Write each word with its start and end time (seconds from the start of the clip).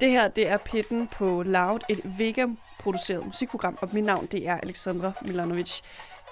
Det 0.00 0.10
her, 0.10 0.28
det 0.28 0.48
er 0.48 0.56
Pitten 0.56 1.08
på 1.08 1.42
Loud, 1.42 1.80
et 1.88 2.00
vegan-produceret 2.04 3.26
musikprogram, 3.26 3.78
og 3.80 3.88
mit 3.92 4.04
navn, 4.04 4.26
det 4.26 4.48
er 4.48 4.56
Alexandra 4.56 5.12
Milanovic. 5.22 5.80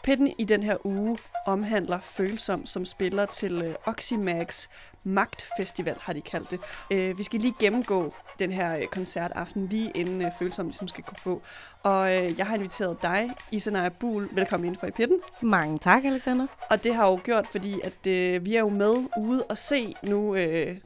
Pitten 0.04 0.32
i 0.38 0.44
den 0.44 0.62
her 0.62 0.86
uge 0.86 1.18
omhandler 1.46 1.98
Følsom, 1.98 2.66
som 2.66 2.84
spiller 2.84 3.26
til 3.26 3.62
øh, 3.62 3.74
Oxymax 3.86 4.68
Magtfestival, 5.04 5.96
har 6.00 6.12
de 6.12 6.20
kaldt 6.20 6.50
det. 6.50 6.60
Øh, 6.90 7.18
vi 7.18 7.22
skal 7.22 7.40
lige 7.40 7.54
gennemgå 7.60 8.14
den 8.38 8.52
her 8.52 8.76
øh, 8.76 8.86
koncertaften, 8.86 9.66
lige 9.66 9.92
inden 9.94 10.22
øh, 10.22 10.32
Følsom 10.38 10.66
ligesom 10.66 10.88
skal 10.88 11.04
gå 11.04 11.14
på. 11.24 11.42
Og 11.82 12.16
øh, 12.16 12.38
jeg 12.38 12.46
har 12.46 12.54
inviteret 12.54 13.02
dig, 13.02 13.30
Isanaya 13.52 13.88
Buhl. 13.88 14.28
Velkommen 14.32 14.68
ind 14.68 14.76
for 14.76 14.86
i 14.86 14.90
Pitten. 14.90 15.20
Mange 15.40 15.78
tak, 15.78 16.04
Alexander. 16.04 16.46
Og 16.70 16.84
det 16.84 16.94
har 16.94 17.06
jo 17.06 17.20
gjort, 17.24 17.46
fordi 17.46 17.80
at 17.84 18.06
øh, 18.06 18.44
vi 18.44 18.54
er 18.54 18.60
jo 18.60 18.68
med 18.68 18.96
ude 19.18 19.44
og 19.44 19.58
se 19.58 19.94
nu 20.02 20.34
øh, 20.34 20.76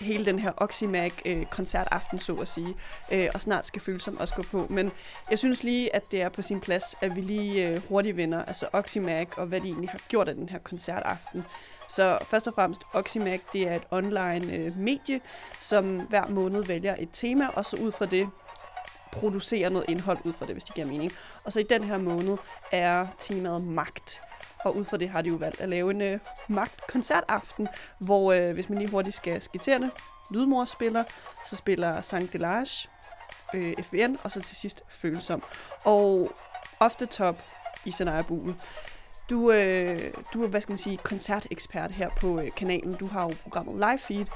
hele 0.00 0.24
den 0.24 0.38
her 0.38 0.52
Oxymac-koncertaften, 0.56 2.16
øh, 2.16 2.20
så 2.20 2.34
at 2.34 2.48
sige. 2.48 2.74
Øh, 3.12 3.28
og 3.34 3.40
snart 3.40 3.66
skal 3.66 3.82
Følsom 3.82 4.16
også 4.16 4.34
gå 4.34 4.42
på. 4.42 4.66
Men 4.70 4.92
jeg 5.30 5.38
synes 5.38 5.64
lige, 5.64 5.96
at 5.96 6.12
det 6.12 6.22
er 6.22 6.28
på 6.28 6.42
sin 6.42 6.60
plads, 6.60 6.96
at 7.00 7.16
vi 7.16 7.20
lige 7.20 7.68
øh, 7.68 7.82
hurtigt 7.88 8.16
vender 8.16 8.44
altså 8.44 8.68
Oxymac 8.72 9.28
og 9.36 9.46
hvad 9.46 9.60
de 9.60 9.68
egentlig 9.68 9.90
har 9.90 10.00
gjort 10.08 10.28
af 10.28 10.34
den 10.34 10.48
her 10.48 10.58
koncertaften. 10.58 11.44
Så 11.88 12.18
først 12.26 12.46
og 12.46 12.54
fremmest, 12.54 12.82
Oxymac, 12.92 13.40
det 13.52 13.68
er 13.68 13.76
et 13.76 13.82
online 13.90 14.52
øh, 14.52 14.76
medie, 14.76 15.20
som 15.60 16.00
hver 16.00 16.28
måned 16.28 16.64
vælger 16.64 16.96
et 16.98 17.08
tema, 17.12 17.46
og 17.46 17.64
så 17.64 17.76
ud 17.76 17.92
fra 17.92 18.06
det 18.06 18.28
producerer 19.12 19.68
noget 19.68 19.86
indhold 19.88 20.18
ud 20.24 20.32
fra 20.32 20.46
det, 20.46 20.54
hvis 20.54 20.64
det 20.64 20.74
giver 20.74 20.86
mening. 20.86 21.12
Og 21.44 21.52
så 21.52 21.60
i 21.60 21.62
den 21.62 21.84
her 21.84 21.98
måned 21.98 22.36
er 22.72 23.06
temaet 23.18 23.62
magt. 23.62 24.22
Og 24.64 24.76
ud 24.76 24.84
fra 24.84 24.96
det 24.96 25.08
har 25.08 25.22
de 25.22 25.28
jo 25.28 25.34
valgt 25.36 25.60
at 25.60 25.68
lave 25.68 25.90
en 25.90 26.00
øh, 26.02 26.18
magtkoncertaften, 26.48 27.68
hvor 27.98 28.32
øh, 28.32 28.52
hvis 28.52 28.68
man 28.68 28.78
lige 28.78 28.90
hurtigt 28.90 29.16
skal 29.16 29.42
skitsere 29.42 29.78
det, 29.78 29.90
Lydmor 30.30 30.64
spiller, 30.64 31.04
så 31.46 31.56
spiller 31.56 32.00
Sankt 32.00 32.32
Delage, 32.32 32.88
øh, 33.54 33.74
FVN, 33.82 34.16
og 34.22 34.32
så 34.32 34.40
til 34.40 34.56
sidst 34.56 34.82
Følsom. 34.88 35.42
Og 35.84 36.32
ofte 36.80 37.06
top 37.06 37.36
i 37.84 37.90
Sanaya 37.90 38.22
Bule. 38.22 38.54
Du, 39.30 39.52
øh, 39.52 40.12
du 40.34 40.42
er, 40.44 40.48
hvad 40.48 40.60
skal 40.60 40.72
man 40.72 40.78
sige, 40.78 40.96
koncertekspert 40.96 41.92
her 41.92 42.08
på 42.20 42.40
øh, 42.40 42.50
kanalen. 42.56 42.94
Du 42.94 43.06
har 43.06 43.22
jo 43.22 43.32
programmet 43.42 43.74
Live 43.74 43.98
Feed, 43.98 44.26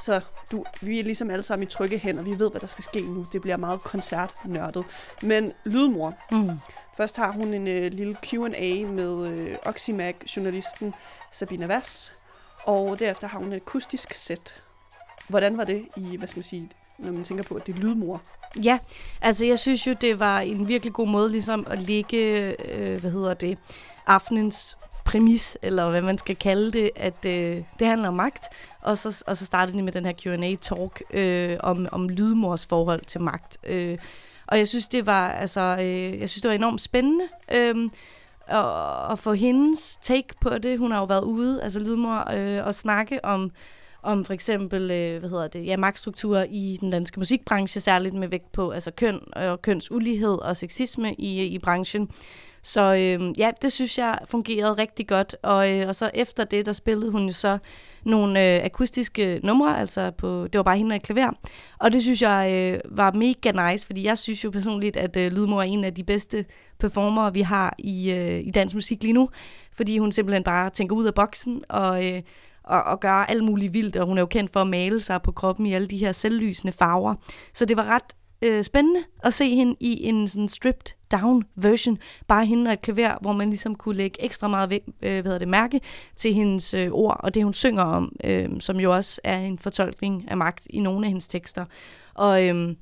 så 0.00 0.20
du, 0.52 0.64
vi 0.80 1.00
er 1.00 1.04
ligesom 1.04 1.30
alle 1.30 1.42
sammen 1.42 1.68
i 1.68 1.70
trygge 1.70 1.98
hænder. 1.98 2.22
Vi 2.22 2.38
ved, 2.38 2.50
hvad 2.50 2.60
der 2.60 2.66
skal 2.66 2.84
ske 2.84 3.00
nu. 3.00 3.26
Det 3.32 3.40
bliver 3.42 3.56
meget 3.56 3.80
koncertnørdet. 3.80 4.84
Men 5.22 5.52
Lydmor, 5.64 6.14
Mm. 6.30 6.58
Først 6.96 7.16
har 7.16 7.32
hun 7.32 7.54
en 7.54 7.68
øh, 7.68 7.92
lille 7.92 8.16
Q&A 8.26 8.86
med 8.86 9.26
øh, 9.26 9.56
Oxymac-journalisten 9.66 10.94
Sabina 11.30 11.66
Vass, 11.66 12.14
og 12.64 12.98
derefter 12.98 13.28
har 13.28 13.38
hun 13.38 13.52
et 13.52 13.56
akustisk 13.56 14.14
sæt. 14.14 14.62
Hvordan 15.28 15.56
var 15.56 15.64
det 15.64 15.84
i, 15.96 16.16
hvad 16.16 16.28
skal 16.28 16.38
man 16.38 16.44
sige, 16.44 16.70
når 16.98 17.12
man 17.12 17.24
tænker 17.24 17.44
på, 17.44 17.54
at 17.54 17.66
det 17.66 17.74
er 17.74 17.78
lydmor? 17.78 18.22
Ja, 18.62 18.78
altså 19.20 19.46
jeg 19.46 19.58
synes 19.58 19.86
jo, 19.86 19.92
det 19.92 20.18
var 20.18 20.40
en 20.40 20.68
virkelig 20.68 20.92
god 20.92 21.08
måde 21.08 21.30
ligesom 21.30 21.66
at 21.70 21.78
lægge, 21.82 22.18
øh, 22.68 23.00
hvad 23.00 23.10
hedder 23.10 23.34
det, 23.34 23.58
aftenens 24.06 24.78
præmis, 25.04 25.58
eller 25.62 25.90
hvad 25.90 26.02
man 26.02 26.18
skal 26.18 26.36
kalde 26.36 26.72
det, 26.72 26.90
at 26.96 27.24
øh, 27.24 27.62
det 27.78 27.86
handler 27.86 28.08
om 28.08 28.14
magt, 28.14 28.44
og 28.82 28.98
så, 28.98 29.24
og 29.26 29.36
så 29.36 29.46
startede 29.46 29.78
de 29.78 29.82
med 29.82 29.92
den 29.92 30.04
her 30.04 30.12
Q&A-talk 30.12 31.02
øh, 31.10 31.56
om, 31.60 31.88
om 31.92 32.08
lydmors 32.08 32.66
forhold 32.66 33.00
til 33.00 33.20
magt. 33.20 33.58
Øh, 33.66 33.98
og 34.54 34.58
jeg 34.58 34.68
synes, 34.68 34.88
det 34.88 35.06
var, 35.06 35.28
altså, 35.28 35.76
øh, 35.80 36.20
jeg 36.20 36.30
synes, 36.30 36.42
det 36.42 36.48
var 36.48 36.54
enormt 36.54 36.80
spændende. 36.80 37.24
Øh, 37.54 37.90
og, 38.48 39.02
og 39.06 39.18
få 39.18 39.32
hendes 39.32 39.98
take 40.02 40.28
på 40.40 40.58
det. 40.58 40.78
Hun 40.78 40.90
har 40.90 40.98
jo 40.98 41.04
været 41.04 41.24
ude, 41.24 41.62
altså 41.62 41.78
lydmor, 41.78 42.32
øh, 42.34 42.66
og 42.66 42.74
snakke 42.74 43.24
om, 43.24 43.50
om 44.02 44.24
for 44.24 44.32
eksempel, 44.32 44.90
øh, 44.90 45.18
hvad 45.18 45.30
hedder 45.30 45.48
det, 45.48 45.66
ja, 45.66 45.76
magtstrukturer 45.76 46.46
i 46.50 46.78
den 46.80 46.90
danske 46.90 47.20
musikbranche, 47.20 47.80
særligt 47.80 48.14
med 48.14 48.28
vægt 48.28 48.52
på 48.52 48.70
altså 48.70 48.90
køn 48.90 49.20
og 49.32 49.62
kønsulighed 49.62 50.38
og 50.38 50.56
sexisme 50.56 51.14
i, 51.14 51.44
i 51.44 51.58
branchen. 51.58 52.10
Så 52.64 52.80
øh, 52.80 53.38
ja, 53.38 53.50
det 53.62 53.72
synes 53.72 53.98
jeg 53.98 54.18
fungerede 54.28 54.72
rigtig 54.72 55.08
godt. 55.08 55.36
Og, 55.42 55.72
øh, 55.72 55.88
og 55.88 55.94
så 55.94 56.10
efter 56.14 56.44
det, 56.44 56.66
der 56.66 56.72
spillede 56.72 57.10
hun 57.10 57.26
jo 57.26 57.32
så 57.32 57.58
nogle 58.04 58.56
øh, 58.56 58.64
akustiske 58.64 59.40
numre, 59.42 59.80
altså 59.80 60.10
på, 60.10 60.46
det 60.46 60.58
var 60.58 60.62
bare 60.62 60.76
hende 60.76 60.94
og 60.94 61.02
klaver. 61.02 61.30
Og 61.78 61.92
det 61.92 62.02
synes 62.02 62.22
jeg 62.22 62.52
øh, 62.52 62.96
var 62.96 63.12
mega 63.12 63.70
nice, 63.70 63.86
fordi 63.86 64.04
jeg 64.04 64.18
synes 64.18 64.44
jo 64.44 64.50
personligt, 64.50 64.96
at 64.96 65.16
øh, 65.16 65.32
Lydmor 65.32 65.58
er 65.58 65.62
en 65.62 65.84
af 65.84 65.94
de 65.94 66.04
bedste 66.04 66.44
performere, 66.78 67.32
vi 67.32 67.40
har 67.40 67.74
i, 67.78 68.12
øh, 68.12 68.40
i 68.40 68.50
dansk 68.50 68.74
musik 68.74 69.02
lige 69.02 69.12
nu. 69.12 69.28
Fordi 69.72 69.98
hun 69.98 70.12
simpelthen 70.12 70.44
bare 70.44 70.70
tænker 70.70 70.96
ud 70.96 71.04
af 71.04 71.14
boksen 71.14 71.62
og... 71.68 72.06
Øh, 72.06 72.22
og, 72.66 72.82
og 72.82 73.00
gøre 73.00 73.30
alt 73.30 73.44
muligt 73.44 73.74
vildt, 73.74 73.96
og 73.96 74.06
hun 74.06 74.18
er 74.18 74.22
jo 74.22 74.26
kendt 74.26 74.52
for 74.52 74.60
at 74.60 74.66
male 74.66 75.00
sig 75.00 75.22
på 75.22 75.32
kroppen 75.32 75.66
i 75.66 75.72
alle 75.72 75.86
de 75.86 75.96
her 75.96 76.12
selvlysende 76.12 76.72
farver. 76.72 77.14
Så 77.54 77.64
det 77.64 77.76
var 77.76 77.84
ret 77.84 78.16
øh, 78.44 78.64
spændende 78.64 79.04
at 79.22 79.34
se 79.34 79.54
hende 79.54 79.76
i 79.80 80.04
en 80.04 80.28
sådan 80.28 80.48
stripped 80.48 80.96
down 81.12 81.42
version, 81.56 81.98
bare 82.28 82.46
hende 82.46 82.68
og 82.68 82.72
et 82.72 82.82
klaver, 82.82 83.18
hvor 83.20 83.32
man 83.32 83.48
ligesom 83.48 83.74
kunne 83.74 83.96
lægge 83.96 84.24
ekstra 84.24 84.48
meget 84.48 84.70
væk, 84.70 84.82
øh, 84.86 85.10
hvad 85.10 85.22
hedder 85.22 85.38
det, 85.38 85.48
mærke 85.48 85.80
til 86.16 86.34
hendes 86.34 86.74
øh, 86.74 86.88
ord, 86.92 87.20
og 87.20 87.34
det 87.34 87.44
hun 87.44 87.52
synger 87.52 87.82
om, 87.82 88.12
øh, 88.24 88.48
som 88.60 88.80
jo 88.80 88.94
også 88.94 89.20
er 89.24 89.38
en 89.38 89.58
fortolkning 89.58 90.24
af 90.30 90.36
magt 90.36 90.66
i 90.70 90.80
nogle 90.80 91.06
af 91.06 91.10
hendes 91.10 91.28
tekster. 91.28 91.64
Og 92.14 92.48
øh, 92.48 92.74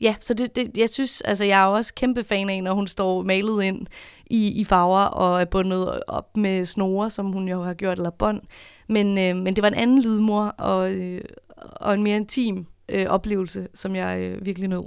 ja, 0.00 0.14
så 0.20 0.34
det, 0.34 0.56
det, 0.56 0.78
jeg 0.78 0.88
synes, 0.88 1.20
altså 1.20 1.44
jeg 1.44 1.62
er 1.62 1.66
også 1.66 1.94
kæmpe 1.94 2.24
fan 2.24 2.50
af, 2.50 2.62
når 2.62 2.74
hun 2.74 2.86
står 2.86 3.22
malet 3.22 3.64
ind 3.64 3.86
i, 4.26 4.48
i 4.48 4.64
farver 4.64 5.04
og 5.04 5.40
er 5.40 5.44
bundet 5.44 6.00
op 6.06 6.36
med 6.36 6.64
snore, 6.64 7.10
som 7.10 7.32
hun 7.32 7.48
jo 7.48 7.62
har 7.62 7.74
gjort, 7.74 7.96
eller 7.96 8.10
bånd. 8.10 8.40
Men, 8.88 9.18
øh, 9.18 9.36
men 9.36 9.56
det 9.56 9.62
var 9.62 9.68
en 9.68 9.74
anden 9.74 10.02
lydmor 10.02 10.44
og, 10.44 10.92
øh, 10.92 11.20
og 11.56 11.94
en 11.94 12.02
mere 12.02 12.16
intim 12.16 12.66
øh, 12.88 13.06
oplevelse, 13.06 13.68
som 13.74 13.96
jeg 13.96 14.20
øh, 14.20 14.46
virkelig 14.46 14.68
nød. 14.68 14.84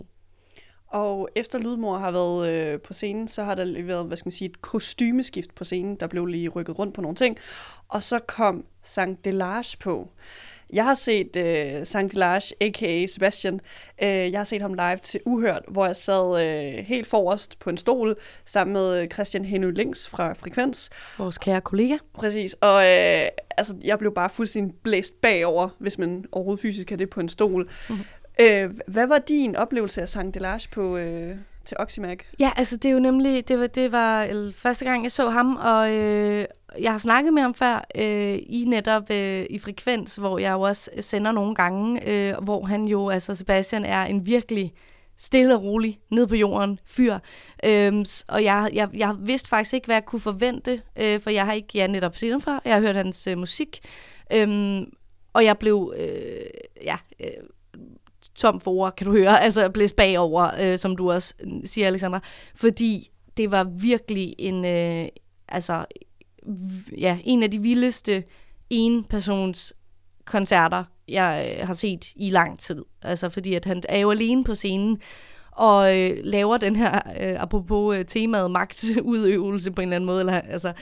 Og 0.87 1.29
efter 1.35 1.59
Lydmor 1.59 1.97
har 1.97 2.11
været 2.11 2.49
øh, 2.49 2.81
på 2.81 2.93
scenen, 2.93 3.27
så 3.27 3.43
har 3.43 3.55
der 3.55 3.63
lige 3.63 3.87
været, 3.87 4.05
hvad 4.05 4.17
skal 4.17 4.27
man 4.27 4.31
sige, 4.31 4.49
et 4.49 4.61
kostymeskift 4.61 5.55
på 5.55 5.63
scenen. 5.63 5.95
Der 5.95 6.07
blev 6.07 6.25
lige 6.25 6.49
rykket 6.49 6.79
rundt 6.79 6.93
på 6.93 7.01
nogle 7.01 7.15
ting. 7.15 7.37
Og 7.87 8.03
så 8.03 8.19
kom 8.19 8.65
Sankt 8.83 9.25
Delage 9.25 9.77
på. 9.79 10.09
Jeg 10.73 10.83
har 10.83 10.93
set 10.93 11.35
øh, 11.35 11.85
Sankt 11.85 12.13
Delage, 12.13 12.55
a.k.a. 12.61 13.05
Sebastian. 13.07 13.59
Øh, 14.03 14.31
jeg 14.31 14.39
har 14.39 14.43
set 14.43 14.61
ham 14.61 14.73
live 14.73 14.97
til 14.97 15.19
Uhørt, 15.25 15.63
hvor 15.67 15.85
jeg 15.85 15.95
sad 15.95 16.45
øh, 16.45 16.85
helt 16.85 17.07
forrest 17.07 17.59
på 17.59 17.69
en 17.69 17.77
stol 17.77 18.15
sammen 18.45 18.73
med 18.73 19.07
Christian 19.13 19.45
Henry 19.45 19.71
Links 19.71 20.07
fra 20.07 20.33
Frekvens. 20.33 20.89
Vores 21.17 21.37
kære 21.37 21.61
kollega. 21.61 21.97
Præcis, 22.13 22.53
og 22.53 22.81
øh, 22.81 23.27
altså, 23.57 23.75
jeg 23.83 23.99
blev 23.99 24.13
bare 24.13 24.29
fuldstændig 24.29 24.75
blæst 24.83 25.21
bagover, 25.21 25.69
hvis 25.79 25.97
man 25.97 26.25
overhovedet 26.31 26.61
fysisk 26.61 26.87
kan 26.87 26.99
det 26.99 27.09
på 27.09 27.19
en 27.19 27.29
stol. 27.29 27.69
Mm-hmm. 27.89 28.03
Øh, 28.39 28.69
hvad 28.87 29.07
var 29.07 29.17
din 29.17 29.55
oplevelse 29.55 30.01
af 30.01 30.07
Sankt 30.07 30.35
Delage 30.35 30.69
på, 30.71 30.97
øh, 30.97 31.35
til 31.65 31.77
Oxymac? 31.79 32.19
Ja, 32.39 32.51
altså 32.55 32.77
det 32.77 32.89
er 32.89 32.93
jo 32.93 32.99
nemlig, 32.99 33.47
det 33.47 33.59
var, 33.59 33.67
det 33.67 33.91
var 33.91 34.25
øh, 34.31 34.53
første 34.53 34.85
gang, 34.85 35.03
jeg 35.03 35.11
så 35.11 35.29
ham, 35.29 35.55
og 35.55 35.91
øh, 35.91 36.45
jeg 36.79 36.91
har 36.91 36.97
snakket 36.97 37.33
med 37.33 37.41
ham 37.41 37.53
før 37.53 37.85
øh, 37.95 38.39
i 38.47 38.65
netop 38.67 39.11
øh, 39.11 39.45
i 39.49 39.59
Frekvens, 39.59 40.15
hvor 40.15 40.39
jeg 40.39 40.51
jo 40.51 40.61
også 40.61 40.89
øh, 40.95 41.03
sender 41.03 41.31
nogle 41.31 41.55
gange, 41.55 42.09
øh, 42.09 42.43
hvor 42.43 42.63
han 42.63 42.85
jo, 42.85 43.09
altså 43.09 43.35
Sebastian, 43.35 43.85
er 43.85 44.05
en 44.05 44.25
virkelig 44.25 44.73
stille 45.17 45.55
og 45.55 45.63
rolig, 45.63 45.99
ned 46.09 46.27
på 46.27 46.35
jorden, 46.35 46.79
fyr. 46.85 47.17
Øhm, 47.63 48.05
og 48.27 48.43
jeg, 48.43 48.69
jeg, 48.73 48.89
jeg 48.93 49.15
vidste 49.19 49.49
faktisk 49.49 49.73
ikke, 49.73 49.85
hvad 49.85 49.95
jeg 49.95 50.05
kunne 50.05 50.19
forvente, 50.19 50.81
øh, 50.95 51.21
for 51.21 51.29
jeg 51.29 51.45
har 51.45 51.53
ikke 51.53 51.69
ja, 51.73 51.87
netop 51.87 52.17
set 52.17 52.31
ham 52.31 52.41
før. 52.41 52.59
Jeg 52.65 52.73
har 52.73 52.81
hørt 52.81 52.95
hans 52.95 53.27
øh, 53.27 53.37
musik, 53.37 53.79
øhm, 54.33 54.93
og 55.33 55.45
jeg 55.45 55.57
blev, 55.57 55.93
øh, 55.97 56.45
ja... 56.83 56.97
Øh, 57.19 57.43
tom 58.35 58.59
for 58.59 58.71
ord, 58.71 58.95
kan 58.95 59.07
du 59.07 59.11
høre, 59.13 59.41
altså 59.45 59.69
blæst 59.69 59.95
bagover, 59.95 60.51
øh, 60.59 60.77
som 60.77 60.95
du 60.95 61.11
også 61.11 61.33
øh, 61.39 61.51
siger, 61.65 61.87
Alexandra, 61.87 62.19
fordi 62.55 63.11
det 63.37 63.51
var 63.51 63.63
virkelig 63.63 64.35
en, 64.37 64.65
øh, 64.65 65.07
altså, 65.47 65.85
ja, 66.97 67.17
en 67.23 67.43
af 67.43 67.51
de 67.51 67.61
vildeste 67.61 68.23
enpersons 68.69 69.73
koncerter, 70.25 70.83
jeg 71.07 71.57
øh, 71.61 71.67
har 71.67 71.73
set 71.73 72.13
i 72.15 72.29
lang 72.29 72.59
tid. 72.59 72.85
Altså 73.01 73.29
fordi, 73.29 73.53
at 73.53 73.65
han 73.65 73.83
er 73.89 73.97
jo 73.97 74.11
alene 74.11 74.43
på 74.43 74.55
scenen, 74.55 75.01
og 75.51 75.99
øh, 75.99 76.17
laver 76.23 76.57
den 76.57 76.75
her, 76.75 76.99
øh, 77.21 77.41
apropos 77.41 77.97
øh, 77.97 78.05
temaet 78.05 78.51
magtudøvelse 78.51 79.71
på 79.71 79.81
en 79.81 79.87
eller 79.87 79.95
anden 79.95 80.05
måde. 80.05 80.19
Eller, 80.19 80.33
altså, 80.33 80.73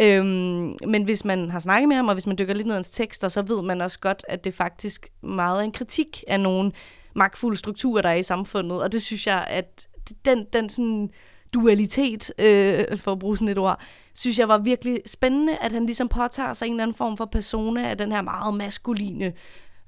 øhm, 0.00 0.76
men 0.86 1.02
hvis 1.02 1.24
man 1.24 1.50
har 1.50 1.58
snakket 1.58 1.88
med 1.88 1.96
ham, 1.96 2.08
og 2.08 2.14
hvis 2.14 2.26
man 2.26 2.36
dykker 2.38 2.54
lidt 2.54 2.66
ned 2.66 2.74
i 2.74 2.76
hans 2.76 2.90
tekster, 2.90 3.28
så 3.28 3.42
ved 3.42 3.62
man 3.62 3.80
også 3.80 3.98
godt, 3.98 4.24
at 4.28 4.44
det 4.44 4.54
faktisk 4.54 5.08
meget 5.22 5.58
er 5.58 5.64
en 5.64 5.72
kritik 5.72 6.24
af 6.28 6.40
nogle 6.40 6.72
magtfulde 7.14 7.56
strukturer, 7.56 8.02
der 8.02 8.08
er 8.08 8.14
i 8.14 8.22
samfundet. 8.22 8.82
Og 8.82 8.92
det 8.92 9.02
synes 9.02 9.26
jeg, 9.26 9.46
at 9.48 9.88
den, 10.24 10.46
den 10.52 10.68
sådan 10.68 11.10
dualitet, 11.54 12.32
øh, 12.38 12.98
for 12.98 13.12
at 13.12 13.18
bruge 13.18 13.36
sådan 13.36 13.48
et 13.48 13.58
ord, 13.58 13.80
synes 14.16 14.38
jeg 14.38 14.48
var 14.48 14.58
virkelig 14.58 15.00
spændende, 15.06 15.56
at 15.56 15.72
han 15.72 15.86
ligesom 15.86 16.08
påtager 16.08 16.52
sig 16.52 16.66
en 16.66 16.72
eller 16.72 16.82
anden 16.82 16.96
form 16.96 17.16
for 17.16 17.24
persona 17.24 17.90
af 17.90 17.98
den 17.98 18.12
her 18.12 18.22
meget 18.22 18.54
maskuline 18.54 19.32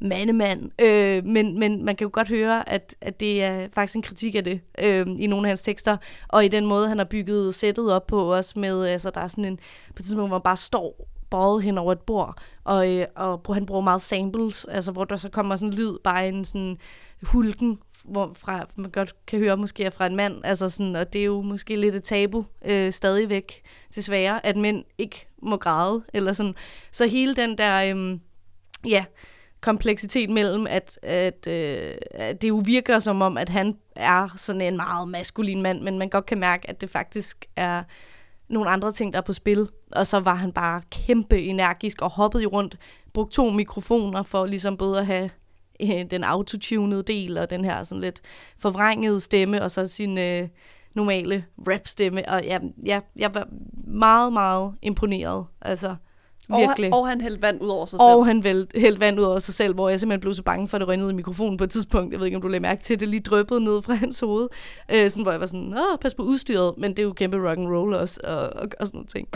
mandemand. 0.01 0.71
Øh, 0.81 1.25
men, 1.25 1.59
men 1.59 1.85
man 1.85 1.97
kan 1.97 2.05
jo 2.05 2.11
godt 2.13 2.29
høre, 2.29 2.69
at, 2.69 2.95
at 3.01 3.21
det 3.21 3.43
er 3.43 3.69
faktisk 3.73 3.97
en 3.97 4.03
kritik 4.03 4.35
af 4.35 4.45
det 4.45 4.61
øh, 4.79 5.07
i 5.19 5.27
nogle 5.27 5.47
af 5.47 5.51
hans 5.51 5.63
tekster, 5.63 5.97
og 6.29 6.45
i 6.45 6.49
den 6.49 6.67
måde, 6.67 6.89
han 6.89 6.99
har 6.99 7.05
bygget 7.05 7.55
sættet 7.55 7.93
op 7.93 8.07
på 8.07 8.35
også 8.35 8.59
med, 8.59 8.87
øh, 8.87 8.93
altså 8.93 9.11
der 9.11 9.21
er 9.21 9.29
sådan 9.29 9.45
en, 9.45 9.57
på 9.57 9.97
et 9.99 10.05
tidspunkt, 10.05 10.31
hvor 10.31 10.39
man 10.39 10.43
bare 10.43 10.57
står 10.57 11.09
bøjet 11.31 11.63
hen 11.63 11.79
over 11.79 11.93
et 11.93 12.01
bord, 12.01 12.39
og, 12.65 12.95
øh, 12.95 13.07
og 13.17 13.55
han 13.55 13.67
bruger 13.67 13.81
meget 13.81 14.03
samples, 14.03 14.65
altså 14.65 14.93
hvor 14.93 15.05
der 15.05 15.17
så 15.17 15.29
kommer 15.29 15.57
sådan 15.57 15.75
lyd, 15.75 15.97
bare 16.05 16.29
en 16.29 16.45
sådan 16.45 16.79
hulken, 17.23 17.79
hvorfra 18.10 18.66
man 18.76 18.90
godt 18.90 19.14
kan 19.26 19.38
høre 19.38 19.56
måske 19.56 19.84
er 19.84 19.90
fra 19.90 20.06
en 20.06 20.16
mand, 20.16 20.40
altså 20.44 20.69
sådan, 20.69 20.96
og 20.96 21.12
det 21.12 21.20
er 21.20 21.25
jo 21.25 21.40
måske 21.43 21.76
lidt 21.76 21.94
et 21.94 22.05
tabu 22.05 22.44
øh, 22.64 22.93
stadigvæk, 22.93 23.62
desværre, 23.94 24.46
at 24.46 24.56
mænd 24.56 24.84
ikke 24.99 25.28
må 25.43 25.56
græde, 25.56 26.05
eller 26.14 26.32
sådan. 26.32 26.55
Så 26.93 27.06
hele 27.06 27.37
den 27.37 27.58
der, 27.58 27.94
øh, 27.94 28.19
ja, 28.90 29.05
kompleksitet 29.60 30.31
mellem, 30.31 30.66
at, 30.66 30.99
at, 31.02 31.46
øh, 31.49 31.94
at 32.10 32.43
det 32.43 32.49
jo 32.49 32.62
virker 32.64 32.99
som 32.99 33.22
om, 33.22 33.37
at 33.37 33.49
han 33.49 33.76
er 33.96 34.34
sådan 34.37 34.60
en 34.60 34.76
meget 34.76 35.08
maskulin 35.08 35.62
mand, 35.62 35.81
men 35.81 35.99
man 35.99 36.08
godt 36.08 36.26
kan 36.26 36.38
mærke, 36.38 36.70
at 36.70 36.81
det 36.81 36.90
faktisk 36.90 37.46
er 37.56 37.82
nogle 38.49 38.70
andre 38.70 38.93
ting, 38.93 39.12
der 39.12 39.19
er 39.19 39.22
på 39.22 39.32
spil. 39.32 39.69
Og 39.93 40.06
så 40.06 40.20
var 40.20 40.34
han 40.34 40.52
bare 40.52 40.82
kæmpe 40.90 41.43
energisk 41.43 42.02
og 42.02 42.10
hoppede 42.10 42.46
rundt, 42.46 42.76
brugte 43.12 43.37
to 43.37 43.50
mikrofoner 43.50 44.22
for 44.22 44.46
ligesom 44.46 44.76
både 44.76 44.99
at 44.99 45.06
have 45.06 45.31
øh, 45.83 46.11
den 46.11 46.25
autotunede 46.25 47.03
del 47.03 47.39
og 47.39 47.51
den 47.51 47.65
her 47.65 47.85
sådan 47.85 48.01
lidt 48.01 48.21
forvrængede 48.59 49.21
stemme, 49.21 49.63
og 49.63 49.71
så 49.71 49.87
sin 49.87 50.19
øh, 50.19 50.49
normale 50.95 51.45
rap-stemme. 51.69 52.29
Og 52.29 52.45
ja, 52.45 52.59
ja, 52.87 53.01
jeg 53.17 53.35
var 53.35 53.49
meget, 53.87 54.33
meget 54.33 54.75
imponeret. 54.83 55.47
Altså, 55.61 55.97
Virkelig. 56.57 56.95
Og, 56.95 57.01
og 57.01 57.09
han 57.09 57.21
hældte 57.21 57.43
vand 57.43 57.63
ud 57.63 57.69
over 57.69 57.87
sig 57.87 58.01
og 58.01 58.05
selv. 58.05 58.17
Og 58.19 58.27
han 58.27 58.43
hældte 58.75 59.01
vand 59.01 59.21
ud 59.21 59.25
over 59.25 59.39
sig 59.39 59.55
selv, 59.55 59.75
hvor 59.75 59.89
jeg 59.89 60.01
simpelthen 60.01 60.21
blev 60.21 60.35
så 60.35 60.43
bange 60.43 60.69
for, 60.69 60.77
at 60.77 60.81
det 60.81 60.89
røg 60.89 60.97
ned 60.97 61.11
i 61.11 61.15
mikrofonen 61.15 61.57
på 61.57 61.65
et 61.65 61.71
tidspunkt. 61.71 62.13
Jeg 62.13 62.21
ved 62.21 62.27
ikke, 62.27 62.37
om 62.37 62.43
du 62.43 62.49
lagde 62.49 62.63
mærke 62.63 62.83
til, 62.83 62.95
at 62.95 63.01
det 63.01 63.09
lige 63.09 63.21
drøbbede 63.21 63.61
ned 63.61 63.83
fra 63.83 63.95
hans 64.05 64.21
hoved. 64.21 64.49
Øh, 64.93 65.11
sådan, 65.11 65.23
hvor 65.23 65.33
jeg 65.33 65.41
var 65.41 65.47
sådan, 65.47 65.75
Åh, 65.75 65.99
pas 66.01 66.15
på 66.15 66.23
udstyret. 66.23 66.75
Men 66.79 66.91
det 66.91 66.99
er 66.99 67.03
jo 67.03 67.13
kæmpe 67.13 67.49
rock 67.49 67.59
and 67.59 67.69
roll 67.69 67.95
også, 67.95 68.21
og, 68.25 68.37
og, 68.37 68.69
og 68.81 68.87
sådan 68.87 68.97
nogle 68.97 69.07
ting. 69.07 69.29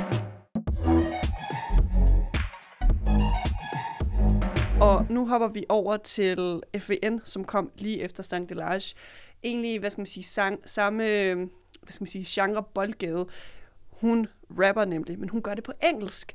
Og 4.82 5.06
nu 5.10 5.26
hopper 5.26 5.48
vi 5.48 5.64
over 5.68 5.96
til 5.96 6.62
FVN, 6.78 7.20
som 7.24 7.44
kom 7.44 7.70
lige 7.78 8.00
efter 8.00 8.22
Stank 8.22 8.48
Delage. 8.48 8.96
Egentlig, 9.44 9.80
hvad 9.80 9.90
skal 9.90 10.00
man 10.00 10.06
sige, 10.06 10.24
sang, 10.24 10.60
samme 10.64 11.04
hvad 11.82 11.92
skal 11.92 12.02
man 12.02 12.06
sige, 12.06 12.42
genre 12.42 12.62
boldgade. 12.74 13.26
Hun 13.90 14.28
rapper 14.50 14.84
nemlig, 14.84 15.18
men 15.18 15.28
hun 15.28 15.42
gør 15.42 15.54
det 15.54 15.64
på 15.64 15.72
engelsk. 15.82 16.32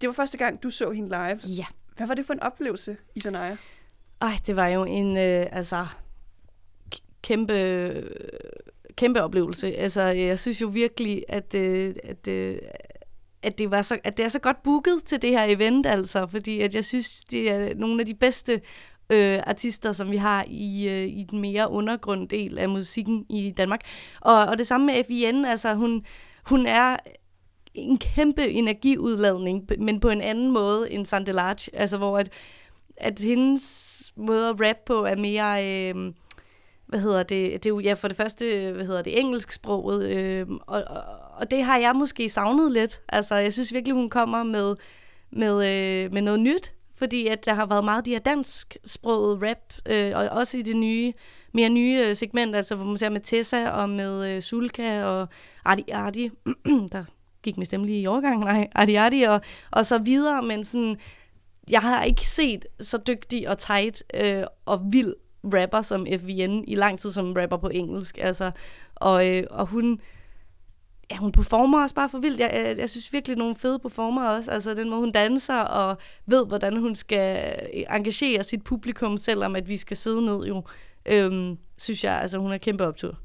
Det 0.00 0.06
var 0.06 0.12
første 0.12 0.38
gang, 0.38 0.62
du 0.62 0.70
så 0.70 0.90
hende 0.90 1.08
live. 1.08 1.54
Ja. 1.56 1.66
Hvad 1.96 2.06
var 2.06 2.14
det 2.14 2.26
for 2.26 2.32
en 2.32 2.40
oplevelse, 2.40 2.96
Isanaya? 3.14 3.56
Ej, 4.20 4.38
det 4.46 4.56
var 4.56 4.68
jo 4.68 4.84
en, 4.84 5.16
øh, 5.16 5.46
altså, 5.52 5.86
kæmpe, 7.22 7.54
kæmpe 8.96 9.22
oplevelse. 9.22 9.76
Altså, 9.76 10.02
jeg 10.02 10.38
synes 10.38 10.60
jo 10.60 10.66
virkelig, 10.66 11.24
at, 11.28 11.54
øh, 11.54 11.94
at, 12.04 12.28
øh, 12.28 12.58
at, 13.44 13.58
det 13.58 13.70
var 13.70 13.82
så, 13.82 13.98
at 14.04 14.16
det 14.16 14.24
er 14.24 14.28
så 14.28 14.38
godt 14.38 14.62
booket 14.62 15.02
til 15.04 15.22
det 15.22 15.30
her 15.30 15.44
event, 15.44 15.86
altså, 15.86 16.26
fordi 16.26 16.60
at 16.60 16.74
jeg 16.74 16.84
synes, 16.84 17.24
det 17.24 17.50
er 17.50 17.74
nogle 17.74 18.00
af 18.00 18.06
de 18.06 18.14
bedste 18.14 18.60
øh, 19.10 19.38
artister, 19.46 19.92
som 19.92 20.10
vi 20.10 20.16
har 20.16 20.44
i, 20.48 20.88
øh, 20.88 21.08
i 21.08 21.26
den 21.30 21.40
mere 21.40 21.70
undergrunddel 21.70 22.58
af 22.58 22.68
musikken 22.68 23.26
i 23.30 23.50
Danmark. 23.56 23.80
Og, 24.20 24.46
og 24.46 24.58
det 24.58 24.66
samme 24.66 24.86
med 24.86 25.04
FIN, 25.04 25.44
altså 25.44 25.74
hun, 25.74 26.04
hun 26.44 26.66
er 26.66 26.96
en 27.74 27.98
kæmpe 27.98 28.48
energiudladning, 28.48 29.68
men 29.78 30.00
på 30.00 30.08
en 30.08 30.20
anden 30.20 30.50
måde 30.50 30.92
end 30.92 31.06
Sandelage, 31.06 31.76
altså 31.76 31.96
hvor 31.96 32.18
at, 32.18 32.30
at 32.96 33.20
hendes 33.20 34.12
måde 34.16 34.48
at 34.48 34.56
rap 34.60 34.76
på 34.86 35.04
er 35.04 35.16
mere, 35.16 35.66
øh, 35.66 36.12
hvad 36.86 37.00
hedder 37.00 37.22
det, 37.22 37.52
det 37.52 37.66
er 37.66 37.70
jo 37.70 37.78
ja, 37.78 37.92
for 37.92 38.08
det 38.08 38.16
første, 38.16 38.72
hvad 38.74 38.86
hedder 38.86 39.02
det, 39.02 39.20
engelsksproget, 39.20 40.10
øh, 40.10 40.46
og, 40.50 40.84
og, 40.86 41.02
og 41.36 41.50
det 41.50 41.64
har 41.64 41.78
jeg 41.78 41.96
måske 41.96 42.28
savnet 42.28 42.72
lidt. 42.72 43.02
Altså, 43.08 43.36
jeg 43.36 43.52
synes 43.52 43.72
virkelig, 43.72 43.94
hun 43.94 44.10
kommer 44.10 44.42
med, 44.42 44.74
med, 45.30 45.54
øh, 45.54 46.12
med 46.12 46.22
noget 46.22 46.40
nyt, 46.40 46.72
fordi 46.96 47.26
at 47.26 47.44
der 47.44 47.54
har 47.54 47.66
været 47.66 47.84
meget 47.84 48.06
de 48.06 48.10
her 48.10 48.18
dansksproget 48.18 49.42
rap, 49.42 49.74
øh, 49.86 50.12
og 50.14 50.28
også 50.28 50.58
i 50.58 50.62
det 50.62 50.76
nye, 50.76 51.12
mere 51.52 51.68
nye 51.68 52.04
øh, 52.06 52.16
segment, 52.16 52.56
altså 52.56 52.74
hvor 52.74 52.84
man 52.84 52.98
ser 52.98 53.08
med 53.08 53.20
Tessa 53.20 53.70
og 53.70 53.90
med 53.90 54.36
øh, 54.36 54.42
Sulka 54.42 55.04
og 55.04 55.28
Ardi 55.64 55.90
Ardi, 55.92 56.30
der 56.92 57.04
gik 57.42 57.56
med 57.56 57.66
stemme 57.66 57.86
lige 57.86 58.00
i 58.00 58.06
overgang, 58.06 58.40
nej, 58.40 58.68
Ardi 58.74 58.94
Ardi 58.94 59.22
og, 59.22 59.40
og 59.70 59.86
så 59.86 59.98
videre, 59.98 60.42
men 60.42 60.64
sådan, 60.64 60.96
jeg 61.70 61.80
har 61.80 62.02
ikke 62.02 62.28
set 62.28 62.66
så 62.80 62.98
dygtig 63.06 63.48
og 63.48 63.58
tight 63.58 64.02
øh, 64.14 64.44
og 64.66 64.80
vild 64.92 65.14
rapper 65.54 65.82
som 65.82 66.06
FVN 66.06 66.64
i 66.66 66.74
lang 66.74 66.98
tid 66.98 67.12
som 67.12 67.32
rapper 67.32 67.56
på 67.56 67.68
engelsk, 67.68 68.18
altså, 68.20 68.50
og, 68.94 69.28
øh, 69.28 69.44
og 69.50 69.66
hun, 69.66 70.00
ja, 71.10 71.16
hun 71.16 71.32
performer 71.32 71.82
også 71.82 71.94
bare 71.94 72.08
for 72.08 72.18
vildt. 72.18 72.40
Jeg, 72.40 72.50
jeg, 72.54 72.78
jeg 72.78 72.90
synes 72.90 73.12
virkelig, 73.12 73.36
nogle 73.36 73.56
fede 73.56 73.78
performer 73.78 74.28
også. 74.28 74.50
Altså 74.50 74.74
den 74.74 74.90
måde, 74.90 75.00
hun 75.00 75.12
danser 75.12 75.60
og 75.60 75.98
ved, 76.26 76.46
hvordan 76.46 76.76
hun 76.76 76.94
skal 76.94 77.54
øh, 77.74 77.82
engagere 77.96 78.42
sit 78.42 78.64
publikum, 78.64 79.16
selvom 79.16 79.56
at 79.56 79.68
vi 79.68 79.76
skal 79.76 79.96
sidde 79.96 80.24
ned 80.24 80.44
jo. 80.46 80.64
Øhm, 81.06 81.58
synes 81.78 82.04
jeg, 82.04 82.20
altså 82.20 82.38
hun 82.38 82.52
er 82.52 82.58
kæmpe 82.58 82.86
optur. 82.86 83.18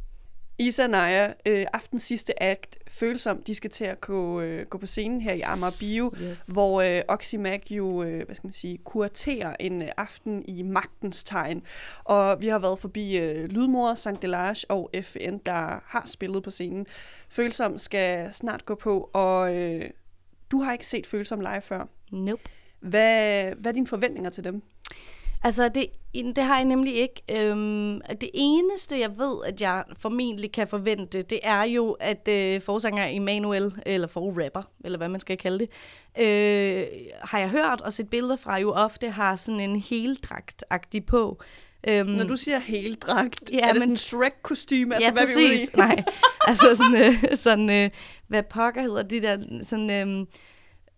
Isa 0.61 0.88
Naja, 0.88 1.33
øh, 1.45 1.65
aftens 1.73 2.03
sidste 2.03 2.44
akt, 2.44 2.77
Følsom, 2.88 3.44
de 3.44 3.56
skal 3.56 3.69
til 3.69 3.85
at 3.85 4.01
gå, 4.01 4.41
øh, 4.41 4.65
gå 4.65 4.77
på 4.77 4.85
scenen 4.85 5.21
her 5.21 5.33
i 5.33 5.41
Amager 5.41 5.71
Bio, 5.79 6.13
yes. 6.21 6.47
hvor 6.53 6.81
øh, 6.81 7.01
Oxymac 7.07 7.71
jo, 7.71 8.03
øh, 8.03 8.25
hvad 8.25 8.35
skal 8.35 8.47
man 8.47 8.53
sige, 8.53 8.77
kuraterer 8.77 9.56
en 9.59 9.81
øh, 9.81 9.88
aften 9.97 10.44
i 10.47 10.61
magtens 10.61 11.23
tegn. 11.23 11.63
Og 12.03 12.41
vi 12.41 12.47
har 12.47 12.59
været 12.59 12.79
forbi 12.79 13.17
øh, 13.17 13.45
Lydmor, 13.45 13.95
Sankt 13.95 14.21
Delage 14.21 14.71
og 14.71 14.89
FN, 15.01 15.38
der 15.45 15.83
har 15.85 16.03
spillet 16.06 16.44
på 16.44 16.51
scenen. 16.51 16.85
Følsom 17.29 17.77
skal 17.77 18.33
snart 18.33 18.65
gå 18.65 18.75
på, 18.75 19.09
og 19.13 19.56
øh, 19.56 19.89
du 20.51 20.59
har 20.59 20.73
ikke 20.73 20.88
set 20.88 21.07
Følsom 21.07 21.39
live 21.39 21.61
før. 21.61 21.85
Nope. 22.11 22.41
Hvad, 22.79 23.44
hvad 23.56 23.71
er 23.71 23.73
dine 23.73 23.88
forventninger 23.88 24.29
til 24.29 24.44
dem? 24.44 24.61
Altså, 25.44 25.69
det, 25.69 25.86
det 26.36 26.44
har 26.44 26.56
jeg 26.56 26.65
nemlig 26.65 26.95
ikke. 26.95 27.21
Øhm, 27.39 28.01
det 28.21 28.30
eneste, 28.33 29.00
jeg 29.00 29.18
ved, 29.18 29.36
at 29.45 29.62
jeg 29.62 29.83
formentlig 30.00 30.51
kan 30.51 30.68
forvente, 30.68 31.21
det 31.21 31.39
er 31.44 31.63
jo, 31.63 31.91
at 32.00 32.27
øh, 32.27 32.62
forsanger 32.62 33.07
Emanuel, 33.09 33.74
eller 33.86 34.07
forrapper, 34.07 34.62
eller 34.86 34.97
hvad 34.97 35.09
man 35.09 35.19
skal 35.19 35.38
kalde 35.38 35.59
det, 35.59 35.69
øh, 36.19 36.88
har 37.21 37.40
jeg 37.40 37.49
hørt 37.49 37.81
og 37.81 37.94
set 37.94 38.09
billeder 38.09 38.35
fra, 38.35 38.57
jo 38.57 38.71
ofte 38.71 39.09
har 39.09 39.35
sådan 39.35 39.59
en 39.59 39.75
heldragt-agtig 39.75 41.06
på. 41.06 41.42
Øhm, 41.87 42.09
Når 42.09 42.23
du 42.23 42.35
siger 42.35 42.59
heldragt, 42.59 43.52
ja, 43.52 43.57
er 43.57 43.73
det 43.73 43.73
men, 43.73 43.81
sådan 43.81 43.92
en 43.92 43.97
Shrek-kostyme? 43.97 44.95
Altså, 44.95 45.07
ja, 45.07 45.13
hvad 45.13 45.23
præcis. 45.23 45.71
Vi 45.73 45.78
Nej, 45.78 46.04
altså 46.47 46.75
sådan, 46.75 46.95
øh, 46.95 47.37
sådan 47.37 47.69
øh, 47.69 47.90
hvad 48.28 48.44
pokker 48.44 48.81
hedder 48.81 49.04
det 49.04 49.23
der, 49.23 49.37
sådan... 49.61 49.90
Øh, 49.90 50.25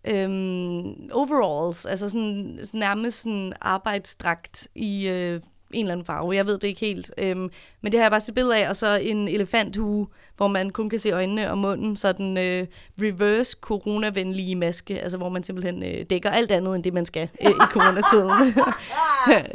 øhm, 0.04 1.10
overalls, 1.12 1.86
altså 1.86 2.08
sådan, 2.08 2.58
sådan 2.62 2.80
nærmest 2.80 3.22
sådan 3.22 3.52
arbejdsdragt 3.60 4.68
i 4.74 5.08
øh, 5.08 5.40
en 5.72 5.84
eller 5.84 5.92
anden 5.92 6.06
farve. 6.06 6.34
Jeg 6.34 6.46
ved 6.46 6.58
det 6.58 6.68
ikke 6.68 6.80
helt. 6.80 7.10
Øhm, 7.18 7.50
men 7.80 7.92
det 7.92 8.00
har 8.00 8.04
jeg 8.04 8.10
bare 8.10 8.20
set 8.20 8.34
billeder 8.34 8.56
af, 8.56 8.68
og 8.68 8.76
så 8.76 8.98
en 9.02 9.28
elefanthue, 9.28 10.06
hvor 10.42 10.48
man 10.48 10.70
kun 10.70 10.90
kan 10.90 10.98
se 10.98 11.10
øjnene 11.10 11.50
og 11.50 11.58
munden, 11.58 11.96
så 11.96 12.12
den 12.12 12.36
øh, 12.36 12.66
reverse 13.02 13.56
coronavenlige 13.60 14.56
maske, 14.56 15.00
altså 15.00 15.18
hvor 15.18 15.28
man 15.28 15.42
simpelthen 15.42 15.82
øh, 15.82 16.04
dækker 16.10 16.30
alt 16.30 16.50
andet 16.50 16.74
end 16.74 16.84
det, 16.84 16.94
man 16.94 17.06
skal 17.06 17.28
øh, 17.42 17.50
i 17.50 17.54
coronatiden. 17.70 18.54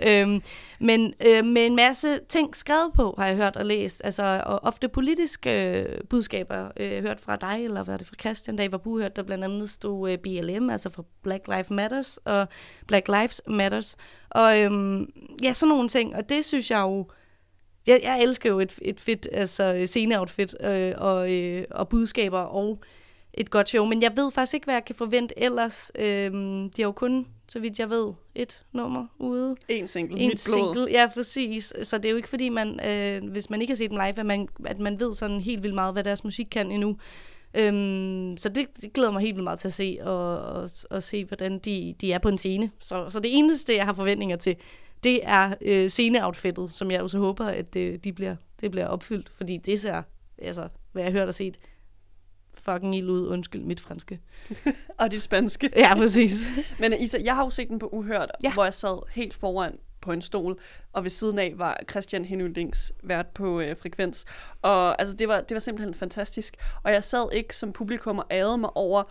øhm, 0.10 0.42
men 0.80 1.14
øh, 1.26 1.46
med 1.46 1.66
en 1.66 1.76
masse 1.76 2.20
ting 2.30 2.56
skrevet 2.56 2.94
på, 2.94 3.16
har 3.18 3.26
jeg 3.26 3.36
hørt 3.36 3.56
og 3.56 3.66
læst. 3.66 4.02
Altså, 4.04 4.44
og 4.46 4.60
ofte 4.64 4.88
politiske 4.88 5.80
øh, 5.80 6.04
budskaber. 6.10 6.72
Øh, 6.78 7.04
hørt 7.04 7.20
fra 7.20 7.36
dig, 7.36 7.64
eller 7.64 7.84
hvad 7.84 7.98
det 7.98 8.08
fra 8.08 8.16
Christian, 8.20 8.56
da 8.56 8.64
I 8.64 8.72
var 8.72 8.78
buhørt, 8.78 9.16
der 9.16 9.24
blandt 9.24 9.44
andet 9.44 9.70
stod 9.70 10.12
øh, 10.12 10.18
BLM, 10.18 10.70
altså 10.70 10.90
for 10.90 11.06
Black 11.24 11.48
Lives 11.48 11.70
Matters, 11.70 12.18
og 12.18 12.48
Black 12.88 13.08
Lives 13.08 13.42
Matters. 13.48 13.96
Og 14.30 14.62
øhm, 14.62 15.10
ja, 15.44 15.54
sådan 15.54 15.70
nogle 15.70 15.90
ting. 15.90 16.16
Og 16.16 16.30
det 16.30 16.46
synes 16.46 16.72
jeg 16.72 16.80
jo... 16.82 17.06
Jeg, 17.88 18.00
jeg 18.04 18.22
elsker 18.22 18.50
jo 18.50 18.60
et, 18.60 18.80
et 18.82 19.00
fedt 19.00 19.28
altså, 19.32 19.84
sceneoutfit 19.86 20.56
øh, 20.62 20.94
og, 20.98 21.34
øh, 21.34 21.66
og 21.72 21.90
budskaber 21.90 22.40
og 22.40 22.80
et 23.34 23.50
godt 23.50 23.70
show. 23.70 23.86
Men 23.86 24.02
jeg 24.02 24.12
ved 24.16 24.32
faktisk 24.32 24.54
ikke, 24.54 24.66
hvad 24.66 24.76
jeg 24.76 24.86
kan 24.86 24.96
forvente 24.96 25.40
ellers. 25.44 25.92
Øhm, 25.96 26.70
de 26.70 26.82
har 26.82 26.88
jo 26.88 26.92
kun 26.92 27.28
så 27.50 27.60
vidt 27.60 27.80
jeg 27.80 27.90
ved, 27.90 28.14
et 28.36 28.64
nummer 28.72 29.06
ude. 29.20 29.56
En 29.70 29.88
single, 29.88 30.20
en 30.20 30.28
mit 30.28 30.48
blod. 30.48 30.76
single, 30.76 30.92
ja, 30.92 31.10
præcis. 31.14 31.74
Så 31.84 31.98
det 31.98 32.06
er 32.06 32.10
jo 32.10 32.16
ikke 32.16 32.30
fordi, 32.30 32.50
man, 32.50 32.80
øh, 32.88 33.32
hvis 33.32 33.50
man 33.50 33.62
ikke 33.62 33.72
har 33.72 33.76
set 33.76 33.92
dem 33.92 33.98
live, 33.98 34.20
at 34.20 34.26
man, 34.26 34.48
at 34.66 34.80
man 34.80 35.00
ved 35.00 35.14
sådan 35.14 35.42
helt 35.42 35.64
vildt 35.64 35.76
meget, 35.76 35.94
hvad 35.94 36.04
deres 36.04 36.24
musik 36.24 36.48
kan 36.52 36.72
endnu. 36.72 36.98
Øhm, 37.54 38.38
så 38.38 38.50
det, 38.50 38.68
det 38.82 38.94
glæder 38.94 39.12
mig 39.12 39.22
helt 39.22 39.36
vildt 39.36 39.44
meget 39.44 39.60
til 39.60 39.68
at 39.68 39.74
se, 39.74 39.98
og, 40.02 40.40
og, 40.40 40.70
og 40.90 41.04
se, 41.04 41.26
hvordan 41.26 41.60
de, 41.60 41.96
de 42.02 42.14
er 42.14 42.20
på 42.20 42.30
en 42.30 42.38
scene. 42.38 42.72
Så, 42.80 43.10
så 43.10 43.20
det 43.20 43.38
eneste, 43.38 43.76
jeg 43.76 43.86
har 43.86 43.94
forventninger 43.94 44.38
til, 44.38 44.56
det 45.04 45.20
er 45.24 45.54
øh, 45.62 45.90
sceneoutfittet, 45.90 46.72
som 46.72 46.92
jeg 46.92 47.02
også 47.02 47.18
håber, 47.18 47.46
at 47.46 47.74
det, 47.74 48.04
de 48.04 48.14
bliver, 48.14 48.36
det 48.62 48.72
bliver 48.72 48.88
opfyldt, 48.88 49.30
fordi 49.30 49.58
det 49.58 49.80
ser, 49.80 50.04
altså, 50.38 50.68
hvad 50.92 51.04
jeg 51.04 51.12
har 51.12 51.20
hørt 51.20 51.28
og 51.28 51.36
set, 51.36 51.58
fucking 52.72 52.96
ild 52.96 53.10
ud. 53.10 53.28
Undskyld 53.28 53.64
mit 53.64 53.80
franske. 53.80 54.20
Og 55.00 55.12
det 55.12 55.22
spanske. 55.22 55.72
Ja, 55.76 55.96
præcis. 55.96 56.48
Men 56.80 56.94
øh, 56.94 57.02
Isa, 57.02 57.18
jeg 57.24 57.36
har 57.36 57.44
jo 57.44 57.50
set 57.50 57.68
den 57.70 57.80
på 57.80 57.88
Uhørt, 57.88 58.32
ja. 58.44 58.54
hvor 58.54 58.64
jeg 58.64 58.74
sad 58.74 59.10
helt 59.12 59.34
foran 59.34 59.80
på 60.02 60.12
en 60.12 60.22
stol, 60.22 60.60
og 60.94 61.04
ved 61.04 61.10
siden 61.10 61.40
af 61.40 61.54
var 61.56 61.78
Christian 61.90 62.26
Henøldings 62.26 62.92
vært 63.04 63.28
på 63.28 63.60
øh, 63.60 63.78
Frekvens. 63.78 64.26
Og 64.62 65.02
altså, 65.02 65.16
det 65.16 65.28
var, 65.28 65.42
det 65.42 65.56
var 65.56 65.60
simpelthen 65.60 65.94
fantastisk. 65.94 66.58
Og 66.84 66.92
jeg 66.92 67.04
sad 67.04 67.34
ikke 67.34 67.56
som 67.56 67.74
publikum 67.74 68.20
og 68.20 68.26
ærede 68.32 68.58
mig 68.58 68.78
over, 68.78 69.04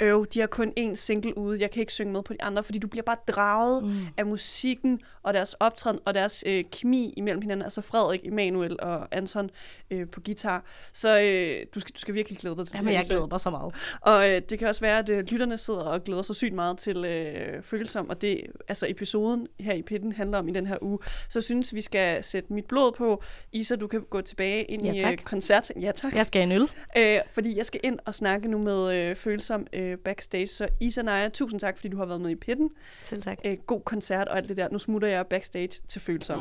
øv, 0.00 0.26
de 0.26 0.40
har 0.40 0.46
kun 0.46 0.72
én 0.80 0.94
single 0.94 1.38
ude, 1.38 1.60
jeg 1.60 1.70
kan 1.70 1.80
ikke 1.80 1.92
synge 1.92 2.12
med 2.12 2.22
på 2.22 2.32
de 2.32 2.42
andre, 2.42 2.62
fordi 2.62 2.78
du 2.78 2.88
bliver 2.88 3.02
bare 3.02 3.16
draget 3.28 3.84
mm. 3.84 3.92
af 4.16 4.26
musikken 4.26 5.00
og 5.22 5.34
deres 5.34 5.54
optræden 5.54 5.98
og 6.04 6.14
deres 6.14 6.44
øh, 6.46 6.64
kemi 6.72 7.14
imellem 7.16 7.42
hinanden. 7.42 7.62
Altså 7.62 7.80
Frederik, 7.80 8.20
Emanuel 8.24 8.76
og 8.82 9.08
Anton 9.10 9.50
øh, 9.90 10.08
på 10.08 10.20
guitar. 10.20 10.64
Så 10.92 11.20
øh, 11.20 11.66
du, 11.74 11.80
skal, 11.80 11.94
du 11.94 12.00
skal 12.00 12.14
virkelig 12.14 12.38
glæde 12.38 12.56
dig 12.56 12.66
til 12.66 12.72
det. 12.72 12.78
Jamen, 12.78 12.94
jeg 12.94 13.04
glæder 13.06 13.26
mig 13.26 13.40
så 13.40 13.50
meget. 13.50 13.74
Og 14.00 14.30
øh, 14.30 14.42
det 14.50 14.58
kan 14.58 14.68
også 14.68 14.80
være, 14.80 14.98
at 14.98 15.08
øh, 15.08 15.24
lytterne 15.24 15.58
sidder 15.58 15.80
og 15.80 16.04
glæder 16.04 16.22
sig 16.22 16.36
sygt 16.36 16.54
meget 16.54 16.78
til 16.78 17.04
øh, 17.04 17.62
følsom, 17.62 18.10
og 18.10 18.22
det, 18.22 18.40
altså 18.68 18.86
episoden 18.88 19.46
her 19.60 19.74
i 19.74 19.82
Pitten 19.82 20.12
handler 20.12 20.38
om 20.38 20.48
i 20.48 20.52
den 20.52 20.66
her 20.66 20.76
uge. 20.82 20.98
Så 21.28 21.38
jeg 21.38 21.42
synes, 21.42 21.74
vi 21.74 21.80
skal 21.80 22.24
sætte 22.24 22.52
mit 22.52 22.64
blod 22.64 22.92
på. 22.92 23.22
Isa, 23.52 23.76
du 23.76 23.86
kan 23.86 24.02
gå 24.10 24.20
tilbage 24.20 24.64
ind 24.64 24.82
Ja, 24.84 25.10
i 25.10 25.12
øh, 25.12 25.18
koncert. 25.18 25.72
Ja, 25.80 25.92
tak. 25.92 26.14
Jeg 26.14 26.26
skal 26.26 26.42
en 26.42 26.52
øl. 26.52 26.68
Øh, 26.96 27.18
fordi 27.32 27.56
jeg 27.56 27.66
skal 27.66 27.80
ind 27.84 27.98
og 28.04 28.14
snakke 28.14 28.48
nu 28.48 28.58
med 28.58 28.94
øh, 28.94 29.16
følsom 29.16 29.66
øh, 29.72 29.83
backstage. 30.04 30.46
Så 30.46 30.68
Isa 30.80 31.02
Naja, 31.02 31.28
tusind 31.28 31.60
tak, 31.60 31.76
fordi 31.76 31.88
du 31.88 31.96
har 31.96 32.06
været 32.06 32.20
med 32.20 32.30
i 32.30 32.34
Pitten. 32.34 32.70
Selv 33.00 33.22
tak. 33.22 33.38
Øh, 33.44 33.56
god 33.66 33.80
koncert 33.80 34.28
og 34.28 34.36
alt 34.36 34.48
det 34.48 34.56
der. 34.56 34.68
Nu 34.72 34.78
smutter 34.78 35.08
jeg 35.08 35.26
backstage 35.26 35.82
til 35.88 36.00
følsom. 36.00 36.38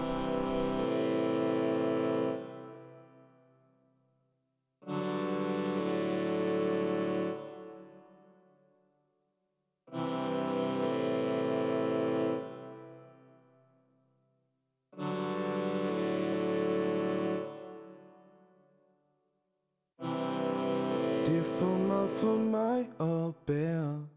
For 22.34 22.40
mig 22.40 22.80
at 23.00 23.36
bære. 23.48 24.08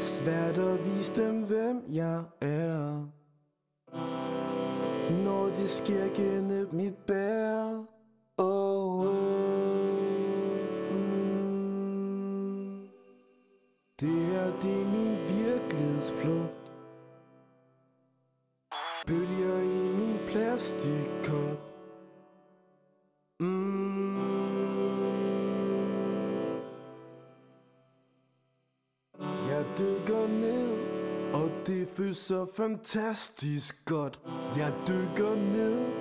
Svært 0.00 0.58
at 0.58 0.84
vise 0.84 1.14
dem, 1.14 1.42
hvem 1.42 1.82
jeg 1.88 2.22
er. 2.40 3.06
Når 5.24 5.46
det 5.46 5.70
sker 5.70 6.14
gennem 6.14 6.68
mit 6.72 6.96
bære 7.06 7.86
så 32.24 32.46
fantastisk 32.56 33.84
godt. 33.84 34.20
Jeg 34.56 34.72
dykker 34.88 35.34
ned, 35.34 35.92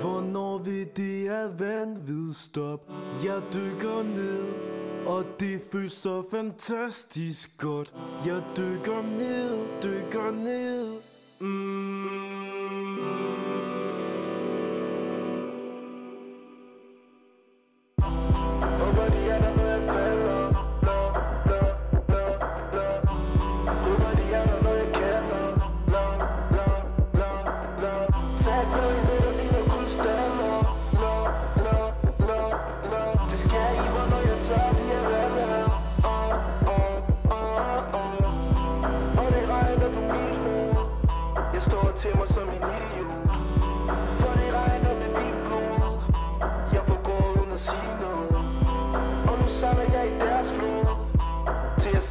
hvornår 0.00 0.58
vil 0.58 0.86
det 0.96 1.26
er 1.26 1.48
vanvid 1.58 2.34
stop? 2.34 2.80
Jeg 3.24 3.42
dykker 3.54 4.02
ned, 4.02 4.46
og 5.06 5.24
det 5.40 5.60
føles 5.72 5.92
så 5.92 6.22
fantastisk 6.30 7.58
godt. 7.58 7.94
Jeg 8.26 8.42
dykker 8.56 9.02
ned, 9.02 9.66
dykker 9.82 10.30
ned. 10.30 11.00
Mm. 11.40 12.21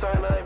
Til 0.02 0.10
jeg 0.10 0.41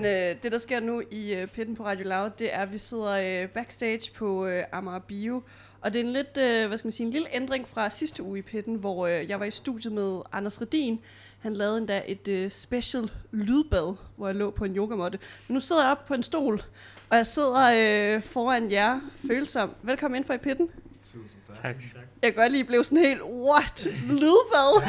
Men 0.00 0.06
øh, 0.06 0.42
det, 0.42 0.52
der 0.52 0.58
sker 0.58 0.80
nu 0.80 1.02
i 1.10 1.34
øh, 1.34 1.46
pitten 1.46 1.76
på 1.76 1.84
Radio 1.84 2.08
Loud, 2.08 2.30
det 2.38 2.54
er, 2.54 2.58
at 2.58 2.72
vi 2.72 2.78
sidder 2.78 3.42
øh, 3.42 3.48
backstage 3.48 4.12
på 4.14 4.46
øh, 4.46 4.64
Amager 4.72 4.98
Bio. 4.98 5.42
Og 5.80 5.92
det 5.92 6.00
er 6.00 6.04
en 6.04 6.12
lidt, 6.12 6.38
øh, 6.38 6.68
hvad 6.68 6.78
skal 6.78 6.86
man 6.86 6.92
sige, 6.92 7.06
en 7.06 7.12
lille 7.12 7.34
ændring 7.34 7.68
fra 7.68 7.90
sidste 7.90 8.22
uge 8.22 8.38
i 8.38 8.42
pitten, 8.42 8.74
hvor 8.74 9.06
øh, 9.06 9.28
jeg 9.28 9.40
var 9.40 9.46
i 9.46 9.50
studiet 9.50 9.92
med 9.92 10.20
Anders 10.32 10.62
Redin. 10.62 11.00
Han 11.38 11.54
lavede 11.54 11.78
endda 11.78 12.02
et 12.06 12.28
øh, 12.28 12.50
special 12.50 13.10
lydbad, 13.30 13.94
hvor 14.16 14.26
jeg 14.26 14.36
lå 14.36 14.50
på 14.50 14.64
en 14.64 14.76
yogamåtte. 14.76 15.18
Men 15.48 15.54
nu 15.54 15.60
sidder 15.60 15.82
jeg 15.82 15.90
oppe 15.90 16.04
på 16.08 16.14
en 16.14 16.22
stol, 16.22 16.62
og 17.10 17.16
jeg 17.16 17.26
sidder 17.26 18.14
øh, 18.16 18.22
foran 18.22 18.70
jer 18.70 19.00
følsom. 19.26 19.74
Velkommen 19.82 20.16
ind 20.16 20.24
for 20.24 20.34
i 20.34 20.38
pitten. 20.38 20.70
Tusind 21.12 21.42
tak. 21.46 21.62
Tak. 21.62 21.76
Jeg 22.22 22.32
kan 22.32 22.42
godt 22.42 22.52
lige 22.52 22.64
blive 22.64 22.84
sådan 22.84 23.04
helt, 23.04 23.22
what? 23.22 23.88
Lydbad? 24.08 24.82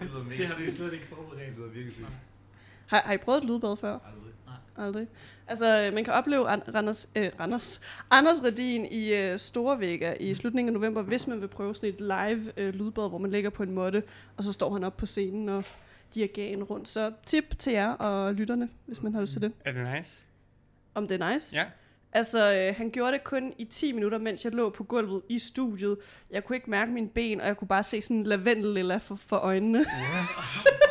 Det 0.00 0.02
lyder 0.02 0.24
mega 0.24 0.36
Det 0.36 0.46
har 0.46 0.60
vi 0.60 0.70
slet 0.70 0.92
ikke 0.92 1.06
forberedt. 1.06 1.48
Det 1.48 1.58
lyder 1.58 1.70
virkelig 1.70 1.94
sygt. 1.94 2.06
Har, 2.88 3.02
har 3.04 3.12
I 3.12 3.18
prøvet 3.18 3.38
et 3.38 3.44
lydbad 3.44 3.76
før? 3.76 3.92
Aldrig. 3.92 4.32
Aldrig. 4.76 5.06
Altså, 5.46 5.82
øh, 5.82 5.94
man 5.94 6.04
kan 6.04 6.12
opleve 6.12 6.48
An- 6.48 6.74
Randers, 6.74 7.08
øh, 7.16 7.30
Randers, 7.40 7.80
Anders 8.10 8.44
Redin 8.44 8.86
i 8.90 9.14
øh, 9.14 9.38
Storvægger 9.38 10.14
i 10.20 10.34
slutningen 10.34 10.74
af 10.74 10.80
november, 10.80 11.02
hvis 11.02 11.26
man 11.26 11.40
vil 11.40 11.48
prøve 11.48 11.74
sådan 11.74 11.88
et 11.88 12.00
live 12.00 12.52
øh, 12.56 12.74
lydbad, 12.74 13.08
hvor 13.08 13.18
man 13.18 13.30
ligger 13.30 13.50
på 13.50 13.62
en 13.62 13.70
måtte, 13.70 14.02
og 14.36 14.44
så 14.44 14.52
står 14.52 14.72
han 14.72 14.84
op 14.84 14.96
på 14.96 15.06
scenen 15.06 15.48
og 15.48 15.64
dirigerer 16.14 16.52
en 16.52 16.64
rundt. 16.64 16.88
Så 16.88 17.12
tip 17.26 17.58
til 17.58 17.72
jer 17.72 17.90
og 17.92 18.34
lytterne, 18.34 18.68
hvis 18.86 19.02
man 19.02 19.14
har 19.14 19.20
lyst 19.20 19.32
til 19.32 19.42
det. 19.42 19.52
Er 19.64 19.72
det 19.72 19.94
nice? 19.96 20.20
Om 20.94 21.08
det 21.08 21.20
er 21.22 21.32
nice. 21.32 21.56
Ja. 21.56 21.64
Altså, 22.12 22.54
øh, 22.54 22.74
han 22.76 22.90
gjorde 22.90 23.12
det 23.12 23.24
kun 23.24 23.52
i 23.58 23.64
10 23.64 23.92
minutter, 23.92 24.18
mens 24.18 24.44
jeg 24.44 24.52
lå 24.52 24.70
på 24.70 24.84
gulvet 24.84 25.22
i 25.28 25.38
studiet. 25.38 25.96
Jeg 26.30 26.44
kunne 26.44 26.56
ikke 26.56 26.70
mærke 26.70 26.92
mine 26.92 27.08
ben, 27.08 27.40
og 27.40 27.46
jeg 27.46 27.56
kunne 27.56 27.68
bare 27.68 27.82
se 27.82 28.02
sådan 28.02 28.16
en 28.16 28.24
lavendellilla 28.24 28.96
for, 28.96 29.14
for 29.16 29.36
øjnene. 29.36 29.84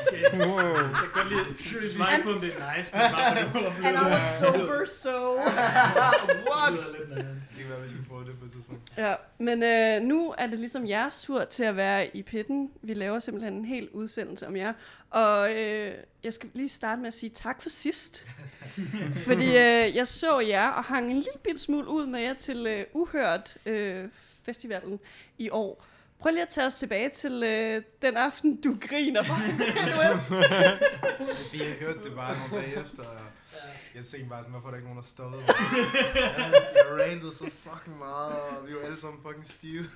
Okay. 0.07 0.47
Wow. 0.47 0.57
Jeg 0.57 0.95
kan 1.03 1.09
godt 1.13 1.29
lide, 1.29 1.43
du 1.43 2.23
på, 2.23 2.31
om 2.33 2.39
det 2.41 2.53
er 2.57 2.77
nice, 2.77 2.91
men 2.93 3.01
bare 3.15 3.45
for 3.45 3.59
du 3.59 3.65
And 3.87 3.97
I 3.97 4.11
was 4.13 4.23
sober, 4.39 4.85
so... 4.85 5.35
What? 6.49 6.79
Det 6.99 7.57
kan 7.57 7.69
være, 7.69 7.81
vi 7.83 7.89
skal 7.89 8.03
prøve 8.09 8.25
det 8.25 8.39
på 8.39 8.45
et 8.45 8.51
tidspunkt. 8.51 8.86
Ja, 8.97 9.15
men 9.37 9.63
øh, 9.63 10.01
nu 10.01 10.33
er 10.37 10.47
det 10.47 10.59
ligesom 10.59 10.87
jeres 10.87 11.21
tur 11.21 11.43
til 11.43 11.63
at 11.63 11.75
være 11.75 12.17
i 12.17 12.23
pitten. 12.23 12.71
Vi 12.81 12.93
laver 12.93 13.19
simpelthen 13.19 13.53
en 13.53 13.65
hel 13.65 13.89
udsendelse 13.89 14.47
om 14.47 14.55
jer. 14.55 14.73
Og 15.09 15.53
øh, 15.53 15.93
jeg 16.23 16.33
skal 16.33 16.49
lige 16.53 16.69
starte 16.69 17.01
med 17.01 17.07
at 17.07 17.13
sige 17.13 17.29
tak 17.29 17.61
for 17.61 17.69
sidst. 17.69 18.27
Fordi 19.27 19.45
øh, 19.45 19.95
jeg 19.95 20.07
så 20.07 20.39
jer 20.39 20.67
og 20.67 20.83
hang 20.83 21.05
en 21.05 21.15
lille 21.15 21.39
bitte 21.43 21.61
smule 21.61 21.87
ud 21.87 22.05
med 22.05 22.21
jer 22.21 22.33
til 22.33 22.67
øh, 22.67 22.85
Uhørt 22.93 23.57
øh, 23.65 24.09
Festivalen 24.45 24.99
i 25.37 25.49
år. 25.49 25.85
Prøv 26.19 26.31
lige 26.31 26.41
at 26.41 26.49
tage 26.49 26.67
os 26.67 26.75
tilbage 26.75 27.09
til 27.09 27.43
øh, 27.43 27.81
den 28.01 28.17
aften, 28.17 28.61
du 28.61 28.77
griner 28.81 29.23
bare. 29.29 30.19
Fordi 31.17 31.63
jeg 31.63 31.75
hørte 31.79 31.99
det 32.03 32.15
bare 32.15 32.37
nogle 32.37 32.65
dage 32.65 32.79
efter, 32.81 33.03
jeg 33.95 34.05
tænkte 34.05 34.29
bare 34.29 34.43
sådan, 34.43 34.51
hvorfor 34.51 34.67
er 34.67 34.71
der 34.71 34.77
ikke 34.77 34.87
nogen, 34.89 35.01
der 35.03 35.07
stoppede 35.07 35.41
mig? 35.41 35.55
Jeg 36.77 36.85
randede 37.05 37.35
så 37.35 37.43
fucking 37.43 37.97
meget, 37.97 38.33
og 38.33 38.67
vi 38.67 38.73
var 38.75 38.81
alle 38.81 38.99
sammen 38.99 39.21
fucking 39.21 39.47
stive. 39.47 39.85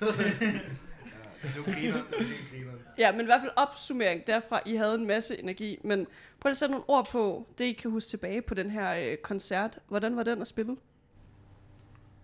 Ja, 1.44 1.48
det 1.48 1.66
var 1.66 1.72
griner, 1.74 2.02
det 2.18 2.26
griner. 2.50 2.72
Ja, 2.98 3.12
men 3.12 3.20
i 3.20 3.24
hvert 3.24 3.40
fald 3.40 3.52
opsummering 3.56 4.26
derfra. 4.26 4.60
I 4.66 4.74
havde 4.76 4.94
en 4.94 5.06
masse 5.06 5.38
energi. 5.40 5.78
Men 5.84 6.06
prøv 6.40 6.48
lige 6.48 6.50
at 6.50 6.56
sætte 6.56 6.72
nogle 6.72 6.88
ord 6.88 7.08
på 7.08 7.46
det, 7.58 7.64
I 7.64 7.72
kan 7.72 7.90
huske 7.90 8.10
tilbage 8.10 8.42
på 8.42 8.54
den 8.54 8.70
her 8.70 8.94
øh, 8.94 9.16
koncert. 9.16 9.78
Hvordan 9.88 10.16
var 10.16 10.22
den 10.22 10.40
at 10.40 10.46
spille? 10.46 10.76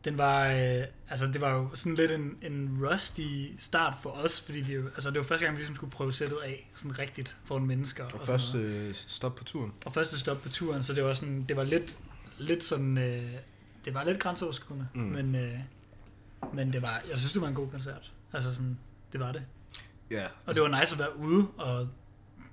Den 0.05 0.19
var, 0.19 0.47
øh, 0.49 0.83
altså 1.09 1.27
det 1.27 1.41
var 1.41 1.51
jo 1.55 1.71
sådan 1.75 1.95
lidt 1.95 2.11
en, 2.11 2.37
en 2.43 2.79
rusty 2.91 3.21
start 3.57 3.95
for 4.03 4.11
os, 4.11 4.41
fordi 4.41 4.61
vi 4.61 4.75
altså 4.75 5.11
det 5.11 5.19
var 5.19 5.25
første 5.25 5.45
gang, 5.47 5.57
vi 5.57 5.61
ligesom 5.61 5.75
skulle 5.75 5.91
prøve 5.91 6.13
sættet 6.13 6.37
af, 6.37 6.71
sådan 6.75 6.99
rigtigt 6.99 7.37
foran 7.45 7.67
mennesker. 7.67 8.05
Og 8.05 8.11
sådan 8.11 8.27
først 8.27 8.55
noget. 8.55 8.67
øh, 8.89 8.95
stop 8.95 9.35
på 9.35 9.45
turen. 9.45 9.73
og 9.87 9.93
første 9.93 10.19
stop 10.19 10.43
på 10.43 10.49
turen, 10.49 10.83
så 10.83 10.95
det 10.95 11.05
var 11.05 11.13
sådan, 11.13 11.45
det 11.49 11.57
var 11.57 11.65
lidt, 11.65 11.99
lidt 12.39 12.65
sådan, 12.65 12.99
øh, 12.99 13.33
det 13.85 13.95
var 13.95 14.05
lidt 14.05 14.19
grænseoverskridende, 14.19 14.89
Mm. 14.95 15.01
men, 15.03 15.35
øh, 15.35 15.55
men 16.55 16.73
det 16.73 16.83
var, 16.83 17.03
jeg 17.11 17.19
synes, 17.19 17.33
det 17.33 17.43
var 17.43 17.49
en 17.49 17.55
god 17.55 17.69
koncert. 17.71 18.13
Altså 18.33 18.55
sådan, 18.55 18.79
det 19.13 19.21
var 19.21 19.33
det. 19.33 19.43
Ja. 20.11 20.27
Og 20.47 20.55
det 20.55 20.63
var 20.63 20.81
nice 20.81 20.93
at 20.95 20.99
være 20.99 21.17
ude 21.19 21.47
og 21.57 21.89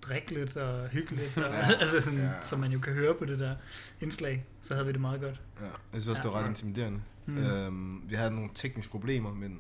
drikke 0.08 0.34
lidt 0.34 0.58
og 0.58 0.88
hygge 0.90 1.16
lidt, 1.16 1.38
og, 1.38 1.44
Ja. 1.52 1.68
altså 1.82 2.00
sådan, 2.02 2.20
Ja. 2.20 2.30
som 2.42 2.60
man 2.60 2.72
jo 2.72 2.80
kan 2.80 2.94
høre 2.94 3.14
på 3.14 3.26
det 3.26 3.40
der 3.40 3.56
indslag, 4.02 4.46
så 4.62 4.74
havde 4.74 4.86
vi 4.86 4.92
det 4.92 5.02
meget 5.02 5.22
godt. 5.22 5.42
Ja, 5.62 5.66
jeg 5.66 6.02
synes 6.02 6.08
også, 6.08 6.22
det 6.24 6.32
var 6.32 6.42
ret 6.44 6.50
intimiderende. 6.50 7.02
Mm. 7.26 7.34
Mm. 7.34 7.44
Øhm, 7.44 8.02
vi 8.10 8.16
havde 8.16 8.32
nogle 8.32 8.50
tekniske 8.54 8.92
problemer, 8.92 9.34
men 9.34 9.60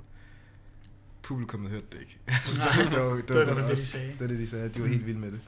publikummet 1.22 1.72
hørte 1.72 1.86
det 1.92 2.00
ikke. 2.00 2.20
Så 2.46 2.62
Nej. 2.76 2.90
det, 2.90 3.00
var, 3.00 3.16
Det 3.16 3.36
var 3.36 3.46
fald 3.46 3.50
også- 3.50 3.68
det, 3.68 3.78
de 3.78 3.86
sagde. 3.86 4.08
Det 4.12 4.20
var 4.20 4.28
det, 4.28 4.40
de 4.40 4.50
sagde. 4.50 4.70
De 4.70 4.82
var 4.82 4.88
helt 4.88 5.06
vilde 5.06 5.20
med 5.20 5.32
det. 5.32 5.40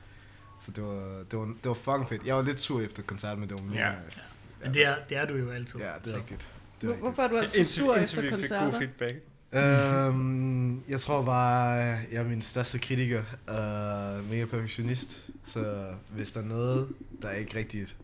Så 0.62 0.72
det 0.72 0.84
var, 0.84 1.24
det 1.32 1.40
var, 1.40 1.46
det 1.46 1.66
var 1.66 1.74
fucking 1.74 2.10
fedt. 2.10 2.26
Jeg 2.26 2.36
var 2.36 2.42
lidt 2.42 2.60
sur 2.60 2.82
efter 2.82 3.04
koncerten, 3.04 3.40
men 3.40 3.50
det 3.50 3.58
var 3.60 3.64
mega 3.66 3.80
Ja. 3.90 3.94
nice. 4.06 4.22
Men 4.64 4.74
det 4.74 4.86
er, 4.86 4.96
det 5.10 5.18
er 5.18 5.26
du 5.26 5.36
jo 5.36 5.50
altid. 5.50 5.80
Ja, 5.80 5.92
det 6.04 6.08
er 6.08 6.10
Så. 6.12 6.18
rigtigt. 6.18 6.48
Det 6.82 6.88
er 6.88 6.92
rigtigt. 6.92 7.00
Hvorfor 7.06 7.24
er 7.24 7.28
du 7.28 7.38
altid 7.38 7.60
Indtil, 7.60 7.74
sur 7.76 7.96
indtil 7.96 8.20
efter 8.26 8.38
vi 8.38 8.44
fik 8.44 8.50
god 8.50 8.72
feedback. 8.80 9.16
Øhm, 9.52 10.84
jeg 10.90 11.02
tror 11.02 11.24
bare, 11.26 11.70
jeg 11.72 12.00
er 12.12 12.24
min 12.28 12.42
største 12.42 12.80
kritiker. 12.80 13.20
Uh, 13.48 14.30
mega 14.30 14.46
perfektionist. 14.46 15.24
Så 15.46 15.86
hvis 16.10 16.32
der 16.32 16.42
er 16.42 16.46
noget, 16.46 16.90
der 17.22 17.32
ikke 17.32 17.58
rigtigt 17.58 17.96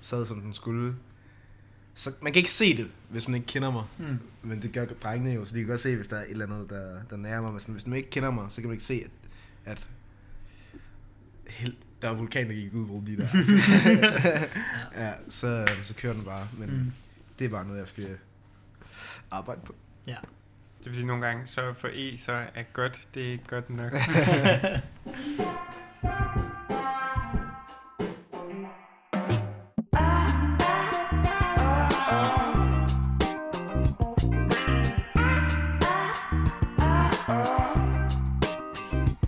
sad, 0.00 0.26
som 0.26 0.40
den 0.40 0.54
skulle, 0.54 0.94
så 1.94 2.12
man 2.22 2.32
kan 2.32 2.40
ikke 2.40 2.50
se 2.50 2.76
det, 2.76 2.86
hvis 3.10 3.28
man 3.28 3.34
ikke 3.34 3.46
kender 3.46 3.70
mig. 3.70 3.84
Mm. 3.98 4.18
Men 4.42 4.62
det 4.62 4.72
gør 4.72 4.84
drengene 4.84 5.30
jo, 5.34 5.44
så 5.44 5.54
de 5.54 5.60
kan 5.60 5.68
godt 5.68 5.80
se, 5.80 5.96
hvis 5.96 6.08
der 6.08 6.16
er 6.16 6.22
et 6.24 6.30
eller 6.30 6.46
andet, 6.46 6.70
der, 6.70 6.98
der 7.10 7.16
nærer 7.16 7.42
mig. 7.42 7.50
Men 7.52 7.60
sådan, 7.60 7.72
hvis 7.74 7.86
man 7.86 7.96
ikke 7.96 8.10
kender 8.10 8.30
mig, 8.30 8.46
så 8.50 8.60
kan 8.60 8.68
man 8.68 8.74
ikke 8.74 8.84
se, 8.84 9.04
at, 9.04 9.10
at 9.72 9.88
helt, 11.48 11.76
der 12.02 12.08
er 12.10 12.14
vulkaner, 12.14 12.48
der 12.48 12.54
gik 12.54 12.74
udbrud 12.74 13.02
lige 13.04 13.16
der. 13.16 13.28
ja, 15.04 15.12
så, 15.28 15.68
så 15.82 15.94
kører 15.94 16.12
den 16.14 16.22
bare. 16.24 16.48
Men 16.58 16.70
Mm. 16.70 16.92
det 17.38 17.44
er 17.44 17.48
bare 17.48 17.64
noget, 17.66 17.78
jeg 17.80 17.88
skal 17.88 18.18
arbejde 19.30 19.60
på. 19.64 19.74
Det 20.06 20.16
vil 20.88 20.96
sige, 20.96 21.06
nogle 21.06 21.26
gange, 21.26 21.46
så 21.46 21.72
for 21.72 21.88
E, 21.92 22.16
så 22.16 22.32
er 22.32 22.62
godt, 22.72 23.08
det 23.14 23.28
er 23.28 23.32
ikke 23.32 23.44
godt 23.48 23.70
nok. 23.70 23.92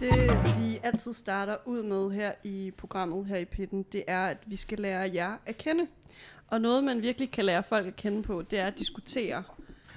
Det 0.00 0.58
vi 0.58 0.78
altid 0.82 1.12
starter 1.12 1.56
ud 1.66 1.82
med 1.82 2.10
her 2.10 2.32
i 2.44 2.72
programmet 2.78 3.26
her 3.26 3.36
i 3.36 3.44
Pitten, 3.44 3.82
det 3.92 4.04
er, 4.06 4.26
at 4.26 4.38
vi 4.46 4.56
skal 4.56 4.78
lære 4.78 5.10
jer 5.14 5.36
at 5.46 5.58
kende. 5.58 5.86
Og 6.48 6.60
noget, 6.60 6.84
man 6.84 7.02
virkelig 7.02 7.30
kan 7.30 7.44
lære 7.44 7.62
folk 7.62 7.86
at 7.86 7.96
kende 7.96 8.22
på, 8.22 8.42
det 8.42 8.58
er 8.58 8.66
at 8.66 8.78
diskutere. 8.78 9.42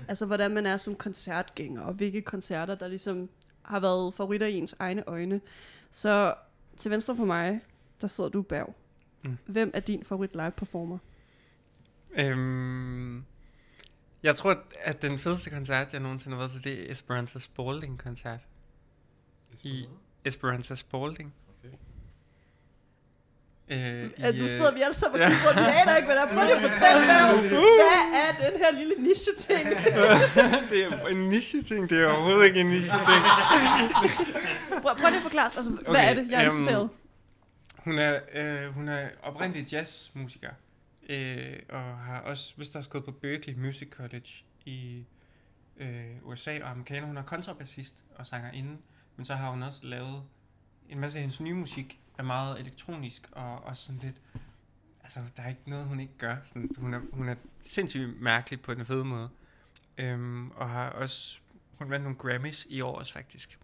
Altså, 0.07 0.25
hvordan 0.25 0.51
man 0.51 0.65
er 0.65 0.77
som 0.77 0.95
koncertgænger, 0.95 1.81
og 1.81 1.93
hvilke 1.93 2.21
koncerter, 2.21 2.75
der 2.75 2.87
ligesom 2.87 3.29
har 3.61 3.79
været 3.79 4.13
favoritter 4.13 4.47
i 4.47 4.53
ens 4.53 4.75
egne 4.79 5.03
øjne. 5.07 5.41
Så 5.91 6.33
til 6.77 6.91
venstre 6.91 7.15
for 7.15 7.25
mig, 7.25 7.61
der 8.01 8.07
sidder 8.07 8.29
du, 8.29 8.41
Berg. 8.41 8.75
Mm. 9.23 9.37
Hvem 9.45 9.71
er 9.73 9.79
din 9.79 10.03
favorit 10.03 10.33
live 10.33 10.51
performer? 10.51 10.97
øhm, 12.15 13.23
jeg 14.23 14.35
tror, 14.35 14.57
at 14.83 15.01
den 15.01 15.19
fedeste 15.19 15.49
koncert, 15.49 15.93
jeg 15.93 16.01
nogensinde 16.01 16.35
har 16.35 16.41
været 16.41 16.51
til, 16.51 16.63
det 16.63 16.87
er 16.87 16.91
Esperanza 16.91 17.39
Spalding-koncert. 17.39 18.45
I 19.63 19.85
Esperanza 20.25 20.75
Spalding. 20.75 21.33
Øh, 23.73 24.09
At 24.17 24.35
nu 24.35 24.43
øh, 24.43 24.49
sidder 24.49 24.73
vi 24.73 24.81
alle 24.81 24.93
sammen 24.95 25.21
og 25.21 25.27
kigger 25.27 25.47
rundt, 25.47 25.59
vi 25.59 25.65
aner 25.81 25.95
ikke, 25.95 26.05
hvad 26.05 26.15
der 26.15 26.21
er. 26.25 26.33
Prøv 26.33 26.43
lige 26.43 26.55
at 26.55 26.61
fortælle, 26.61 27.01
Berg, 27.11 27.39
hvad 27.49 28.03
er 28.23 28.49
den 28.49 28.59
her 28.61 28.71
lille 28.71 28.95
niche-ting? 28.99 29.65
det 30.71 30.83
er 30.83 31.07
en 31.07 31.29
niche-ting, 31.29 31.89
det 31.89 32.01
er 32.03 32.07
overhovedet 32.13 32.45
ikke 32.45 32.59
en 32.59 32.67
niche-ting. 32.67 33.21
Prøv, 34.81 34.95
prøv 34.97 35.07
lige 35.09 35.17
at 35.17 35.21
forklare 35.29 35.47
os, 35.47 35.55
altså, 35.55 35.71
hvad 35.71 35.85
Okay, 35.87 36.09
er 36.09 36.13
det, 36.13 36.31
jeg 36.31 36.43
er 36.43 36.47
øhm, 36.49 36.57
interesseret? 36.57 36.89
Hun 37.77 37.99
er, 37.99 38.19
øh, 38.33 38.73
hun 38.73 38.87
er 38.89 39.07
oprindelig 39.23 39.73
jazzmusiker, 39.73 40.49
øh, 41.09 41.53
og 41.69 41.97
har 41.97 42.19
også 42.19 42.53
vist 42.57 42.75
også 42.75 42.89
gået 42.89 43.05
på 43.05 43.11
Berkeley 43.11 43.55
Music 43.55 43.89
College 43.91 44.29
i 44.65 45.05
øh, 45.77 46.05
USA 46.23 46.59
og 46.63 46.69
amerikaner. 46.69 47.07
Hun 47.07 47.17
er 47.17 47.23
kontrabassist 47.23 48.03
og 48.15 48.27
sanger 48.27 48.51
inden, 48.51 48.79
men 49.15 49.25
så 49.25 49.35
har 49.35 49.49
hun 49.51 49.63
også 49.63 49.79
lavet 49.83 50.23
en 50.89 50.99
masse 50.99 51.17
af 51.17 51.21
hendes 51.21 51.41
nye 51.41 51.53
musik 51.53 51.99
er 52.17 52.23
meget 52.23 52.59
elektronisk 52.59 53.29
og 53.31 53.63
også 53.63 53.83
sådan 53.85 54.01
lidt, 54.01 54.15
altså 55.03 55.19
der 55.37 55.43
er 55.43 55.49
ikke 55.49 55.61
noget, 55.69 55.85
hun 55.85 55.99
ikke 55.99 56.17
gør. 56.17 56.35
Sådan, 56.43 56.69
hun, 56.77 56.93
er, 56.93 56.99
hun 57.13 57.29
er 57.29 57.35
sindssygt 57.61 58.21
mærkelig 58.21 58.61
på 58.61 58.71
en 58.71 58.85
fed 58.85 59.03
måde, 59.03 59.29
øhm, 59.97 60.51
og 60.51 60.69
har 60.69 60.89
også, 60.89 61.39
hun 61.77 61.89
vandt 61.89 62.03
nogle 62.03 62.17
Grammys 62.17 62.65
i 62.69 62.81
år 62.81 62.95
også 62.99 63.13
faktisk, 63.13 63.59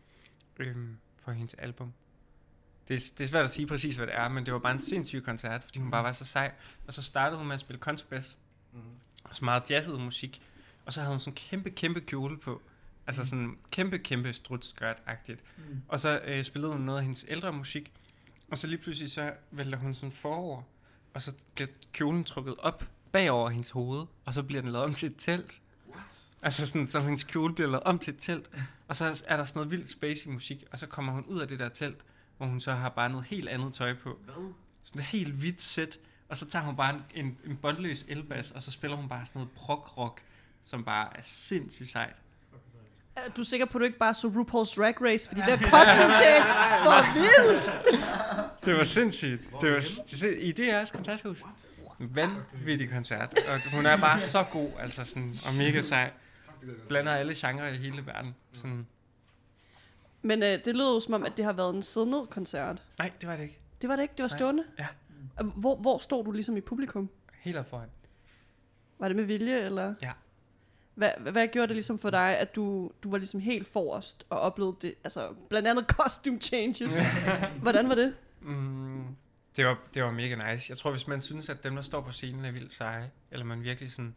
øhm, 0.58 0.98
for 1.18 1.32
hendes 1.32 1.54
album. 1.54 1.94
Det 2.88 2.96
er, 2.96 3.12
det 3.18 3.24
er 3.24 3.28
svært 3.28 3.46
at 3.46 3.52
sige 3.52 3.68
præcis, 3.68 3.96
hvad 3.96 4.08
det 4.08 4.16
er, 4.16 4.28
men 4.28 4.46
det 4.46 4.54
var 4.54 4.60
bare 4.60 4.72
en 4.72 4.80
sindssyg 4.80 5.24
koncert, 5.24 5.64
fordi 5.64 5.80
hun 5.80 5.92
bare 5.92 6.04
var 6.04 6.12
så 6.12 6.26
sej. 6.26 6.52
Og 6.88 6.94
så 6.94 7.02
startede 7.02 7.38
hun 7.38 7.48
med 7.48 7.54
at 7.54 7.60
spille 7.60 7.80
kontrabas, 7.80 8.38
Mm. 8.74 8.80
og 9.24 9.36
så 9.36 9.46
meget 9.46 9.72
jazzet 9.72 10.00
musik. 10.00 10.42
Og 10.86 10.94
så 10.94 11.02
havde 11.02 11.12
hun 11.14 11.20
sådan 11.20 11.32
en 11.32 11.36
kæmpe, 11.36 11.70
kæmpe 11.70 12.02
kjole 12.02 12.38
på. 12.38 12.62
Altså 13.08 13.26
sådan 13.26 13.58
kæmpe, 13.72 13.98
kæmpe 13.98 14.34
strutskørt-agtigt. 14.34 15.44
Mm. 15.58 15.82
Og 15.88 16.00
så 16.00 16.22
øh, 16.26 16.44
spillede 16.44 16.72
hun 16.74 16.82
noget 16.82 17.00
af 17.00 17.04
hendes 17.04 17.26
ældre 17.28 17.54
musik. 17.54 17.92
Og 18.52 18.58
så 18.58 18.68
lige 18.68 18.78
pludselig 18.78 19.12
så 19.12 19.34
vælter 19.52 19.78
hun 19.78 19.94
sådan 19.94 20.12
forover. 20.12 20.62
Og 21.14 21.22
så 21.22 21.36
bliver 21.56 21.68
kjolen 21.94 22.24
trukket 22.24 22.56
op 22.60 22.84
bagover 23.12 23.50
hendes 23.50 23.70
hoved. 23.70 24.06
Og 24.26 24.34
så 24.34 24.44
bliver 24.44 24.62
den 24.62 24.72
lavet 24.72 24.86
om 24.86 24.94
til 24.94 25.10
et 25.10 25.16
telt. 25.18 25.62
What? 25.90 26.30
Altså 26.42 26.68
sådan, 26.68 26.88
så 26.88 27.00
hendes 27.00 27.24
kjole 27.24 27.54
bliver 27.54 27.70
lavet 27.70 27.84
om 27.84 28.00
til 28.00 28.14
et 28.14 28.20
telt. 28.20 28.50
Og 28.88 28.96
så 28.96 29.24
er 29.28 29.38
der 29.38 29.46
sådan 29.46 29.60
noget 29.60 29.72
vildt 29.72 29.88
spacey 29.88 30.30
musik. 30.30 30.64
Og 30.72 30.80
så 30.80 30.88
kommer 30.88 31.14
hun 31.14 31.26
ud 31.26 31.40
af 31.40 31.48
det 31.48 31.60
der 31.60 31.70
telt, 31.70 32.06
hvor 32.38 32.46
hun 32.46 32.60
så 32.60 32.74
har 32.74 32.90
bare 32.90 33.10
noget 33.10 33.26
helt 33.26 33.50
andet 33.50 33.74
tøj 33.74 33.94
på. 33.94 34.20
Hvad? 34.26 34.54
Sådan 34.82 35.00
et 35.00 35.06
helt 35.06 35.34
hvidt 35.34 35.62
sæt. 35.62 36.00
Og 36.30 36.38
så 36.38 36.46
tager 36.48 36.66
hun 36.66 36.76
bare 36.76 36.96
en, 36.96 37.26
en, 37.26 37.38
en 37.46 37.58
båndløs 37.58 38.06
elbas, 38.08 38.52
og 38.52 38.62
så 38.62 38.72
spiller 38.72 38.98
hun 38.98 39.10
bare 39.10 39.26
sådan 39.26 39.40
noget 39.40 39.52
prog-rock, 39.56 40.22
som 40.64 40.84
bare 40.84 41.18
er 41.18 41.22
sindssygt 41.24 41.90
sejt. 41.90 42.16
Er 43.26 43.30
du 43.38 43.44
sikker 43.44 43.66
på, 43.66 43.78
at 43.78 43.80
du 43.80 43.86
ikke 43.86 43.98
bare 43.98 44.14
så 44.14 44.28
RuPaul's 44.28 44.76
Drag 44.82 45.02
Race? 45.02 45.28
Fordi 45.28 45.42
der 45.42 45.58
costume 45.58 46.16
change 46.16 46.46
for 46.86 47.14
vildt! 47.14 47.72
Det 48.66 48.78
var 48.78 48.84
sindssygt. 48.84 49.42
Det 49.62 49.72
var 49.72 49.78
er 49.78 50.18
det- 50.22 50.38
i 50.40 50.54
DR's 50.70 50.96
koncerthus. 50.96 51.44
Vanvittig 52.00 52.90
koncert. 52.90 53.34
Og 53.34 53.76
hun 53.76 53.86
er 53.86 53.98
bare 53.98 54.20
så 54.20 54.44
god, 54.52 54.70
altså 54.80 55.06
sådan, 55.06 55.36
og 55.48 55.54
mega 55.54 55.82
sej. 55.82 56.12
Blander 56.88 57.12
alle 57.12 57.34
genrer 57.36 57.68
i 57.68 57.78
hele 57.78 58.06
verden. 58.06 58.36
Sådan. 58.54 58.88
Men 60.22 60.44
øh, 60.44 60.50
det 60.66 60.76
lyder 60.76 60.94
jo 60.94 61.00
som 61.00 61.14
om, 61.14 61.26
at 61.26 61.38
det 61.38 61.46
har 61.46 61.54
været 61.54 61.76
en 61.76 61.84
sidde-ned-koncert. 61.84 62.82
Nej, 63.00 63.12
det 63.22 63.30
var 63.30 63.36
det 63.36 63.44
ikke. 63.44 63.58
Det 63.82 63.90
var 63.90 63.96
det 63.96 64.04
ikke, 64.04 64.14
det 64.18 64.24
var 64.24 64.30
Nej. 64.30 64.38
stående? 64.38 64.64
Ja. 64.80 64.88
Øh, 65.42 65.48
Hvor, 65.48 65.76
hvor 65.76 65.98
stod 65.98 66.26
du 66.26 66.32
ligesom 66.32 66.58
i 66.58 66.62
publikum? 66.62 67.10
Helt 67.40 67.58
op 67.58 67.70
foran. 67.70 67.88
Var 69.00 69.08
det 69.08 69.16
med 69.16 69.24
vilje, 69.24 69.56
eller? 69.60 69.94
Ja. 70.02 70.12
Hvad, 71.00 71.32
hvad- 71.32 71.48
gjorde 71.48 71.68
det 71.68 71.76
ligesom 71.76 72.00
for 72.00 72.10
dig, 72.10 72.38
at 72.38 72.56
du, 72.56 72.92
du 73.04 73.10
var 73.12 73.18
ligesom 73.18 73.40
helt 73.40 73.68
forrest 73.68 74.26
og 74.30 74.40
oplevede 74.40 74.76
det, 74.82 74.96
altså 75.04 75.34
blandt 75.50 75.68
andet 75.68 75.86
costume 76.00 76.40
changes. 76.40 76.94
Hvordan 77.62 77.90
var 77.90 77.96
det? 77.96 78.16
Mm, 78.42 79.06
det, 79.56 79.66
var, 79.66 79.78
det 79.94 80.04
var 80.04 80.12
mega 80.12 80.52
nice. 80.52 80.72
Jeg 80.72 80.78
tror, 80.78 80.92
hvis 80.92 81.08
man 81.08 81.22
synes, 81.22 81.50
at 81.50 81.64
dem, 81.64 81.76
der 81.76 81.82
står 81.82 82.02
på 82.02 82.12
scenen, 82.12 82.46
er 82.46 82.52
vildt 82.52 82.74
seje, 82.74 83.12
eller 83.32 83.46
man 83.46 83.64
virkelig 83.64 83.92
sådan 83.92 84.16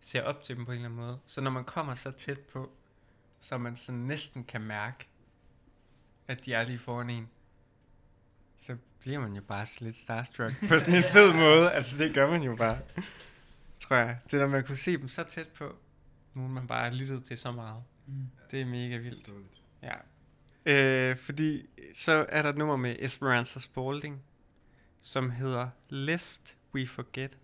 ser 0.00 0.22
op 0.22 0.42
til 0.42 0.56
dem 0.56 0.64
på 0.64 0.70
en 0.72 0.76
eller 0.76 0.88
anden 0.88 1.00
måde, 1.06 1.18
så 1.26 1.40
når 1.40 1.50
man 1.50 1.64
kommer 1.64 1.94
så 1.94 2.10
tæt 2.10 2.38
på, 2.40 2.70
så 3.40 3.58
man 3.58 3.76
sådan 3.76 4.00
næsten 4.00 4.44
kan 4.44 4.60
mærke, 4.60 5.08
at 6.28 6.44
de 6.46 6.52
er 6.54 6.62
lige 6.66 6.78
foran 6.78 7.10
en, 7.10 7.28
så 8.60 8.76
bliver 9.00 9.18
man 9.20 9.32
jo 9.32 9.42
bare 9.42 9.66
lidt 9.80 9.96
starstruck 9.96 10.52
på 10.68 10.78
sådan 10.78 10.94
en 10.94 11.02
fed 11.12 11.32
måde. 11.44 11.72
Altså, 11.72 11.98
det 11.98 12.14
gør 12.14 12.30
man 12.30 12.42
jo 12.42 12.56
bare, 12.56 12.78
tror 13.80 13.96
jeg. 13.96 14.18
Det 14.30 14.40
der 14.40 14.46
med 14.46 14.58
at 14.58 14.66
kunne 14.66 14.76
se 14.76 14.96
dem 14.96 15.08
så 15.08 15.22
tæt 15.22 15.48
på, 15.48 15.76
nu 16.40 16.48
man 16.48 16.66
bare 16.66 16.84
har 16.84 16.96
lyttet 16.96 17.24
til 17.24 17.38
så 17.38 17.52
meget. 17.52 17.82
Mm. 18.06 18.26
Det 18.50 18.60
er 18.60 18.64
mega 18.64 18.96
vildt. 18.96 19.30
Ja. 19.82 19.94
Øh, 20.66 21.16
fordi 21.16 21.66
så 21.94 22.26
er 22.28 22.42
der 22.42 22.48
et 22.48 22.56
nummer 22.56 22.76
med 22.76 22.96
Esperanza 22.98 23.60
Spalding, 23.60 24.22
som 25.00 25.30
hedder 25.30 25.68
Lest 25.88 26.56
We 26.74 26.86
Forget. 26.86 27.38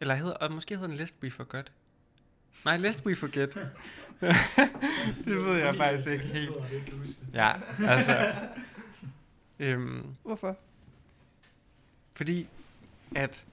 Eller 0.00 0.14
hedder, 0.14 0.34
og 0.34 0.52
måske 0.52 0.74
hedder 0.74 0.88
den 0.88 0.96
Lest 0.96 1.16
We 1.22 1.30
Forgot. 1.30 1.72
Nej, 2.64 2.76
Lest 2.76 3.06
We 3.06 3.16
Forget. 3.16 3.54
det 5.24 5.36
ved 5.36 5.56
jeg 5.56 5.76
faktisk 5.76 6.08
ikke 6.08 6.24
helt. 6.24 6.52
Ja, 7.32 7.52
altså. 7.88 8.34
Øhm, 9.58 10.16
Hvorfor? 10.22 10.58
fordi 12.14 12.48
at 13.16 13.44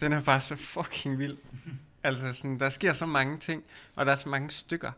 den 0.00 0.12
er 0.12 0.24
bare 0.24 0.40
så 0.40 0.56
fucking 0.56 1.18
vild. 1.18 1.36
Altså 2.04 2.32
sådan, 2.32 2.58
der 2.58 2.68
sker 2.68 2.92
så 2.92 3.06
mange 3.06 3.38
ting, 3.38 3.64
og 3.94 4.06
der 4.06 4.12
er 4.12 4.16
så 4.16 4.28
mange 4.28 4.50
stykker, 4.50 4.92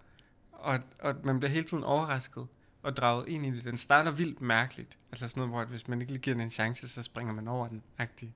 og, 0.53 0.79
og 0.99 1.15
man 1.25 1.39
bliver 1.39 1.51
hele 1.51 1.65
tiden 1.65 1.85
overrasket 1.85 2.47
og 2.83 2.97
draget 2.97 3.29
ind 3.29 3.47
i 3.47 3.51
det. 3.51 3.65
Den 3.65 3.77
starter 3.77 4.11
vildt 4.11 4.41
mærkeligt. 4.41 4.99
Altså 5.13 5.29
sådan 5.29 5.41
noget, 5.41 5.51
hvor 5.51 5.61
at 5.61 5.69
hvis 5.69 5.89
man 5.89 6.01
ikke 6.01 6.13
lige 6.13 6.23
giver 6.23 6.35
den 6.35 6.43
en 6.43 6.51
chance, 6.51 6.89
så 6.89 7.03
springer 7.03 7.33
man 7.35 7.49
over 7.49 7.69
den, 7.69 7.83
agtig. 7.99 8.35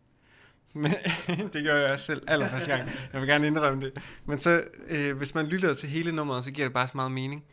Men 0.73 0.93
det 1.53 1.65
gør 1.65 1.77
jeg 1.77 1.93
også 1.93 2.05
selv 2.05 2.23
allerførste 2.29 2.71
gang. 2.71 2.91
Jeg 3.13 3.21
vil 3.21 3.29
gerne 3.29 3.47
indrømme 3.47 3.83
det. 3.83 4.03
Men 4.25 4.41
så, 4.41 4.65
øh, 4.89 5.17
hvis 5.17 5.35
man 5.35 5.47
lytter 5.47 5.75
til 5.75 5.89
hele 5.89 6.13
nummeret, 6.13 6.45
så 6.45 6.51
giver 6.51 6.67
det 6.67 6.75
bare 6.75 6.87
så 6.87 6.93
meget 6.95 7.13
mening. 7.13 7.45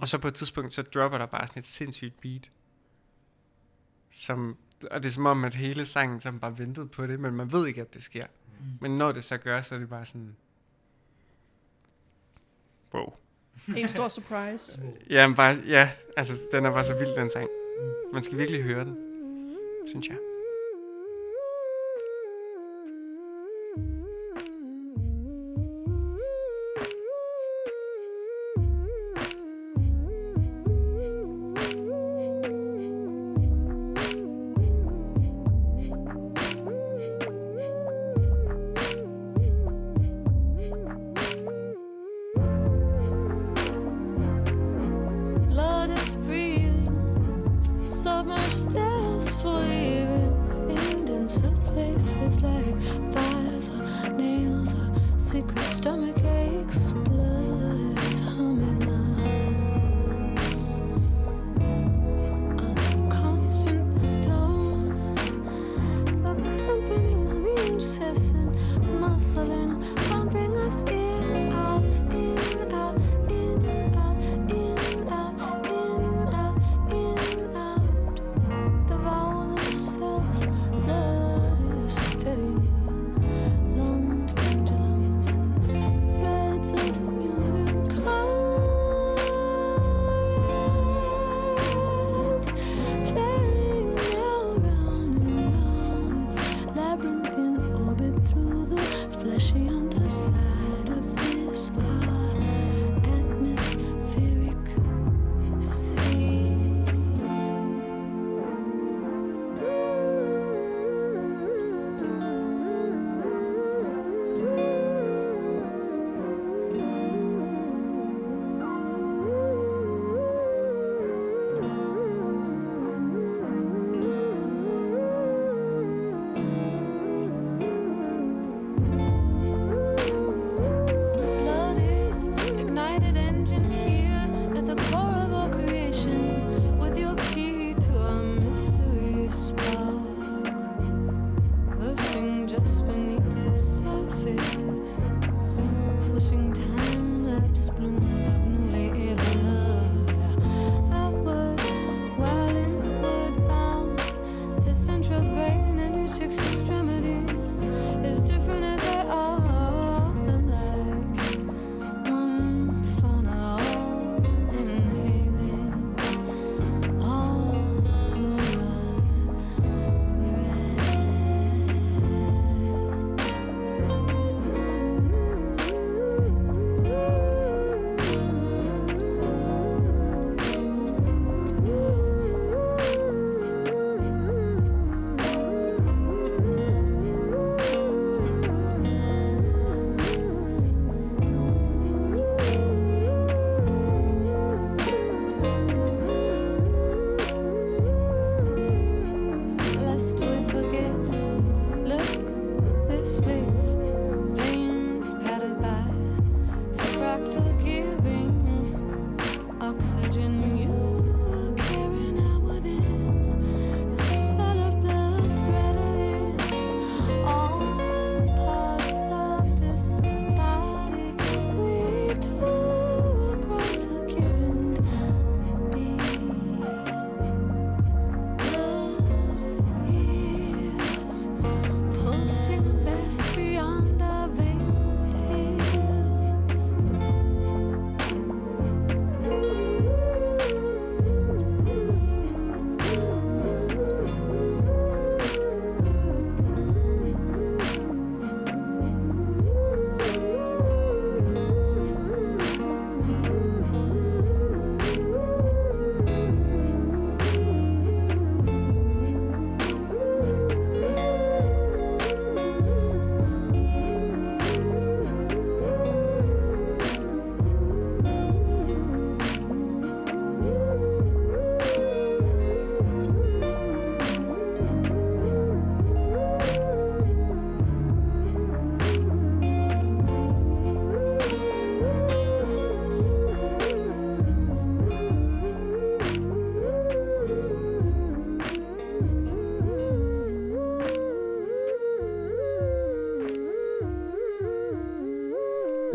Og 0.00 0.08
så 0.08 0.18
på 0.18 0.28
et 0.28 0.34
tidspunkt, 0.34 0.72
så 0.72 0.82
dropper 0.82 1.18
der 1.18 1.26
bare 1.26 1.46
sådan 1.46 1.60
et 1.60 1.66
sindssygt 1.66 2.20
beat. 2.20 2.50
Som, 4.12 4.56
og 4.90 5.02
det 5.02 5.08
er 5.08 5.12
som 5.12 5.26
om, 5.26 5.44
at 5.44 5.54
hele 5.54 5.86
sangen 5.86 6.20
så 6.20 6.32
bare 6.32 6.58
ventet 6.58 6.90
på 6.90 7.06
det, 7.06 7.20
men 7.20 7.34
man 7.34 7.52
ved 7.52 7.66
ikke, 7.66 7.80
at 7.80 7.94
det 7.94 8.02
sker. 8.02 8.26
Mm. 8.60 8.66
Men 8.80 8.98
når 8.98 9.12
det 9.12 9.24
så 9.24 9.36
gør, 9.36 9.60
så 9.60 9.74
er 9.74 9.78
det 9.78 9.88
bare 9.88 10.06
sådan... 10.06 10.36
Wow. 12.94 13.12
En 13.76 13.88
stor 13.88 14.08
surprise. 14.08 14.80
Jamen 15.10 15.36
bare, 15.36 15.56
ja, 15.68 15.90
altså 16.16 16.32
den 16.52 16.64
er 16.66 16.70
bare 16.70 16.84
så 16.84 16.94
vild, 16.94 17.16
den 17.16 17.30
sang. 17.30 17.48
Man 18.14 18.22
skal 18.22 18.38
virkelig 18.38 18.62
høre 18.62 18.84
den, 18.84 18.96
synes 19.86 20.08
jeg. 20.08 20.16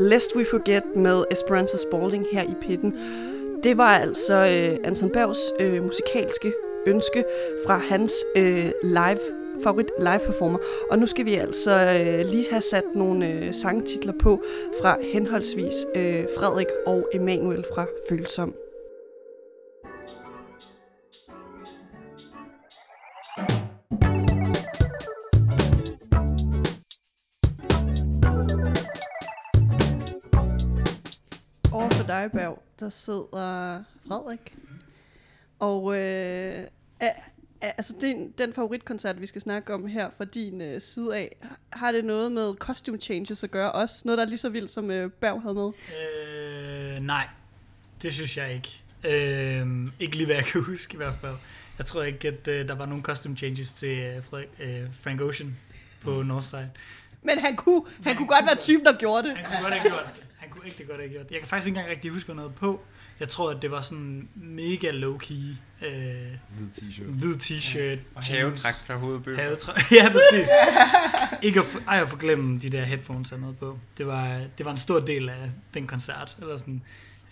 Lest 0.10 0.36
We 0.36 0.46
Forget 0.46 0.84
med 0.96 1.24
Esperanza 1.32 1.78
Spalding 1.78 2.26
her 2.32 2.44
i 2.44 2.54
pitten. 2.62 2.96
Det 3.64 3.78
var 3.78 3.98
altså 3.98 4.34
øh, 4.34 4.78
Anton 4.84 5.10
Bergs 5.10 5.40
øh, 5.60 5.84
musikalske 5.84 6.54
ønske 6.86 7.24
fra 7.66 7.78
hans 7.78 8.14
øh, 8.36 8.72
live 8.84 9.20
favorit 9.64 9.92
live 10.00 10.20
performer. 10.26 10.58
Og 10.92 11.00
nu 11.00 11.08
skal 11.08 11.26
vi 11.26 11.34
altså 11.34 11.72
øh, 11.72 12.26
lige 12.32 12.46
have 12.52 12.62
sat 12.62 12.84
nogle 12.96 13.28
øh, 13.28 13.54
sangtitler 13.54 14.14
på 14.20 14.42
fra 14.82 14.98
henholdsvis 15.14 15.76
øh, 15.96 16.26
Frederik 16.38 16.68
og 16.86 17.10
Emanuel 17.14 17.66
fra 17.74 17.86
Følsom. 18.10 18.54
Der 32.80 32.90
sidder 32.90 33.84
Frederik. 34.08 34.56
Og 35.60 35.98
øh, 35.98 36.68
altså 37.62 37.94
den, 38.02 38.32
den 38.38 38.54
favoritkoncert, 38.54 39.22
vi 39.22 39.26
skal 39.26 39.42
snakke 39.42 39.74
om 39.74 39.88
her 39.88 40.10
fra 40.18 40.26
din 40.26 40.62
øh, 40.62 40.82
side 40.82 41.18
af, 41.18 41.36
har 41.70 41.92
det 41.92 42.06
noget 42.06 42.32
med 42.32 42.54
costume 42.56 42.98
changes 42.98 43.44
at 43.44 43.52
gøre 43.52 43.72
også? 43.72 44.02
Noget, 44.06 44.18
der 44.18 44.24
er 44.24 44.28
lige 44.28 44.38
så 44.38 44.50
vildt, 44.50 44.72
som 44.72 44.92
øh, 44.92 45.12
Berg 45.12 45.42
havde 45.42 45.54
med? 45.54 45.72
Øh, 46.96 47.04
nej, 47.06 47.28
det 48.02 48.14
synes 48.14 48.38
jeg 48.38 48.54
ikke. 48.54 48.84
Øh, 49.04 49.68
ikke 50.00 50.16
lige 50.16 50.26
hvad 50.26 50.36
jeg 50.36 50.46
kan 50.46 50.64
huske 50.64 50.94
i 50.94 50.98
hvert 50.98 51.16
fald. 51.22 51.36
Jeg 51.78 51.86
tror 51.86 52.04
ikke, 52.04 52.28
at 52.28 52.48
øh, 52.48 52.68
der 52.68 52.76
var 52.76 52.86
nogen 52.86 53.04
costume 53.04 53.38
changes 53.38 53.74
til 53.74 53.98
øh, 53.98 54.24
Frederik, 54.24 54.50
øh, 54.60 54.94
Frank 54.94 55.22
Ocean 55.22 55.58
på 56.02 56.24
Northside. 56.24 56.72
Men 57.22 57.40
han 57.40 57.56
kunne, 57.56 57.82
han 58.04 58.16
kunne 58.16 58.28
godt 58.28 58.46
være 58.46 58.56
typen, 58.60 58.86
der 58.86 58.98
gjorde 58.98 59.28
det. 59.28 59.38
Han 59.38 59.46
kunne 59.46 59.62
godt 59.62 59.74
have 59.74 59.90
gjort 59.90 60.10
det. 60.16 60.24
Kunne 60.60 60.70
ikke 60.70 60.86
godt 60.86 61.00
have 61.00 61.10
gjort 61.10 61.26
det. 61.26 61.32
Jeg 61.32 61.40
kan 61.40 61.50
faktisk 61.50 61.68
ikke 61.68 61.78
engang 61.78 61.92
rigtig 61.96 62.12
huske, 62.12 62.26
hvad 62.28 62.36
noget 62.36 62.56
på. 62.56 62.82
Jeg 63.20 63.30
tror, 63.30 63.52
at 63.52 63.62
det 63.62 63.72
var 63.72 63.82
sådan 63.82 64.28
mega 64.36 64.92
low-key. 64.92 65.34
Øh, 65.34 65.92
Hvid 66.58 66.68
t-shirt. 66.82 67.04
hvid 67.04 67.36
t-shirt. 67.36 68.00
Og 68.16 68.30
jeans, 68.32 68.64
havetraktor 68.64 68.94
hovedbøger. 68.96 69.38
Havetrak- 69.56 69.94
ja, 69.96 70.10
præcis. 70.12 70.48
ikke 71.42 71.60
at, 71.60 71.66
for, 71.66 71.80
ej, 71.88 72.02
at 72.02 72.10
forglemme 72.10 72.60
de 72.60 72.70
der 72.70 72.84
headphones 72.86 73.32
og 73.32 73.40
noget 73.40 73.58
på. 73.58 73.80
Det 73.98 74.08
var, 74.08 74.42
det 74.58 74.66
var 74.66 74.72
en 74.72 74.78
stor 74.78 75.00
del 75.00 75.30
af 75.30 75.52
den 75.74 75.88
koncert. 75.88 76.38
Eller 76.42 76.58
sådan. 76.58 76.82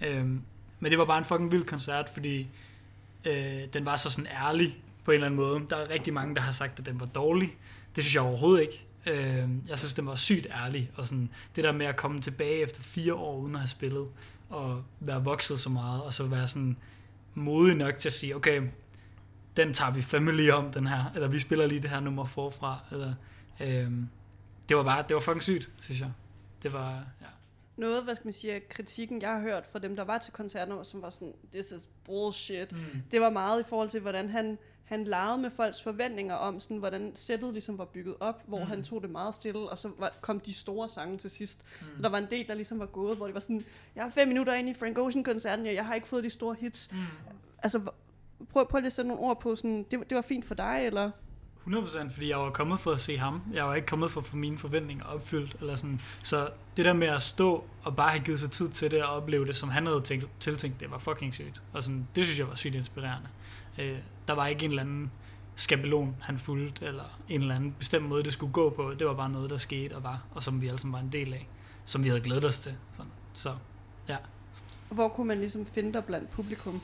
Øhm, 0.05 0.41
men 0.79 0.91
det 0.91 0.97
var 0.97 1.05
bare 1.05 1.17
en 1.17 1.25
fucking 1.25 1.51
vild 1.51 1.63
koncert, 1.63 2.09
fordi 2.13 2.47
øh, 3.25 3.33
den 3.73 3.85
var 3.85 3.95
så 3.95 4.09
sådan 4.09 4.27
ærlig 4.47 4.77
på 5.05 5.11
en 5.11 5.15
eller 5.15 5.25
anden 5.25 5.35
måde. 5.39 5.61
Der 5.69 5.75
er 5.75 5.89
rigtig 5.89 6.13
mange, 6.13 6.35
der 6.35 6.41
har 6.41 6.51
sagt, 6.51 6.79
at 6.79 6.85
den 6.85 6.99
var 6.99 7.05
dårlig. 7.05 7.55
Det 7.95 8.03
synes 8.03 8.15
jeg 8.15 8.23
overhovedet 8.23 8.61
ikke. 8.61 8.83
Øh, 9.07 9.49
jeg 9.69 9.77
synes, 9.77 9.93
den 9.93 10.05
var 10.05 10.15
sygt 10.15 10.47
ærlig. 10.65 10.91
Og 10.95 11.05
sådan, 11.05 11.29
det 11.55 11.63
der 11.63 11.71
med 11.71 11.85
at 11.85 11.95
komme 11.95 12.21
tilbage 12.21 12.61
efter 12.61 12.81
fire 12.81 13.13
år 13.13 13.37
uden 13.37 13.55
at 13.55 13.59
have 13.61 13.67
spillet, 13.67 14.07
og 14.49 14.83
være 14.99 15.23
vokset 15.23 15.59
så 15.59 15.69
meget, 15.69 16.03
og 16.03 16.13
så 16.13 16.23
være 16.23 16.47
sådan 16.47 16.77
modig 17.33 17.75
nok 17.75 17.97
til 17.97 18.09
at 18.09 18.13
sige, 18.13 18.35
okay, 18.35 18.61
den 19.55 19.73
tager 19.73 19.91
vi 19.91 20.01
family 20.01 20.49
om, 20.49 20.71
den 20.71 20.87
her, 20.87 21.11
eller 21.15 21.27
vi 21.27 21.39
spiller 21.39 21.67
lige 21.67 21.81
det 21.81 21.89
her 21.89 21.99
nummer 21.99 22.25
forfra, 22.25 22.79
eller, 22.91 23.13
øhm, 23.61 24.09
det 24.69 24.77
var 24.77 24.83
bare, 24.83 25.05
det 25.07 25.15
var 25.15 25.21
fucking 25.21 25.43
sygt, 25.43 25.69
synes 25.81 26.01
jeg. 26.01 26.11
Det 26.63 26.73
var, 26.73 26.91
ja. 27.21 27.27
Noget, 27.77 28.03
hvad 28.03 28.15
skal 28.15 28.27
man 28.27 28.33
sige, 28.33 28.59
kritikken, 28.59 29.21
jeg 29.21 29.29
har 29.29 29.39
hørt 29.39 29.65
fra 29.71 29.79
dem, 29.79 29.95
der 29.95 30.03
var 30.03 30.17
til 30.17 30.33
koncerten, 30.33 30.85
som 30.85 31.01
var 31.01 31.09
sådan, 31.09 31.33
this 31.51 31.71
is 31.71 31.87
bullshit. 32.05 32.71
Mm. 32.71 33.01
Det 33.11 33.21
var 33.21 33.29
meget 33.29 33.59
i 33.59 33.63
forhold 33.69 33.89
til, 33.89 34.01
hvordan 34.01 34.29
han, 34.29 34.57
han 34.88 35.04
legede 35.04 35.38
med 35.38 35.50
folks 35.50 35.82
forventninger 35.84 36.36
om, 36.36 36.60
sådan, 36.60 36.78
hvordan 36.78 37.12
sættet 37.15 37.54
ligesom 37.54 37.78
var 37.78 37.86
bygget 37.86 38.15
op, 38.19 38.43
hvor 38.47 38.60
Mm. 38.60 38.65
han 38.69 38.84
tog 38.84 39.02
det 39.02 39.10
meget 39.10 39.36
stille, 39.36 39.69
og 39.69 39.78
så 39.78 39.89
var, 40.00 40.12
kom 40.21 40.39
de 40.39 40.54
store 40.54 40.89
sange 40.89 41.17
til 41.17 41.30
sidst. 41.30 41.65
Mm. 41.82 41.88
Og 41.97 42.04
der 42.04 42.10
var 42.10 42.17
en 42.17 42.28
del, 42.30 42.47
der 42.47 42.54
ligesom 42.54 42.80
var 42.80 42.86
gået, 42.86 43.17
hvor 43.17 43.26
det 43.26 43.34
var 43.34 43.39
sådan, 43.41 43.65
jeg 43.95 44.06
er 44.08 44.12
fem 44.12 44.28
minutter 44.28 44.54
inde 44.54 44.69
i 44.71 44.73
Frank 44.73 44.97
Ocean-koncerten, 44.97 45.65
og 45.67 45.73
jeg 45.73 45.86
har 45.86 45.95
ikke 45.95 46.08
fået 46.08 46.23
de 46.23 46.30
store 46.30 46.56
hits. 46.60 46.89
Mm. 46.91 46.97
Altså, 47.63 47.82
prøv, 48.54 48.67
prøv 48.69 48.80
lige 48.80 48.88
at 48.88 48.93
sætte 48.93 49.08
nogle 49.10 49.23
ord 49.23 49.41
på, 49.41 49.56
sådan, 49.56 49.86
det, 49.91 50.00
det 50.10 50.15
var 50.15 50.21
fint 50.21 50.45
for 50.45 50.56
dig, 50.56 50.82
eller? 50.86 51.12
100% 51.67 52.10
fordi 52.13 52.30
jeg 52.30 52.38
var 52.38 52.50
kommet 52.50 52.80
for 52.80 52.91
at 52.91 53.00
se 53.00 53.17
ham. 53.17 53.41
Jeg 53.54 53.65
var 53.65 53.76
ikke 53.76 53.86
kommet 53.88 54.12
for 54.12 54.21
at 54.21 54.26
få 54.26 54.36
mine 54.38 54.58
forventninger 54.58 55.06
opfyldt. 55.06 55.56
Eller 55.60 55.76
sådan. 55.76 56.02
Så 56.23 56.50
det 56.78 56.86
der 56.86 56.93
med 56.93 57.08
at 57.08 57.21
stå 57.21 57.63
og 57.84 57.95
bare 57.95 58.10
have 58.12 58.23
givet 58.23 58.39
sig 58.39 58.52
tid 58.52 58.69
til 58.69 58.91
det 58.91 59.04
og 59.04 59.10
opleve 59.10 59.45
det, 59.45 59.56
som 59.56 59.69
han 59.69 59.86
havde 59.88 60.02
tænkt, 60.02 60.28
tiltænkt, 60.39 60.80
det 60.80 60.91
var 60.91 60.97
fucking 60.97 61.34
sygt. 61.34 61.62
Og 61.73 61.84
sådan, 61.84 62.08
det 62.15 62.26
synes 62.26 62.39
jeg 62.39 62.47
var 62.47 62.56
sygt 62.56 62.76
inspirerende. 62.76 63.28
Øh, 63.80 63.97
der 64.27 64.33
var 64.33 64.47
ikke 64.47 64.65
en 64.65 64.71
eller 64.71 64.83
anden 64.83 65.11
skabelon, 65.55 66.15
han 66.21 66.37
fulgte, 66.37 66.85
eller 66.85 67.19
en 67.29 67.41
eller 67.41 67.55
anden 67.55 67.75
bestemt 67.79 68.05
måde, 68.05 68.23
det 68.23 68.33
skulle 68.33 68.53
gå 68.53 68.69
på. 68.69 68.93
Det 68.99 69.07
var 69.07 69.13
bare 69.13 69.29
noget, 69.29 69.49
der 69.49 69.57
skete 69.57 69.95
og 69.95 70.03
var, 70.03 70.23
og 70.31 70.43
som 70.43 70.61
vi 70.61 70.67
alle 70.67 70.79
sammen 70.79 70.93
var 70.93 70.99
en 70.99 71.11
del 71.11 71.33
af. 71.33 71.47
Som 71.85 72.03
vi 72.03 72.09
havde 72.09 72.21
glædet 72.21 72.45
os 72.45 72.59
til. 72.59 72.75
Sådan. 72.93 73.11
Så 73.33 73.55
Hvor 74.89 75.07
kunne 75.07 75.27
man 75.27 75.39
ligesom 75.39 75.65
finde 75.65 75.93
dig 75.93 76.05
blandt 76.05 76.29
publikum? 76.29 76.81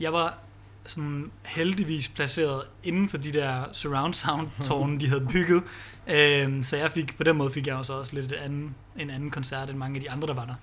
Jeg 0.00 0.12
var 0.12 0.38
sådan 0.86 1.30
heldigvis 1.44 2.08
placeret 2.08 2.64
inden 2.82 3.08
for 3.08 3.18
de 3.18 3.32
der 3.32 3.72
surround 3.72 4.14
sound 4.14 4.48
tårne, 4.68 5.00
de 5.00 5.08
havde 5.08 5.26
bygget. 5.26 5.62
Øhm, 6.06 6.62
så 6.62 6.76
jeg 6.76 6.92
fik, 6.92 7.16
på 7.16 7.22
den 7.22 7.36
måde 7.36 7.50
fik 7.50 7.66
jeg 7.66 7.76
også, 7.76 7.92
også 7.92 8.14
lidt 8.14 8.32
et 8.32 8.36
anden, 8.36 8.74
en 8.98 9.10
anden 9.10 9.30
koncert 9.30 9.70
end 9.70 9.78
mange 9.78 9.96
af 9.96 10.00
de 10.00 10.10
andre, 10.10 10.28
der 10.28 10.34
var 10.34 10.44
der. 10.44 10.54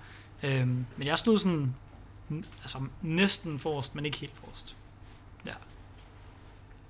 Øhm, 0.42 0.86
men 0.96 1.06
jeg 1.06 1.18
stod 1.18 1.38
sådan 1.38 1.74
altså, 2.62 2.78
næsten 3.02 3.58
forrest, 3.58 3.94
men 3.94 4.06
ikke 4.06 4.18
helt 4.18 4.36
forrest. 4.36 4.76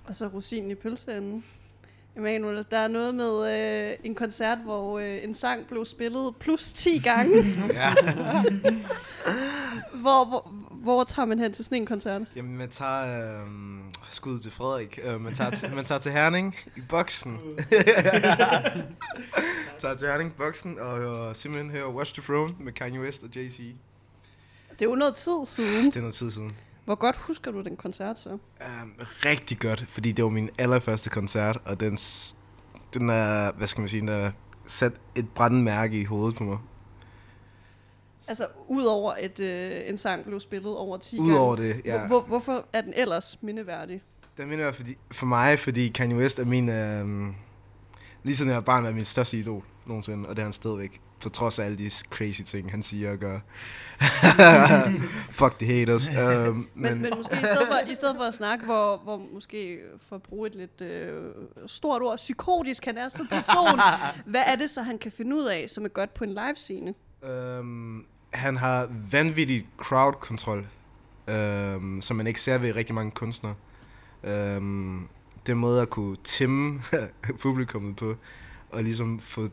Og 0.05 0.15
så 0.15 0.27
rosinen 0.27 0.71
i 0.71 0.75
pølseenden. 0.75 1.45
Emanuel, 2.17 2.67
der 2.71 2.79
er 2.79 2.89
noget 2.89 3.15
med 3.15 3.53
øh, 3.91 3.97
en 4.05 4.15
koncert, 4.15 4.59
hvor 4.59 4.99
øh, 4.99 5.25
en 5.25 5.35
sang 5.35 5.67
blev 5.67 5.85
spillet 5.85 6.37
plus 6.37 6.73
10 6.73 6.99
gange. 6.99 7.43
Hvor, 10.01 10.25
hvor, 10.25 10.53
hvor 10.71 11.05
tager 11.05 11.27
man 11.27 11.39
hen 11.39 11.53
til 11.53 11.65
sådan 11.65 11.79
en 11.79 11.87
koncert? 11.87 12.23
Jamen, 12.37 12.57
man 12.57 12.69
tager 12.69 13.41
øh, 13.43 13.49
skud 14.11 14.39
til 14.39 14.51
Frederik. 14.51 14.99
Øh, 15.05 15.21
man, 15.21 15.35
tager 15.35 15.51
til, 15.51 15.75
man 15.75 15.85
tager 15.85 15.99
til 15.99 16.13
Herning 16.13 16.57
i 16.77 16.81
boksen. 16.89 17.39
tager 19.81 19.95
til 19.99 20.09
Herning 20.09 20.31
i 20.31 20.35
boksen 20.37 20.79
og, 20.79 20.93
og 20.93 21.37
simpelthen 21.37 21.71
hører 21.71 21.89
Watch 21.89 22.15
the 22.15 22.23
Throne 22.23 22.55
med 22.59 22.73
Kanye 22.73 23.01
West 23.01 23.23
og 23.23 23.29
Jay-Z. 23.37 23.63
Det 24.71 24.87
er 24.87 24.91
jo 24.91 24.95
noget 24.95 25.15
tid 25.15 25.45
siden. 25.45 25.87
Det 25.87 25.97
er 25.97 26.01
noget 26.01 26.15
tid 26.15 26.31
siden. 26.31 26.57
Hvor 26.91 26.97
godt 26.97 27.17
husker 27.17 27.51
du 27.51 27.61
den 27.61 27.77
koncert 27.77 28.19
så? 28.19 28.31
Um, 28.31 28.95
rigtig 29.01 29.59
godt, 29.59 29.81
fordi 29.89 30.13
det 30.13 30.25
var 30.25 30.31
min 30.31 30.51
allerførste 30.59 31.11
koncert, 31.11 31.59
og 31.65 31.81
den, 31.81 31.99
den 32.95 33.11
er, 33.11 33.53
hvad 33.53 33.67
skal 33.67 33.81
man 33.81 33.89
sige, 33.89 34.01
den 34.01 34.09
er 34.09 34.31
sat 34.67 34.93
et 35.15 35.29
brændende 35.35 35.65
mærke 35.65 36.01
i 36.01 36.05
hovedet 36.05 36.37
på 36.37 36.45
mig. 36.45 36.59
Altså, 38.29 38.47
udover 38.69 39.13
at 39.13 39.41
øh, 39.41 39.89
en 39.89 39.97
sang 39.97 40.25
blev 40.25 40.41
spillet 40.41 40.77
over 40.77 40.99
10 40.99 41.17
gange. 41.17 41.33
Udover 41.33 41.57
det, 41.57 41.83
ja. 41.85 41.99
Hvor, 41.99 42.07
hvor, 42.07 42.21
hvorfor 42.21 42.65
er 42.73 42.81
den 42.81 42.93
ellers 42.97 43.43
mindeværdig? 43.43 44.03
Den 44.37 44.49
minder 44.49 44.65
jeg 44.65 44.75
fordi, 44.75 44.95
for 45.13 45.27
mig, 45.27 45.59
fordi 45.59 45.89
Kanye 45.89 46.17
West 46.17 46.39
er 46.39 46.45
min, 46.45 46.69
øhm, 46.69 47.35
lige 48.23 48.37
siden 48.37 48.49
jeg 48.49 48.57
var 48.57 48.61
barn, 48.61 48.85
er 48.87 48.93
min 48.93 49.05
største 49.05 49.39
idol 49.39 49.63
nogensinde, 49.87 50.29
og 50.29 50.37
det 50.37 50.43
er 50.43 50.47
han 50.47 50.53
stadigvæk. 50.53 51.01
På 51.21 51.29
trods 51.29 51.59
af 51.59 51.65
alle 51.65 51.79
de 51.79 51.91
crazy 51.91 52.41
ting, 52.43 52.71
han 52.71 52.83
siger 52.83 53.11
og 53.13 53.19
gør. 53.19 53.39
Fuck 55.41 55.59
the 55.59 55.67
haters. 55.67 56.09
øhm, 56.09 56.17
Men, 56.17 56.69
men, 56.75 57.03
men 57.03 57.13
måske 57.17 57.35
i 57.35 57.39
stedet, 57.39 57.67
for, 57.67 57.91
i 57.91 57.95
stedet 57.95 58.17
for 58.17 58.25
at 58.25 58.35
snakke, 58.35 58.65
hvor, 58.65 58.97
hvor 58.97 59.23
måske 59.35 59.79
for 60.09 60.17
at 60.17 60.23
bruge 60.23 60.47
et 60.47 60.55
lidt 60.55 60.81
øh, 60.81 61.31
stort 61.67 62.03
ord, 62.03 62.17
psykotisk 62.17 62.85
han 62.85 62.99
er 62.99 63.09
som 63.09 63.27
person, 63.27 63.81
hvad 64.33 64.43
er 64.47 64.57
det 64.57 64.71
så, 64.71 64.83
han 64.83 64.99
kan 64.99 65.13
finde 65.13 65.37
ud 65.37 65.45
af, 65.45 65.67
som 65.69 65.85
er 65.85 65.89
godt 65.89 66.15
på 66.15 66.25
en 66.25 66.31
live-scene? 66.31 66.95
øhm, 67.25 68.05
han 68.31 68.57
har 68.57 68.89
vanvittig 69.11 69.67
crowd 69.79 70.15
control, 70.21 70.67
øhm, 71.29 72.01
som 72.03 72.17
man 72.17 72.27
ikke 72.27 72.41
ser 72.41 72.59
ved 72.59 72.75
rigtig 72.75 72.95
mange 72.95 73.11
kunstnere. 73.11 73.55
Øhm, 74.25 75.09
den 75.47 75.59
måde 75.59 75.83
at 75.83 75.91
kunne 75.91 76.17
timme 76.25 76.81
publikummet 77.43 77.97
på, 77.97 78.17
og 78.71 78.83
ligesom 78.85 79.21
få... 79.21 79.49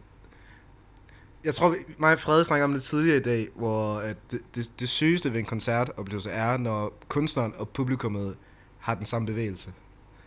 Jeg 1.43 1.55
tror, 1.55 1.75
mig 1.97 2.13
og 2.13 2.19
Frede 2.19 2.45
snakker 2.45 2.63
om 2.65 2.73
det 2.73 2.83
tidligere 2.83 3.17
i 3.17 3.21
dag, 3.23 3.47
hvor 3.55 3.97
at 3.99 4.17
det, 4.31 4.41
det, 4.55 4.71
det 4.79 4.89
sygeste 4.89 5.31
ved 5.33 5.39
en 5.39 5.45
koncertoplevelse 5.45 6.29
er, 6.29 6.57
når 6.57 6.93
kunstneren 7.07 7.53
og 7.57 7.69
publikummet 7.69 8.37
har 8.79 8.95
den 8.95 9.05
samme 9.05 9.25
bevægelse. 9.25 9.73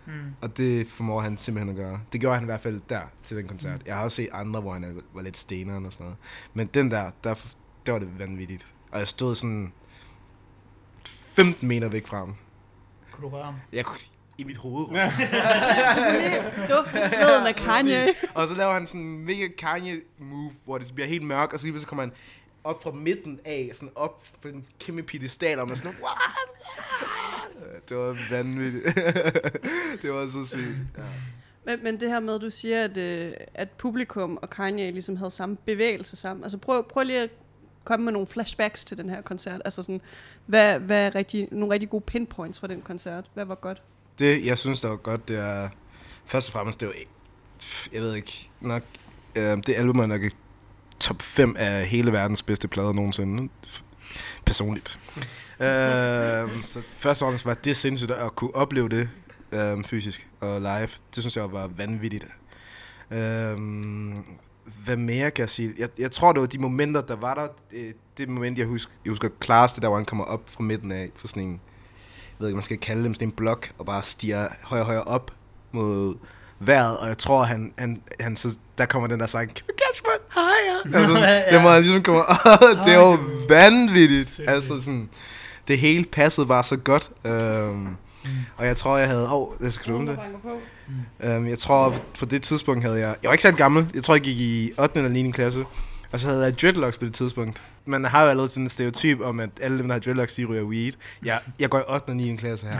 Mm. 0.06 0.12
Og 0.40 0.56
det 0.56 0.86
formår 0.88 1.20
han 1.20 1.38
simpelthen 1.38 1.68
at 1.68 1.76
gøre. 1.76 2.00
Det 2.12 2.20
gjorde 2.20 2.34
han 2.34 2.44
i 2.44 2.46
hvert 2.46 2.60
fald 2.60 2.80
der 2.88 3.00
til 3.24 3.36
den 3.36 3.48
koncert. 3.48 3.82
Jeg 3.86 3.96
har 3.96 4.04
også 4.04 4.16
set 4.16 4.28
andre, 4.32 4.60
hvor 4.60 4.72
han 4.72 4.84
er- 4.84 5.00
var 5.14 5.22
lidt 5.22 5.36
steneren 5.36 5.86
og 5.86 5.92
sådan 5.92 6.04
noget. 6.04 6.18
Men 6.54 6.66
den 6.66 6.90
der, 6.90 7.10
der, 7.24 7.34
der 7.86 7.92
var 7.92 7.98
det 7.98 8.18
vanvittigt. 8.18 8.66
Og 8.92 8.98
jeg 8.98 9.08
stod 9.08 9.34
sådan 9.34 9.72
15 11.06 11.68
meter 11.68 11.88
væk 11.88 12.06
fra 12.06 12.18
ham. 12.18 12.34
Kunne 13.12 13.22
du 13.24 13.28
røre 13.36 13.44
ham? 13.44 13.54
Jeg 13.72 13.84
kunne 13.84 13.98
i 14.40 14.44
mit 14.44 14.56
hoved. 14.56 14.86
Dufte 16.70 17.08
sveden 17.08 17.46
af 17.46 17.56
Kanye. 17.56 18.14
og 18.34 18.48
så 18.48 18.54
laver 18.54 18.72
han 18.72 18.86
sådan 18.86 19.00
en 19.00 19.24
mega 19.24 19.48
Kanye 19.58 20.00
move, 20.18 20.52
hvor 20.64 20.78
det 20.78 20.94
bliver 20.94 21.08
helt 21.08 21.22
mørkt, 21.22 21.52
og 21.52 21.58
så 21.60 21.66
lige 21.66 21.72
pludselig 21.72 21.88
kommer 21.88 22.02
han 22.02 22.12
op 22.64 22.82
fra 22.82 22.90
midten 22.90 23.40
af, 23.44 23.70
sådan 23.74 23.90
op 23.94 24.22
på 24.42 24.48
en 24.48 24.66
kæmpe 24.80 25.02
pedestal, 25.02 25.58
og 25.58 25.66
man 25.66 25.76
sådan, 25.76 25.94
what? 26.02 26.18
Det 27.88 27.96
var 27.96 28.16
vanvittigt. 28.30 28.84
det 30.02 30.12
var 30.12 30.26
så 30.26 30.46
sygt. 30.46 30.78
Ja. 30.98 31.02
Men, 31.64 31.82
men 31.82 32.00
det 32.00 32.08
her 32.08 32.20
med, 32.20 32.34
at 32.34 32.40
du 32.40 32.50
siger, 32.50 32.84
at, 32.84 32.96
øh, 32.96 33.32
at 33.54 33.70
publikum 33.70 34.38
og 34.42 34.50
Kanye 34.50 34.90
ligesom 34.90 35.16
havde 35.16 35.30
samme 35.30 35.56
bevægelse 35.56 36.16
sammen. 36.16 36.44
Altså 36.44 36.58
prøv, 36.58 36.88
prøv 36.88 37.02
lige 37.02 37.20
at 37.20 37.30
komme 37.84 38.04
med 38.04 38.12
nogle 38.12 38.26
flashbacks 38.26 38.84
til 38.84 38.96
den 38.96 39.10
her 39.10 39.22
koncert? 39.22 39.62
Altså 39.64 39.82
sådan, 39.82 40.00
hvad, 40.46 40.78
hvad 40.78 41.06
er 41.06 41.14
rigtig, 41.14 41.48
nogle 41.52 41.74
rigtig 41.74 41.90
gode 41.90 42.04
pinpoints 42.06 42.60
fra 42.60 42.66
den 42.66 42.82
koncert? 42.82 43.30
Hvad 43.34 43.44
var 43.44 43.54
godt? 43.54 43.82
Det, 44.20 44.44
jeg 44.44 44.58
synes, 44.58 44.80
der 44.80 44.88
var 44.88 44.96
godt, 44.96 45.28
det 45.28 45.38
er... 45.38 45.68
Først 46.24 46.48
og 46.48 46.52
fremmest, 46.52 46.80
det 46.80 46.88
var... 46.88 46.94
Jeg 47.92 48.00
ved 48.00 48.14
ikke, 48.14 48.50
nok... 48.60 48.82
Øh, 49.36 49.56
det 49.66 49.68
album 49.68 49.98
er 49.98 50.06
nok 50.06 50.20
top 51.00 51.22
5 51.22 51.56
af 51.58 51.86
hele 51.86 52.12
verdens 52.12 52.42
bedste 52.42 52.68
plader 52.68 52.92
nogensinde. 52.92 53.48
Personligt. 54.46 55.00
øh, 55.60 55.66
så 56.64 56.82
først 56.88 57.22
og 57.22 57.26
fremmest 57.26 57.46
var 57.46 57.54
det 57.54 57.76
sindssygt 57.76 58.10
at 58.10 58.36
kunne 58.36 58.54
opleve 58.54 58.88
det 58.88 59.10
øh, 59.52 59.84
fysisk 59.84 60.28
og 60.40 60.60
live. 60.60 60.88
Det 61.14 61.22
synes 61.22 61.36
jeg 61.36 61.52
var 61.52 61.66
vanvittigt. 61.76 62.26
Øh, 63.10 63.58
hvad 64.84 64.96
mere 64.96 65.30
kan 65.30 65.42
jeg 65.42 65.50
sige? 65.50 65.74
Jeg, 65.78 65.88
jeg 65.98 66.10
tror, 66.10 66.32
det 66.32 66.40
var 66.40 66.46
de 66.46 66.58
momenter, 66.58 67.00
der 67.00 67.16
var 67.16 67.34
der. 67.34 67.48
Det, 67.70 67.96
det 68.18 68.28
moment, 68.28 68.58
jeg 68.58 68.66
husker, 68.66 68.92
jeg 69.04 69.10
husker 69.10 69.28
klarest, 69.40 69.74
det 69.74 69.82
der, 69.82 69.88
hvor 69.88 69.96
han 69.96 70.06
kommer 70.06 70.24
op 70.24 70.42
fra 70.46 70.62
midten 70.62 70.92
af 70.92 71.10
på 71.20 71.26
sådan 71.26 71.42
en, 71.42 71.60
ved 72.40 72.48
ikke, 72.48 72.56
man 72.56 72.64
skal 72.64 72.78
kalde 72.78 73.04
dem 73.04 73.14
sådan 73.14 73.28
en 73.28 73.32
blok, 73.32 73.68
og 73.78 73.86
bare 73.86 74.02
stiger 74.02 74.48
højere 74.62 74.82
og 74.82 74.86
højere 74.86 75.04
op 75.04 75.30
mod 75.72 76.14
vejret, 76.58 76.98
og 76.98 77.08
jeg 77.08 77.18
tror, 77.18 77.42
han, 77.44 77.72
han, 77.78 78.02
han 78.20 78.36
så, 78.36 78.56
der 78.78 78.86
kommer 78.86 79.08
den 79.08 79.20
der 79.20 79.26
sang, 79.26 79.50
Can 79.50 79.64
you 79.70 79.76
catch 79.86 80.02
my 80.04 80.16
higher? 80.34 80.98
Altså, 81.00 81.18
Ja. 81.26 81.54
det 81.56 81.62
må 81.62 81.70
han 81.70 81.82
ligesom 81.82 82.02
kommer 82.02 82.22
op, 82.22 82.60
det 82.86 82.94
er 82.94 82.98
jo 83.00 83.18
vanvittigt. 83.48 84.40
Altså 84.46 84.78
sådan, 84.80 85.08
det 85.68 85.78
hele 85.78 86.04
passede 86.04 86.46
bare 86.46 86.62
så 86.62 86.76
godt. 86.76 87.10
Um, 87.24 87.96
og 88.56 88.66
jeg 88.66 88.76
tror, 88.76 88.98
jeg 88.98 89.08
havde, 89.08 89.24
åh, 89.24 89.32
oh, 89.34 89.48
det 89.60 89.72
skal 89.72 89.92
du 89.92 90.00
det. 90.00 90.18
Um, 91.36 91.46
jeg 91.46 91.58
tror, 91.58 91.94
på 92.18 92.24
det 92.24 92.42
tidspunkt 92.42 92.84
havde 92.84 92.98
jeg... 93.00 93.16
Jeg 93.22 93.28
var 93.28 93.32
ikke 93.32 93.42
så 93.42 93.52
gammel. 93.52 93.90
Jeg 93.94 94.04
tror, 94.04 94.14
jeg 94.14 94.20
gik 94.22 94.36
i 94.36 94.72
8. 94.78 94.96
eller 94.96 95.10
9. 95.10 95.30
klasse. 95.30 95.64
Og 96.12 96.20
så 96.20 96.28
havde 96.28 96.44
jeg 96.44 96.60
dreadlocks 96.60 96.98
på 96.98 97.04
det 97.04 97.14
tidspunkt. 97.14 97.62
Man 97.84 98.04
har 98.04 98.22
jo 98.22 98.28
allerede 98.30 98.48
sådan 98.48 98.62
en 98.62 98.68
stereotyp 98.68 99.20
om, 99.20 99.40
at 99.40 99.50
alle 99.60 99.78
dem, 99.78 99.88
der 99.88 99.94
har 99.94 100.00
dreadlocks, 100.00 100.34
de 100.34 100.44
ryger 100.44 100.62
weed. 100.62 100.92
Jeg, 101.24 101.40
jeg 101.58 101.70
går 101.70 101.78
i 101.78 101.82
8. 101.88 102.08
og 102.08 102.16
9. 102.16 102.36
klasse 102.36 102.66
her. 102.66 102.78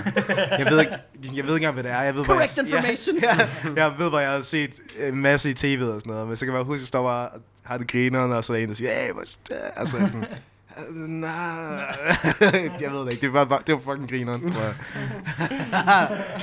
Jeg 0.58 0.66
ved 0.70 0.80
ikke, 0.80 0.92
jeg 1.22 1.30
ved 1.32 1.38
ikke 1.40 1.46
engang, 1.54 1.72
hvad 1.74 1.84
det 1.84 1.92
er. 1.92 2.00
Jeg 2.02 2.14
ved, 2.14 2.24
Correct 2.24 2.56
jeg, 2.56 2.64
information. 2.66 3.16
Ja, 3.22 3.48
ja, 3.76 3.84
jeg 3.84 3.92
ved 3.98 4.10
bare, 4.10 4.20
jeg 4.20 4.30
har 4.30 4.40
set 4.40 4.70
en 5.08 5.16
masse 5.16 5.50
i 5.50 5.54
tv 5.54 5.82
og 5.82 6.00
sådan 6.00 6.12
noget. 6.12 6.26
Men 6.28 6.36
så 6.36 6.44
kan 6.44 6.52
jeg 6.54 6.58
bare 6.58 6.64
huske, 6.64 6.78
at 6.78 6.80
jeg 6.80 6.86
står 6.86 7.02
bare 7.02 7.28
og 7.28 7.40
har 7.62 7.78
det 7.78 7.90
grineren, 7.90 8.32
og 8.32 8.44
så 8.44 8.52
er 8.52 8.56
der 8.56 8.62
en, 8.62 8.68
der 8.68 8.74
siger, 8.74 8.92
hey, 8.92 9.10
what's 9.10 9.38
that? 9.50 9.60
Altså 9.76 9.96
jeg 9.96 10.04
er 10.04 10.08
sådan, 10.08 10.26
Nej, 10.90 11.30
jeg 12.80 12.92
ved 12.92 13.00
det 13.00 13.10
ikke. 13.12 13.20
Det 13.20 13.32
var, 13.32 13.44
bare, 13.44 13.60
det 13.66 13.74
var 13.74 13.80
fucking 13.80 14.10
grineren, 14.10 14.50
tror 14.50 14.60
jeg. 14.60 14.74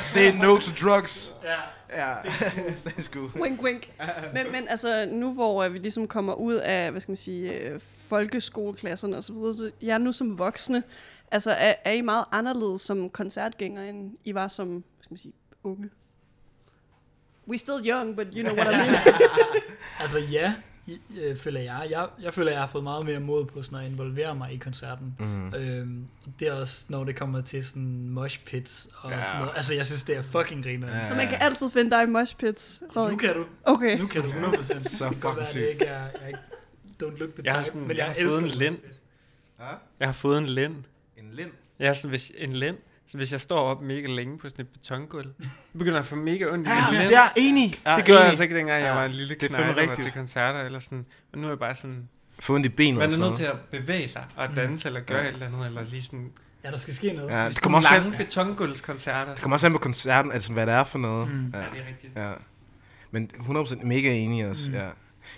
Say 0.03 0.31
no 0.31 0.57
to 0.57 0.71
drugs. 0.87 1.35
Ja. 1.43 1.49
Ja, 1.89 2.15
cool. 3.13 3.31
Wink, 3.43 3.61
wink. 3.61 3.89
Men, 4.33 4.51
men 4.51 4.67
altså, 4.67 5.07
nu 5.11 5.33
hvor 5.33 5.63
øh, 5.63 5.73
vi 5.73 5.77
ligesom 5.77 6.07
kommer 6.07 6.33
ud 6.33 6.53
af, 6.53 6.91
hvad 6.91 7.01
skal 7.01 7.11
man 7.11 7.17
sige, 7.17 7.51
øh, 7.53 7.79
folkeskoleklasserne 8.07 9.17
og 9.17 9.23
så 9.23 9.33
videre, 9.33 9.53
så 9.53 9.71
jeg 9.81 9.93
er 9.93 9.97
nu 9.97 10.11
som 10.11 10.39
voksne, 10.39 10.83
altså 11.31 11.51
er, 11.51 11.73
er 11.85 11.91
I 11.91 12.01
meget 12.01 12.25
anderledes 12.31 12.81
som 12.81 13.09
koncertgængere, 13.09 13.89
end 13.89 14.17
I 14.23 14.33
var 14.33 14.47
som, 14.47 14.67
hvad 14.67 15.03
skal 15.03 15.13
man 15.13 15.17
sige, 15.17 15.33
unge? 15.63 15.89
We 17.47 17.57
still 17.57 17.89
young, 17.89 18.15
but 18.15 18.27
you 18.33 18.43
know 18.43 18.55
what 18.55 18.73
I 18.73 18.77
mean. 18.77 18.95
Altså 19.99 20.19
ja, 20.19 20.53
øh, 21.23 21.37
føler 21.37 21.59
jeg. 21.59 21.87
jeg. 21.89 22.07
Jeg 22.21 22.33
føler, 22.33 22.51
jeg 22.51 22.59
har 22.59 22.67
fået 22.67 22.83
meget 22.83 23.05
mere 23.05 23.19
mod 23.19 23.45
på 23.45 23.61
sådan 23.63 23.79
at 23.85 23.91
involvere 23.91 24.35
mig 24.35 24.53
i 24.53 24.57
koncerten. 24.57 25.15
Mm. 25.19 25.53
Øhm, 25.53 26.05
det 26.39 26.47
er 26.47 26.53
også, 26.53 26.85
når 26.89 27.03
det 27.03 27.15
kommer 27.15 27.41
til 27.41 27.65
sådan 27.65 28.09
mosh 28.09 28.39
pits 28.45 28.87
og 29.01 29.11
Ja. 29.11 29.21
sådan 29.21 29.37
noget. 29.39 29.51
Altså, 29.55 29.75
jeg 29.75 29.85
synes, 29.85 30.03
det 30.03 30.15
er 30.17 30.21
fucking 30.21 30.63
griner. 30.63 30.95
Ja. 30.97 31.07
så 31.09 31.15
man 31.15 31.27
kan 31.27 31.37
altid 31.41 31.69
finde 31.71 31.91
dig 31.91 32.03
i 32.03 32.05
mosh 32.05 32.35
pits, 32.37 32.81
Nu 32.81 32.87
Frederik. 32.93 33.17
kan 33.17 33.33
du. 33.35 33.45
Okay. 33.63 33.99
Nu 33.99 34.07
kan 34.07 34.21
du 34.21 34.27
100%. 34.29 34.83
Så 34.97 35.07
fucking 35.21 35.49
sygt. 35.49 35.63
ikke 35.63 35.85
er... 35.85 36.01
Jeg 36.01 36.11
er 36.21 36.27
ikke, 36.27 36.39
don't 37.03 37.17
look 37.17 37.29
the 37.33 37.41
Jeg 37.45 37.53
type, 37.55 37.65
sådan- 37.65 37.81
men 37.81 37.89
jeg 37.89 37.97
jeg, 37.97 38.05
har 38.05 38.13
elsker 38.13 38.29
fået 38.39 38.43
en 38.43 38.49
lind. 38.57 38.77
pit. 38.77 38.91
Jeg 39.99 40.07
har 40.07 40.13
fået 40.13 40.37
en 40.37 40.45
lænd. 40.45 40.75
En 41.17 41.29
lind. 41.33 41.51
Ja, 41.79 41.93
så 41.93 42.07
hvis 42.07 42.31
en 42.37 42.53
lænd. 42.53 42.77
Så 43.07 43.17
hvis 43.17 43.31
jeg 43.31 43.41
står 43.41 43.59
op 43.59 43.81
mega 43.81 44.07
længe 44.07 44.37
på 44.37 44.49
sådan 44.49 44.65
et 44.65 44.71
betongulv, 44.71 45.27
så 45.41 45.47
begynder 45.73 45.93
jeg 45.93 45.99
at 45.99 46.05
få 46.05 46.15
mega 46.15 46.45
ondt 46.51 46.67
i 46.67 46.71
Ja, 46.71 47.03
det 47.07 47.13
er 47.15 47.19
enig. 47.37 47.63
Jeg 47.85 47.95
Det 47.95 48.01
er 48.01 48.05
gjorde 48.05 48.19
jeg 48.19 48.19
enig. 48.19 48.29
altså 48.29 48.43
ikke 48.43 48.55
dengang, 48.55 48.81
jeg 48.81 48.87
Ja, 48.89 48.95
var 48.95 49.05
en 49.05 49.11
lille 49.11 49.35
det 49.35 49.47
knejt, 49.49 49.65
der 49.65 49.73
var 49.73 49.81
rigtigt. 49.81 50.01
til 50.01 50.11
koncerter 50.11 50.59
eller 50.59 50.79
sådan. 50.79 51.05
Og 51.33 51.39
nu 51.39 51.47
er 51.47 51.51
jeg 51.51 51.59
bare 51.59 51.75
sådan, 51.75 52.09
Få 52.39 52.53
ondt 52.55 52.65
i 52.65 52.69
benet 52.69 52.93
man 52.93 53.01
og 53.01 53.05
er 53.05 53.09
nødt 53.09 53.19
noget. 53.19 53.35
til 53.35 53.43
at 53.43 53.55
bevæge 53.71 54.07
sig 54.07 54.25
og 54.35 54.55
danse 54.55 54.87
eller 54.87 54.99
gøre 55.01 55.17
Ja. 55.17 55.27
et 55.27 55.33
eller 55.33 55.45
andet, 55.47 55.65
eller 55.65 55.83
lige 55.83 56.01
sådan 56.01 56.31
Ja, 56.63 56.71
der 56.71 56.77
skal 56.77 56.95
ske 56.95 57.13
noget. 57.13 57.31
Ja, 57.31 57.49
det 57.49 57.61
kommer 57.61 57.77
også 57.77 57.93
lange 57.93 58.11
an, 58.11 58.17
betongulvskoncerter. 58.25 59.31
det 59.33 59.41
kommer 59.41 59.55
også 59.55 59.67
an 59.67 59.73
på 59.73 59.79
koncerten, 59.79 60.31
altså 60.31 60.53
hvad 60.53 60.65
det 60.65 60.73
er 60.73 60.83
for 60.83 60.99
noget. 60.99 61.31
Mm. 61.33 61.51
Ja. 61.53 61.59
Ja, 61.59 61.65
det 61.73 61.81
er 61.81 61.87
rigtigt. 61.87 62.13
Ja. 62.15 62.31
Men 63.11 63.29
100% 63.39 63.85
mega 63.85 64.13
enig 64.13 64.49
også, 64.49 64.69
Mm. 64.69 64.75
mm. 64.75 64.81
ja. 64.81 64.89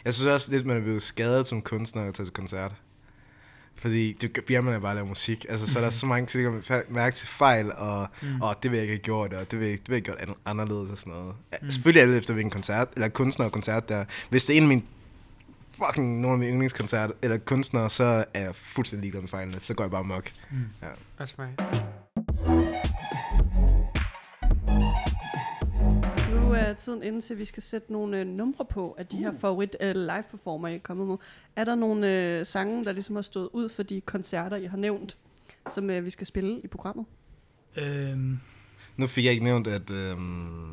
Jeg 0.06 0.14
synes 0.14 0.28
også 0.28 0.52
lidt, 0.52 0.66
man 0.66 0.78
er 0.78 0.82
blevet 0.82 1.02
skadet 1.04 1.48
som 1.48 1.62
kunstner 1.62 2.04
at 2.06 2.14
tage 2.14 2.26
til 2.26 2.34
koncert. 2.34 2.72
Fordi 3.82 4.14
det 4.14 4.40
bliver 4.46 4.62
man 4.62 4.82
bare 4.82 4.96
lave 4.96 5.08
musik. 5.08 5.46
Altså, 5.50 5.68
så 5.68 5.80
er 5.80 5.84
der 5.84 5.90
så 5.90 6.06
mange 6.06 6.26
ting, 6.28 6.44
man 6.70 6.84
mærke 6.90 7.16
til 7.16 7.28
fejl, 7.28 7.72
og 7.74 8.08
Mm. 8.22 8.42
åh, 8.42 8.54
det 8.64 8.72
vil 8.72 8.78
jeg 8.78 8.84
ikke 8.84 8.94
have 8.94 9.02
gjort, 9.04 9.34
og 9.34 9.52
det 9.52 9.60
vil, 9.60 9.68
det 9.72 9.82
vil 9.90 9.96
jeg 9.96 10.02
gjort 10.04 10.18
an- 10.22 10.36
anderledes 10.46 10.92
og 10.92 10.98
sådan 10.98 11.14
noget. 11.14 11.34
Ja, 11.52 11.58
Mm. 11.62 11.70
Selvfølgelig 11.70 12.02
er 12.02 12.06
det 12.06 12.18
efter 12.18 12.34
hvilken 12.34 12.52
koncert, 12.52 12.88
eller 12.96 13.08
kunstner 13.10 13.46
og 13.46 13.52
koncert 13.52 13.90
der. 13.90 14.06
Hvis 14.30 14.46
det 14.46 14.54
er 14.54 14.58
en 14.58 14.64
af 14.64 14.68
mine 14.68 14.82
fucking 15.72 16.22
nogle 16.22 16.34
af 16.34 16.40
mine 16.40 16.52
yndlingskoncerter, 16.52 17.14
eller 17.22 17.38
kunstnere, 17.38 17.90
så 17.90 18.26
er 18.34 18.42
jeg 18.42 18.56
fuldstændig 18.56 19.02
ligeglad 19.02 19.22
med 19.22 19.30
fejlene. 19.30 19.58
Så 19.62 19.74
går 19.74 19.84
jeg 19.84 19.92
bare 19.92 20.04
mok. 20.04 20.30
Mm. 20.52 20.58
Også 21.18 21.36
mig. 21.38 21.48
Nu 22.48 22.68
tiden 26.80 27.04
inde 27.04 27.22
til, 27.22 27.34
at 27.34 27.40
vi 27.40 27.46
skal 27.46 27.64
sætte 27.64 27.92
nogle 27.92 28.20
øh, 28.20 28.28
numre 28.28 28.66
på 28.66 28.96
af 28.98 29.06
de 29.06 29.18
her 29.18 29.32
favorit 29.42 29.76
øh, 29.82 29.96
live 29.96 30.24
performer, 30.32 30.68
I 30.68 30.76
er 30.76 30.80
kommet 30.80 31.08
med. 31.08 31.18
Er 31.56 31.64
der 31.64 31.76
nogle 31.76 32.14
øh, 32.40 32.46
sange, 32.46 32.86
der 32.86 32.92
ligesom 32.92 33.16
har 33.16 33.22
stået 33.24 33.50
ud 33.54 33.70
for 33.70 33.84
de 33.84 34.02
koncerter, 34.02 34.58
I 34.58 34.66
har 34.66 34.78
nævnt, 34.78 35.18
som 35.70 35.90
øh, 35.90 36.06
vi 36.06 36.10
skal 36.10 36.28
spille 36.28 36.62
i 36.64 36.68
programmet? 36.68 37.06
Øhm, 37.76 38.40
Nu 38.98 39.08
fik 39.08 39.26
jeg 39.26 39.32
ikke 39.34 39.44
nævnt, 39.44 39.68
at 39.68 39.90
øhm, 39.90 40.72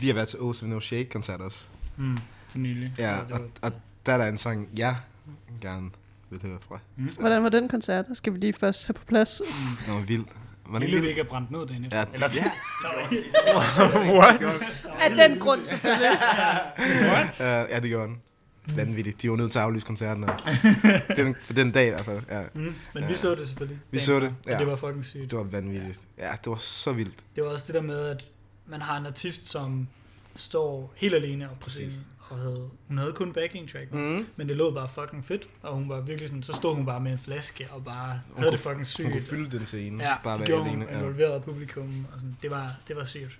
vi 0.00 0.06
har 0.06 0.14
været 0.14 0.28
til 0.28 0.36
O's 0.36 0.66
No 0.66 0.80
Shake-koncert 0.80 1.40
også. 1.40 1.68
mm, 1.96 2.18
for 2.48 2.58
nylig. 2.58 2.94
Ja, 2.98 3.18
og, 3.18 3.40
og 3.62 3.72
der 4.06 4.12
er 4.12 4.16
der 4.18 4.26
en 4.26 4.38
sang, 4.38 4.68
jeg 4.76 4.96
gerne 5.60 5.90
vil 6.30 6.42
høre 6.42 6.58
fra. 6.68 6.78
Mm. 6.96 7.08
Hvordan 7.20 7.42
var 7.42 7.48
den 7.48 7.68
koncert? 7.68 8.06
Skal 8.14 8.32
vi 8.34 8.38
lige 8.38 8.52
først 8.52 8.86
have 8.86 8.94
på 8.94 9.04
plads? 9.04 9.42
Den 9.86 9.94
var 9.94 10.00
vild. 10.00 10.24
Den 10.78 10.86
Ville 10.90 11.08
ikke 11.08 11.20
have 11.20 11.28
brændt 11.28 11.50
ned 11.50 11.66
dagen 11.66 11.84
efter? 11.84 11.98
Ja, 11.98 12.04
Eller, 12.14 12.28
ja. 12.34 12.44
What? 14.18 14.42
Af 15.00 15.28
den 15.28 15.38
grund 15.38 15.64
selvfølgelig. 15.64 16.10
What? 17.12 17.40
Uh, 17.40 17.70
ja, 17.72 17.80
det 17.80 17.88
gjorde 17.88 18.08
den. 18.08 18.18
Vanvittigt. 18.76 19.22
De 19.22 19.30
var 19.30 19.36
nødt 19.36 19.52
til 19.52 19.58
at 19.58 19.64
aflyse 19.64 19.86
koncerten. 19.86 20.24
Og 20.24 20.34
den, 21.16 21.36
for 21.44 21.52
den 21.52 21.70
dag 21.72 21.86
i 21.86 21.90
hvert 21.90 22.04
fald. 22.04 22.20
Ja, 22.30 22.42
mm, 22.54 22.74
men 22.94 23.02
Ja. 23.02 23.08
vi 23.08 23.14
så 23.14 23.34
det 23.34 23.46
selvfølgelig. 23.48 23.78
Vi 23.90 23.98
så 23.98 24.20
det, 24.20 24.22
Og 24.44 24.50
ja. 24.50 24.58
det 24.58 24.66
var 24.66 24.76
fucking 24.76 25.04
sygt. 25.04 25.30
det 25.30 25.38
var 25.38 25.44
vanvittigt. 25.44 26.00
Ja, 26.18 26.30
det 26.44 26.46
var 26.50 26.56
så 26.58 26.92
vildt. 26.92 27.14
Det 27.36 27.44
var 27.44 27.50
også 27.50 27.64
det 27.66 27.74
der 27.74 27.82
med, 27.82 28.06
at 28.08 28.24
man 28.66 28.82
har 28.82 28.96
en 28.96 29.06
artist, 29.06 29.48
som 29.48 29.88
står 30.36 30.92
helt 30.96 31.14
alene 31.14 31.50
op 31.50 31.58
på 31.60 31.70
scenen, 31.70 32.06
og 32.30 32.38
havde, 32.38 32.70
hun 32.88 32.98
havde 32.98 33.12
kun 33.12 33.32
backing 33.32 33.68
track, 33.68 33.92
mm. 33.92 34.26
Men 34.36 34.48
det 34.48 34.56
lød 34.56 34.74
bare 34.74 34.88
fucking 34.88 35.24
fedt, 35.24 35.48
og 35.62 35.74
hun 35.74 35.88
var 35.88 36.00
virkelig 36.00 36.28
sådan, 36.28 36.42
så 36.42 36.52
stod 36.52 36.74
hun 36.74 36.86
bare 36.86 37.00
med 37.00 37.12
en 37.12 37.18
flaske, 37.18 37.68
og 37.70 37.84
bare 37.84 38.20
havde 38.36 38.52
det 38.52 38.60
fucking 38.60 38.86
sygt. 38.86 39.04
Hun 39.04 39.12
kunne 39.12 39.22
fylde 39.22 39.58
den 39.58 39.66
scene. 39.66 40.04
Ja, 40.04 40.16
bare 40.24 40.38
det 40.38 40.48
være 40.48 40.58
hun, 40.58 40.66
alene. 40.66 40.86
Ja. 40.90 40.98
involverede 40.98 41.40
publikum, 41.40 42.06
og 42.14 42.20
sådan, 42.20 42.36
det 42.42 42.50
var, 42.50 42.76
det 42.88 42.96
var 42.96 43.04
sygt. 43.04 43.38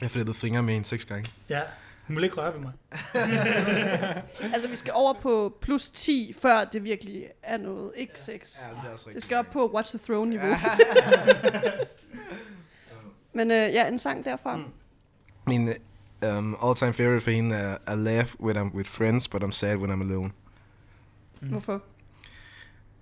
Jeg 0.00 0.10
flettede 0.10 0.36
fingre 0.36 0.62
med 0.62 0.76
en 0.76 0.84
seks 0.84 1.04
gange. 1.04 1.30
Ja, 1.48 1.60
hun 2.06 2.16
ville 2.16 2.26
ikke 2.26 2.36
røre 2.36 2.54
ved 2.54 2.60
mig. 2.60 2.72
altså, 4.54 4.68
vi 4.68 4.76
skal 4.76 4.92
over 4.96 5.12
på 5.12 5.58
plus 5.60 5.90
10, 5.90 6.34
før 6.42 6.64
det 6.64 6.84
virkelig 6.84 7.26
er 7.42 7.58
noget. 7.58 7.92
Ikke 7.96 8.18
6. 8.18 8.52
det 8.52 8.88
er 8.88 8.92
også 8.92 9.10
Det 9.14 9.22
skal 9.22 9.36
op 9.36 9.46
på 9.52 9.72
Watch 9.74 9.96
the 9.96 9.98
Throne-niveau. 9.98 10.54
Men 13.34 13.50
øh, 13.50 13.56
ja, 13.56 13.88
en 13.88 13.98
sang 13.98 14.24
derfra. 14.24 14.56
Mm. 14.56 14.64
Min 15.46 15.68
um, 16.22 16.56
all-time 16.62 16.92
favorite 16.92 17.20
for 17.20 17.30
hende 17.30 17.56
er 17.56 17.92
I 17.92 17.96
laugh 17.96 18.40
when 18.40 18.56
I'm 18.56 18.74
with 18.74 18.90
friends, 18.90 19.28
but 19.28 19.44
I'm 19.44 19.52
sad 19.52 19.76
when 19.76 19.90
I'm 19.90 20.02
alone. 20.02 20.30
Mm. 21.40 21.48
Hvorfor? 21.48 21.82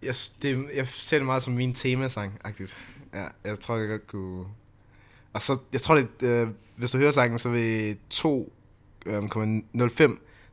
Jeg, 0.03 0.15
det, 0.43 0.67
jeg 0.75 0.89
ser 0.89 1.19
det 1.19 1.27
meget 1.27 1.43
som 1.43 1.53
min 1.53 1.73
temasang-agtigt. 1.73 2.77
Ja, 3.15 3.27
jeg 3.45 3.61
tror, 3.61 3.77
jeg 3.77 3.89
godt 3.89 4.07
kunne... 4.07 4.45
Og 5.33 5.43
så, 5.43 5.59
jeg 5.73 5.81
tror, 5.81 5.95
det, 5.95 6.09
øh, 6.23 6.49
hvis 6.77 6.91
du 6.91 6.99
hører 6.99 7.13
sangen, 7.13 7.39
så 7.39 7.49
vil 7.49 7.97
2,05, 8.15 8.27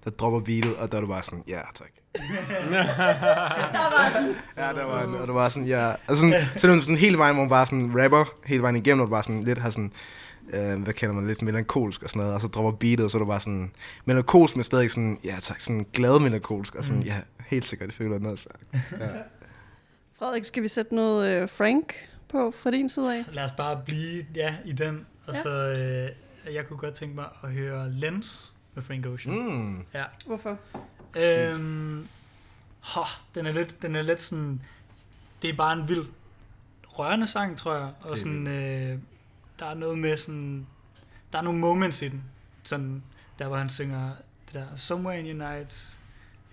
der 0.03 0.09
dropper 0.19 0.39
beatet, 0.39 0.75
og 0.75 0.91
der 0.91 0.97
er 0.97 1.01
du 1.01 1.07
bare 1.07 1.23
sådan, 1.23 1.43
ja, 1.47 1.59
tak. 1.73 1.89
Der 2.13 3.89
var 3.89 4.19
den. 4.19 4.35
Ja, 4.57 4.73
der 4.73 4.85
var 4.85 5.05
den, 5.05 5.15
og 5.15 5.27
det 5.27 5.35
var 5.35 5.49
sådan, 5.49 5.67
ja. 5.67 5.93
Og 6.07 6.17
sådan, 6.17 6.35
selvom 6.57 6.81
sådan 6.81 6.97
hele 6.97 7.17
vejen, 7.17 7.35
hvor 7.35 7.43
man 7.43 7.49
bare 7.49 7.65
sådan 7.65 8.03
rapper, 8.03 8.25
hele 8.45 8.61
vejen 8.61 8.75
igennem, 8.75 9.01
og 9.01 9.07
du 9.07 9.11
bare 9.11 9.23
sådan 9.23 9.43
lidt 9.43 9.59
har 9.59 9.69
sådan, 9.69 9.91
øh, 10.53 10.83
hvad 10.83 10.93
kalder 10.93 11.15
man, 11.15 11.27
lidt 11.27 11.41
melankolsk 11.41 12.03
og 12.03 12.09
sådan 12.09 12.19
noget, 12.19 12.33
og 12.35 12.41
så 12.41 12.47
dropper 12.47 12.71
beatet, 12.71 13.05
og 13.05 13.11
så 13.11 13.17
er 13.17 13.19
du 13.19 13.25
bare 13.25 13.39
sådan, 13.39 13.71
melankolsk, 14.05 14.55
men 14.55 14.63
stadig 14.63 14.91
sådan, 14.91 15.19
ja 15.23 15.35
tak, 15.41 15.59
sådan 15.59 15.85
glad 15.93 16.19
melankolsk, 16.19 16.75
og 16.75 16.85
sådan, 16.85 16.99
Mm. 16.99 17.05
ja, 17.05 17.17
helt 17.47 17.65
sikkert, 17.65 17.87
det 17.89 17.95
føler 17.95 18.11
jeg 18.11 18.19
noget 18.21 18.39
sagt. 18.39 18.63
Ja. 19.01 19.07
Frederik, 20.19 20.43
skal 20.43 20.63
vi 20.63 20.67
sætte 20.67 20.95
noget 20.95 21.27
øh, 21.41 21.49
Frank 21.49 21.93
på 22.29 22.51
fra 22.51 22.71
din 22.71 22.89
side 22.89 23.17
af? 23.17 23.25
Lad 23.31 23.43
os 23.43 23.51
bare 23.51 23.81
blive 23.85 24.25
ja, 24.35 24.55
i 24.65 24.71
den, 24.71 25.05
og 25.27 25.33
Ja. 25.33 25.41
så 25.41 25.49
øh, 25.49 26.55
jeg 26.55 26.67
kunne 26.67 26.77
godt 26.77 26.93
tænke 26.93 27.15
mig 27.15 27.25
at 27.43 27.49
høre 27.49 27.91
Lens 27.91 28.53
med 28.75 28.83
Frank 28.83 29.05
Ocean. 29.05 29.35
Mm. 29.35 29.85
Ja. 29.93 30.03
Hvorfor? 30.25 30.57
Øhm, 31.17 32.07
Hå, 32.79 33.01
den 33.35 33.45
er 33.45 33.51
lidt, 33.51 33.81
den 33.81 33.95
er 33.95 34.01
lidt 34.01 34.21
sådan, 34.23 34.61
det 35.41 35.49
er 35.49 35.53
bare 35.55 35.73
en 35.73 35.89
vild 35.89 36.03
rørende 36.85 37.27
sang, 37.27 37.57
tror 37.57 37.75
jeg, 37.75 37.89
og 38.01 38.17
sådan, 38.17 38.47
øh, 38.47 38.97
der 39.59 39.65
er 39.65 39.73
noget 39.73 39.97
med 39.97 40.17
sådan, 40.17 40.67
der 41.31 41.37
er 41.39 41.43
nogle 41.43 41.59
moments 41.59 42.01
i 42.01 42.07
den, 42.07 42.23
sådan, 42.63 43.03
der 43.39 43.47
hvor 43.47 43.57
han 43.57 43.69
synger 43.69 44.11
det 44.45 44.53
der, 44.53 44.75
Somewhere 44.75 45.19
in 45.19 45.25
your 45.25 45.49
nights, 45.49 45.99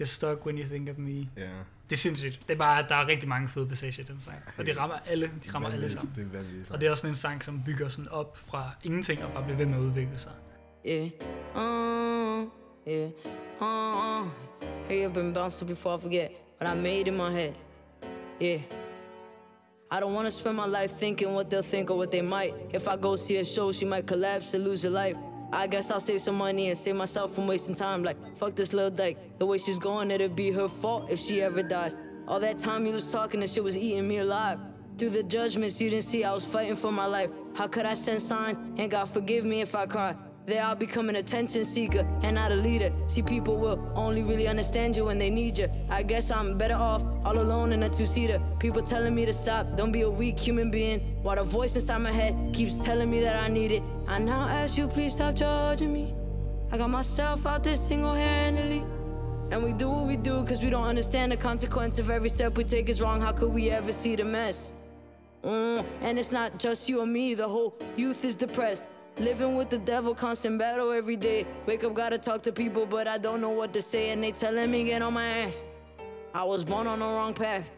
you're 0.00 0.04
stuck 0.04 0.46
when 0.46 0.58
you 0.58 0.64
think 0.64 0.88
of 0.88 0.96
me. 0.98 1.28
Ja. 1.36 1.48
Det 1.90 1.96
er 1.96 2.00
sindssygt. 2.00 2.40
Det 2.48 2.54
er 2.54 2.58
bare, 2.58 2.86
der 2.88 2.94
er 2.94 3.06
rigtig 3.06 3.28
mange 3.28 3.48
fede 3.48 3.66
passager 3.66 4.02
i 4.02 4.06
den 4.06 4.20
sang, 4.20 4.36
og 4.58 4.66
det 4.66 4.78
rammer 4.78 4.96
alle, 5.06 5.30
de 5.44 5.50
rammer 5.54 5.68
alle 5.68 5.88
sammen. 5.88 6.14
Det 6.16 6.22
er 6.22 6.38
vanvittigt. 6.38 6.70
Og 6.70 6.80
det 6.80 6.86
er 6.86 6.90
også 6.90 7.00
sådan 7.00 7.10
en 7.10 7.14
sang, 7.14 7.44
som 7.44 7.62
bygger 7.64 7.88
sådan 7.88 8.08
op 8.08 8.38
fra 8.38 8.70
ingenting 8.84 9.24
og 9.24 9.32
bare 9.32 9.42
bliver 9.42 9.56
ved 9.56 9.66
med 9.66 9.74
at 9.74 9.80
udvikle 9.80 10.18
sig. 10.18 10.32
Yeah. 10.86 11.10
Uh, 11.56 12.48
yeah. 12.88 13.10
Uh, 13.60 14.22
uh. 14.22 14.28
Hey, 14.88 15.06
I've 15.06 15.12
been 15.12 15.32
bouncing 15.32 15.68
before 15.68 15.98
I 15.98 16.00
forget 16.00 16.30
what 16.60 16.76
I 16.76 16.80
made 16.80 17.08
in 17.08 17.16
my 17.16 17.30
head. 17.30 17.52
Yeah. 18.42 18.79
I 19.92 19.98
don't 19.98 20.14
wanna 20.14 20.30
spend 20.30 20.56
my 20.56 20.66
life 20.66 20.92
thinking 20.92 21.34
what 21.34 21.50
they'll 21.50 21.62
think 21.62 21.90
or 21.90 21.96
what 21.96 22.12
they 22.12 22.22
might. 22.22 22.54
If 22.72 22.86
I 22.86 22.96
go 22.96 23.16
see 23.16 23.38
a 23.38 23.44
show, 23.44 23.72
she 23.72 23.84
might 23.84 24.06
collapse 24.06 24.54
and 24.54 24.64
lose 24.64 24.84
her 24.84 24.90
life. 24.90 25.16
I 25.52 25.66
guess 25.66 25.90
I'll 25.90 25.98
save 25.98 26.20
some 26.20 26.38
money 26.38 26.68
and 26.68 26.78
save 26.78 26.94
myself 26.94 27.34
from 27.34 27.48
wasting 27.48 27.74
time. 27.74 28.04
Like, 28.04 28.16
fuck 28.36 28.54
this 28.54 28.72
little 28.72 28.92
dyke. 28.92 29.18
The 29.38 29.46
way 29.46 29.58
she's 29.58 29.80
going, 29.80 30.12
it'll 30.12 30.28
be 30.28 30.52
her 30.52 30.68
fault 30.68 31.10
if 31.10 31.18
she 31.18 31.42
ever 31.42 31.64
dies. 31.64 31.96
All 32.28 32.38
that 32.38 32.58
time 32.58 32.86
he 32.86 32.92
was 32.92 33.10
talking, 33.10 33.40
that 33.40 33.50
shit 33.50 33.64
was 33.64 33.76
eating 33.76 34.06
me 34.06 34.18
alive. 34.18 34.60
Through 34.96 35.10
the 35.10 35.24
judgments 35.24 35.80
you 35.80 35.90
didn't 35.90 36.04
see, 36.04 36.22
I 36.22 36.32
was 36.32 36.44
fighting 36.44 36.76
for 36.76 36.92
my 36.92 37.06
life. 37.06 37.30
How 37.54 37.66
could 37.66 37.84
I 37.84 37.94
send 37.94 38.22
signs? 38.22 38.58
And 38.78 38.88
God 38.88 39.06
forgive 39.06 39.44
me 39.44 39.60
if 39.60 39.74
I 39.74 39.86
cry. 39.86 40.14
There 40.50 40.64
I'll 40.64 40.74
become 40.74 41.08
an 41.08 41.14
attention 41.14 41.64
seeker 41.64 42.04
and 42.24 42.34
not 42.34 42.50
a 42.50 42.56
leader. 42.56 42.90
See, 43.06 43.22
people 43.22 43.56
will 43.56 43.78
only 43.94 44.24
really 44.24 44.48
understand 44.48 44.96
you 44.96 45.04
when 45.04 45.16
they 45.16 45.30
need 45.30 45.56
you. 45.58 45.68
I 45.88 46.02
guess 46.02 46.32
I'm 46.32 46.58
better 46.58 46.74
off 46.74 47.04
all 47.24 47.38
alone 47.38 47.72
in 47.72 47.84
a 47.84 47.88
two-seater. 47.88 48.42
People 48.58 48.82
telling 48.82 49.14
me 49.14 49.24
to 49.26 49.32
stop, 49.32 49.76
don't 49.76 49.92
be 49.92 50.00
a 50.00 50.10
weak 50.10 50.36
human 50.36 50.68
being. 50.68 50.98
While 51.22 51.36
the 51.36 51.44
voice 51.44 51.76
inside 51.76 51.98
my 51.98 52.10
head 52.10 52.34
keeps 52.52 52.84
telling 52.84 53.08
me 53.08 53.20
that 53.20 53.36
I 53.36 53.46
need 53.46 53.70
it. 53.70 53.84
I 54.08 54.18
now 54.18 54.48
ask 54.48 54.76
you, 54.76 54.88
please 54.88 55.14
stop 55.14 55.36
judging 55.36 55.92
me. 55.92 56.14
I 56.72 56.78
got 56.78 56.90
myself 56.90 57.46
out 57.46 57.62
there 57.62 57.76
single-handedly. 57.76 58.82
And 59.52 59.62
we 59.62 59.72
do 59.72 59.88
what 59.88 60.08
we 60.08 60.16
do 60.16 60.44
cause 60.44 60.64
we 60.64 60.70
don't 60.70 60.88
understand 60.88 61.30
the 61.30 61.36
consequence 61.36 62.00
of 62.00 62.10
every 62.10 62.28
step 62.28 62.56
we 62.56 62.64
take 62.64 62.88
is 62.88 63.00
wrong. 63.00 63.20
How 63.20 63.30
could 63.30 63.52
we 63.52 63.70
ever 63.70 63.92
see 63.92 64.16
the 64.16 64.24
mess? 64.24 64.72
Mm, 65.44 65.86
and 66.00 66.18
it's 66.18 66.32
not 66.32 66.58
just 66.58 66.88
you 66.88 67.02
and 67.02 67.12
me, 67.12 67.34
the 67.34 67.46
whole 67.46 67.78
youth 67.96 68.24
is 68.24 68.34
depressed. 68.34 68.88
Living 69.20 69.54
with 69.54 69.68
the 69.68 69.76
devil, 69.76 70.14
constant 70.14 70.58
battle 70.58 70.92
every 70.92 71.14
day. 71.14 71.46
Wake 71.66 71.84
up, 71.84 71.92
gotta 71.92 72.16
talk 72.16 72.42
to 72.44 72.52
people, 72.52 72.86
but 72.86 73.06
I 73.06 73.18
don't 73.18 73.42
know 73.42 73.50
what 73.50 73.70
to 73.74 73.82
say, 73.82 74.08
and 74.12 74.24
they 74.24 74.32
telling 74.32 74.70
me 74.70 74.82
get 74.84 75.02
on 75.02 75.12
my 75.12 75.26
ass. 75.40 75.62
I 76.32 76.42
was 76.42 76.64
born 76.64 76.86
on 76.86 77.00
the 77.00 77.04
wrong 77.04 77.34
path. 77.34 77.70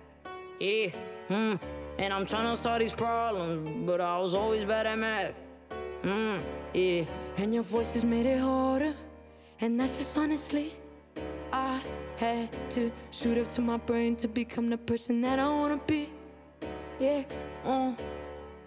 Yeah, 0.60 0.90
hmm. 1.26 1.54
And 1.98 2.12
I'm 2.12 2.26
trying 2.26 2.48
to 2.48 2.56
solve 2.56 2.78
these 2.78 2.92
problems, 2.92 3.84
but 3.84 4.00
I 4.00 4.20
was 4.20 4.34
always 4.34 4.64
bad 4.64 4.86
at 4.86 4.96
math. 4.96 5.34
Hmm, 6.04 6.36
yeah. 6.74 7.04
And 7.36 7.52
your 7.52 7.64
voices 7.64 8.04
made 8.04 8.26
it 8.26 8.38
harder, 8.38 8.94
and 9.60 9.80
that's 9.80 9.98
just 9.98 10.16
honestly. 10.16 10.72
I 11.52 11.80
had 12.18 12.50
to 12.70 12.92
shoot 13.10 13.36
up 13.36 13.48
to 13.48 13.60
my 13.60 13.78
brain 13.78 14.14
to 14.16 14.28
become 14.28 14.70
the 14.70 14.78
person 14.78 15.20
that 15.22 15.40
I 15.40 15.48
wanna 15.48 15.80
be. 15.88 16.08
Yeah, 17.00 17.24
uh. 17.64 17.94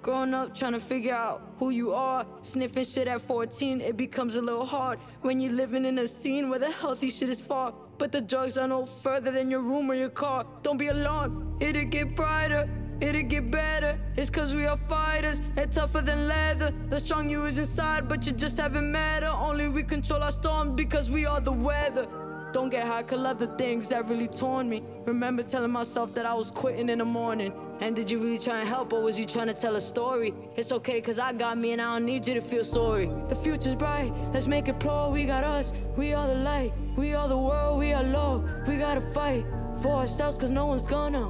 Growing 0.06 0.36
up, 0.36 0.54
trying 0.54 0.74
to 0.74 0.80
figure 0.80 1.16
out 1.16 1.42
who 1.58 1.72
you 1.72 1.92
are. 1.92 2.28
Sniffing 2.42 2.86
shit 2.86 3.08
at 3.08 3.24
14, 3.24 3.82
it 3.82 3.98
becomes 3.98 4.36
a 4.36 4.42
little 4.44 4.64
hard 4.64 5.00
when 5.22 5.40
you're 5.40 5.52
living 5.52 5.84
in 5.84 5.98
a 5.98 6.08
scene 6.08 6.48
where 6.48 6.60
the 6.60 6.70
healthy 6.70 7.10
shit 7.10 7.28
is 7.28 7.42
far. 7.42 7.74
But 7.98 8.12
the 8.12 8.22
drugs 8.22 8.56
are 8.60 8.68
no 8.68 8.86
further 8.86 9.32
than 9.32 9.50
your 9.50 9.62
room 9.62 9.90
or 9.90 9.96
your 9.96 10.10
car. 10.10 10.46
Don't 10.62 10.78
be 10.78 10.90
alarmed, 10.90 11.60
it'll 11.60 11.86
get 11.86 12.16
brighter, 12.16 12.70
it'll 13.02 13.24
get 13.24 13.50
better. 13.50 14.00
It's 14.16 14.30
cause 14.30 14.54
we 14.54 14.68
are 14.68 14.78
fighters 14.78 15.42
and 15.58 15.72
tougher 15.72 16.02
than 16.02 16.28
leather. 16.28 16.72
The 16.90 17.00
strong 17.00 17.28
you 17.28 17.46
is 17.46 17.58
inside, 17.58 18.08
but 18.08 18.28
you 18.28 18.34
just 18.34 18.60
haven't 18.60 18.92
met 18.92 19.24
her. 19.24 19.30
Only 19.30 19.70
we 19.70 19.82
control 19.82 20.22
our 20.22 20.30
storms 20.30 20.74
because 20.76 21.10
we 21.10 21.26
are 21.26 21.42
the 21.42 21.52
weather. 21.52 22.08
Don't 22.56 22.70
get 22.70 22.88
high, 22.88 23.04
could 23.04 23.20
love 23.20 23.38
the 23.38 23.48
things 23.58 23.90
that 23.90 24.08
really 24.08 24.30
torn 24.30 24.70
me. 24.70 24.82
Remember 25.04 25.44
telling 25.44 25.72
myself 25.72 26.14
that 26.16 26.26
I 26.26 26.34
was 26.34 26.52
quitting 26.52 26.88
in 26.88 27.00
the 27.00 27.04
morning. 27.04 27.52
And 27.82 27.94
did 27.94 28.10
you 28.10 28.18
really 28.18 28.38
try 28.38 28.62
and 28.62 28.70
help, 28.70 28.94
or 28.94 29.04
was 29.04 29.20
you 29.20 29.26
trying 29.26 29.48
to 29.48 29.54
tell 29.54 29.76
a 29.76 29.82
story? 29.82 30.34
It's 30.56 30.72
okay, 30.72 31.02
cause 31.02 31.20
I 31.20 31.34
got 31.34 31.58
me 31.58 31.74
and 31.74 31.82
I 31.82 31.96
don't 31.96 32.06
need 32.06 32.26
you 32.26 32.34
to 32.34 32.40
feel 32.40 32.64
sorry. 32.64 33.08
The 33.28 33.36
future's 33.36 33.76
bright, 33.76 34.10
let's 34.32 34.48
make 34.48 34.70
it 34.70 34.80
pro. 34.80 35.12
We 35.12 35.26
got 35.26 35.44
us, 35.44 35.74
we 35.98 36.14
are 36.14 36.30
the 36.30 36.36
light, 36.36 36.72
we 36.98 37.14
are 37.14 37.28
the 37.28 37.38
world, 37.38 37.78
we 37.78 37.92
are 37.92 38.04
low. 38.04 38.42
We 38.66 38.78
gotta 38.78 39.02
fight 39.02 39.44
for 39.82 39.98
ourselves, 39.98 40.38
cause 40.38 40.50
no 40.50 40.66
one's 40.66 40.88
gonna, 40.88 41.30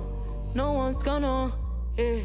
no 0.54 0.74
one's 0.74 1.02
gonna, 1.02 1.52
yeah. 1.98 2.20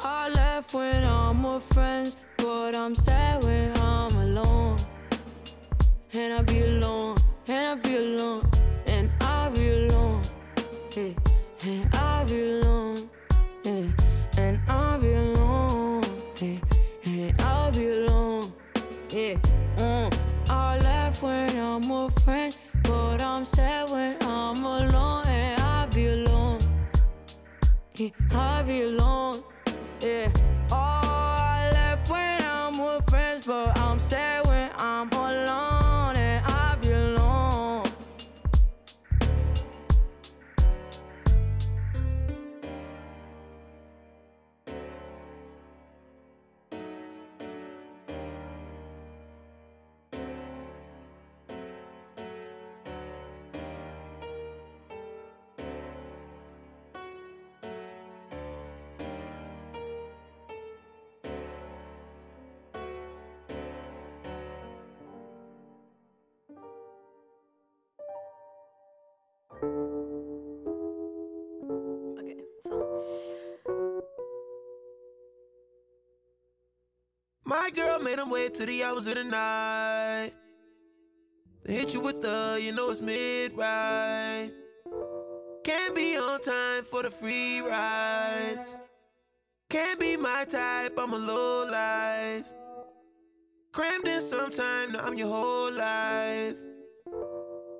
I 0.00 0.30
left 0.30 0.72
when 0.72 1.04
I'm 1.04 1.42
with 1.42 1.62
friends, 1.74 2.16
but 2.38 2.74
I'm 2.74 2.94
sad 2.94 3.44
when 3.44 3.76
I'm 3.76 4.16
alone. 4.16 4.78
And 6.14 6.32
I 6.32 6.42
be 6.42 6.62
alone, 6.62 7.16
and 7.52 7.66
I 7.66 7.74
be 7.82 7.96
alone, 7.96 8.48
and 8.86 9.10
I 9.20 9.50
be 9.50 9.68
alone, 9.70 10.22
yeah. 10.96 11.12
And 11.66 11.94
I 11.94 12.24
be 12.24 12.40
alone, 12.50 12.98
yeah. 13.64 14.38
And 14.38 14.58
I 14.68 14.96
be 14.98 15.12
alone, 15.12 16.02
yeah. 16.40 16.58
And 17.06 17.42
I 17.42 17.70
be 17.70 17.88
alone, 17.90 18.52
yeah. 19.10 19.34
Mm. 19.76 20.18
I 20.48 20.78
laugh 20.78 21.22
when 21.22 21.50
I'm 21.58 21.88
with 21.88 22.18
friends, 22.24 22.58
but 22.84 23.20
I'm 23.22 23.44
sad 23.44 23.90
when 23.90 24.16
I'm 24.22 24.64
alone, 24.64 25.26
and 25.26 25.60
I 25.60 25.86
be 25.86 26.06
alone, 26.06 26.58
yeah. 27.96 28.08
I 28.30 28.62
be 28.62 28.82
girl 78.22 78.30
made 78.30 78.44
him 78.44 78.44
wait 78.44 78.54
till 78.54 78.66
the 78.66 78.84
hours 78.84 79.06
of 79.06 79.14
the 79.14 79.24
night. 79.24 80.32
They 81.64 81.74
hit 81.74 81.94
you 81.94 82.00
with 82.00 82.22
the, 82.22 82.58
you 82.60 82.72
know 82.72 82.90
it's 82.90 83.00
mid 83.00 83.56
ride. 83.56 84.50
Can't 85.64 85.94
be 85.94 86.16
on 86.16 86.40
time 86.40 86.84
for 86.84 87.02
the 87.02 87.10
free 87.10 87.60
rides. 87.60 88.76
Can't 89.70 89.98
be 89.98 90.16
my 90.16 90.44
type, 90.48 90.94
I'm 90.98 91.12
a 91.12 91.18
low 91.18 91.66
life. 91.70 92.46
Crammed 93.72 94.06
in 94.06 94.20
sometime, 94.20 94.92
now 94.92 95.00
I'm 95.00 95.16
your 95.16 95.28
whole 95.28 95.72
life. 95.72 96.56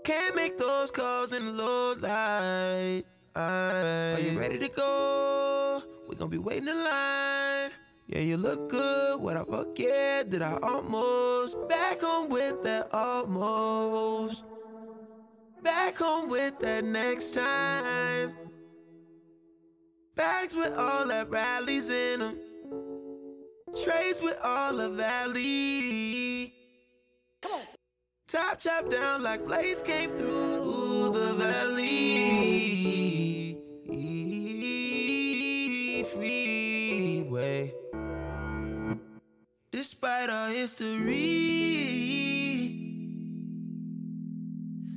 Can't 0.05 0.35
make 0.35 0.59
those 0.59 0.91
calls 0.91 1.33
in 1.33 1.45
the 1.45 1.53
low 1.53 1.95
light. 1.95 3.05
Are 3.35 4.19
you 4.21 4.39
ready 4.39 4.59
to 4.59 4.69
go? 4.69 5.83
We 6.09 6.17
gon' 6.17 6.31
be 6.31 6.39
waiting 6.39 6.69
in 6.69 6.77
line. 6.77 7.71
Yeah, 8.13 8.21
you 8.21 8.37
look 8.37 8.69
good. 8.69 9.21
What 9.21 9.39
I 9.39 9.45
forget? 9.45 10.31
that 10.33 10.43
I 10.43 10.59
almost 10.63 11.57
back 11.67 12.03
home 12.03 12.29
with 12.29 12.63
that 12.63 12.93
almost? 12.93 14.45
Back 15.63 15.97
home 15.97 16.29
with 16.29 16.59
that 16.59 16.85
next 16.85 17.33
time. 17.33 18.35
Bags 20.15 20.55
with 20.55 20.75
all 20.77 21.09
that 21.09 21.31
rallies 21.31 21.89
in 21.89 22.21
them. 22.21 22.39
Trays 23.83 24.21
with 24.21 24.37
all 24.45 24.77
the 24.77 24.91
valley. 24.91 26.53
Top 28.29 28.61
chop 28.61 28.91
down 28.91 29.23
like 29.23 29.47
blades 29.47 29.81
came 29.81 30.11
through 30.11 31.13
the 31.15 31.33
valley. 31.33 32.12
Despite 39.93 40.31
our 40.31 40.49
history, 40.49 41.13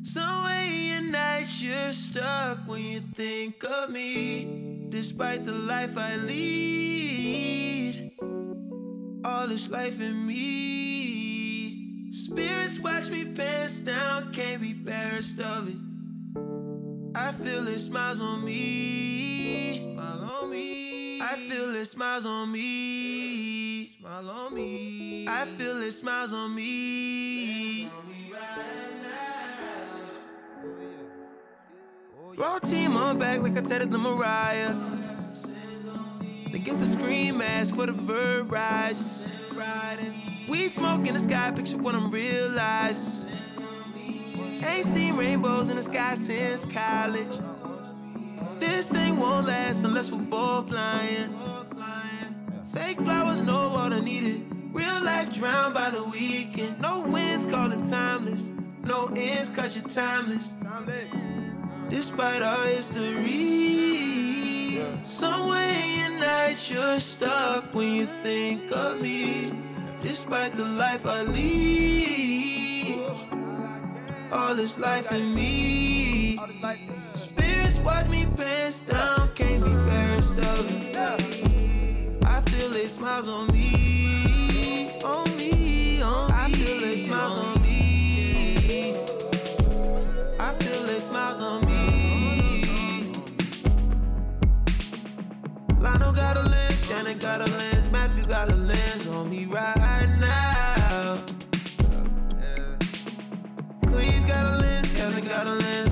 somewhere 0.03 0.61
in 0.61 0.85
your 0.85 1.01
night 1.11 1.47
you're 1.59 1.91
stuck 1.91 2.59
when 2.65 2.81
you 2.81 3.01
think 3.01 3.61
of 3.65 3.89
me. 3.89 4.87
Despite 4.87 5.43
the 5.45 5.51
life 5.51 5.97
I 5.97 6.15
lead, 6.15 8.13
all 9.25 9.47
this 9.47 9.69
life 9.69 9.99
in 9.99 10.25
me. 10.25 12.09
Spirits 12.11 12.79
watch 12.79 13.09
me 13.09 13.25
pants 13.25 13.79
down, 13.79 14.31
can't 14.31 14.61
be 14.61 14.71
embarrassed 14.71 15.41
of 15.41 15.67
it. 15.67 15.75
I 17.17 17.33
feel 17.33 17.67
it 17.67 17.79
smiles 17.79 18.21
on 18.21 18.45
me, 18.45 19.93
smile 19.93 20.31
on 20.39 20.49
me. 20.49 20.84
I 21.27 21.37
feel 21.37 21.75
it 21.75 21.85
smiles 21.85 22.27
on 22.27 22.51
me, 22.51 23.89
smile 23.89 24.29
on 24.29 24.53
me. 24.53 25.27
I 25.27 25.45
feel 25.45 25.81
it 25.81 25.91
smiles 25.91 26.31
on 26.33 26.53
me. 26.53 27.89
Raw 32.37 32.59
team 32.59 32.95
on 32.95 33.17
back 33.17 33.41
like 33.41 33.57
I 33.57 33.61
tatted 33.61 33.89
the 33.89 33.97
Mariah. 33.97 34.75
Then 36.51 36.61
get 36.63 36.77
the 36.79 36.85
scream 36.85 37.39
mask 37.39 37.73
for 37.73 37.87
the 37.87 37.93
verb 37.93 38.51
rise. 38.51 39.03
Weed 40.47 40.69
smoke 40.69 41.07
in 41.07 41.15
the 41.15 41.19
sky, 41.19 41.51
picture 41.55 41.77
what 41.77 41.95
I'm 41.95 42.11
realizing. 42.11 43.03
Ain't 44.63 44.85
seen 44.85 45.17
rainbows 45.17 45.69
in 45.69 45.77
the 45.77 45.81
sky 45.81 46.13
since 46.13 46.65
college. 46.65 47.39
This 48.75 48.87
thing 48.89 49.17
won't 49.17 49.47
last 49.47 49.85
unless 49.85 50.11
we're 50.11 50.19
both 50.19 50.69
lying. 50.69 51.33
Fake 52.73 52.99
flowers, 52.99 53.41
no 53.41 53.69
water 53.69 54.01
needed. 54.01 54.45
Real 54.73 55.01
life 55.01 55.33
drowned 55.33 55.73
by 55.73 55.91
the 55.91 56.03
weekend. 56.03 56.81
No 56.81 56.99
winds, 56.99 57.45
call 57.45 57.71
it 57.71 57.81
timeless. 57.89 58.51
No 58.83 59.05
ends, 59.15 59.49
cause 59.49 59.77
you're 59.77 59.87
timeless. 59.87 60.53
Despite 61.89 62.41
our 62.41 62.65
history, 62.65 63.23
somewhere 65.03 65.71
in 65.71 66.19
night 66.19 66.69
you're 66.69 66.99
stuck 66.99 67.73
when 67.73 67.93
you 67.93 68.05
think 68.05 68.69
of 68.73 68.99
me. 69.01 69.53
Despite 70.01 70.51
the 70.51 70.65
life 70.65 71.05
I 71.05 71.23
lead, 71.23 72.99
all 74.33 74.53
this 74.53 74.77
life 74.77 75.13
in 75.13 75.33
me. 75.33 76.37
Spirits 77.75 77.83
watch 77.83 78.07
me 78.09 78.25
pants 78.37 78.79
down, 78.81 79.29
can't 79.35 79.63
be 79.63 79.69
embarrassed 79.71 80.37
of 80.39 80.69
it. 80.71 80.97
I 82.25 82.41
feel 82.41 82.69
they 82.69 82.87
smiles 82.87 83.27
on 83.27 83.47
me, 83.51 84.97
on 85.03 85.37
me, 85.37 86.01
on 86.01 86.27
me. 86.27 86.33
I 86.33 86.51
feel 86.51 86.79
they 86.79 86.95
smiles 86.95 87.37
on 87.37 87.61
me. 87.61 88.95
I 90.39 90.53
feel 90.53 90.83
they 90.83 90.99
smiles 90.99 91.41
on 91.41 91.65
me. 91.65 93.11
Lionel 95.79 96.13
got 96.13 96.37
a 96.37 96.43
lens, 96.43 96.87
Janet 96.87 97.19
got 97.19 97.41
a 97.41 97.51
lens, 97.57 97.87
Matthew 97.91 98.23
got 98.23 98.51
a 98.51 98.55
lens 98.55 99.07
on 99.07 99.29
me 99.29 99.45
right 99.45 100.09
now. 100.19 101.19
Cleve 103.87 104.27
got 104.27 104.53
a 104.53 104.57
lens, 104.59 104.87
Kevin 104.95 105.25
got 105.25 105.47
a 105.47 105.53
lens, 105.53 105.84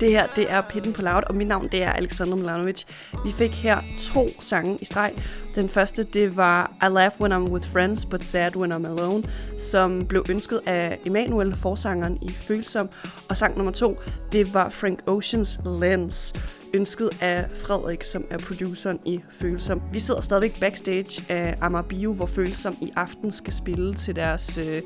Det 0.00 0.10
her, 0.10 0.26
det 0.36 0.52
er 0.52 0.60
Pitten 0.70 0.92
på 0.92 1.02
Loud, 1.02 1.22
og 1.26 1.34
mit 1.34 1.46
navn, 1.46 1.68
det 1.72 1.82
er 1.82 1.92
Alexander 1.92 2.36
Milanovic. 2.36 2.84
Vi 3.24 3.32
fik 3.32 3.50
her 3.50 3.78
to 3.98 4.28
sange 4.40 4.78
i 4.80 4.84
streg. 4.84 5.12
Den 5.54 5.68
første, 5.68 6.02
det 6.02 6.36
var 6.36 6.72
I 6.82 6.88
Laugh 6.90 7.20
When 7.20 7.32
I'm 7.32 7.50
With 7.50 7.68
Friends, 7.68 8.04
But 8.04 8.24
Sad 8.24 8.56
When 8.56 8.72
I'm 8.72 8.86
Alone, 8.86 9.24
som 9.58 10.06
blev 10.06 10.24
ønsket 10.30 10.60
af 10.66 10.98
Emanuel, 11.06 11.56
forsangeren 11.56 12.18
i 12.22 12.32
Følsom. 12.32 12.88
Og 13.28 13.36
sang 13.36 13.56
nummer 13.56 13.72
to, 13.72 14.00
det 14.32 14.54
var 14.54 14.68
Frank 14.68 14.98
Oceans 15.06 15.60
Lens, 15.64 16.34
ønsket 16.74 17.10
af 17.20 17.46
Frederik, 17.54 18.04
som 18.04 18.24
er 18.30 18.38
produceren 18.38 18.98
i 19.04 19.20
Følsom. 19.30 19.82
Vi 19.92 20.00
sidder 20.00 20.20
stadigvæk 20.20 20.60
backstage 20.60 21.24
af 21.28 21.58
Amager 21.60 21.82
Bio, 21.82 22.12
hvor 22.12 22.26
Følsom 22.26 22.76
i 22.80 22.92
aften 22.96 23.30
skal 23.30 23.52
spille 23.52 23.94
til 23.94 24.16
deres, 24.16 24.58
øh, 24.58 24.82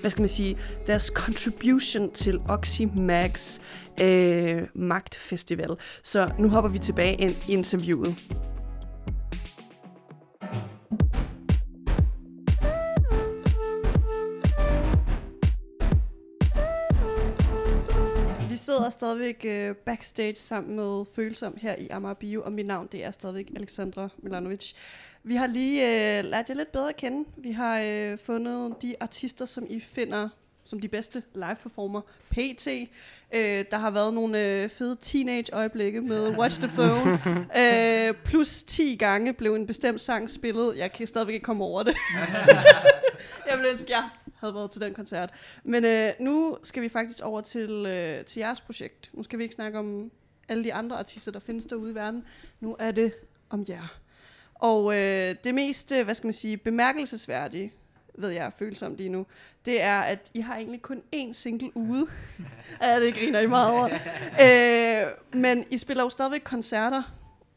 hvad 0.00 0.10
skal 0.10 0.22
man 0.22 0.28
sige, 0.28 0.58
deres 0.86 1.04
contribution 1.04 2.12
til 2.12 2.40
Oxymax 2.48 3.58
øh, 4.00 4.62
Magtfestival. 4.74 5.76
Så 6.02 6.30
nu 6.38 6.48
hopper 6.48 6.70
vi 6.70 6.78
tilbage 6.78 7.14
ind 7.14 7.36
i 7.48 7.52
interviewet. 7.52 8.16
Sidder 18.58 18.88
stadigvæk 18.88 19.44
øh, 19.44 19.74
backstage 19.76 20.34
sammen 20.34 20.76
med 20.76 21.04
Følsom 21.14 21.56
her 21.56 21.76
i 21.76 21.88
Amager 21.88 22.14
Bio, 22.14 22.42
og 22.42 22.52
mit 22.52 22.66
navn 22.66 22.88
det 22.92 23.04
er 23.04 23.10
stadigvæk 23.10 23.50
Alexandra 23.56 24.08
Milanovic. 24.18 24.72
Vi 25.22 25.34
har 25.34 25.46
lige 25.46 25.82
øh, 26.18 26.24
lært 26.24 26.48
jer 26.48 26.54
lidt 26.54 26.72
bedre 26.72 26.88
at 26.88 26.96
kende. 26.96 27.28
Vi 27.36 27.52
har 27.52 27.80
øh, 27.80 28.18
fundet 28.18 28.82
de 28.82 28.94
artister, 29.00 29.44
som 29.44 29.66
I 29.70 29.80
finder 29.80 30.28
som 30.68 30.80
de 30.80 30.88
bedste 30.88 31.22
live-performer 31.34 32.00
PT. 32.30 32.66
Øh, 33.34 33.64
der 33.70 33.78
har 33.78 33.90
været 33.90 34.14
nogle 34.14 34.44
øh, 34.44 34.68
fede 34.68 34.96
teenage-øjeblikke 35.00 36.00
med 36.00 36.28
Watch 36.38 36.60
the 36.60 36.68
Phone. 36.68 37.18
øh, 38.08 38.14
plus 38.24 38.62
10 38.62 38.96
gange 38.96 39.32
blev 39.32 39.54
en 39.54 39.66
bestemt 39.66 40.00
sang 40.00 40.30
spillet. 40.30 40.76
Jeg 40.76 40.92
kan 40.92 41.06
stadigvæk 41.06 41.34
ikke 41.34 41.44
komme 41.44 41.64
over 41.64 41.82
det. 41.82 41.96
jeg 43.48 43.56
ville 43.56 43.70
ønske, 43.70 43.92
jeg 43.92 44.08
havde 44.34 44.54
været 44.54 44.70
til 44.70 44.80
den 44.80 44.94
koncert. 44.94 45.30
Men 45.64 45.84
øh, 45.84 46.10
nu 46.20 46.58
skal 46.62 46.82
vi 46.82 46.88
faktisk 46.88 47.20
over 47.22 47.40
til, 47.40 47.70
øh, 47.70 48.24
til 48.24 48.40
jeres 48.40 48.60
projekt. 48.60 49.10
Nu 49.12 49.22
skal 49.22 49.38
vi 49.38 49.42
ikke 49.42 49.54
snakke 49.54 49.78
om 49.78 50.10
alle 50.48 50.64
de 50.64 50.74
andre 50.74 50.98
artister, 50.98 51.32
der 51.32 51.40
findes 51.40 51.66
derude 51.66 51.90
i 51.90 51.94
verden. 51.94 52.24
Nu 52.60 52.76
er 52.78 52.90
det 52.90 53.12
om 53.50 53.64
jer. 53.68 53.98
Og 54.54 54.96
øh, 54.96 55.34
det 55.44 55.54
mest, 55.54 55.92
øh, 55.92 56.04
hvad 56.04 56.14
skal 56.14 56.26
man 56.26 56.32
sige, 56.32 56.56
bemærkelsesværdige, 56.56 57.72
ved 58.20 58.30
jeg 58.30 58.46
er 58.46 58.50
følsomt 58.58 58.96
lige 58.96 59.08
nu, 59.08 59.26
det 59.64 59.82
er, 59.82 60.00
at 60.00 60.30
I 60.34 60.40
har 60.40 60.56
egentlig 60.56 60.82
kun 60.82 61.02
én 61.14 61.32
single 61.32 61.76
ude. 61.76 62.06
ja, 62.82 63.00
det 63.00 63.14
griner 63.14 63.40
I 63.40 63.46
meget 63.46 63.70
over. 63.72 63.88
øh, 65.06 65.12
men 65.40 65.64
I 65.70 65.78
spiller 65.78 66.02
jo 66.04 66.10
stadigvæk 66.10 66.40
koncerter, 66.44 67.02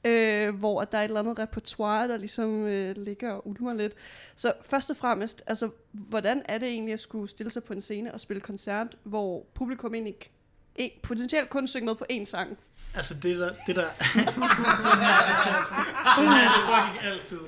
øh, 0.05 0.55
hvor 0.55 0.83
der 0.83 0.97
er 0.97 1.01
et 1.01 1.07
eller 1.07 1.19
andet 1.19 1.39
repertoire, 1.39 2.07
der 2.07 2.17
ligesom 2.17 2.65
øh, 2.67 2.97
ligger 2.97 3.31
og 3.31 3.47
ulmer 3.47 3.73
lidt. 3.73 3.93
Så 4.35 4.53
først 4.61 4.89
og 4.89 4.97
fremmest, 4.97 5.43
altså, 5.47 5.69
hvordan 5.91 6.41
er 6.45 6.57
det 6.57 6.67
egentlig 6.67 6.93
at 6.93 6.99
skulle 6.99 7.29
stille 7.29 7.49
sig 7.49 7.63
på 7.63 7.73
en 7.73 7.81
scene 7.81 8.13
og 8.13 8.19
spille 8.19 8.41
koncert, 8.41 8.95
hvor 9.03 9.45
publikum 9.53 9.93
egentlig 9.93 10.15
k- 10.23 10.29
en, 10.75 10.89
potentielt 11.03 11.49
kun 11.49 11.67
synger 11.67 11.85
med 11.85 11.95
på 11.95 12.05
én 12.11 12.25
sang? 12.25 12.57
Altså 12.95 13.13
det 13.13 13.37
der... 13.39 13.51
Det 13.67 13.75
der 13.75 13.85
sådan 14.85 15.03
er 15.03 15.21
det 15.27 15.35
altid. 15.45 15.83
Sådan 16.15 16.31
er 16.31 16.51
det 16.53 16.63
fucking 16.69 17.13
altid. 17.13 17.39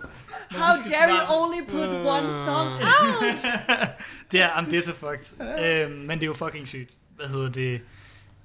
How 0.53 0.75
dare 0.75 1.09
you 1.09 1.21
only 1.41 1.61
put 1.67 1.89
one 1.89 2.37
song 2.45 2.69
out? 2.83 3.45
det 4.31 4.41
er, 4.41 4.49
jamen, 4.55 4.71
det 4.71 4.77
er 4.77 4.81
så 4.81 4.93
fucked. 4.93 5.41
øhm, 5.65 5.91
men 5.91 6.19
det 6.19 6.23
er 6.23 6.27
jo 6.27 6.33
fucking 6.33 6.67
sygt. 6.67 6.89
Hvad 7.15 7.27
hedder 7.27 7.49
det? 7.49 7.81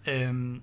Øhm, 0.06 0.60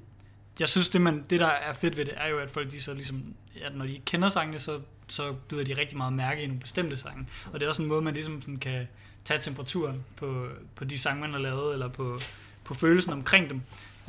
jeg 0.60 0.68
synes, 0.68 0.90
det, 0.90 1.02
man, 1.02 1.26
det 1.30 1.40
der 1.40 1.48
er 1.48 1.74
fedt 1.74 1.98
ved 1.98 2.06
det, 2.06 2.14
er 2.18 2.28
jo, 2.28 2.38
at 2.40 2.52
folk 2.52 2.72
de 2.72 2.82
så 2.82 2.94
ligesom, 2.94 3.24
at 3.66 3.76
når 3.76 3.86
de 3.86 3.92
ikke 3.92 4.06
kender 4.06 4.30
sangene, 4.30 4.60
så, 4.60 4.80
så 5.08 5.34
bider 5.50 5.64
de 5.64 5.74
rigtig 5.74 5.98
meget 5.98 6.14
mærke 6.14 6.42
i 6.42 6.48
nogle 6.48 6.62
bestemte 6.62 6.98
sange. 6.98 7.28
Og 7.54 7.60
det 7.60 7.66
er 7.66 7.70
også 7.70 7.82
en 7.82 7.88
måde, 7.88 8.02
man 8.02 8.14
ligesom 8.14 8.42
sådan 8.42 8.58
kan 8.58 8.88
tage 9.26 9.40
temperaturen 9.40 10.04
på, 10.16 10.48
på 10.76 10.84
de 10.84 11.00
sange, 11.00 11.22
man 11.22 11.32
har 11.32 11.40
lavet, 11.40 11.74
eller 11.74 11.88
på, 11.88 12.20
på 12.64 12.74
følelsen 12.74 13.14
omkring 13.14 13.50
dem. 13.50 13.62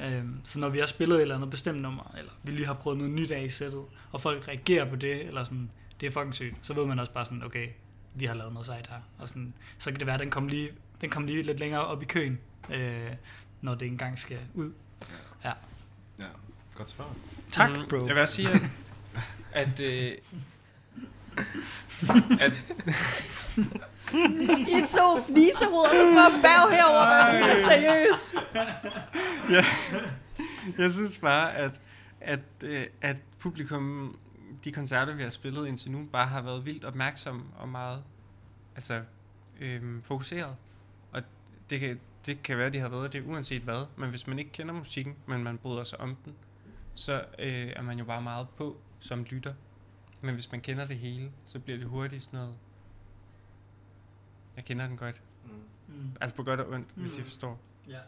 Øhm, 0.05 0.41
så 0.45 0.61
når 0.61 0.69
vi 0.69 0.79
har 0.79 0.87
spillet 0.87 1.17
et 1.17 1.23
eller 1.23 1.35
andet 1.35 1.51
bestemt 1.51 1.83
nummer, 1.83 2.15
eller 2.19 2.33
vi 2.43 2.53
lige 2.53 2.67
har 2.67 2.75
prøvet 2.75 2.99
noget 2.99 3.13
nyt 3.13 3.31
af 3.31 3.45
i 3.45 3.51
sættet, 3.51 3.83
og 4.13 4.21
folk 4.21 4.49
reagerer 4.49 4.85
på 4.91 4.97
det, 4.97 5.27
eller 5.27 5.45
sådan, 5.45 5.71
det 6.01 6.07
er 6.07 6.11
fucking 6.11 6.35
sygt, 6.35 6.57
så 6.63 6.75
ved 6.75 6.87
man 6.87 6.99
også 6.99 7.13
bare 7.13 7.25
sådan, 7.25 7.43
okay, 7.43 7.69
vi 8.15 8.25
har 8.25 8.35
lavet 8.35 8.53
noget 8.53 8.67
sejt 8.67 8.87
her. 8.87 9.01
Og 9.19 9.29
sådan, 9.29 9.55
så 9.79 9.91
kan 9.91 9.99
det 9.99 10.07
være, 10.07 10.15
at 10.15 10.21
den 10.21 10.31
kommer 10.31 10.51
lige, 10.51 10.71
den 11.01 11.11
kommer 11.11 11.31
lige 11.31 11.43
lidt 11.43 11.61
længere 11.61 11.87
op 11.87 12.03
i 12.03 12.07
køen, 12.07 12.39
øh, 12.71 13.11
når 13.61 13.75
det 13.75 13.89
engang 13.89 14.19
skal 14.19 14.39
ud. 14.55 14.73
Ja. 15.45 15.53
Ja, 16.19 16.25
godt 16.75 16.91
svar. 16.91 17.15
Tak, 17.51 17.71
Mm, 17.71 17.89
bro. 17.89 17.97
Jeg 18.07 18.15
vil 18.15 18.19
også 18.23 18.35
sige, 18.35 18.49
at... 18.51 18.61
at, 19.69 19.81
øh, 19.81 20.13
at 22.41 22.53
I 24.69 24.83
to 24.97 25.23
fnisehoveder, 25.27 25.91
så 25.91 26.05
prøver 26.13 26.27
at 26.37 26.43
bag 26.43 26.77
herover, 26.77 27.01
Ej. 27.03 27.41
men 27.41 27.65
seriøs. 27.65 28.35
ja, 29.51 29.65
jeg 30.79 30.93
synes 30.93 31.19
bare, 31.19 31.55
at, 31.55 31.81
at, 32.21 32.41
øh, 32.65 32.87
at 33.01 33.17
publikum, 33.39 34.17
de 34.65 34.73
koncerter, 34.73 35.15
vi 35.15 35.23
har 35.23 35.31
spillet 35.31 35.67
indtil 35.69 35.91
nu, 35.91 36.09
bare 36.13 36.27
har 36.27 36.43
været 36.43 36.65
vildt 36.67 36.85
opmærksomme 36.85 37.45
og 37.57 37.69
meget 37.69 38.05
altså, 38.75 39.03
øhm, 39.61 40.03
fokuseret. 40.03 40.57
Og 41.13 41.23
det 41.71 41.81
kan, 41.81 42.01
det 42.27 42.43
kan 42.43 42.59
være, 42.59 42.71
de 42.71 42.79
har 42.79 42.89
været 42.89 43.13
det 43.13 43.25
uanset 43.27 43.63
hvad, 43.63 43.87
men 43.97 44.11
hvis 44.11 44.27
man 44.27 44.39
ikke 44.39 44.51
kender 44.53 44.75
musikken, 44.75 45.17
men 45.27 45.43
man 45.45 45.59
bryder 45.59 45.85
sig 45.85 46.01
om 46.01 46.17
den, 46.25 46.35
så 46.95 47.25
øh, 47.39 47.73
er 47.77 47.83
man 47.83 47.99
jo 47.99 48.05
bare 48.05 48.23
meget 48.23 48.49
på 48.57 48.77
som 49.01 49.25
lytter. 49.25 49.55
Men 50.21 50.35
hvis 50.35 50.53
man 50.53 50.61
kender 50.61 50.87
det 50.87 50.97
hele, 50.97 51.33
så 51.45 51.59
bliver 51.59 51.79
det 51.79 51.87
hurtigt 51.89 52.25
sådan 52.25 52.39
noget... 52.39 52.55
Jeg 54.57 54.65
kender 54.65 54.87
den 54.87 54.97
godt. 54.97 55.23
Mm. 55.89 56.11
Altså 56.21 56.37
på 56.37 56.43
godt 56.43 56.61
og 56.61 56.69
ondt, 56.73 56.97
mm. 56.97 57.03
hvis 57.03 57.17
I 57.17 57.21
Mm. 57.21 57.25
forstår. 57.27 57.61
Ja. 57.89 57.99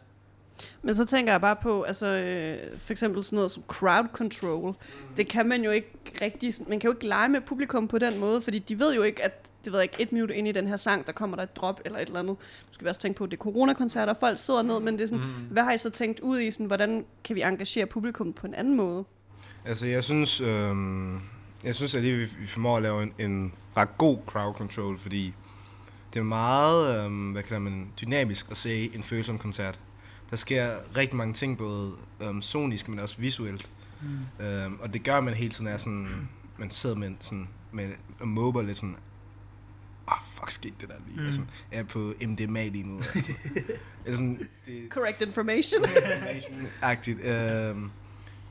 Men 0.81 0.95
så 0.95 1.05
tænker 1.05 1.33
jeg 1.33 1.41
bare 1.41 1.55
på, 1.55 1.83
altså 1.83 2.07
øh, 2.07 2.79
for 2.79 2.93
eksempel 2.93 3.23
sådan 3.23 3.35
noget 3.35 3.51
som 3.51 3.63
crowd 3.67 4.07
control. 4.13 4.75
Det 5.17 5.27
kan 5.27 5.47
man 5.47 5.63
jo 5.63 5.71
ikke 5.71 5.91
rigtig, 6.21 6.53
man 6.67 6.79
kan 6.79 6.87
jo 6.87 6.93
ikke 6.93 7.07
lege 7.07 7.29
med 7.29 7.41
publikum 7.41 7.87
på 7.87 7.97
den 7.97 8.19
måde, 8.19 8.41
fordi 8.41 8.59
de 8.59 8.79
ved 8.79 8.95
jo 8.95 9.03
ikke, 9.03 9.23
at 9.23 9.49
det 9.65 9.73
ved 9.73 9.79
jeg 9.79 9.83
ikke, 9.83 10.01
et 10.01 10.11
minut 10.11 10.31
ind 10.31 10.47
i 10.47 10.51
den 10.51 10.67
her 10.67 10.75
sang, 10.75 11.07
der 11.07 11.13
kommer 11.13 11.35
der 11.35 11.43
et 11.43 11.55
drop 11.55 11.81
eller 11.85 11.99
et 11.99 12.07
eller 12.07 12.19
andet. 12.19 12.35
Nu 12.67 12.71
skal 12.71 12.85
vi 12.85 12.89
også 12.89 13.01
tænke 13.01 13.17
på, 13.17 13.23
at 13.23 13.31
det 13.31 13.37
er 13.37 13.43
coronakoncerter, 13.43 14.13
folk 14.19 14.37
sidder 14.37 14.61
ned, 14.61 14.79
men 14.79 14.93
det 14.93 15.01
er 15.01 15.07
sådan, 15.07 15.25
mm. 15.25 15.47
hvad 15.51 15.63
har 15.63 15.71
I 15.71 15.77
så 15.77 15.89
tænkt 15.89 16.19
ud 16.19 16.39
i, 16.39 16.51
sådan, 16.51 16.65
hvordan 16.65 17.05
kan 17.23 17.35
vi 17.35 17.41
engagere 17.41 17.85
publikum 17.85 18.33
på 18.33 18.47
en 18.47 18.53
anden 18.53 18.75
måde? 18.75 19.05
Altså, 19.65 19.85
jeg 19.85 20.03
synes, 20.03 20.41
øhm, 20.41 21.21
jeg 21.63 21.75
synes 21.75 21.95
at 21.95 22.03
vi, 22.03 22.11
vi 22.17 22.47
formår 22.47 22.77
at 22.77 22.83
lave 22.83 23.03
en, 23.03 23.13
en 23.19 23.53
ret 23.77 23.97
god 23.97 24.17
crowd 24.27 24.53
control, 24.53 24.97
fordi 24.97 25.33
det 26.13 26.19
er 26.19 26.23
meget, 26.23 27.05
øhm, 27.05 27.31
hvad 27.31 27.43
kalder 27.43 27.59
man, 27.59 27.91
dynamisk 28.01 28.51
at 28.51 28.57
se 28.57 28.95
en 28.95 29.03
følsom 29.03 29.37
koncert. 29.37 29.79
Der 30.29 30.35
sker 30.35 30.77
rigtig 30.95 31.17
mange 31.17 31.33
ting, 31.33 31.57
både 31.57 31.91
øhm, 32.21 32.41
sonisk, 32.41 32.89
men 32.89 32.99
også 32.99 33.17
visuelt. 33.19 33.69
Mm. 34.01 34.45
Øhm, 34.45 34.79
og 34.79 34.93
det 34.93 35.03
gør, 35.03 35.17
at 35.17 35.23
man 35.23 35.33
hele 35.33 35.51
tiden 35.51 35.67
er 35.67 35.77
sådan, 35.77 36.29
man 36.57 36.71
sidder 36.71 36.95
med, 36.95 37.11
sådan, 37.19 37.47
med 37.71 37.89
og 38.19 38.27
måber 38.27 38.61
lidt 38.61 38.77
sådan, 38.77 38.95
åh, 40.07 40.13
oh, 40.13 40.27
fuck, 40.33 40.51
skete 40.51 40.75
det 40.81 40.89
der 40.89 40.95
lige. 41.07 41.19
Mm. 41.19 41.25
Altså, 41.25 41.41
jeg 41.71 41.79
er 41.79 41.83
på 41.83 42.13
MDMA 42.21 42.67
lige 42.67 42.83
nu. 42.83 43.01
Altså. 43.15 43.33
Sådan, 44.17 44.47
det, 44.65 44.87
Correct 44.89 45.21
information. 45.21 45.85
agtigt. 46.81 47.19
Øhm, 47.25 47.91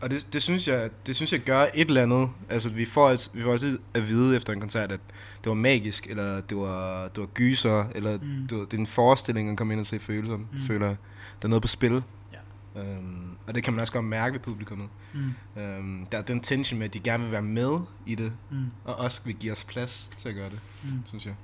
og 0.00 0.10
det, 0.10 0.32
det, 0.32 0.42
synes 0.42 0.68
jeg, 0.68 0.90
det 1.06 1.16
synes 1.16 1.32
jeg 1.32 1.40
gør 1.40 1.66
et 1.74 1.88
eller 1.88 2.02
andet. 2.02 2.30
Altså, 2.48 2.68
vi 2.68 2.84
får, 2.84 3.08
altid, 3.08 3.30
vi 3.34 3.42
får 3.42 3.52
altid 3.52 3.78
at 3.94 4.08
vide 4.08 4.36
efter 4.36 4.52
en 4.52 4.60
koncert, 4.60 4.92
at 4.92 5.00
det 5.44 5.48
var 5.48 5.54
magisk, 5.54 6.06
eller 6.06 6.40
det 6.40 6.56
var, 6.56 7.08
det 7.08 7.20
var 7.20 7.26
gyser, 7.26 7.84
eller 7.94 8.18
mm. 8.18 8.46
det, 8.48 8.58
var, 8.58 8.64
det 8.64 8.74
er 8.74 8.78
en 8.78 8.86
forestilling 8.86 9.50
at 9.50 9.56
komme 9.56 9.72
ind 9.72 9.80
og 9.80 9.86
se 9.86 9.98
følelser. 9.98 10.36
Mm. 10.36 10.46
Føler, 10.66 10.86
der 10.88 10.94
er 11.42 11.48
noget 11.48 11.62
på 11.62 11.68
spil. 11.68 12.02
Ja. 12.32 12.80
Øhm, 12.82 13.28
og 13.46 13.54
det 13.54 13.62
kan 13.64 13.72
man 13.72 13.80
også 13.80 13.92
godt 13.92 14.04
mærke 14.04 14.32
ved 14.32 14.40
publikummet. 14.40 14.88
Mm. 15.14 15.60
Øhm, 15.62 16.06
der 16.12 16.18
er 16.18 16.22
den 16.22 16.40
tension 16.40 16.78
med, 16.78 16.86
at 16.86 16.94
de 16.94 17.00
gerne 17.00 17.22
vil 17.22 17.32
være 17.32 17.42
med 17.42 17.78
i 18.06 18.14
det, 18.14 18.32
Mm. 18.50 18.64
og 18.84 18.94
også 18.96 19.20
vil 19.24 19.34
give 19.34 19.52
os 19.52 19.64
plads 19.64 20.10
til 20.18 20.28
at 20.28 20.34
gøre 20.34 20.50
det, 20.50 20.60
Mm. 20.82 20.90
synes 21.06 21.26
jeg. 21.26 21.34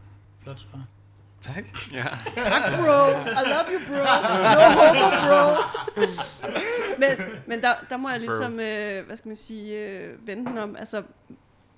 Flot 0.42 0.60
svar. 0.60 0.80
Tak. 1.44 1.64
Ja. 1.92 2.06
Tak, 2.36 2.62
bro. 2.78 3.00
I 3.40 3.44
love 3.54 3.68
you, 3.72 3.80
bro. 3.86 3.96
No 4.56 4.64
homo, 4.78 5.06
bro. 5.26 5.62
men 6.98 7.10
men 7.46 7.62
der, 7.62 7.72
der 7.90 7.96
må 7.96 8.10
jeg 8.10 8.20
ligesom, 8.20 8.52
øh, 8.52 9.06
hvad 9.06 9.16
skal 9.16 9.28
man 9.28 9.36
sige, 9.36 9.78
øh, 9.78 10.26
vente 10.26 10.50
den 10.50 10.58
om. 10.58 10.76
Altså, 10.76 11.02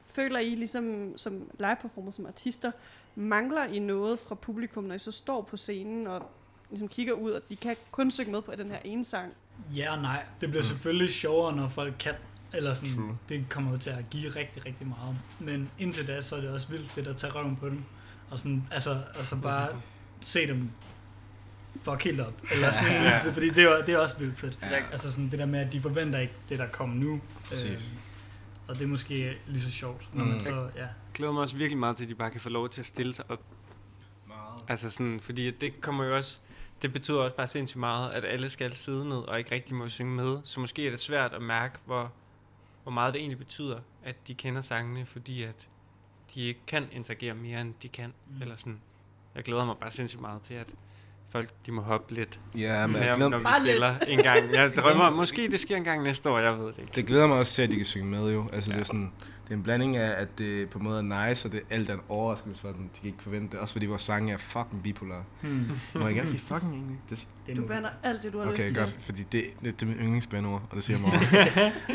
føler 0.01 0.39
I 0.39 0.55
ligesom 0.55 1.13
som 1.17 1.51
live-performer, 1.59 2.11
som 2.11 2.27
artister, 2.27 2.71
mangler 3.15 3.65
I 3.65 3.79
noget 3.79 4.19
fra 4.19 4.35
publikum, 4.35 4.85
når 4.85 4.95
I 4.95 4.99
så 4.99 5.13
står 5.13 5.43
på 5.43 5.57
scenen 5.57 6.07
og 6.07 6.31
ligesom 6.71 6.89
kigger 6.89 7.13
ud, 7.13 7.31
og 7.31 7.43
de 7.49 7.57
kan 7.57 7.77
kun 7.91 8.11
synge 8.11 8.33
med 8.33 8.43
på 8.43 8.53
den 8.59 8.71
her 8.71 8.79
ene 8.85 9.05
sang? 9.05 9.33
Ja 9.77 9.97
og 9.97 10.03
nej. 10.03 10.25
Det 10.41 10.49
bliver 10.49 10.63
mm. 10.63 10.69
selvfølgelig 10.69 11.11
sjovere, 11.11 11.57
når 11.57 11.69
folk 11.69 11.95
kan. 11.99 12.15
Eller 12.53 12.75
sådan, 12.75 12.95
True. 12.95 13.19
det 13.29 13.47
kommer 13.51 13.71
jo 13.71 13.77
til 13.77 13.91
at 13.91 14.05
give 14.11 14.29
rigtig, 14.29 14.67
rigtig 14.67 14.87
meget. 14.87 15.17
Men 15.41 15.71
indtil 15.79 16.07
da, 16.09 16.21
så 16.21 16.37
er 16.37 16.41
det 16.41 16.51
også 16.51 16.69
vildt 16.69 16.91
fedt 16.91 17.07
at 17.07 17.17
tage 17.17 17.33
røven 17.33 17.57
på 17.57 17.69
dem. 17.69 17.85
Og 18.31 18.39
sådan, 18.39 18.67
altså, 18.71 18.91
altså 19.17 19.37
bare 19.37 19.69
se 20.21 20.47
dem 20.47 20.71
fuck 21.83 22.05
helt 22.05 22.21
op. 22.21 22.33
Eller 22.53 22.71
sådan, 22.71 22.93
ja. 22.93 23.19
Fordi 23.33 23.51
det 23.51 23.65
er, 23.65 23.85
det 23.85 23.95
er 23.95 23.99
også 23.99 24.19
vildt 24.19 24.39
fedt. 24.39 24.59
Ja. 24.63 24.77
Altså 24.93 25.13
sådan 25.13 25.31
det 25.31 25.39
der 25.39 25.47
med, 25.47 25.61
at 25.61 25.73
de 25.73 25.81
forventer 25.81 26.19
ikke 26.19 26.35
det, 26.49 26.59
der 26.59 26.67
kommer 26.69 26.97
nu. 26.97 27.21
Præcis. 27.49 27.91
Øhm, 27.93 28.01
og 28.69 28.75
det 28.75 28.83
er 28.83 28.89
måske 28.89 29.37
lige 29.47 29.61
så 29.61 29.71
sjovt, 29.71 30.15
når 30.15 30.25
man 30.25 30.35
Mm. 30.35 30.41
så, 30.41 30.69
ja. 30.77 30.87
glæder 31.15 31.33
mig 31.33 31.43
også 31.43 31.57
virkelig 31.57 31.79
meget 31.79 31.97
til, 31.97 32.05
at 32.05 32.09
de 32.09 32.15
bare 32.15 32.31
kan 32.31 32.41
få 32.41 32.49
lov 32.49 32.69
til 32.69 32.81
at 32.81 32.87
stille 32.87 33.13
sig 33.15 33.25
op. 33.31 33.41
Meget. 34.29 34.63
Altså 34.69 34.91
sådan, 34.91 35.21
fordi 35.21 35.51
det 35.51 35.81
kommer 35.81 36.05
jo 36.05 36.17
også, 36.17 36.41
det 36.83 36.93
betyder 36.93 37.19
også 37.19 37.37
bare 37.37 37.47
sindssygt 37.47 37.81
meget, 37.81 38.11
at 38.13 38.25
alle 38.25 38.49
skal 38.51 38.77
sidde 38.77 39.09
ned 39.09 39.19
og 39.19 39.39
ikke 39.39 39.55
rigtig 39.55 39.75
må 39.75 39.89
synge 39.89 40.13
med. 40.15 40.39
Så 40.45 40.61
måske 40.61 40.87
er 40.87 40.91
det 40.91 41.01
svært 41.01 41.33
at 41.33 41.43
mærke, 41.43 41.79
hvor, 41.85 42.13
hvor 42.83 42.93
meget 42.93 43.15
det 43.15 43.21
egentlig 43.21 43.39
betyder, 43.39 43.79
at 44.05 44.29
de 44.29 44.35
kender 44.35 44.61
sangene, 44.61 45.07
fordi 45.07 45.43
at 45.43 45.67
de 46.35 46.43
ikke 46.43 46.61
kan 46.67 46.85
interagere 46.93 47.35
mere, 47.35 47.61
end 47.61 47.75
de 47.83 47.89
kan. 47.89 48.13
Mm. 48.27 48.43
Eller 48.43 48.57
sådan. 48.57 48.81
Jeg 49.35 49.45
glæder 49.45 49.65
mig 49.65 49.77
bare 49.81 49.91
sindssygt 49.91 50.21
meget 50.21 50.43
til, 50.43 50.55
at 50.55 50.75
folk 51.31 51.51
de 51.67 51.73
må 51.73 51.83
hoppe 51.83 52.15
lidt 52.15 52.41
Ja, 52.55 52.87
men 52.87 52.97
jeg 52.97 53.03
mere, 53.03 53.15
glæder, 53.17 53.31
når 53.31 53.39
vi 53.39 53.45
Bare 53.45 53.61
spiller 53.61 53.99
en 53.99 54.23
gang. 54.23 54.53
Jeg 54.53 54.73
drømmer, 54.77 55.11
måske 55.11 55.49
det 55.51 55.61
sker 55.61 55.77
en 55.77 55.85
gang 55.85 56.03
næste 56.03 56.31
år, 56.31 56.39
jeg 56.39 56.59
ved 56.59 56.67
det 56.67 56.79
ikke. 56.79 56.93
Det 56.95 57.07
glæder 57.07 57.27
mig 57.27 57.39
også 57.39 57.53
til, 57.53 57.63
at 57.63 57.71
de 57.71 57.77
kan 57.77 57.85
synge 57.85 58.11
med 58.11 58.33
jo. 58.33 58.49
Altså, 58.53 58.71
ja. 58.71 58.75
det, 58.75 58.81
er 58.81 58.87
sådan, 58.87 59.13
det 59.49 59.53
er 59.53 59.57
en 59.57 59.63
blanding 59.63 59.97
af, 59.97 60.21
at 60.23 60.39
det 60.39 60.69
på 60.69 60.79
en 60.79 60.85
måde 60.85 60.99
er 60.99 61.29
nice, 61.29 61.49
og 61.49 61.53
det 61.53 61.61
alt 61.71 61.91
er 61.91 61.95
en 61.95 62.01
overraskelse 62.09 62.61
for 62.61 62.69
dem. 62.69 62.79
De 62.83 63.01
kan 63.01 63.07
ikke 63.07 63.23
forvente 63.23 63.53
det. 63.53 63.61
Også 63.61 63.73
fordi 63.73 63.87
vores 63.87 64.03
sange 64.03 64.33
er 64.33 64.37
fucking 64.37 64.83
bipolar. 64.83 65.23
Hmm. 65.43 65.65
Må 65.99 66.07
jeg 66.07 66.15
gerne 66.15 66.29
sige 66.29 66.41
fucking 66.41 66.73
egentlig? 66.75 66.99
Det, 67.11 67.27
Det 67.47 67.57
Du 67.57 67.67
bander 67.67 67.89
alt 68.03 68.23
det, 68.23 68.33
du 68.33 68.41
har 68.41 68.51
okay, 68.51 68.65
lyst 68.65 68.77
godt. 68.77 68.89
til. 68.89 68.99
Fordi 69.01 69.23
det, 69.33 69.45
det, 69.65 69.81
det 69.81 69.83
er 69.83 69.87
min 69.87 69.97
yndlingsbandord, 69.97 70.63
og 70.71 70.77
det 70.77 70.85
siger 70.85 70.99
jeg 70.99 71.09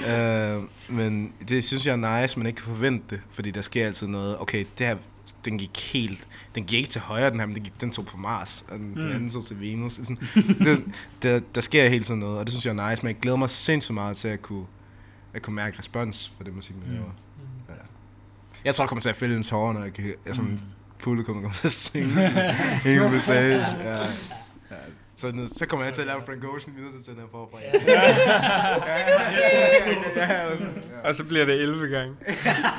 meget. 0.06 0.58
øh, 0.58 0.64
men 0.90 1.34
det 1.48 1.64
synes 1.64 1.88
jeg 1.88 2.02
er 2.02 2.22
nice, 2.22 2.40
men 2.40 2.46
ikke 2.48 2.58
kan 2.62 2.66
forvente 2.76 3.06
det. 3.10 3.22
Fordi 3.32 3.52
der 3.52 3.62
sker 3.62 3.86
altid 3.86 4.08
noget. 4.08 4.40
Okay, 4.40 4.66
det 4.78 4.88
her, 4.88 4.98
den 5.46 5.58
gik 5.58 5.94
helt... 5.94 6.28
Den 6.56 6.64
gik 6.66 6.78
ikke 6.78 6.90
til 6.90 7.02
højre, 7.02 7.30
den 7.32 7.40
her, 7.40 7.46
men 7.46 7.56
den, 7.56 7.64
gik, 7.64 7.82
den 7.82 7.92
tog 7.92 8.06
på 8.06 8.18
Mars, 8.18 8.66
og 8.70 8.80
den, 8.80 8.88
mm. 8.88 8.94
den 8.96 9.06
Mm. 9.10 9.16
anden 9.16 9.30
tog 9.30 9.46
til 9.46 9.60
Venus. 9.62 9.94
Sådan, 9.94 10.18
det, 10.60 10.86
der, 11.24 11.40
der 11.56 11.62
sker 11.62 11.90
hele 11.90 12.04
tiden 12.04 12.20
noget, 12.20 12.40
og 12.40 12.46
det 12.46 12.52
synes 12.54 12.66
jeg 12.66 12.78
er 12.78 12.90
nice. 12.90 13.04
Men 13.06 13.08
jeg 13.16 13.22
glæder 13.22 13.38
mig 13.38 13.50
sindssygt 13.50 13.94
meget 13.94 14.18
til 14.18 14.28
at 14.28 14.42
kunne, 14.42 14.66
at 15.34 15.42
kunne 15.42 15.56
mærke 15.56 15.80
respons 15.80 16.34
for 16.38 16.44
det 16.44 16.56
musik, 16.56 16.76
man 16.76 16.86
Mm. 16.88 16.94
laver. 16.94 17.06
Ja. 17.06 17.12
Jeg 18.66 18.76
tror, 18.76 18.84
jeg 18.84 18.90
kommer 18.90 19.02
til 19.02 19.10
at 19.10 19.16
fælde 19.16 19.36
en 19.36 19.44
tårer, 19.44 19.74
når 19.74 19.84
jeg, 19.84 19.94
kan, 19.94 20.14
jeg 20.26 20.36
sådan, 20.36 20.52
Mm. 20.52 20.60
publikum 21.00 21.36
kommer 21.36 21.52
til 21.52 21.68
at 21.68 21.72
synge 21.72 22.26
en 23.06 23.12
passage. 23.12 23.58
Ja. 23.60 23.98
Ja. 24.00 24.06
Så, 25.18 25.34
så 25.58 25.66
kommer 25.66 25.86
jeg 25.86 25.94
til 25.94 26.02
at 26.02 26.08
lave 26.08 26.22
Frank 26.26 26.44
Ocean 26.44 26.76
videre 26.78 26.92
til 27.04 27.14
den 27.14 27.22
her 27.22 27.28
forfra. 27.32 27.58
Ja. 30.16 31.10
Og 31.10 31.16
så 31.16 31.24
bliver 31.26 31.46
det 31.46 31.62
11 31.62 31.88
gange. 31.88 32.16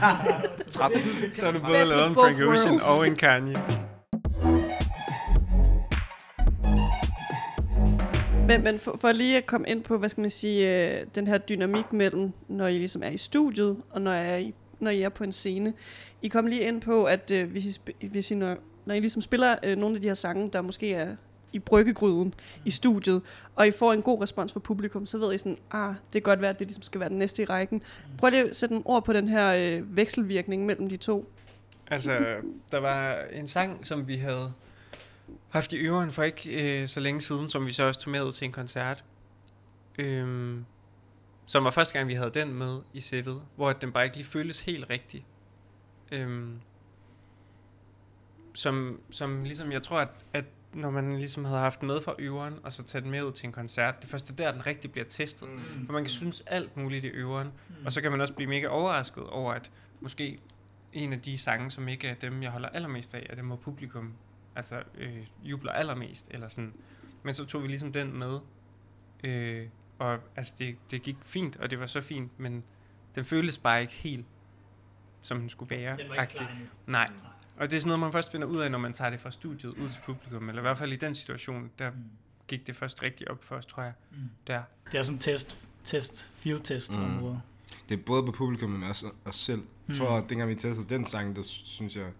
13. 0.70 1.00
Så 1.34 1.44
har 1.44 1.52
du 1.52 1.60
både 1.60 1.84
lavet 1.88 2.06
en 2.08 2.14
Frank 2.14 2.40
Ocean 2.40 2.80
og 2.98 3.06
en 3.06 3.16
Kanye. 3.16 3.56
Men, 8.48 8.64
men 8.64 8.78
for, 8.78 8.96
for 9.00 9.12
lige 9.12 9.36
at 9.36 9.46
komme 9.46 9.68
ind 9.68 9.82
på, 9.82 9.98
hvad 9.98 10.08
skal 10.08 10.20
man 10.20 10.30
sige, 10.30 10.86
øh, 11.00 11.06
den 11.14 11.26
her 11.26 11.38
dynamik 11.38 11.92
mellem, 11.92 12.32
når 12.48 12.66
I 12.66 12.78
ligesom 12.78 13.02
er 13.02 13.10
i 13.10 13.16
studiet, 13.18 13.76
og 13.90 14.00
når, 14.02 14.12
jeg 14.12 14.32
er 14.32 14.36
i, 14.36 14.54
når 14.82 14.90
I 14.90 15.02
er 15.02 15.08
på 15.08 15.24
en 15.24 15.32
scene. 15.32 15.72
I 16.22 16.28
kom 16.28 16.46
lige 16.46 16.60
ind 16.60 16.80
på, 16.80 17.04
at 17.04 17.30
øh, 17.30 17.50
hvis, 17.50 17.80
I, 18.00 18.06
hvis 18.06 18.30
I, 18.30 18.34
når, 18.34 18.56
når 18.84 18.94
I 18.94 19.00
ligesom 19.00 19.22
spiller 19.22 19.56
øh, 19.62 19.76
nogle 19.76 19.96
af 19.96 20.02
de 20.02 20.08
her 20.08 20.14
sange, 20.14 20.50
der 20.52 20.60
måske 20.60 20.92
er 20.92 21.16
i 21.52 21.58
bryggegryden 21.58 22.34
i 22.64 22.70
studiet, 22.70 23.22
og 23.56 23.66
I 23.66 23.70
får 23.70 23.92
en 23.92 24.02
god 24.02 24.22
respons 24.22 24.52
fra 24.52 24.60
publikum, 24.60 25.06
så 25.06 25.18
ved 25.18 25.34
I 25.34 25.38
sådan, 25.38 25.58
ah, 25.70 25.94
det 26.04 26.12
kan 26.12 26.22
godt 26.22 26.40
være, 26.40 26.50
at 26.50 26.58
det 26.58 26.66
ligesom 26.66 26.82
skal 26.82 27.00
være 27.00 27.08
den 27.08 27.18
næste 27.18 27.42
i 27.42 27.44
rækken. 27.44 27.82
Prøv 28.18 28.30
lige 28.30 28.48
at 28.48 28.56
sætte 28.56 28.74
en 28.74 28.82
ord 28.84 29.04
på 29.04 29.12
den 29.12 29.28
her 29.28 29.54
øh, 29.54 29.96
vekselvirkning 29.96 30.66
mellem 30.66 30.88
de 30.88 30.96
to. 30.96 31.32
Altså, 31.90 32.18
der 32.70 32.78
var 32.78 33.16
en 33.32 33.48
sang, 33.48 33.86
som 33.86 34.08
vi 34.08 34.16
havde 34.16 34.52
haft 35.48 35.72
i 35.72 35.76
øveren 35.76 36.10
for 36.10 36.22
ikke 36.22 36.80
øh, 36.82 36.88
så 36.88 37.00
længe 37.00 37.20
siden, 37.20 37.48
som 37.48 37.66
vi 37.66 37.72
så 37.72 37.84
også 37.84 38.00
tog 38.00 38.10
med 38.10 38.22
ud 38.22 38.32
til 38.32 38.44
en 38.44 38.52
koncert. 38.52 39.04
Øhm, 39.98 40.64
som 41.47 41.64
var 41.64 41.70
første 41.70 41.95
gang, 41.99 42.09
vi 42.09 42.14
havde 42.14 42.30
den 42.30 42.55
med 42.55 42.80
i 42.93 43.01
sættet, 43.01 43.43
hvor 43.57 43.72
den 43.72 43.93
bare 43.93 44.05
ikke 44.05 44.16
lige 44.16 44.26
føltes 44.26 44.61
helt 44.61 44.90
rigtig. 44.90 45.26
Øhm, 46.12 46.61
som, 48.55 49.01
som 49.11 49.45
ligesom, 49.45 49.72
jeg 49.72 49.82
tror, 49.82 49.99
at, 49.99 50.09
at 50.32 50.45
når 50.74 50.90
man 50.90 51.16
ligesom 51.16 51.45
havde 51.45 51.61
haft 51.61 51.80
den 51.80 51.86
med 51.88 52.01
fra 52.01 52.14
øveren, 52.18 52.55
og 52.62 52.72
så 52.72 52.82
taget 52.82 53.03
den 53.03 53.11
med 53.11 53.22
ud 53.22 53.32
til 53.32 53.47
en 53.47 53.53
koncert, 53.53 54.03
det 54.03 54.11
første 54.11 54.34
der, 54.34 54.53
den 54.53 54.66
rigtig 54.66 54.93
bliver 54.93 55.05
testet. 55.09 55.49
Mm. 55.49 55.86
For 55.86 55.93
man 55.93 56.03
kan 56.03 56.11
synes 56.11 56.43
alt 56.47 56.76
muligt 56.76 57.05
i 57.05 57.09
øveren, 57.09 57.49
Mm. 57.68 57.86
og 57.86 57.93
så 57.93 58.01
kan 58.03 58.11
man 58.11 58.20
også 58.20 58.34
blive 58.34 58.49
mega 58.49 58.66
overrasket 58.66 59.24
over, 59.26 59.53
at 59.53 59.70
måske 60.01 60.38
en 60.93 61.12
af 61.12 61.20
de 61.20 61.38
sange, 61.38 61.70
som 61.70 61.88
ikke 61.88 62.09
er 62.09 62.14
dem, 62.14 62.43
jeg 62.43 62.51
holder 62.51 62.68
allermest 62.68 63.14
af, 63.14 63.26
er 63.30 63.34
dem, 63.34 63.47
hvor 63.47 63.57
publikum 63.57 64.12
altså, 64.57 64.82
øh, 64.99 65.26
jubler 65.43 65.72
allermest. 65.72 66.28
Eller 66.30 66.49
sådan. 66.49 66.72
Men 67.22 67.34
så 67.34 67.45
tog 67.45 67.62
vi 67.62 67.68
ligesom 67.68 67.93
den 67.93 68.18
med, 68.18 68.38
øh, 69.24 69.66
og 69.99 70.18
altså, 70.36 70.55
det, 70.59 70.76
det 70.90 71.03
gik 71.03 71.16
fint, 71.22 71.57
og 71.57 71.70
det 71.70 71.80
var 71.80 71.86
så 71.86 72.01
fint, 72.01 72.38
men 72.40 72.64
den 73.14 73.24
føltes 73.24 73.59
bare 73.59 73.80
ikke 73.80 73.93
helt, 73.93 74.26
som 75.22 75.40
den 75.40 75.49
skulle 75.49 75.70
være. 75.76 75.97
Den 75.97 76.09
var 76.09 76.22
ikke 76.22 76.34
klar. 76.34 76.57
Nej. 76.86 77.11
Og 77.57 77.70
det 77.70 77.76
er 77.76 77.80
sådan 77.80 77.88
noget, 77.88 78.01
man 78.01 78.12
først 78.12 78.32
finder 78.32 78.47
ud 78.47 78.59
af, 78.59 78.70
når 78.70 78.78
man 78.78 78.93
tager 78.93 79.11
det 79.11 79.20
fra 79.20 79.30
studiet 79.30 79.70
ud 79.70 79.88
til 79.90 80.01
publikum. 80.05 80.49
Eller 80.49 80.61
i 80.61 80.64
hvert 80.64 80.78
fald 80.78 80.93
i 80.93 80.97
den 80.97 81.14
situation, 81.14 81.70
der 81.78 81.90
Mm. 81.90 81.97
gik 82.49 82.66
det 82.66 82.76
først 82.76 83.03
rigtig 83.03 83.30
op 83.30 83.45
for 83.45 83.57
os, 83.57 83.66
tror 83.66 83.82
jeg. 83.82 83.93
Mm. 84.11 84.16
Der. 84.47 84.62
Det 84.93 84.99
er 84.99 85.03
sådan 85.03 85.16
en 85.16 85.20
test, 85.20 85.59
test, 85.84 86.30
field 86.36 86.61
test 86.61 86.93
Mm. 86.93 87.05
område. 87.05 87.40
Det 87.88 87.99
er 87.99 88.03
både 88.03 88.22
på 88.26 88.32
publikum, 88.32 88.70
men 88.70 88.82
også 88.82 89.11
os 89.24 89.36
selv. 89.36 89.61
Jeg 89.61 89.66
Mm. 89.88 89.95
tror, 89.95 90.11
at 90.18 90.24
dengang 90.28 90.51
vi 90.51 90.55
testede 90.55 90.88
den 90.88 91.07
sang, 91.07 91.36
der 91.36 91.43
synes 91.43 91.97
jeg, 91.97 92.11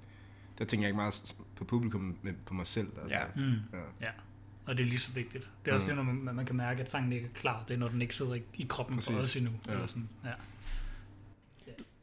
der 0.59 0.65
tænker 0.65 0.85
jeg 0.85 0.89
ikke 0.89 0.97
meget 0.97 1.35
på 1.57 1.65
publikum, 1.65 2.19
men 2.23 2.37
på 2.47 2.55
mig 2.55 2.67
selv. 2.67 2.89
Altså. 2.97 3.09
Ja. 3.09 3.25
Mm. 3.37 3.43
Ja. 3.73 3.79
Ja. 4.01 4.11
Og 4.67 4.77
det 4.77 4.83
er 4.83 4.87
lige 4.87 4.99
så 4.99 5.11
vigtigt. 5.13 5.49
Det 5.65 5.71
er 5.71 5.75
også 5.75 5.87
Mm. 5.93 5.97
det, 5.97 6.07
når 6.07 6.13
man, 6.13 6.35
man 6.35 6.47
kan 6.47 6.57
mærke, 6.57 6.81
at 6.83 6.91
sangen 6.91 7.13
ikke 7.13 7.27
er 7.27 7.39
klar. 7.41 7.65
Det 7.69 7.75
er, 7.75 7.79
når 7.79 7.89
den 7.89 8.03
ikke 8.03 8.15
sidder 8.17 8.35
i, 8.35 8.43
i 8.55 8.67
kroppen 8.69 8.97
Præcis. 8.97 9.13
for 9.15 9.19
os 9.23 9.37
endnu. 9.37 9.51
Ja. 9.67 9.73
Eller 9.73 9.87
sådan. 9.87 10.09
Ja. 10.25 10.31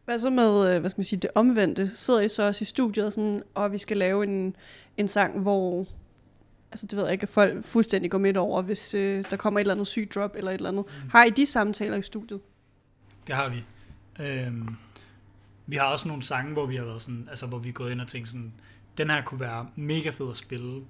Hvad 0.05 0.19
så 0.19 0.29
med, 0.29 0.73
øh, 0.75 0.79
hvad 0.79 0.89
skal 0.89 0.99
man 0.99 1.05
sige, 1.05 1.19
det 1.19 1.29
omvendte? 1.35 1.87
Sidder 1.87 2.21
I 2.21 2.27
så 2.27 2.43
også 2.43 2.61
i 2.61 2.65
studiet 2.65 3.05
og 3.05 3.13
sådan, 3.13 3.43
og 3.55 3.71
vi 3.71 3.77
skal 3.77 3.97
lave 3.97 4.23
en, 4.23 4.55
en 4.97 5.07
sang, 5.07 5.39
hvor 5.39 5.85
altså 6.71 6.85
det 6.87 6.97
ved 6.97 7.03
jeg 7.03 7.13
ikke, 7.13 7.23
at 7.23 7.29
folk 7.29 7.63
fuldstændig 7.65 8.11
går 8.11 8.17
midt 8.17 8.37
over, 8.37 8.61
hvis 8.61 8.93
øh, 8.93 9.23
der 9.29 9.37
kommer 9.37 9.59
et 9.59 9.61
eller 9.61 9.73
andet 9.73 9.87
sygt 9.87 10.15
drop 10.15 10.35
eller 10.35 10.51
et 10.51 10.55
eller 10.55 10.69
andet. 10.69 10.85
Har 11.09 11.23
I 11.25 11.29
de 11.29 11.45
samtaler 11.45 11.97
i 11.97 12.01
studiet? 12.01 12.39
Det 13.27 13.35
har 13.35 13.49
vi. 13.49 13.63
Øhm, 14.23 14.75
vi 15.67 15.75
har 15.75 15.85
også 15.85 16.07
nogle 16.07 16.23
sange, 16.23 16.53
hvor 16.53 16.65
vi 16.65 16.75
har 16.75 16.83
været 16.85 17.01
sådan, 17.01 17.27
altså 17.29 17.45
hvor 17.47 17.57
vi 17.57 17.69
er 17.69 17.73
gået 17.73 17.91
ind 17.91 18.01
og 18.01 18.07
tænkt 18.07 18.29
sådan, 18.29 18.53
den 18.97 19.09
her 19.09 19.21
kunne 19.21 19.39
være 19.39 19.67
mega 19.75 20.09
fed 20.09 20.29
at 20.29 20.37
spille 20.37 20.81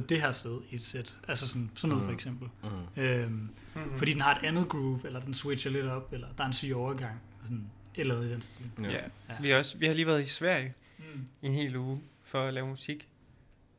på 0.00 0.06
det 0.08 0.20
her 0.20 0.30
sted 0.30 0.58
i 0.70 0.74
et 0.74 0.84
sæt. 0.84 1.14
Altså 1.28 1.48
sådan, 1.48 1.70
sådan 1.74 1.88
noget 1.90 2.04
for 2.04 2.12
eksempel. 2.12 2.48
Mm. 2.96 3.02
Øhm, 3.02 3.48
Mhm. 3.74 3.98
Fordi 3.98 4.12
den 4.12 4.20
har 4.20 4.34
et 4.34 4.44
andet 4.46 4.68
groove, 4.68 5.00
eller 5.04 5.20
den 5.20 5.34
switcher 5.34 5.70
lidt 5.70 5.86
op, 5.86 6.12
eller 6.12 6.26
der 6.38 6.42
er 6.44 6.46
en 6.48 6.52
syg 6.52 6.72
overgang. 6.74 7.20
Sådan, 7.42 7.64
et 7.94 8.00
eller 8.00 8.16
andet 8.16 8.28
i 8.28 8.32
den 8.32 8.42
stil. 8.42 8.64
Ja. 8.82 8.88
Ja. 8.90 8.96
ja. 9.28 9.34
Vi, 9.40 9.50
har 9.50 9.56
også, 9.58 9.78
vi 9.78 9.86
har 9.86 9.94
lige 9.94 10.06
været 10.06 10.22
i 10.22 10.26
Sverige 10.26 10.74
Mm. 10.98 11.04
i 11.42 11.46
en 11.46 11.54
hel 11.54 11.76
uge 11.76 12.00
for 12.24 12.42
at 12.42 12.54
lave 12.54 12.66
musik. 12.66 13.08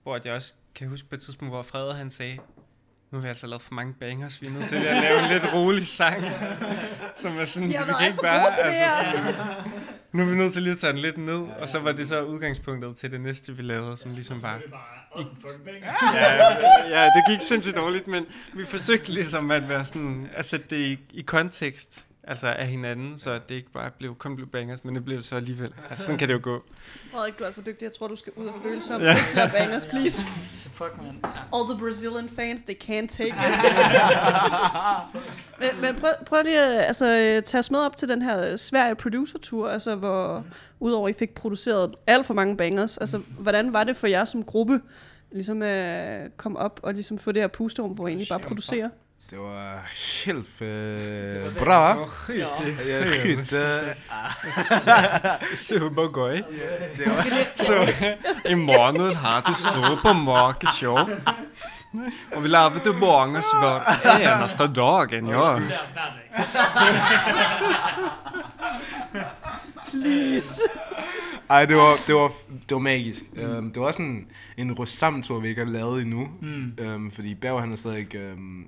Hvor 0.03 0.15
at 0.15 0.25
jeg 0.25 0.33
også 0.33 0.53
kan 0.75 0.87
huske 0.87 1.09
på 1.09 1.15
et 1.15 1.21
tidspunkt, 1.21 1.53
hvor 1.53 1.61
Frede 1.61 1.93
han 1.93 2.11
sagde, 2.11 2.35
nu 3.11 3.17
har 3.17 3.21
vi 3.21 3.27
altså 3.27 3.47
lavet 3.47 3.61
for 3.61 3.73
mange 3.73 3.93
bangers, 3.93 4.41
vi 4.41 4.47
er 4.47 4.51
nødt 4.51 4.65
til 4.65 4.75
at 4.75 4.83
lave 5.03 5.23
en 5.23 5.29
lidt 5.31 5.53
rolig 5.53 5.87
sang. 5.87 6.23
Som 7.21 7.37
er 7.37 7.45
sådan, 7.45 7.69
Vi 7.69 7.73
har 7.73 7.83
vi 7.85 7.87
været 7.87 7.99
kan 7.99 8.07
ikke 8.07 8.15
for 8.17 8.21
bare... 8.21 8.43
gode 8.45 8.55
til 8.55 8.65
det 8.65 8.73
her. 8.73 9.11
sådan, 9.13 9.76
nu 10.17 10.23
er 10.23 10.27
vi 10.27 10.35
nødt 10.35 10.53
til 10.53 10.61
lige 10.63 10.73
at 10.73 10.79
tage 10.79 10.93
den 10.93 11.01
lidt 11.01 11.17
ned, 11.17 11.41
og 11.59 11.69
så 11.69 11.79
var 11.79 11.91
det 11.91 12.07
så 12.07 12.23
udgangspunktet 12.23 12.95
til 12.95 13.11
det 13.11 13.21
næste, 13.21 13.55
vi 13.55 13.61
lavede, 13.61 13.97
som 13.97 14.11
ligesom 14.13 14.41
bare... 14.41 14.59
Det. 14.59 14.73
Ja, 16.13 16.99
ja, 16.99 17.05
det 17.05 17.23
gik 17.29 17.41
sindssygt 17.41 17.75
dårligt, 17.75 18.07
men 18.07 18.25
vi 18.53 18.65
forsøgte 18.65 19.11
ligesom 19.11 19.51
at 19.51 19.69
være 19.69 19.85
sådan, 19.85 20.29
at 20.33 20.45
sætte 20.45 20.65
det 20.69 20.77
i, 20.77 20.99
i 21.13 21.21
kontekst, 21.21 22.05
altså 22.27 22.47
af 22.47 22.67
hinanden, 22.67 23.17
så 23.17 23.39
det 23.49 23.55
ikke 23.55 23.71
bare 23.71 23.91
blev, 23.97 24.15
kun 24.15 24.35
blev 24.35 24.47
bangers, 24.47 24.83
men 24.83 24.95
det 24.95 25.05
blev 25.05 25.17
det 25.17 25.25
så 25.25 25.35
alligevel. 25.35 25.73
Altså 25.89 26.05
sådan 26.05 26.19
kan 26.19 26.27
det 26.27 26.33
jo 26.33 26.39
gå. 26.43 26.63
Frederik, 27.11 27.39
du 27.39 27.43
er 27.43 27.47
alt 27.47 27.55
for 27.55 27.61
dygtig. 27.61 27.85
Jeg 27.85 27.93
tror, 27.93 28.07
du 28.07 28.15
skal 28.15 28.33
ud 28.35 28.45
og 28.47 28.55
føle 28.63 28.81
som 28.81 29.01
Ja. 29.01 29.15
flere 29.33 29.49
bangers, 29.49 29.85
please. 29.85 30.25
Fuck, 30.73 30.93
man. 30.97 31.19
All 31.53 31.69
the 31.69 31.79
Brazilian 31.79 32.29
fans, 32.29 32.61
they 32.61 32.75
can't 32.83 33.07
take 33.07 33.29
it. 33.29 33.35
men 35.59 35.69
men 35.81 35.95
prøv, 35.95 36.09
prøv 36.25 36.43
lige 36.43 36.59
at 36.61 36.85
altså, 36.85 37.05
øh, 37.05 37.43
tage 37.43 37.59
os 37.59 37.71
med 37.71 37.79
op 37.79 37.97
til 37.97 38.09
den 38.09 38.21
her 38.21 38.51
øh, 38.51 38.57
Sverige 38.57 38.95
Producer 38.95 39.39
Tour, 39.39 39.69
altså 39.69 39.95
hvor 39.95 40.43
udover 40.79 41.09
I 41.09 41.13
fik 41.13 41.35
produceret 41.35 41.95
alt 42.07 42.25
for 42.25 42.33
mange 42.33 42.57
bangers, 42.57 42.97
altså 42.97 43.21
hvordan 43.39 43.73
var 43.73 43.83
det 43.83 43.97
for 43.97 44.07
jer 44.07 44.25
som 44.25 44.43
gruppe 44.43 44.81
ligesom 45.31 45.61
at 45.61 46.37
komme 46.37 46.59
op 46.59 46.79
og 46.83 46.93
ligesom 46.93 47.17
få 47.17 47.31
det 47.31 47.41
her 47.41 47.47
pusterum, 47.47 47.91
hvor 47.91 48.07
I 48.07 48.11
egentlig 48.11 48.27
bare 48.29 48.39
producerer? 48.39 48.89
Det 49.29 49.39
var 49.39 49.79
helt 50.25 50.61
øh, 50.61 51.55
bra, 51.57 51.95
va? 51.95 52.05
Ja. 52.33 52.47
Ja, 52.87 53.07
skytte. 53.11 53.95
Super 55.55 56.07
gøy. 56.07 56.35
Det 56.97 57.07
var, 57.07 57.23
Så 57.55 57.93
i 58.49 58.53
morgen 58.53 59.15
har 59.15 59.41
du 59.41 59.53
super 59.53 60.65
show. 60.75 60.97
Og 62.35 62.43
vi 62.43 62.47
lavede 62.47 62.93
bangers 62.99 63.51
hver 63.59 63.79
eneste 64.37 64.67
dagen, 64.67 65.29
ja. 65.29 65.59
Please. 69.89 70.61
ej, 71.49 71.65
det 71.65 71.75
var, 71.75 71.97
det 72.07 72.15
var, 72.15 72.31
det 72.69 72.71
var 72.71 72.79
magisk. 72.79 73.21
Um, 73.37 73.71
det 73.71 73.81
var 73.81 73.87
også 73.87 74.01
en, 74.01 74.27
en 74.57 74.73
rust 74.73 74.97
sammen 74.97 75.23
tur, 75.23 75.39
vi 75.39 75.47
ikke 75.47 75.65
har 75.65 75.71
lavet 75.71 76.01
endnu. 76.01 76.27
Mm. 76.41 76.77
Um, 76.95 77.11
fordi 77.11 77.35
Berg, 77.35 77.59
han 77.61 77.71
er 77.71 77.75
stadig 77.75 78.33
um, 78.33 78.67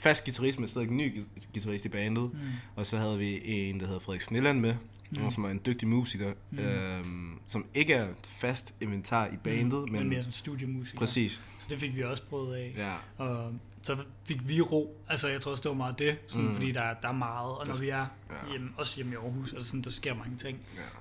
fast 0.00 0.24
guitarist, 0.24 0.58
men 0.58 0.68
stadig 0.68 0.90
ny 0.90 1.20
gu- 1.20 1.46
guitarist 1.54 1.84
i 1.84 1.88
bandet. 1.88 2.32
Mm. 2.32 2.38
Og 2.76 2.86
så 2.86 2.98
havde 2.98 3.18
vi 3.18 3.40
en, 3.44 3.80
der 3.80 3.86
hedder 3.86 4.00
Frederik 4.00 4.20
Snilland 4.20 4.60
med, 4.60 4.74
Mm. 5.16 5.22
mm. 5.22 5.30
som 5.30 5.44
er 5.44 5.48
en 5.48 5.60
dygtig 5.66 5.88
musiker, 5.88 6.32
Mm. 6.50 6.58
um, 7.04 7.40
som 7.46 7.66
ikke 7.74 7.92
er 7.94 8.08
fast 8.22 8.74
inventar 8.80 9.26
i 9.26 9.36
bandet, 9.44 9.72
men, 9.82 9.92
men, 9.92 10.00
men 10.00 10.08
mere 10.08 10.20
sådan 10.22 10.32
studiemusik. 10.32 10.98
præcis. 10.98 11.40
Så 11.58 11.66
det 11.70 11.80
fik 11.80 11.96
vi 11.96 12.02
også 12.02 12.22
prøvet 12.22 12.54
af. 12.56 12.74
Ja. 12.76 13.24
Og 13.24 13.52
så 13.82 13.96
fik 14.24 14.48
vi 14.48 14.60
ro. 14.60 14.96
Altså, 15.08 15.28
jeg 15.28 15.40
tror 15.40 15.50
også, 15.50 15.62
det 15.62 15.68
var 15.68 15.74
meget 15.76 15.98
det. 15.98 16.18
Sådan, 16.26 16.42
mm. 16.42 16.48
Mm. 16.48 16.54
Fordi 16.54 16.72
der, 16.72 16.94
der 17.02 17.08
er 17.08 17.12
meget. 17.12 17.50
Og 17.58 17.66
når 17.66 17.80
vi 17.80 17.88
er 17.88 17.96
ja. 18.30 18.50
hjemme, 18.50 18.70
også 18.76 18.96
hjemme 18.96 19.12
i 19.12 19.16
Aarhus, 19.16 19.52
altså 19.52 19.68
sådan, 19.68 19.82
der 19.82 19.90
sker 19.90 20.14
mange 20.14 20.36
ting. 20.36 20.58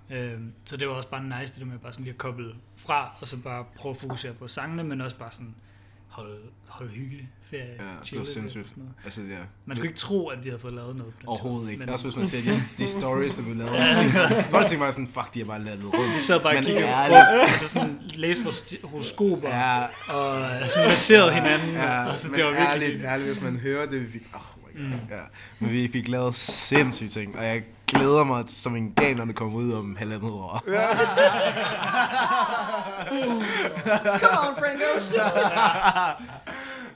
Ja. 0.10 0.16
Øhm, 0.34 0.54
så 0.66 0.78
det 0.78 0.88
var 0.88 0.94
også 0.94 1.10
bare 1.10 1.24
nice, 1.42 1.54
det 1.54 1.60
der 1.62 1.66
med 1.68 1.80
bare 1.80 1.94
sådan 1.94 2.04
lige 2.04 2.14
at 2.14 2.18
koble 2.18 2.56
fra, 2.76 3.18
og 3.22 3.28
så 3.28 3.38
bare 3.38 3.66
prøve 3.76 3.96
at 3.96 4.02
fokusere 4.02 4.34
på 4.34 4.48
sangene, 4.48 4.84
men 4.84 5.02
også 5.02 5.18
bare 5.18 5.32
sådan 5.32 5.56
holde, 6.20 6.38
holde 6.68 6.92
hygge, 6.92 7.30
ferie, 7.50 7.64
Ja, 7.80 7.84
det 8.10 8.20
var 8.20 8.26
sindssygt. 8.26 8.70
sådan 8.70 8.84
noget. 8.84 8.94
Altså, 9.06 9.22
ja. 9.22 9.38
Man 9.66 9.78
skulle 9.78 9.90
ikke 9.90 10.00
tro, 10.00 10.28
at 10.28 10.44
vi 10.44 10.50
havde 10.50 10.62
fået 10.62 10.74
lavet 10.74 10.96
noget 10.96 11.14
på 11.14 11.20
den 11.20 11.28
Overhovedet 11.28 11.66
tur, 11.66 11.72
ikke. 11.72 11.80
men- 11.86 11.90
Også 11.94 12.06
hvis 12.08 12.16
man 12.18 12.28
ser 12.28 12.42
de, 12.42 12.54
de 12.78 12.88
stories, 13.00 13.36
der 13.36 13.42
blev 13.44 13.56
lavet. 13.56 13.72
Folk 14.50 14.68
tænker 14.68 14.84
bare 14.86 14.92
sådan, 14.92 15.08
fuck, 15.08 15.34
de 15.34 15.40
har 15.40 15.46
bare 15.46 15.64
lavet 15.64 15.84
rundt. 15.84 16.16
Vi 16.16 16.22
sad 16.22 16.40
bare 16.40 16.58
og 16.58 16.64
kiggede 16.64 16.86
på, 16.88 17.14
altså 17.14 17.68
sådan, 17.68 18.00
læste 18.16 18.44
vores 18.44 18.66
horoskoper, 18.84 19.50
Ja, 19.50 19.84
og 20.14 20.70
sådan 20.70 20.88
masserede 20.90 21.32
hinanden, 21.34 21.70
ja, 21.74 22.06
og 22.06 22.18
så 22.18 22.28
men 22.28 22.36
det 22.38 22.44
var 22.46 22.52
virkelig 22.52 22.68
ærligt, 22.84 23.04
ærligt, 23.06 23.30
hvis 23.32 23.44
man 23.44 23.60
hører 23.60 23.86
det, 23.86 24.02
vi 24.08 24.12
fik, 24.12 24.22
oh 24.34 24.42
my 24.58 24.80
god, 24.80 24.86
Mm. 24.86 24.92
ja. 24.92 25.22
Men 25.60 25.72
vi 25.72 25.90
fik 25.94 26.08
lavet 26.08 26.36
sindssyge 26.36 27.10
ting, 27.10 27.36
og 27.38 27.46
jeg 27.46 27.64
glæder 27.90 28.24
mig 28.24 28.44
som 28.48 28.76
en 28.76 28.94
gal, 28.94 29.16
når 29.18 29.26
det 29.26 29.36
kommer 29.36 29.60
ud 29.60 29.74
om 29.74 29.96
halvandet 29.96 30.32
år. 30.32 30.64
Ja. 30.68 30.88
Come 34.20 34.40
on, 34.50 34.56
Franco. 34.56 34.86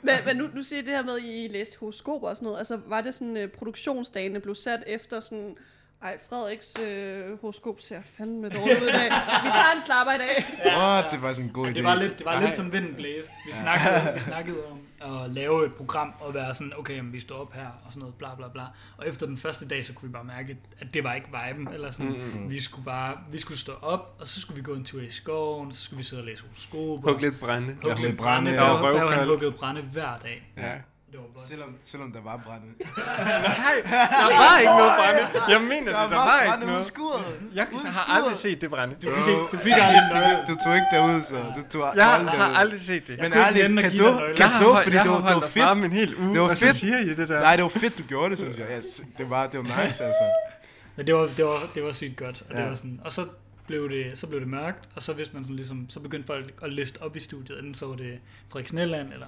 men 0.02 0.16
men 0.26 0.38
nu, 0.38 0.48
nu 0.56 0.64
siger 0.64 0.82
I 0.82 0.86
det 0.86 0.94
her 0.94 1.04
med, 1.04 1.16
at 1.16 1.24
I 1.24 1.48
læste 1.52 1.80
horoskoper 1.80 2.30
og 2.30 2.36
sådan 2.36 2.46
noget. 2.46 2.58
Altså, 2.58 2.80
var 2.88 3.02
det 3.02 3.14
sådan, 3.14 3.38
uh, 3.38 3.50
produktionsdagene 3.58 4.40
blev 4.40 4.56
sat 4.56 4.84
efter 4.88 5.20
sådan... 5.20 5.56
Ej, 6.04 6.18
Frederiks 6.30 6.80
øh, 6.88 7.42
horoskop 7.42 7.76
ser 7.80 8.02
fandme 8.18 8.50
dårligt 8.50 8.82
ud 8.82 8.88
i 8.88 8.92
dag. 8.92 9.10
Vi 9.44 9.50
tager 9.54 9.74
en 9.74 9.80
slapper 9.80 10.14
i 10.14 10.18
dag. 10.18 10.46
Åh, 10.66 11.12
det 11.12 11.18
er 11.18 11.22
faktisk 11.22 11.42
en 11.42 11.50
god 11.54 11.68
idé. 11.68 11.74
Det 11.74 11.84
var 11.84 11.96
lidt, 11.96 12.18
det 12.18 12.26
var 12.26 12.42
lidt 12.42 12.56
som 12.56 12.72
vinden 12.72 12.96
blæste. 12.96 13.32
Vi 13.48 13.52
snakkede, 13.52 14.14
vi 14.14 14.20
snakkede 14.20 14.58
om 14.72 14.80
at 15.24 15.30
lave 15.30 15.66
et 15.66 15.74
program 15.74 16.14
og 16.20 16.34
være 16.34 16.54
sådan, 16.54 16.74
okay, 16.78 16.96
jamen, 16.96 17.14
vi 17.14 17.20
står 17.20 17.36
op 17.36 17.54
her 17.54 17.66
og 17.86 17.90
sådan 17.90 18.00
noget, 18.00 18.16
bla 18.16 18.36
bla 18.38 18.48
bla. 18.48 18.64
Og 18.98 19.08
efter 19.08 19.26
den 19.26 19.38
første 19.38 19.68
dag, 19.68 19.86
så 19.86 19.94
kunne 19.94 20.10
vi 20.10 20.14
bare 20.14 20.24
mærke, 20.24 20.58
at 20.80 20.94
det 20.94 21.04
var 21.04 21.14
ikke 21.14 21.28
viben. 21.48 21.68
Eller 21.74 21.92
sådan, 21.92 22.12
Mm, 22.34 22.50
vi 22.50 22.62
skulle 22.62 22.86
bare, 22.86 23.18
vi 23.32 23.38
skulle 23.40 23.60
stå 23.60 23.74
op, 23.82 24.16
og 24.20 24.28
så 24.28 24.42
skulle 24.42 24.56
vi 24.56 24.64
gå 24.64 24.74
en 24.74 24.86
tur 24.86 25.02
i 25.02 25.10
skoven, 25.10 25.72
så 25.74 25.84
skulle 25.84 25.98
vi 25.98 26.04
sidde 26.04 26.22
og 26.22 26.26
læse 26.26 26.44
horoskoper. 26.44 27.12
Hug 27.12 27.22
lidt 27.22 27.40
brænde. 27.40 27.78
Hug 27.84 27.98
lidt 28.02 28.18
brænde. 28.18 28.52
Ja, 28.52 28.56
Der 28.58 28.62
var 28.64 28.74
røvkoldt. 28.84 29.02
røv, 29.04 29.10
han 29.20 29.28
huggede 29.28 29.52
brænde 29.52 29.82
hver 29.82 30.18
dag. 30.24 30.52
Ja. 30.58 30.74
Det 31.14 31.22
var 31.22 31.28
bare... 31.38 31.48
Selvom, 31.52 31.70
selvom 31.92 32.10
der 32.12 32.22
var 32.30 32.38
brænde. 32.46 32.68
Nej, 33.64 33.76
der 33.86 34.38
var 34.44 34.58
ikke 34.64 34.76
noget 34.82 34.94
brænde. 35.00 35.24
Jeg 35.54 35.62
mener 35.74 35.92
det, 36.02 36.10
der 36.12 36.22
var 36.32 36.42
ikke 36.42 36.66
ud 36.66 36.72
noget. 36.72 36.86
skuret. 36.86 37.26
Jeg 37.60 37.66
Ude 37.74 37.82
i 37.82 37.86
har 37.86 37.92
skuret. 38.04 38.18
aldrig 38.18 38.38
set 38.46 38.62
det 38.62 38.70
brænde. 38.70 38.94
Du 39.04 39.08
fik, 39.16 39.28
ikke, 39.28 39.42
du 39.54 39.58
fik 39.68 39.74
aldrig 39.88 40.04
nøgle. 40.14 40.38
Du 40.50 40.56
tog 40.64 40.74
ikke 40.80 40.88
derud, 40.96 41.22
så 41.30 41.36
du 41.58 41.62
tog 41.74 41.82
Jeg 41.96 42.08
aldrig 42.14 42.32
har 42.32 42.46
derud. 42.50 42.56
aldrig 42.62 42.82
set 42.82 43.08
det. 43.08 43.16
Men 43.24 43.34
ærligt, 43.34 43.80
kan 43.86 43.92
du, 44.02 44.08
kan 44.40 44.50
du, 44.62 44.70
fordi 44.76 44.96
jeg 44.96 45.06
det 45.06 45.12
har 45.12 45.12
var, 45.12 45.18
det 45.18 45.32
holdt 45.32 45.44
var 45.60 45.76
fedt. 45.76 45.86
en 45.86 45.92
hel 46.00 46.12
uge, 46.22 46.34
Det 46.34 46.42
var 46.42 46.50
og 46.50 46.58
så 46.58 46.66
fedt. 46.66 46.76
siger 46.76 46.98
I 46.98 47.10
det 47.20 47.30
der. 47.30 47.40
Nej, 47.48 47.56
det 47.56 47.64
var 47.64 47.70
fedt, 47.84 47.98
du 48.00 48.04
gjorde 48.04 48.30
det, 48.30 48.38
synes 48.38 48.58
jeg. 48.60 48.68
Ja, 48.70 48.80
det 49.18 49.30
var, 49.30 49.48
det 49.48 49.58
var 49.60 49.66
nice, 49.86 50.04
altså. 50.10 50.24
Men 50.96 51.08
det 51.08 51.16
var, 51.16 51.22
det 51.38 51.46
var, 51.46 51.60
det 51.76 51.84
var 51.84 51.92
sygt 51.92 52.18
godt. 52.18 52.44
Og, 52.50 52.56
det 52.56 52.62
Ja. 52.62 52.68
var 52.70 52.76
sådan, 52.76 53.00
og 53.06 53.12
så 53.12 53.26
blev 53.68 53.90
det, 53.90 54.12
så 54.20 54.28
blev 54.28 54.40
det 54.40 54.48
mørkt, 54.50 54.90
og 54.96 55.02
så 55.02 55.14
vidste 55.14 55.34
man 55.34 55.44
sådan 55.44 55.56
ligesom, 55.56 55.86
så 55.90 56.00
begyndte 56.00 56.28
folk 56.28 56.54
at 56.64 56.74
liste 56.74 57.02
op 57.02 57.16
i 57.16 57.20
studiet. 57.20 57.60
Enten 57.60 57.74
så 57.74 57.86
var 57.88 57.96
det 57.96 58.20
Frederik 58.52 58.68
Snelland, 58.68 59.14
eller 59.14 59.28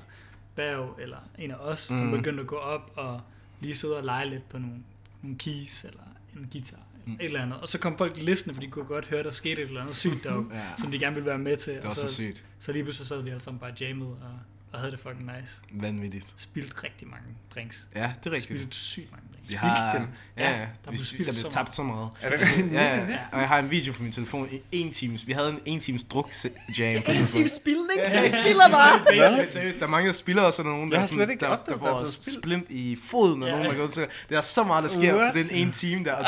Berg, 0.55 0.95
eller 0.99 1.17
en 1.37 1.51
af 1.51 1.55
os, 1.55 1.91
mm. 1.91 1.97
som 1.97 2.11
begyndte 2.11 2.41
at 2.41 2.47
gå 2.47 2.55
op 2.55 2.91
og 2.95 3.21
lige 3.59 3.75
sidde 3.75 3.97
og 3.97 4.03
lege 4.03 4.29
lidt 4.29 4.49
på 4.49 4.57
nogle, 4.57 4.75
nogle 5.23 5.37
keys, 5.37 5.83
eller 5.83 5.99
en 6.35 6.47
guitar, 6.51 6.75
eller 6.77 6.85
Mm. 7.07 7.13
et 7.13 7.25
eller 7.25 7.41
andet. 7.41 7.59
Og 7.59 7.67
så 7.67 7.77
kom 7.79 7.97
folk 7.97 8.17
listende, 8.17 8.53
fordi 8.55 8.67
de 8.67 8.71
kunne 8.71 8.85
godt 8.85 9.05
høre, 9.05 9.23
der 9.23 9.31
skete 9.31 9.61
et 9.61 9.67
eller 9.67 9.81
andet 9.81 9.95
sygt 9.95 10.23
deroppe, 10.23 10.55
Ja, 10.55 10.61
som 10.77 10.91
de 10.91 10.99
gerne 10.99 11.13
ville 11.15 11.25
være 11.29 11.37
med 11.37 11.57
til. 11.57 11.73
det 11.73 11.83
var 11.83 11.89
og 11.89 11.95
så 11.95 12.07
så, 12.07 12.13
sygt. 12.13 12.45
så 12.59 12.71
lige 12.71 12.83
pludselig 12.83 13.07
sad 13.07 13.21
vi 13.21 13.29
alle 13.29 13.41
sammen 13.41 13.59
bare 13.59 13.73
jammet 13.81 14.07
og, 14.07 14.39
og 14.71 14.79
havde 14.79 14.91
det 14.91 14.99
fucking 14.99 15.31
nice. 15.41 15.61
Vanvittigt. 15.71 16.33
Spildt 16.35 16.83
rigtig 16.83 17.07
mange 17.07 17.25
drinks. 17.55 17.87
Ja, 17.95 18.13
det 18.23 18.29
er 18.29 18.31
rigtigt. 18.31 18.43
Spildt 18.59 18.75
sygt 18.75 19.11
mange. 19.11 19.25
Vi 19.49 19.55
har, 19.55 19.91
dem. 19.93 20.07
ja, 20.37 20.43
Ja, 20.43 20.49
ja, 20.51 20.57
der 20.85 20.91
vi, 20.91 20.97
blev 21.15 21.25
der 21.25 21.31
blev 21.33 21.33
så 21.43 21.49
tabt 21.49 21.75
så 21.75 21.83
meget. 21.83 22.09
Er 22.21 22.29
det? 22.29 22.41
Ja, 22.73 22.83
ja, 22.83 22.95
Ja. 22.95 23.01
og 23.31 23.39
jeg 23.39 23.47
har 23.47 23.59
en 23.59 23.71
video 23.71 23.93
på 23.93 24.03
min 24.03 24.11
telefon 24.11 24.49
i 24.51 24.61
en 24.71 24.93
times. 24.93 25.27
Vi 25.27 25.31
havde 25.31 25.49
en 25.49 25.59
en 25.65 25.79
times 25.79 26.03
druk 26.03 26.29
jam 26.79 26.93
på 26.93 26.97
En 26.97 27.03
telefonen. 27.03 27.27
time 27.27 27.49
spildning. 27.49 28.01
Vi 28.23 28.29
spilder 28.41 28.69
bare. 28.71 28.99
Men 29.37 29.49
seriøst, 29.49 29.79
der 29.79 29.85
er 29.85 29.89
mange, 29.89 30.07
der 30.07 30.13
spiller, 30.13 30.41
og 30.43 30.53
så 30.53 30.61
er 30.61 30.65
nogen, 30.65 30.91
der, 30.91 31.05
sådan, 31.05 31.19
der, 31.29 31.35
der 31.47 31.55
der 31.65 31.73
er 31.73 31.77
får 31.77 32.05
splint 32.39 32.65
i 32.69 32.97
foden, 33.09 33.43
og 33.43 33.49
Ja. 33.49 33.55
nogen, 33.55 33.71
der 33.71 33.77
går 33.77 33.87
til. 33.87 34.05
Der 34.29 34.37
er 34.37 34.41
så 34.41 34.63
meget, 34.63 34.83
der 34.83 34.89
sker 34.89 35.15
What? 35.15 35.33
på 35.33 35.37
den 35.39 35.47
ene 35.51 35.71
time 35.71 36.03
der. 36.05 36.13
Og 36.15 36.23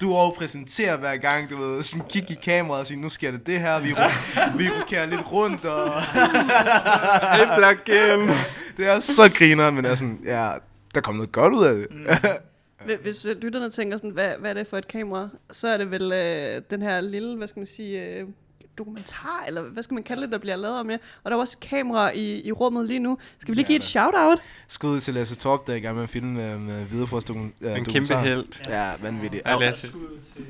du, 0.00 0.06
du 0.06 0.14
overpræsenterer 0.14 0.96
hver 0.96 1.16
gang, 1.16 1.50
du 1.50 1.56
ved, 1.56 1.82
sådan 1.82 2.04
kigge 2.08 2.32
i 2.32 2.36
kameraet 2.44 2.80
og 2.80 2.86
sige, 2.86 3.00
nu 3.00 3.08
sker 3.08 3.30
det 3.30 3.46
det 3.46 3.60
her, 3.60 3.78
vi, 3.80 3.88
vi 4.58 4.68
rokerer 4.80 5.06
lidt 5.06 5.32
rundt, 5.32 5.64
og 5.64 6.02
Hey, 7.36 7.56
Black 7.56 7.84
Game. 7.84 8.34
det 8.76 8.88
er 8.90 9.00
så 9.00 9.30
griner, 9.34 9.70
men 9.70 9.84
er 9.84 9.94
sådan, 9.94 10.18
ja, 10.24 10.50
der 10.94 11.00
kom 11.00 11.14
noget 11.14 11.32
godt 11.32 11.54
ud 11.54 11.64
af 11.64 11.74
det. 11.74 11.86
Hvis- 11.90 12.30
Hvis 13.02 13.26
øh, 13.26 13.36
lytterne 13.42 13.70
tænker 13.70 13.96
sådan, 13.96 14.10
hvad, 14.10 14.32
hvad 14.38 14.50
er 14.50 14.54
det 14.54 14.66
for 14.66 14.78
et 14.78 14.88
kamera, 14.88 15.28
så 15.50 15.68
er 15.68 15.76
det 15.76 15.90
vel 15.90 16.12
øh, 16.12 16.62
den 16.70 16.82
her 16.82 17.00
lille, 17.00 17.36
hvad 17.36 17.48
skal 17.48 17.60
man 17.60 17.66
sige, 17.66 18.02
øh, 18.04 18.26
dokumentar, 18.78 19.44
eller 19.46 19.62
hvad 19.62 19.82
skal 19.82 19.94
man 19.94 20.02
kalde 20.02 20.22
det, 20.22 20.32
der 20.32 20.38
bliver 20.38 20.56
lavet 20.56 20.78
om 20.78 20.90
jer. 20.90 20.98
Og 21.24 21.30
der 21.30 21.36
er 21.36 21.40
også 21.40 21.58
kamera 21.58 22.10
i, 22.10 22.40
i 22.46 22.52
rummet 22.52 22.86
lige 22.86 22.98
nu. 22.98 23.18
Skal 23.38 23.52
vi 23.52 23.56
lige 23.56 23.62
Ja, 23.64 23.66
give 23.66 23.76
et 23.76 23.84
shout-out? 23.84 24.38
Skud 24.68 25.00
til 25.00 25.14
Lasse 25.14 25.36
Torp, 25.36 25.66
der 25.66 25.72
er 25.72 25.76
i 25.76 25.80
gang 25.80 25.94
med 25.96 26.02
at 26.02 26.08
filme 26.10 26.52
øh, 26.52 26.60
med 26.60 26.84
videre 26.84 27.06
for 27.06 27.16
os 27.16 27.24
dokumen, 27.24 27.52
øh, 27.60 27.76
En 27.78 27.84
kæmpe 27.84 28.16
held. 28.16 28.46
Ja, 28.68 28.92
vanvittigt. 29.02 29.42
Ja, 29.46 29.58
Lasse. 29.58 29.86
Skud 29.86 30.18
til, 30.34 30.46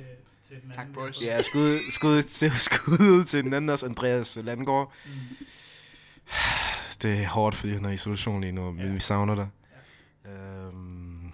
Tak, 0.75 0.87
boys. 0.95 1.23
Ja, 1.23 1.43
skud, 1.43 1.79
skud, 1.91 2.23
til, 2.23 2.51
skud 2.71 3.25
til 3.25 3.45
den 3.45 3.55
anden 3.55 3.71
også, 3.71 3.87
Andreas 3.87 4.39
Landgaard. 4.43 4.93
Mm. 5.05 5.11
det 7.03 7.23
er 7.23 7.27
hårdt, 7.29 7.57
fordi 7.57 7.73
han 7.73 7.85
er 7.85 7.91
i 7.91 7.95
isolation 7.95 8.41
lige 8.41 8.53
nu, 8.53 8.71
men 8.73 8.95
vi 8.95 9.01
savner 9.01 9.35
dig. 9.35 9.49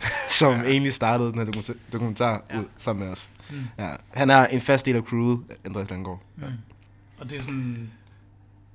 Som 0.40 0.55
ja. 0.55 0.62
egentlig 0.62 0.92
startede 0.94 1.28
den 1.28 1.38
her 1.38 1.44
dokumentar, 1.44 1.74
dokumentar 1.92 2.42
ja. 2.51 2.59
ud 2.61 2.64
sammen 2.76 3.05
med 3.05 3.12
os. 3.12 3.30
Mm. 3.51 3.57
Ja. 3.78 3.97
Han 4.11 4.30
er 4.30 4.47
en 4.47 4.61
fast 4.61 4.86
del 4.86 4.97
af 4.97 5.03
crewet, 5.03 5.40
Andreas 5.64 5.90
Landgaard. 5.90 6.22
Mm. 6.36 6.42
Og 7.18 7.30
det 7.30 7.38
er 7.38 7.42
sådan, 7.42 7.90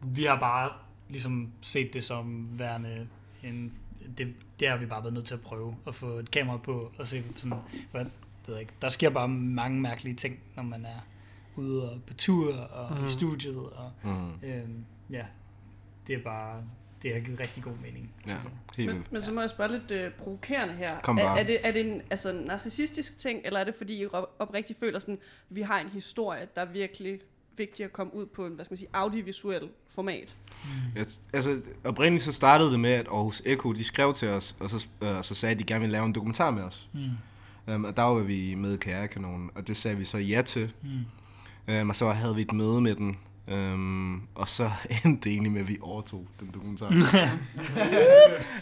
vi 0.04 0.24
har 0.24 0.40
bare 0.40 0.70
ligesom 1.10 1.52
set 1.62 1.94
det 1.94 2.04
som 2.04 2.48
værende 2.60 3.08
en, 3.44 3.74
det, 4.18 4.34
det 4.60 4.70
har 4.70 4.78
vi 4.78 4.86
bare 4.86 5.04
været 5.04 5.14
nødt 5.14 5.26
til 5.26 5.34
at 5.34 5.42
prøve 5.42 5.76
at 5.88 5.96
få 5.96 6.06
et 6.08 6.32
kamera 6.32 6.58
på 6.58 6.92
og 7.00 7.08
se 7.08 7.24
sådan, 7.36 7.58
hvad, 7.92 8.02
det 8.06 8.12
ved 8.48 8.56
jeg 8.56 8.62
ikke, 8.62 8.74
der 8.82 8.90
sker 8.90 9.10
bare 9.10 9.28
mange 9.28 9.82
mærkelige 9.82 10.16
ting, 10.16 10.40
når 10.56 10.64
man 10.64 10.86
er 10.86 11.00
ude 11.56 11.92
og 11.92 12.00
på 12.08 12.14
tur 12.14 12.56
og 12.56 12.98
mm. 12.98 13.06
I 13.06 13.08
studiet 13.08 13.58
og 13.58 13.92
Mm. 14.04 14.32
øhm, 14.44 14.86
ja, 15.10 15.26
det 16.08 16.16
er 16.16 16.24
bare, 16.24 16.64
det 17.04 17.14
har 17.14 17.20
givet 17.20 17.40
rigtig 17.40 17.64
god 17.64 17.74
mening. 17.84 18.14
Ja, 18.28 18.32
Altså. 18.32 18.50
helt 18.78 18.94
Men, 18.94 19.06
men 19.12 19.22
så 19.22 19.32
må 19.32 19.42
jeg 19.42 19.50
spørge 19.50 19.72
lidt 19.72 19.92
øh, 19.92 20.12
provokerende 20.12 20.74
her. 20.74 21.00
Kom 21.04 21.18
er, 21.18 21.24
bare. 21.24 21.40
er, 21.40 21.44
det, 21.44 21.58
er 21.64 21.72
det 21.72 21.92
en 21.92 22.02
altså, 22.10 22.32
narcissistisk 22.32 23.18
ting, 23.18 23.42
eller 23.44 23.60
er 23.60 23.64
det 23.64 23.76
fordi 23.76 24.02
I 24.02 24.06
op- 24.06 24.36
oprigtigt 24.40 24.80
føler 24.80 25.00
sådan, 25.00 25.18
vi 25.50 25.62
har 25.62 25.80
en 25.80 25.90
historie, 25.90 26.48
der 26.56 26.62
er 26.62 26.66
virkelig 26.66 27.20
vigtig 27.58 27.86
at 27.86 27.94
komme 27.94 28.16
ud 28.16 28.26
på 28.26 28.46
en, 28.46 28.54
hvad 28.54 28.66
skal 28.66 28.74
man 28.74 28.78
sige, 28.78 28.90
audiovisuel 28.94 29.70
format? 29.90 30.36
Jeg, 30.96 31.06
altså, 31.34 31.62
oprindeligt 31.84 32.24
så 32.24 32.34
startede 32.34 32.72
det 32.72 32.80
med, 32.80 32.92
at 32.92 33.08
Aarhus 33.08 33.42
Echo, 33.46 33.72
de 33.72 33.84
skrev 33.84 34.14
til 34.14 34.28
os, 34.28 34.56
og 34.60 34.70
så, 34.70 34.88
øh, 35.02 35.24
så 35.24 35.36
sagde, 35.36 35.54
at 35.54 35.60
de 35.60 35.64
gerne 35.64 35.80
ville 35.80 35.92
lave 35.92 36.06
en 36.06 36.14
dokumentar 36.16 36.52
med 36.52 36.64
os. 36.64 36.90
Mm. 36.94 37.10
Um, 37.74 37.84
og 37.84 37.98
der 37.98 38.04
var 38.04 38.20
vi 38.20 38.56
med 38.56 38.74
i 38.74 38.78
Karrierekanonen, 38.78 39.50
og 39.56 39.68
det 39.68 39.78
sagde 39.78 39.98
vi 39.98 40.06
så 40.06 40.18
ja 40.18 40.42
til. 40.42 40.74
Mm. 41.68 41.74
Um, 41.82 41.90
og 41.90 41.96
så 41.96 42.10
havde 42.10 42.36
vi 42.36 42.42
et 42.42 42.54
møde 42.54 42.82
med 42.82 42.96
den, 42.96 43.18
um, 43.54 44.28
og 44.36 44.50
så 44.50 44.70
endte 45.06 45.24
det 45.24 45.32
egentlig 45.34 45.52
med, 45.52 45.62
at 45.62 45.68
vi 45.68 45.78
overtog 45.82 46.28
den 46.40 46.50
dokumentar. 46.54 46.92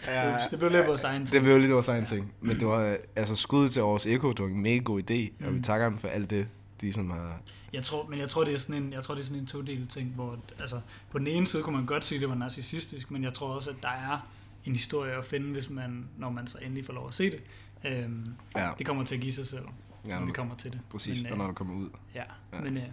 Ja, 0.08 0.38
det 0.52 0.60
blev 0.60 0.72
lidt 0.72 0.88
vores 0.88 1.04
egen 1.04 1.22
ting. 1.26 1.32
Det 1.34 1.42
blev 1.42 1.60
lidt 1.60 1.72
vores 1.72 1.88
egen 1.88 2.06
ting. 2.06 2.34
Men 2.42 2.60
det 2.60 2.68
var 2.68 2.80
øh, 2.86 2.96
altså 3.16 3.36
skud 3.36 3.70
til 3.70 3.80
Aarhus 3.80 4.06
Echo, 4.06 4.30
det 4.32 4.40
var 4.40 4.48
en 4.48 4.62
mega 4.62 4.78
god 4.78 5.00
idé, 5.12 5.46
og 5.46 5.52
vi 5.54 5.58
Mm. 5.58 5.64
takker 5.64 5.90
dem 5.90 5.98
for 5.98 6.08
alt 6.08 6.30
det, 6.30 6.48
de 6.82 6.94
som 6.94 7.10
har... 7.10 7.40
Jeg 7.74 7.84
tror, 7.84 8.08
men 8.10 8.20
jeg 8.20 8.30
tror, 8.30 8.44
det 8.44 8.54
er 8.54 8.58
sådan 8.58 8.84
en, 8.84 8.94
jeg 8.94 9.04
tror, 9.04 9.14
det 9.16 9.22
er 9.22 9.26
sådan 9.26 9.40
en 9.42 9.46
todelt 9.48 9.90
ting, 9.90 10.10
hvor 10.16 10.38
altså, 10.60 10.80
på 11.12 11.20
den 11.20 11.28
ene 11.28 11.48
side 11.48 11.64
kunne 11.64 11.76
man 11.76 11.86
godt 11.86 12.06
sige, 12.06 12.18
at 12.18 12.22
det 12.22 12.30
var 12.30 12.36
narcissistisk, 12.36 13.12
men 13.12 13.24
jeg 13.24 13.34
tror 13.34 13.48
også, 13.48 13.70
at 13.70 13.76
der 13.82 13.88
er 13.90 14.28
en 14.66 14.74
historie 14.76 15.14
at 15.14 15.26
finde, 15.26 15.52
hvis 15.52 15.70
man, 15.70 16.06
når 16.18 16.30
man 16.30 16.48
så 16.48 16.58
endelig 16.62 16.86
får 16.86 16.94
lov 16.94 17.08
at 17.08 17.14
se 17.14 17.24
det. 17.32 17.40
Øhm, 17.86 18.26
Ja. 18.56 18.70
Det 18.78 18.86
kommer 18.88 19.04
til 19.04 19.16
at 19.16 19.22
give 19.22 19.32
sig 19.34 19.48
selv, 19.48 19.66
Ja, 20.08 20.20
når 20.20 20.26
vi 20.26 20.32
kommer 20.32 20.56
til 20.56 20.72
det. 20.72 20.80
Præcis, 20.92 21.24
Men, 21.24 21.32
og 21.32 21.38
øh, 21.38 21.40
når 21.40 21.48
det 21.48 21.56
kommer 21.56 21.76
ud. 21.76 21.90
Ja, 22.16 22.20
Ja. 22.54 22.58
ja. 22.58 22.64
men 22.64 22.78
øh, 22.78 22.84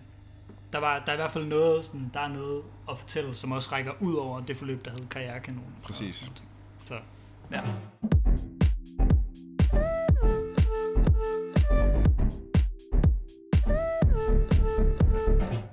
der, 0.77 0.81
var, 0.81 0.99
der 0.99 1.12
er 1.12 1.12
i 1.12 1.16
hvert 1.16 1.33
fald 1.33 1.47
noget, 1.47 1.85
sådan, 1.85 2.11
der 2.14 2.20
er 2.20 2.29
noget 2.29 2.62
at 2.91 2.99
fortælle, 2.99 3.35
som 3.35 3.53
også 3.53 3.72
rækker 3.72 3.93
ud 4.01 4.14
over 4.14 4.41
det 4.41 4.57
forløb, 4.57 4.85
der 4.85 4.91
hed 4.91 5.09
Karrierekanonen. 5.11 5.77
Præcis. 5.83 6.31
Så, 6.85 6.95
ja. 7.53 7.61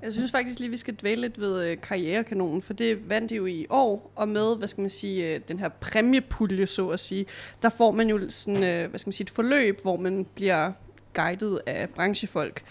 Jeg 0.02 0.14
synes 0.14 0.32
faktisk 0.32 0.60
lige, 0.60 0.70
vi 0.70 0.78
skal 0.78 0.96
dvæle 0.96 1.22
lidt 1.22 1.40
ved 1.40 1.64
øh, 1.64 1.82
karrierekanonen, 1.82 2.62
for 2.62 2.74
det 2.74 3.10
vandt 3.10 3.30
de 3.30 3.36
jo 3.36 3.46
i 3.46 3.66
år, 3.70 4.12
og 4.16 4.28
med, 4.28 4.58
hvad 4.58 4.68
skal 4.68 4.82
man 4.82 4.90
sige, 4.90 5.36
øh, 5.36 5.42
den 5.48 5.60
her 5.60 5.70
præmiepulje, 5.70 6.66
så 6.66 6.90
at 6.90 7.00
sige, 7.00 7.26
der 7.62 7.70
får 7.70 7.92
man 7.92 8.10
jo 8.10 8.30
sådan, 8.30 8.64
øh, 8.64 8.90
hvad 8.90 9.00
skal 9.00 9.08
man 9.08 9.14
sige, 9.14 9.26
et 9.26 9.30
forløb, 9.30 9.82
hvor 9.82 9.98
man 9.98 10.26
bliver 10.36 10.72
guidet 11.14 11.62
af 11.66 11.90
branchefolk. 11.90 12.64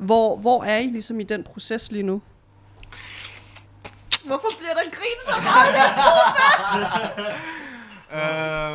Hvor, 0.00 0.36
hvor 0.36 0.64
er 0.64 0.78
I 0.78 0.86
ligesom 0.86 1.20
i 1.20 1.22
den 1.22 1.44
proces 1.44 1.92
lige 1.92 2.02
nu? 2.02 2.22
Hvorfor 4.24 4.48
bliver 4.58 4.74
der 4.74 4.80
grin 4.90 5.20
så 5.28 5.34
meget 5.42 5.74
der 5.74 5.90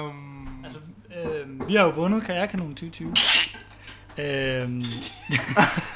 Um, 0.03 0.59
Altså, 0.63 0.79
øh, 1.23 1.67
vi 1.67 1.75
har 1.75 1.83
jo 1.83 1.89
vundet 1.89 2.23
Karrierekanonen 2.23 2.75
2020. 2.75 3.13
øhm, 4.17 4.81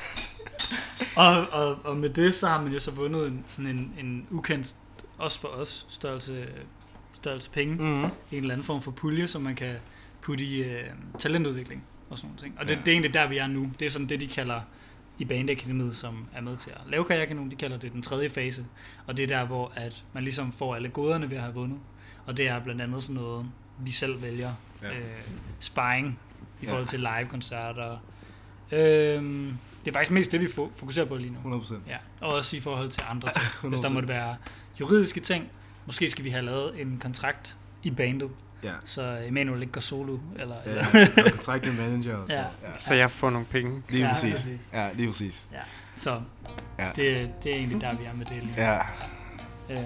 og, 1.15 1.47
og, 1.51 1.77
og 1.83 1.97
med 1.97 2.09
det, 2.09 2.35
så 2.35 2.47
har 2.47 2.61
man 2.61 2.71
jo 2.71 2.79
så 2.79 2.91
vundet 2.91 3.27
en, 3.27 3.45
sådan 3.49 3.67
en, 3.67 3.93
en 3.99 4.27
ukendt, 4.29 4.75
også 5.17 5.39
for 5.39 5.47
os, 5.47 5.85
størrelse, 5.89 6.47
størrelse 7.13 7.49
penge. 7.49 7.75
Mhm. 7.75 8.03
En 8.03 8.11
eller 8.31 8.53
anden 8.53 8.65
form 8.65 8.81
for 8.81 8.91
pulje, 8.91 9.27
som 9.27 9.41
man 9.41 9.55
kan 9.55 9.75
putte 10.21 10.43
i 10.43 10.63
øh, 10.63 10.83
talentudvikling 11.19 11.83
og 12.09 12.17
sådan 12.17 12.27
nogle 12.27 12.41
ting. 12.41 12.55
Og 12.59 12.65
det, 12.65 12.71
Ja. 12.75 12.79
det 12.79 12.87
er 12.87 12.91
egentlig 12.91 13.13
der, 13.13 13.27
vi 13.27 13.37
er 13.37 13.47
nu. 13.47 13.69
Det 13.79 13.85
er 13.85 13.89
sådan 13.89 14.09
det, 14.09 14.19
de 14.19 14.27
kalder 14.27 14.61
i 15.19 15.25
Bandakademiet, 15.25 15.95
som 15.95 16.25
er 16.33 16.41
med 16.41 16.57
til 16.57 16.69
at 16.69 16.81
lave 16.89 17.03
Karrierekanonen, 17.05 17.51
de 17.51 17.55
kalder 17.55 17.77
det 17.77 17.93
den 17.93 18.01
tredje 18.01 18.29
fase. 18.29 18.65
Og 19.07 19.17
det 19.17 19.23
er 19.23 19.27
der, 19.27 19.45
hvor 19.45 19.71
at 19.75 20.03
man 20.13 20.23
ligesom 20.23 20.51
får 20.51 20.75
alle 20.75 20.89
goderne 20.89 21.29
ved 21.29 21.37
at 21.37 21.43
have 21.43 21.53
vundet. 21.53 21.79
Og 22.25 22.37
det 22.37 22.47
er 22.47 22.59
blandt 22.59 22.81
andet 22.81 23.03
sådan 23.03 23.15
noget, 23.21 23.45
vi 23.79 23.91
selv 23.91 24.21
vælger. 24.21 24.53
Ja. 24.81 24.87
Ja. 24.87 24.97
Øh, 24.99 25.05
sparring 25.59 26.19
i 26.61 26.65
Ja. 26.65 26.71
forhold 26.71 26.85
til 26.87 26.99
live-koncerter. 26.99 27.97
Øhm, 28.71 29.57
det 29.85 29.91
er 29.91 29.93
faktisk 29.93 30.11
mest 30.11 30.31
det, 30.31 30.41
vi 30.41 30.45
fo- 30.45 30.71
fokuserer 30.75 31.05
på 31.05 31.15
lige 31.17 31.35
nu. 31.43 31.59
100%. 31.59 31.73
Ja, 31.87 31.97
og 32.21 32.33
også 32.33 32.57
i 32.57 32.59
forhold 32.59 32.89
til 32.89 33.03
andre 33.09 33.27
ting. 33.35 33.45
Hvis 33.69 33.79
der 33.79 33.87
100%. 33.89 33.93
måtte 33.93 34.07
være 34.07 34.35
juridiske 34.79 35.19
ting, 35.19 35.45
måske 35.85 36.09
skal 36.09 36.25
vi 36.25 36.29
have 36.29 36.45
lavet 36.45 36.81
en 36.81 36.99
kontrakt 37.03 37.57
i 37.83 37.91
bandet, 37.91 38.31
Ja. 38.63 38.71
så 38.85 39.17
Emanuel 39.27 39.61
ikke 39.61 39.73
går 39.73 39.81
solo. 39.81 40.17
Eller, 40.39 40.55
Ja, 40.65 40.71
eller. 40.71 40.85
og 41.25 41.31
kontrakt 41.31 41.65
med 41.65 41.73
manager 41.89 42.15
og 42.17 42.29
så. 42.29 42.35
Ja. 42.35 42.41
Ja. 42.41 42.77
Så 42.77 42.93
jeg 42.93 43.11
får 43.11 43.29
nogle 43.29 43.45
penge. 43.45 43.83
Lige 43.89 44.03
Ja, 44.07 44.13
præcis. 44.13 44.31
præcis. 44.33 44.59
Ja, 44.73 44.89
lige 44.93 45.07
præcis. 45.11 45.43
ja. 45.53 45.57
Så 45.95 46.21
Ja. 46.79 46.85
det, 46.95 47.29
det 47.43 47.51
er 47.51 47.55
egentlig 47.55 47.81
der, 47.81 47.97
vi 47.97 48.03
er 48.05 48.13
med 48.13 48.25
det 48.25 48.35
lige. 48.43 48.53
Ja. 48.71 48.79
Øhm, 49.69 49.79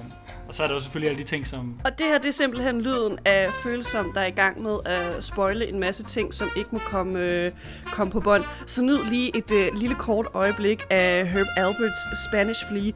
og 0.47 0.55
så 0.55 0.63
er 0.63 0.67
der 0.67 0.73
jo 0.73 0.79
selvfølgelig 0.79 1.09
alle 1.09 1.23
de 1.23 1.27
ting, 1.27 1.47
som... 1.47 1.79
Og 1.85 1.97
det 1.97 2.05
her, 2.05 2.17
det 2.17 2.25
er 2.27 2.31
simpelthen 2.33 2.81
lyden 2.81 3.19
af 3.25 3.49
følsom, 3.63 4.11
der 4.13 4.21
er 4.21 4.25
i 4.25 4.31
gang 4.31 4.61
med 4.61 4.77
at 4.85 5.23
spoile 5.23 5.67
en 5.69 5.79
masse 5.79 6.03
ting, 6.03 6.33
som 6.33 6.49
ikke 6.55 6.69
må 6.71 6.79
komme, 6.79 7.19
øh, 7.19 7.51
komme 7.85 8.11
på 8.11 8.19
bånd. 8.19 8.43
Så 8.67 8.81
nyd 8.81 9.03
lige 9.09 9.37
et 9.37 9.51
øh, 9.51 9.67
lille 9.77 9.95
kort 9.95 10.27
øjeblik 10.33 10.83
af 10.89 11.27
Herb 11.27 11.47
Alberts 11.57 12.25
Spanish 12.29 12.67
Flea. 12.67 12.91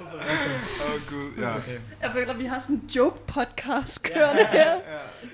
Åh 0.00 0.06
oh, 0.94 1.00
gud, 1.10 1.32
ja. 1.38 1.56
Okay. 1.56 1.80
Jeg 2.02 2.10
føler, 2.12 2.32
at 2.32 2.38
vi 2.38 2.44
har 2.44 2.58
sådan 2.58 2.76
en 2.76 2.86
joke-podcast 2.96 4.02
kørende 4.02 4.46
her. 4.46 4.78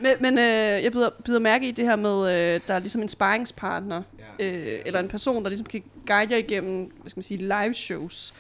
Men, 0.01 0.15
men 0.21 0.39
øh, 0.39 0.45
jeg 0.85 0.93
bider, 0.93 1.11
bider 1.25 1.39
mærke 1.39 1.69
i 1.69 1.71
det 1.71 1.85
her 1.85 1.97
med, 1.97 2.21
øh, 2.55 2.61
der 2.69 2.75
er 2.75 2.79
ligesom 2.79 3.03
en 3.03 3.09
sparringspartner, 3.09 4.03
Ja. 4.39 4.47
øh, 4.49 4.83
eller 4.87 5.01
en 5.01 5.09
person, 5.09 5.43
der 5.43 5.49
ligesom 5.49 5.67
kan 5.67 5.83
guide 6.07 6.33
jer 6.33 6.39
igennem, 6.39 6.85
hvad 7.01 7.11
skal 7.11 7.19
man 7.19 7.23
sige, 7.25 7.39
live 7.39 7.75
shows. 7.75 8.35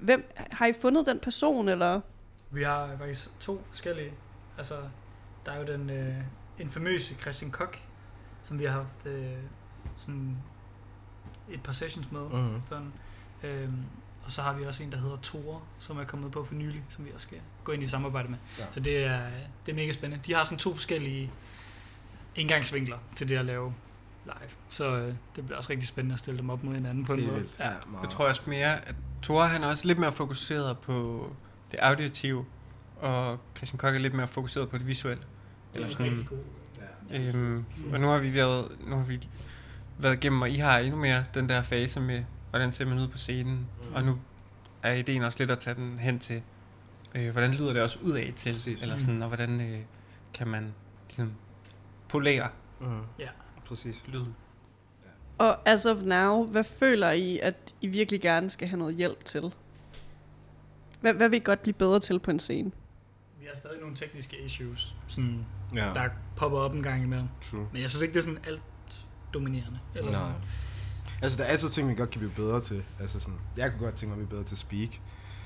Hvem, 0.00 0.30
har 0.50 0.66
I 0.66 0.72
fundet 0.72 1.06
den 1.06 1.18
person, 1.18 1.68
eller? 1.68 2.00
Vi 2.50 2.62
har 2.62 2.90
faktisk 2.98 3.30
to 3.40 3.62
forskellige. 3.70 4.12
Altså, 4.58 4.74
der 5.46 5.52
er 5.52 5.58
jo 5.58 5.64
den 5.66 5.90
øh, 5.90 6.14
infamøse 6.58 7.14
Christian 7.20 7.50
Kok, 7.50 7.78
som 8.42 8.58
vi 8.58 8.64
har 8.64 8.72
haft 8.72 9.06
øh, 9.06 9.24
sådan 9.96 10.36
et 11.50 11.62
par 11.62 11.72
sessions 11.72 12.12
med. 12.12 12.20
Mhm. 12.20 12.62
Sådan. 12.68 12.92
Øhm, 13.44 13.72
og 14.24 14.30
så 14.30 14.42
har 14.42 14.52
vi 14.54 14.64
også 14.64 14.82
en, 14.82 14.92
der 14.92 14.98
hedder 14.98 15.16
Tore, 15.16 15.60
som 15.78 15.98
er 15.98 16.04
kommet 16.04 16.32
på 16.32 16.44
for 16.44 16.54
nylig, 16.54 16.82
som 16.88 17.04
vi 17.04 17.10
også 17.14 17.26
skal 17.26 17.38
gå 17.64 17.72
ind 17.72 17.82
i 17.82 17.86
samarbejde 17.86 18.28
med. 18.28 18.38
Ja. 18.58 18.64
Så 18.70 18.80
det 18.80 19.04
er, 19.04 19.20
det 19.66 19.72
er 19.72 19.76
mega 19.76 19.92
spændende. 19.92 20.24
De 20.26 20.34
har 20.34 20.42
sådan 20.42 20.58
to 20.58 20.74
forskellige 20.74 21.30
indgangsvinkler 22.36 22.96
til 23.16 23.28
det 23.28 23.36
at 23.36 23.44
lave 23.44 23.74
live. 24.24 24.50
Så 24.68 24.96
øh, 24.96 25.14
det 25.36 25.44
bliver 25.46 25.56
også 25.56 25.70
rigtig 25.70 25.88
spændende 25.88 26.12
at 26.12 26.18
stille 26.18 26.38
dem 26.38 26.50
op 26.50 26.64
mod 26.64 26.74
hinanden 26.74 27.04
på 27.04 27.12
en 27.12 27.26
måde. 27.26 27.36
vildt. 27.36 27.56
Ja. 27.58 27.68
Jeg 28.02 28.08
tror 28.10 28.28
også 28.28 28.42
mere, 28.46 28.88
at 28.88 28.94
Thor 29.22 29.42
han 29.44 29.62
er 29.62 29.66
også 29.66 29.86
lidt 29.86 29.98
mere 29.98 30.12
fokuseret 30.12 30.78
på 30.78 31.26
det 31.72 31.78
auditive, 31.78 32.44
og 33.00 33.38
Christian 33.56 33.78
Koch 33.78 33.94
er 33.94 33.98
lidt 33.98 34.14
mere 34.14 34.26
fokuseret 34.26 34.68
på 34.68 34.78
det 34.78 34.86
visuelle. 34.86 35.22
Eller 35.74 35.86
Det 35.88 35.94
er 35.94 35.98
sådan, 35.98 36.12
rigtig 36.12 36.28
god. 36.28 37.18
øhm, 37.34 37.64
og 37.92 38.00
nu 38.00 38.06
har 38.08 38.18
vi 38.18 38.34
været, 38.34 38.68
nu 38.86 38.96
har 38.96 39.04
vi 39.04 39.28
været 39.98 40.14
igennem, 40.14 40.42
og 40.42 40.50
I 40.50 40.56
har 40.56 40.78
endnu 40.78 40.96
mere 41.00 41.24
den 41.34 41.48
der 41.48 41.62
fase 41.62 42.00
med, 42.00 42.24
hvordan 42.52 42.72
ser 42.72 42.84
man 42.84 42.98
ud 42.98 43.08
på 43.08 43.18
scenen. 43.18 43.54
Mm. 43.88 43.94
Og 43.94 44.04
nu 44.04 44.18
er 44.82 44.92
ideen 44.92 45.22
også 45.22 45.38
lidt 45.38 45.50
at 45.50 45.58
tage 45.58 45.74
den 45.74 45.98
hen 45.98 46.18
til, 46.18 46.42
øh, 47.14 47.30
hvordan 47.32 47.54
lyder 47.54 47.72
det 47.72 47.82
også 47.82 47.98
ud 48.02 48.12
af 48.12 48.32
til, 48.36 48.52
Præcis. 48.52 48.82
eller 48.82 48.96
sådan, 48.96 49.22
og 49.22 49.28
hvordan 49.28 49.60
øh, 49.60 49.80
kan 50.34 50.48
man 50.48 50.74
ligesom 51.08 51.32
polere 52.08 52.48
Mhm. 52.80 53.00
Ja. 53.18 53.28
Præcis. 53.64 54.02
lyden. 54.08 54.34
Og 55.38 55.68
as 55.68 55.86
of 55.86 56.02
now, 56.02 56.44
hvad 56.44 56.64
føler 56.64 57.10
I, 57.10 57.38
at 57.38 57.74
I 57.80 57.86
virkelig 57.86 58.20
gerne 58.20 58.50
skal 58.50 58.68
have 58.68 58.78
noget 58.78 58.96
hjælp 58.96 59.24
til? 59.24 59.54
Hvad, 61.00 61.14
hvad 61.14 61.28
vil 61.28 61.36
I 61.36 61.42
godt 61.44 61.62
blive 61.62 61.74
bedre 61.74 62.00
til 62.00 62.18
på 62.18 62.30
en 62.30 62.38
scene? 62.38 62.70
Vi 63.40 63.46
har 63.46 63.56
stadig 63.56 63.80
nogle 63.80 63.96
tekniske 63.96 64.36
issues, 64.44 64.96
sådan, 65.08 65.46
Ja, 65.74 65.90
der 65.94 66.08
popper 66.36 66.58
op 66.58 66.74
en 66.74 66.82
gang 66.82 67.02
imellem. 67.04 67.28
true. 67.42 67.68
Men 67.72 67.82
jeg 67.82 67.88
synes 67.90 68.02
ikke, 68.02 68.12
det 68.14 68.18
er 68.18 68.22
sådan 68.24 68.38
alt 68.46 68.62
dominerende. 69.34 69.78
Eller 69.94 70.10
Nej. 70.10 70.20
sådan. 70.20 70.34
Altså, 71.22 71.38
der 71.38 71.44
er 71.44 71.48
altid 71.48 71.68
ting, 71.68 71.88
vi 71.88 71.94
godt 71.94 72.10
kan 72.10 72.18
blive 72.18 72.32
bedre 72.36 72.60
til. 72.60 72.84
Altså 73.00 73.20
sådan, 73.20 73.38
jeg 73.56 73.70
kunne 73.70 73.80
godt 73.84 73.94
tænke 73.94 74.14
mig 74.14 74.22
at 74.22 74.28
blive 74.28 74.36
bedre 74.38 74.48
til 74.48 74.54
at 74.54 74.58
speak. 74.58 74.88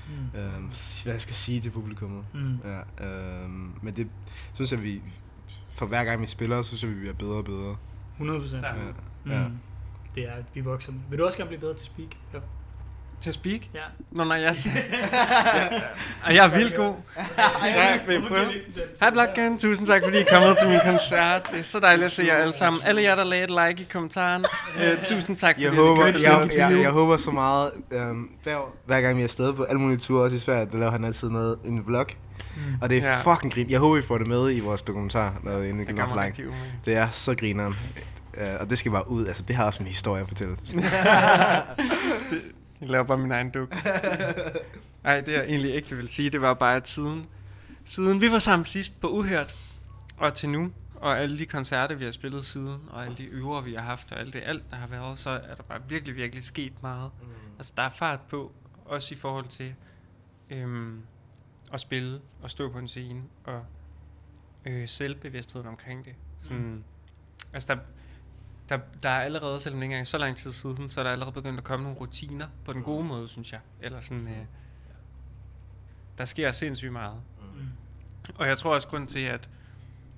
Mm. 0.09 0.39
Øhm, 0.39 0.71
hvad 1.03 1.13
jeg 1.13 1.21
skal 1.21 1.35
sige 1.35 1.61
til 1.61 1.69
publikummet. 1.69 2.25
Mm. 2.33 2.57
Ja, 2.65 3.05
øhm, 3.43 3.73
men 3.81 3.95
det 3.95 4.07
synes 4.53 4.71
jeg, 4.71 4.83
vi... 4.83 5.01
For 5.79 5.85
hver 5.85 6.03
gang 6.03 6.21
vi 6.21 6.25
spiller, 6.25 6.61
synes 6.61 6.83
jeg, 6.83 6.91
vi 6.91 6.95
bliver 6.95 7.13
bedre 7.13 7.37
og 7.37 7.45
bedre. 7.45 7.75
100 8.13 8.39
procent. 8.39 8.63
Ja. 8.63 8.75
Ja, 8.75 8.83
Mm. 9.25 9.31
ja. 9.31 9.45
det 10.15 10.29
er, 10.29 10.33
at 10.33 10.45
vi 10.53 10.61
vokser. 10.61 10.93
Vil 11.09 11.19
du 11.19 11.25
også 11.25 11.37
gerne 11.37 11.47
blive 11.47 11.59
bedre 11.59 11.73
til 11.75 11.85
speak? 11.85 12.07
Jo. 12.33 12.39
Til 13.21 13.29
at 13.29 13.33
speak? 13.33 13.59
Ja. 13.73 13.79
Nå, 14.11 14.23
nej, 14.23 14.37
jeg 14.37 14.55
siger... 14.55 14.75
Og 16.25 16.35
jeg 16.35 16.45
er 16.45 16.49
vildt 16.57 16.75
god. 16.75 16.93
Ja, 17.65 17.95
I? 18.11 18.21
Hej 18.99 19.09
Blakken, 19.09 19.57
tusind 19.57 19.87
tak 19.87 20.01
fordi 20.03 20.17
I 20.17 20.21
er 20.21 20.25
kommet 20.33 20.57
til 20.57 20.69
min 20.69 20.79
koncert. 20.85 21.47
Det 21.51 21.59
er 21.59 21.63
så 21.63 21.79
dejligt 21.79 22.05
at 22.05 22.11
se 22.11 22.23
jer 22.23 22.35
alle 22.35 22.53
sammen. 22.53 22.81
Alle 22.85 23.01
jer, 23.03 23.15
der 23.15 23.23
lagde 23.23 23.43
et 23.43 23.49
like 23.49 23.83
i 23.83 23.87
kommentaren. 23.91 24.45
Uh, 24.75 25.03
tusind 25.03 25.35
tak 25.35 25.55
fordi 25.55 25.65
Jeg 25.65 25.73
I 25.73 25.75
håber, 25.75 26.05
det. 26.05 26.21
jeg, 26.21 26.49
jeg, 26.57 26.79
jeg 26.81 26.89
håber 26.91 27.17
så 27.17 27.31
meget, 27.31 27.71
øhm, 27.91 28.29
hver, 28.43 28.57
hver 28.85 29.01
gang 29.01 29.15
vi 29.17 29.21
er 29.21 29.25
afsted 29.25 29.53
på 29.53 29.63
alle 29.63 29.81
mulige 29.81 29.97
ture, 29.97 30.23
også 30.23 30.35
i 30.35 30.39
Sverige, 30.39 30.67
der 30.71 30.77
laver 30.77 30.91
han 30.91 31.03
altid 31.03 31.29
noget, 31.29 31.57
en 31.65 31.83
vlog. 31.85 32.05
Mm. 32.55 32.61
Og 32.81 32.89
det 32.89 32.97
er 32.97 33.09
Ja. 33.09 33.33
fucking 33.33 33.53
grin. 33.53 33.69
Jeg 33.69 33.79
håber, 33.79 33.95
vi 33.95 34.01
får 34.01 34.17
det 34.17 34.27
med 34.27 34.55
i 34.55 34.59
vores 34.59 34.83
dokumentar, 34.83 35.33
når 35.43 35.59
vi 35.59 35.67
Det 35.67 35.87
det 35.87 35.99
kommer 35.99 36.15
langt. 36.15 36.39
Det 36.85 36.95
er 36.97 37.09
så 37.09 37.35
grineren. 37.35 37.75
Uh, 38.37 38.43
og 38.59 38.69
det 38.69 38.77
skal 38.77 38.91
bare 38.91 39.11
ud. 39.11 39.25
Altså, 39.27 39.43
det 39.47 39.55
har 39.55 39.65
også 39.65 39.83
en 39.83 39.87
historie 39.87 40.21
at 40.21 40.27
fortælle. 40.27 40.55
Jeg 42.81 42.89
laver 42.89 43.03
bare 43.03 43.17
min 43.17 43.31
egen 43.31 43.49
duk. 43.49 43.75
Nej, 45.03 45.21
det 45.21 45.33
jeg 45.33 45.45
egentlig 45.45 45.71
ægte 45.71 45.95
vil 45.95 46.07
sige, 46.07 46.29
det 46.29 46.41
var 46.41 46.53
bare, 46.53 46.75
at 46.75 46.87
siden, 46.87 47.27
siden 47.85 48.21
vi 48.21 48.31
var 48.31 48.39
sammen 48.39 48.65
sidst 48.65 49.01
på 49.01 49.09
Uhørt, 49.09 49.55
og 50.17 50.33
til 50.33 50.49
nu, 50.49 50.71
og 50.95 51.19
alle 51.19 51.39
de 51.39 51.45
koncerter, 51.45 51.95
vi 51.95 52.05
har 52.05 52.11
spillet 52.11 52.45
siden, 52.45 52.81
og 52.89 53.05
alle 53.05 53.17
de 53.17 53.23
øver, 53.23 53.61
vi 53.61 53.73
har 53.73 53.81
haft, 53.81 54.11
og 54.11 54.19
alt 54.19 54.33
det 54.33 54.41
alt, 54.45 54.63
der 54.71 54.75
har 54.75 54.87
været, 54.87 55.19
så 55.19 55.29
er 55.29 55.55
der 55.55 55.63
bare 55.63 55.81
virkelig, 55.89 56.15
virkelig 56.15 56.43
sket 56.43 56.73
meget. 56.81 57.11
Mm. 57.21 57.27
Altså, 57.57 57.73
der 57.77 57.83
er 57.83 57.89
fart 57.89 58.19
på, 58.21 58.51
også 58.85 59.13
i 59.13 59.17
forhold 59.17 59.45
til 59.45 59.73
øhm, 60.49 61.01
at 61.73 61.79
spille, 61.79 62.21
og 62.41 62.49
stå 62.49 62.69
på 62.71 62.79
en 62.79 62.87
scene, 62.87 63.23
og 63.43 63.65
øh, 64.65 64.87
selvbevidstheden 64.87 65.67
omkring 65.67 66.05
det. 66.05 66.15
Sådan, 66.41 66.63
mm. 66.63 66.83
Altså, 67.53 67.75
der, 67.75 67.81
der, 68.69 68.79
der 69.03 69.09
er 69.09 69.21
allerede, 69.21 69.59
selvom 69.59 69.79
det 69.79 69.85
ikke 69.85 69.93
engang 69.93 70.07
så 70.07 70.17
lang 70.17 70.37
tid 70.37 70.51
siden, 70.51 70.89
så 70.89 70.99
er 70.99 71.03
der 71.03 71.11
allerede 71.11 71.33
begyndt 71.33 71.57
at 71.57 71.63
komme 71.63 71.83
nogle 71.83 71.99
rutiner 71.99 72.47
på 72.65 72.73
den 72.73 72.83
gode 72.83 73.03
måde, 73.03 73.27
synes 73.27 73.51
jeg. 73.51 73.59
Eller 73.81 74.01
sådan, 74.01 74.27
øh, 74.27 74.45
der 76.17 76.25
sker 76.25 76.51
sindssygt 76.51 76.91
meget. 76.91 77.21
Mm. 77.55 77.67
Og 78.37 78.47
jeg 78.47 78.57
tror 78.57 78.73
også 78.73 78.87
grund 78.87 79.07
til, 79.07 79.19
at, 79.19 79.49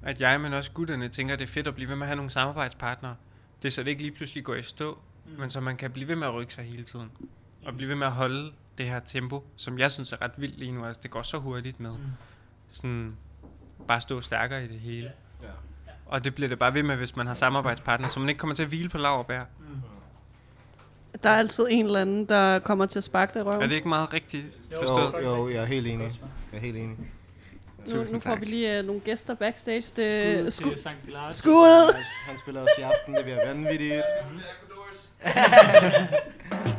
at 0.04 0.22
jeg, 0.22 0.41
men 0.41 0.54
også 0.54 0.72
gutterne, 0.72 1.10
tænker, 1.10 1.34
at 1.34 1.39
det 1.39 1.45
er 1.45 1.52
fedt 1.52 1.68
at 1.68 1.76
blive 1.76 1.89
ved 1.89 1.95
med 1.95 2.04
at 2.04 2.08
have 2.08 2.16
nogle 2.16 2.32
samarbejdspartnere. 2.32 3.16
Det 3.62 3.68
er 3.68 3.72
så 3.72 3.84
det 3.84 3.89
ikke 3.89 4.02
lige 4.02 4.16
pludselig 4.16 4.43
går 4.43 4.56
i 4.56 4.64
stå, 4.64 5.00
mm. 5.26 5.39
men 5.39 5.50
så 5.50 5.60
man 5.60 5.78
kan 5.78 5.91
blive 5.91 6.08
ved 6.08 6.16
med 6.16 6.28
at 6.28 6.34
rykke 6.34 6.54
sig 6.54 6.66
hele 6.66 6.84
tiden. 6.84 7.12
Og 7.66 7.76
blive 7.76 7.89
ved 7.89 7.95
med 7.95 8.08
at 8.08 8.14
holde 8.14 8.52
det 8.78 8.86
her 8.86 9.00
tempo, 9.00 9.47
som 9.56 9.80
jeg 9.80 9.91
synes 9.91 10.12
er 10.12 10.22
ret 10.22 10.32
vildt 10.38 10.60
lige 10.60 10.72
nu. 10.72 10.86
Altså, 10.86 11.00
det 11.04 11.12
går 11.12 11.22
så 11.22 11.38
hurtigt 11.38 11.80
med. 11.80 11.91
Mm. 11.91 12.06
Sådan, 12.70 13.18
bare 13.88 14.02
stå 14.02 14.22
stærkere 14.22 14.66
i 14.66 14.68
det 14.68 14.80
hele. 14.80 15.06
Ja. 15.06 15.12
Og 16.10 16.24
det 16.24 16.36
bliver 16.36 16.47
det 16.47 16.60
bare 16.60 16.74
ved 16.74 16.84
med, 16.84 16.95
hvis 16.95 17.16
man 17.16 17.28
har 17.28 17.34
samarbejdspartnere, 17.34 18.10
så 18.10 18.20
man 18.20 18.30
ikke 18.30 18.39
kommer 18.39 18.55
til 18.55 18.64
at 18.64 18.70
hvile 18.70 18.89
på 18.89 18.97
laverbær. 18.97 19.41
Der 21.24 21.30
er 21.30 21.36
altid 21.38 21.68
en 21.70 21.86
eller 21.86 22.01
anden, 22.01 22.26
der 22.26 22.60
kommer 22.60 22.86
til 22.86 22.99
at 22.99 23.03
sparke 23.03 23.34
dig 23.34 23.39
i 23.39 23.43
røven. 23.43 23.62
Er 23.62 23.68
det 23.68 23.76
ikke 23.76 23.88
meget 23.89 24.14
rigtigt 24.14 24.45
Jo. 24.74 24.78
forstået? 24.80 25.24
Jo, 25.24 25.36
jo, 25.36 25.49
jeg 25.49 25.62
er 25.62 25.66
helt 25.66 25.88
enig. 25.88 26.22
Jeg 26.51 26.57
er 26.57 26.62
helt 26.62 26.78
enig. 26.78 26.97
Nu, 26.97 27.86
Tusind 27.86 28.14
nu 28.16 28.20
får 28.20 28.30
tak. 28.30 28.39
vi 28.41 28.45
lige 28.45 28.80
uh, 28.80 28.86
nogle 28.86 29.01
gæster 29.01 29.36
backstage. 29.36 29.82
Skud 29.82 30.03
Det, 30.03 30.53
sku, 30.53 30.70
til 30.70 30.82
Sankt 30.84 31.12
Lars. 31.12 31.36
skud! 31.36 31.93
Han 32.28 32.38
spiller 32.39 32.62
også 32.62 32.74
i 32.80 32.82
aften, 32.82 33.14
det 33.16 33.24
bliver 33.24 33.47
vanvittigt. 33.47 34.01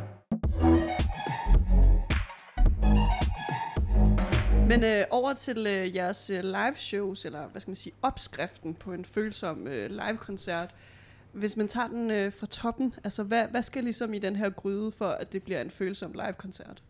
Men 4.67 4.83
øh, 4.83 5.03
over 5.09 5.33
til 5.33 5.57
øh, 5.57 5.95
jeres 5.95 6.29
øh, 6.29 6.43
live 6.43 6.75
shows, 6.75 7.25
eller 7.25 7.47
hvad 7.47 7.61
skal 7.61 7.69
man 7.69 7.75
sige, 7.75 7.93
opskriften 8.01 8.73
på 8.75 8.93
en 8.93 9.05
følsom 9.05 9.67
øh, 9.67 9.89
live-koncert. 9.89 10.75
Hvis 11.33 11.57
man 11.57 11.67
tager 11.67 11.87
den 11.87 12.11
øh, 12.11 12.33
fra 12.33 12.45
toppen, 12.45 12.93
altså 13.03 13.23
hvad, 13.23 13.47
hvad 13.47 13.61
skal 13.61 13.83
ligesom 13.83 14.13
i 14.13 14.19
den 14.19 14.35
her 14.35 14.49
gryde, 14.49 14.91
for 14.91 15.07
at 15.07 15.33
det 15.33 15.43
bliver 15.43 15.61
en 15.61 15.69
følsom 15.69 16.11
live-koncert? 16.11 16.83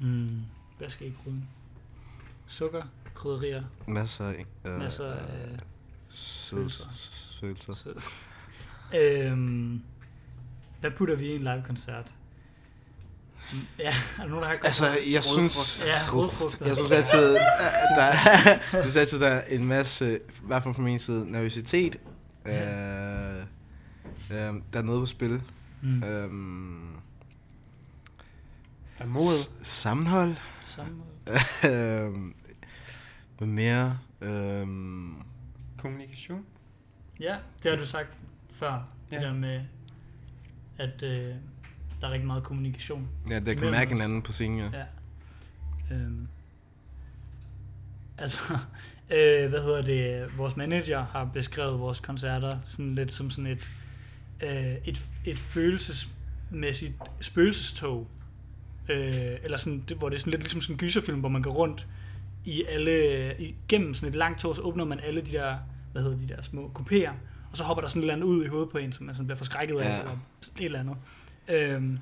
Mm. 0.00 0.40
Hvad 0.78 0.88
skal 0.90 1.06
I 1.06 1.12
krydde? 1.24 1.42
Sukker, 2.46 2.82
krydderier, 3.14 3.62
Masser 3.88 4.24
af 4.24 4.46
øh, 4.66 4.78
masser 4.78 5.12
af... 5.12 5.24
følelser. 6.50 7.38
følelser. 7.40 7.74
Så, 7.74 8.10
øhm, 8.98 9.82
hvad 10.80 10.90
putter 10.90 11.16
vi 11.16 11.26
i 11.26 11.34
en 11.34 11.42
live-koncert? 11.42 12.14
Ja, 13.78 13.88
er 13.88 14.22
der 14.22 14.26
nogen, 14.28 14.42
der 14.42 14.48
har 14.48 14.56
Altså, 14.64 14.86
jeg 15.12 15.24
synes... 15.24 15.82
Ja, 15.86 16.02
rødfrugter. 16.12 16.66
Jeg 16.66 16.76
synes 16.76 16.92
altid, 16.92 17.34
der, 17.96 18.04
jeg 18.72 18.82
synes 18.82 18.96
altid, 18.96 19.20
der 19.20 19.28
er 19.28 19.44
en 19.56 19.64
masse, 19.64 20.16
i 20.16 20.20
hvert 20.42 20.62
fald 20.62 20.74
fra 20.74 20.82
min 20.82 20.98
side, 20.98 21.32
nervøsitet. 21.32 21.96
Øh, 22.46 22.52
øh, 22.54 22.56
der 24.30 24.78
er 24.78 24.82
noget 24.82 25.02
på 25.02 25.06
spil. 25.06 25.42
Mm. 25.82 26.02
Øhm, 26.04 26.90
Der 28.98 29.04
er 29.04 29.08
mod. 29.08 29.32
s- 29.42 29.50
sammenhold. 29.62 30.36
Samme. 30.64 31.02
øhm, 32.04 32.34
hvad 33.38 33.48
mere? 33.48 33.98
Øhm, 34.20 35.14
Kommunikation. 35.78 36.44
Ja, 37.20 37.36
det 37.62 37.70
har 37.70 37.78
du 37.78 37.86
sagt 37.86 38.08
før. 38.54 38.72
Ja. 39.10 39.16
Det 39.16 39.22
der 39.24 39.32
med, 39.32 39.60
at 40.78 41.02
øh, 41.02 41.34
der 42.00 42.06
er 42.08 42.10
rigtig 42.12 42.26
meget 42.26 42.42
kommunikation. 42.42 43.08
ja, 43.30 43.40
der 43.40 43.54
kan 43.54 43.70
mærke 43.70 43.92
hinanden 43.92 44.22
på 44.22 44.32
scenen, 44.32 44.58
ja. 44.58 44.78
Ja. 44.78 44.84
Øhm, 45.94 46.28
altså, 48.18 48.40
øh, 49.16 49.48
hvad 49.48 49.62
hedder 49.62 49.82
det? 49.82 50.28
Vores 50.38 50.56
manager 50.56 51.02
har 51.04 51.24
beskrevet 51.24 51.80
vores 51.80 52.00
koncerter 52.00 52.58
sådan 52.66 52.94
lidt 52.94 53.12
som 53.12 53.30
sådan 53.30 53.46
et, 53.50 53.70
øh, 54.42 54.74
et, 54.84 55.02
et 55.24 55.38
følelsesmæssigt 55.38 56.92
spøgelsestog. 57.20 58.06
Øh, 58.88 59.36
eller 59.42 59.56
sådan, 59.56 59.84
hvor 59.98 60.08
det 60.08 60.16
er 60.16 60.20
sådan 60.20 60.30
lidt 60.30 60.42
ligesom 60.42 60.60
sådan 60.60 60.74
en 60.74 60.78
gyserfilm, 60.78 61.20
hvor 61.20 61.28
man 61.28 61.42
går 61.42 61.50
rundt 61.52 61.86
i 62.44 62.64
alle, 62.68 63.34
igennem 63.38 63.94
sådan 63.94 64.08
et 64.08 64.14
langt 64.16 64.40
tog, 64.40 64.56
så 64.56 64.62
åbner 64.62 64.84
man 64.84 65.00
alle 65.00 65.20
de 65.20 65.32
der, 65.32 65.56
hvad 65.92 66.02
hedder 66.02 66.18
de 66.18 66.28
der 66.28 66.42
små 66.42 66.70
kupéer, 66.78 67.10
og 67.50 67.56
så 67.56 67.64
hopper 67.64 67.80
der 67.82 67.88
sådan 67.88 68.00
et 68.00 68.04
eller 68.04 68.14
andet 68.14 68.26
ud 68.26 68.44
i 68.44 68.48
hovedet 68.48 68.68
på 68.70 68.78
en, 68.78 68.92
som 68.92 69.06
man 69.06 69.14
sådan 69.14 69.26
bliver 69.26 69.36
forskrækket 69.36 69.74
af, 69.76 69.88
Ja. 69.88 69.98
eller 70.00 70.12
et 70.58 70.64
eller 70.64 70.80
andet. 70.80 70.96
Øhm, 71.48 71.98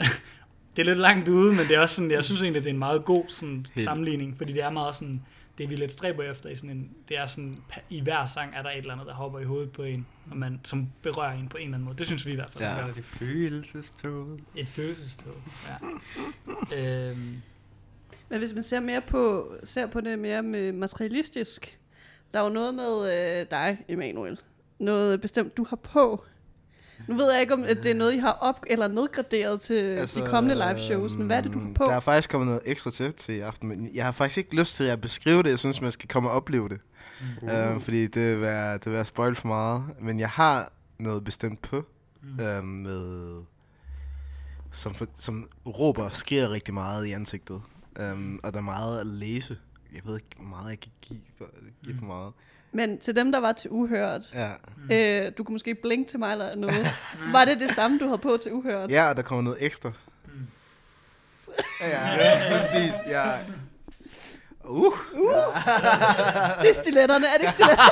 det 0.76 0.82
er 0.82 0.84
lidt 0.84 0.98
langt 0.98 1.28
ude, 1.28 1.54
men 1.54 1.66
det 1.66 1.76
er 1.76 1.80
også 1.80 1.94
sådan, 1.94 2.10
jeg 2.10 2.24
synes 2.24 2.42
egentlig, 2.42 2.62
det 2.62 2.68
er 2.68 2.72
en 2.72 2.78
meget 2.78 3.04
god 3.04 3.24
sådan, 3.28 3.66
Helt. 3.74 3.84
sammenligning, 3.84 4.36
fordi 4.36 4.52
det 4.52 4.62
er 4.62 4.70
meget 4.70 4.94
sådan, 4.94 5.22
det 5.58 5.70
vi 5.70 5.76
lidt 5.76 5.92
stræber 5.92 6.22
efter 6.22 6.50
i 6.50 6.56
sådan 6.56 6.70
en, 6.70 6.90
det 7.08 7.18
er 7.18 7.26
sådan, 7.26 7.58
i 7.90 8.00
hver 8.00 8.26
sang 8.26 8.54
er 8.54 8.62
der 8.62 8.70
et 8.70 8.78
eller 8.78 8.92
andet, 8.92 9.06
der 9.06 9.14
hopper 9.14 9.38
i 9.38 9.44
hovedet 9.44 9.72
på 9.72 9.82
en, 9.82 10.06
og 10.30 10.36
man, 10.36 10.60
som 10.64 10.88
berører 11.02 11.32
en 11.32 11.48
på 11.48 11.56
en 11.56 11.62
eller 11.62 11.74
anden 11.74 11.84
måde. 11.84 11.98
Det 11.98 12.06
synes 12.06 12.26
vi 12.26 12.32
i 12.32 12.34
hvert 12.34 12.52
fald. 12.52 12.86
Ja. 12.86 12.92
Det 12.96 13.04
følelsestoget. 13.04 14.40
Et 14.56 14.68
følelsestog. 14.68 15.34
Ja. 15.68 15.76
øhm, 17.10 17.42
Men 18.28 18.38
hvis 18.38 18.54
man 18.54 18.62
ser 18.62 18.80
mere 18.80 19.00
på, 19.00 19.52
ser 19.64 19.86
på 19.86 20.00
det 20.00 20.18
mere 20.18 20.42
med 20.42 20.72
materialistisk, 20.72 21.78
der 22.34 22.40
er 22.40 22.44
jo 22.44 22.50
noget 22.50 22.74
med 22.74 23.12
øh, 23.40 23.46
dig, 23.50 23.78
Emanuel. 23.88 24.40
Noget 24.78 25.20
bestemt, 25.20 25.56
du 25.56 25.64
har 25.64 25.76
på. 25.76 26.24
Nu 27.06 27.16
ved 27.16 27.32
jeg 27.32 27.40
ikke, 27.40 27.54
om 27.54 27.64
at 27.64 27.76
det 27.82 27.90
er 27.90 27.94
noget, 27.94 28.14
I 28.14 28.18
har 28.18 28.32
op- 28.32 28.64
eller 28.66 28.88
nedgraderet 28.88 29.60
til 29.60 29.74
altså, 29.74 30.20
de 30.20 30.26
kommende 30.26 30.54
live 30.54 30.80
shows, 30.80 31.16
men 31.16 31.26
hvad 31.26 31.36
er 31.36 31.40
det, 31.40 31.52
du 31.52 31.58
har 31.58 31.72
på? 31.74 31.84
Der 31.84 31.92
er 31.96 32.00
faktisk 32.00 32.30
kommet 32.30 32.46
noget 32.46 32.62
ekstra 32.64 32.90
til 32.90 33.12
til 33.12 33.34
i 33.34 33.40
aften, 33.40 33.68
men 33.68 33.90
jeg 33.94 34.04
har 34.04 34.12
faktisk 34.12 34.38
ikke 34.38 34.56
lyst 34.56 34.74
til 34.76 34.84
at 34.84 35.00
beskrive 35.00 35.42
det. 35.42 35.50
Jeg 35.50 35.58
synes, 35.58 35.80
man 35.80 35.90
skal 35.90 36.08
komme 36.08 36.28
og 36.30 36.34
opleve 36.36 36.68
det. 36.68 36.80
Uh. 37.42 37.48
Øhm, 37.54 37.80
fordi 37.80 38.06
det 38.06 38.32
vil, 38.32 38.40
være, 38.40 38.72
det 38.74 38.86
vil 38.86 38.92
være 38.92 39.04
spoil 39.04 39.34
for 39.34 39.48
meget. 39.48 39.82
Men 40.00 40.20
jeg 40.20 40.30
har 40.30 40.72
noget 40.98 41.24
bestemt 41.24 41.62
på, 41.62 41.84
Mm. 42.22 42.44
øhm, 42.44 42.64
med, 42.66 43.42
som, 44.72 44.94
for, 44.94 45.06
som 45.16 45.48
råber 45.66 46.04
og 46.04 46.14
sker 46.14 46.50
rigtig 46.50 46.74
meget 46.74 47.06
i 47.06 47.12
ansigtet. 47.12 47.62
Um, 48.12 48.40
og 48.42 48.52
der 48.52 48.58
er 48.58 48.62
meget 48.62 49.00
at 49.00 49.06
læse. 49.06 49.56
Jeg 49.94 50.00
ved 50.04 50.14
ikke, 50.14 50.28
hvor 50.36 50.44
meget 50.44 50.70
jeg 50.70 50.80
kan 50.80 50.90
give 51.02 51.20
for, 51.38 51.44
give 51.84 51.96
for 51.98 52.04
meget. 52.06 52.32
Men 52.72 52.98
til 52.98 53.16
dem, 53.16 53.32
der 53.32 53.38
var 53.38 53.52
til 53.52 53.70
uhørt, 53.70 54.30
Ja. 54.34 54.50
Mm. 54.76 54.90
øh, 54.92 55.32
du 55.38 55.44
kunne 55.44 55.52
måske 55.54 55.74
blinke 55.74 56.10
til 56.10 56.18
mig 56.18 56.32
eller 56.32 56.54
noget. 56.54 56.86
var 57.32 57.44
det 57.44 57.60
det 57.60 57.70
samme, 57.70 57.98
du 57.98 58.04
havde 58.06 58.18
på 58.18 58.38
til 58.42 58.52
uhørt? 58.52 58.90
ja, 58.90 59.08
og 59.08 59.16
der 59.16 59.22
kommer 59.22 59.42
noget 59.42 59.58
ekstra. 59.64 59.92
Mm. 60.24 60.32
Ja, 61.80 61.88
ja, 62.16 62.58
præcis. 62.58 62.92
Ja. 63.06 63.24
Uh. 64.64 64.92
Det 66.62 66.68
er 66.70 66.74
stiletterne, 66.82 67.26
er 67.26 67.32
det 67.32 67.40
ikke 67.40 67.52
stiletter? 67.58 67.84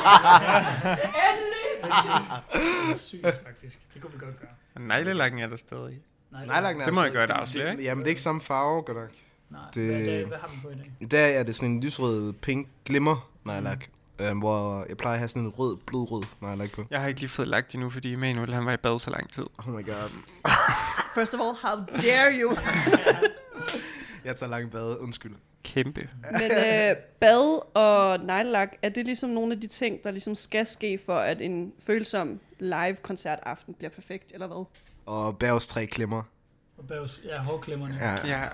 det 2.53 2.93
er 2.93 2.97
sygt, 2.97 3.25
faktisk. 3.45 3.79
Det 3.93 4.01
kunne 4.01 4.11
vi 4.13 4.19
godt 4.19 4.39
gøre. 4.39 4.49
Og 4.75 4.81
neglelakken 4.81 5.39
er 5.39 5.47
der 5.47 5.55
stadig. 5.55 5.99
Nej, 6.31 6.45
Nejlakken 6.45 6.81
er 6.81 6.85
Det 6.85 6.93
må 6.93 7.01
jeg 7.01 7.05
altså- 7.07 7.19
godt 7.19 7.31
afsløre, 7.31 7.71
ikke? 7.71 7.83
Jamen, 7.83 8.03
det 8.03 8.07
er 8.07 8.09
ikke 8.11 8.21
samme 8.21 8.41
farve, 8.41 8.81
godt 8.81 8.97
nok. 8.97 9.09
Nej, 9.49 9.59
Det- 9.73 10.05
det... 10.05 10.05
hvad, 10.17 10.25
hvad 10.27 10.37
har 10.37 10.47
vi 10.47 10.55
på 10.63 10.69
i 10.69 10.73
dag? 10.75 10.91
I 10.99 11.05
dag 11.05 11.35
er 11.35 11.43
det 11.43 11.55
sådan 11.55 11.69
en 11.69 11.81
lysrød 11.81 12.33
pink 12.33 12.67
glimmer 12.85 13.29
nejlak, 13.45 13.77
mm. 13.79 13.93
Øhm, 14.21 14.39
hvor 14.39 14.85
jeg 14.89 14.97
plejer 14.97 15.13
at 15.13 15.19
have 15.19 15.27
sådan 15.29 15.41
en 15.41 15.49
rød, 15.49 15.77
blodrød 15.85 16.23
nejlak 16.41 16.71
på. 16.71 16.85
Jeg 16.89 17.01
har 17.01 17.07
ikke 17.07 17.19
lige 17.19 17.29
fået 17.29 17.47
lagt 17.47 17.73
endnu, 17.75 17.89
fordi 17.89 18.13
Emanuel 18.13 18.53
han 18.53 18.65
var 18.65 18.73
i 18.73 18.77
bad 18.77 18.99
så 18.99 19.09
lang 19.09 19.29
tid. 19.33 19.43
Oh 19.57 19.67
my 19.69 19.85
god. 19.85 20.09
First 21.15 21.33
of 21.33 21.39
all, 21.39 21.55
how 21.63 21.85
dare 22.01 22.31
you? 22.41 22.57
Jeg 24.25 24.35
tager 24.35 24.49
langt 24.49 24.71
bad, 24.71 24.97
undskyld. 24.99 25.35
kæmpe. 25.63 26.09
Men 26.31 26.51
øh, 26.51 26.95
bad 27.19 27.59
og 27.75 28.19
neglelak, 28.25 28.69
er 28.81 28.89
det 28.89 29.05
ligesom 29.05 29.29
nogle 29.29 29.53
af 29.53 29.61
de 29.61 29.67
ting, 29.67 30.03
der 30.03 30.11
ligesom 30.11 30.35
skal 30.35 30.65
ske 30.67 30.99
for, 31.05 31.15
at 31.17 31.41
en 31.41 31.73
følsom 31.79 32.39
live-koncertaften 32.59 33.73
bliver 33.73 33.89
perfekt, 33.91 34.31
eller 34.33 34.47
hvad? 34.47 34.65
Og 35.05 35.37
Bergs 35.37 35.67
tre 35.67 35.85
klemmer. 35.85 36.23
Og 36.77 36.87
Bavs, 36.87 37.21
ja, 37.25 37.37
hårklemmerne. 37.43 37.97
Ja. 38.01 38.27
Ja, 38.27 38.47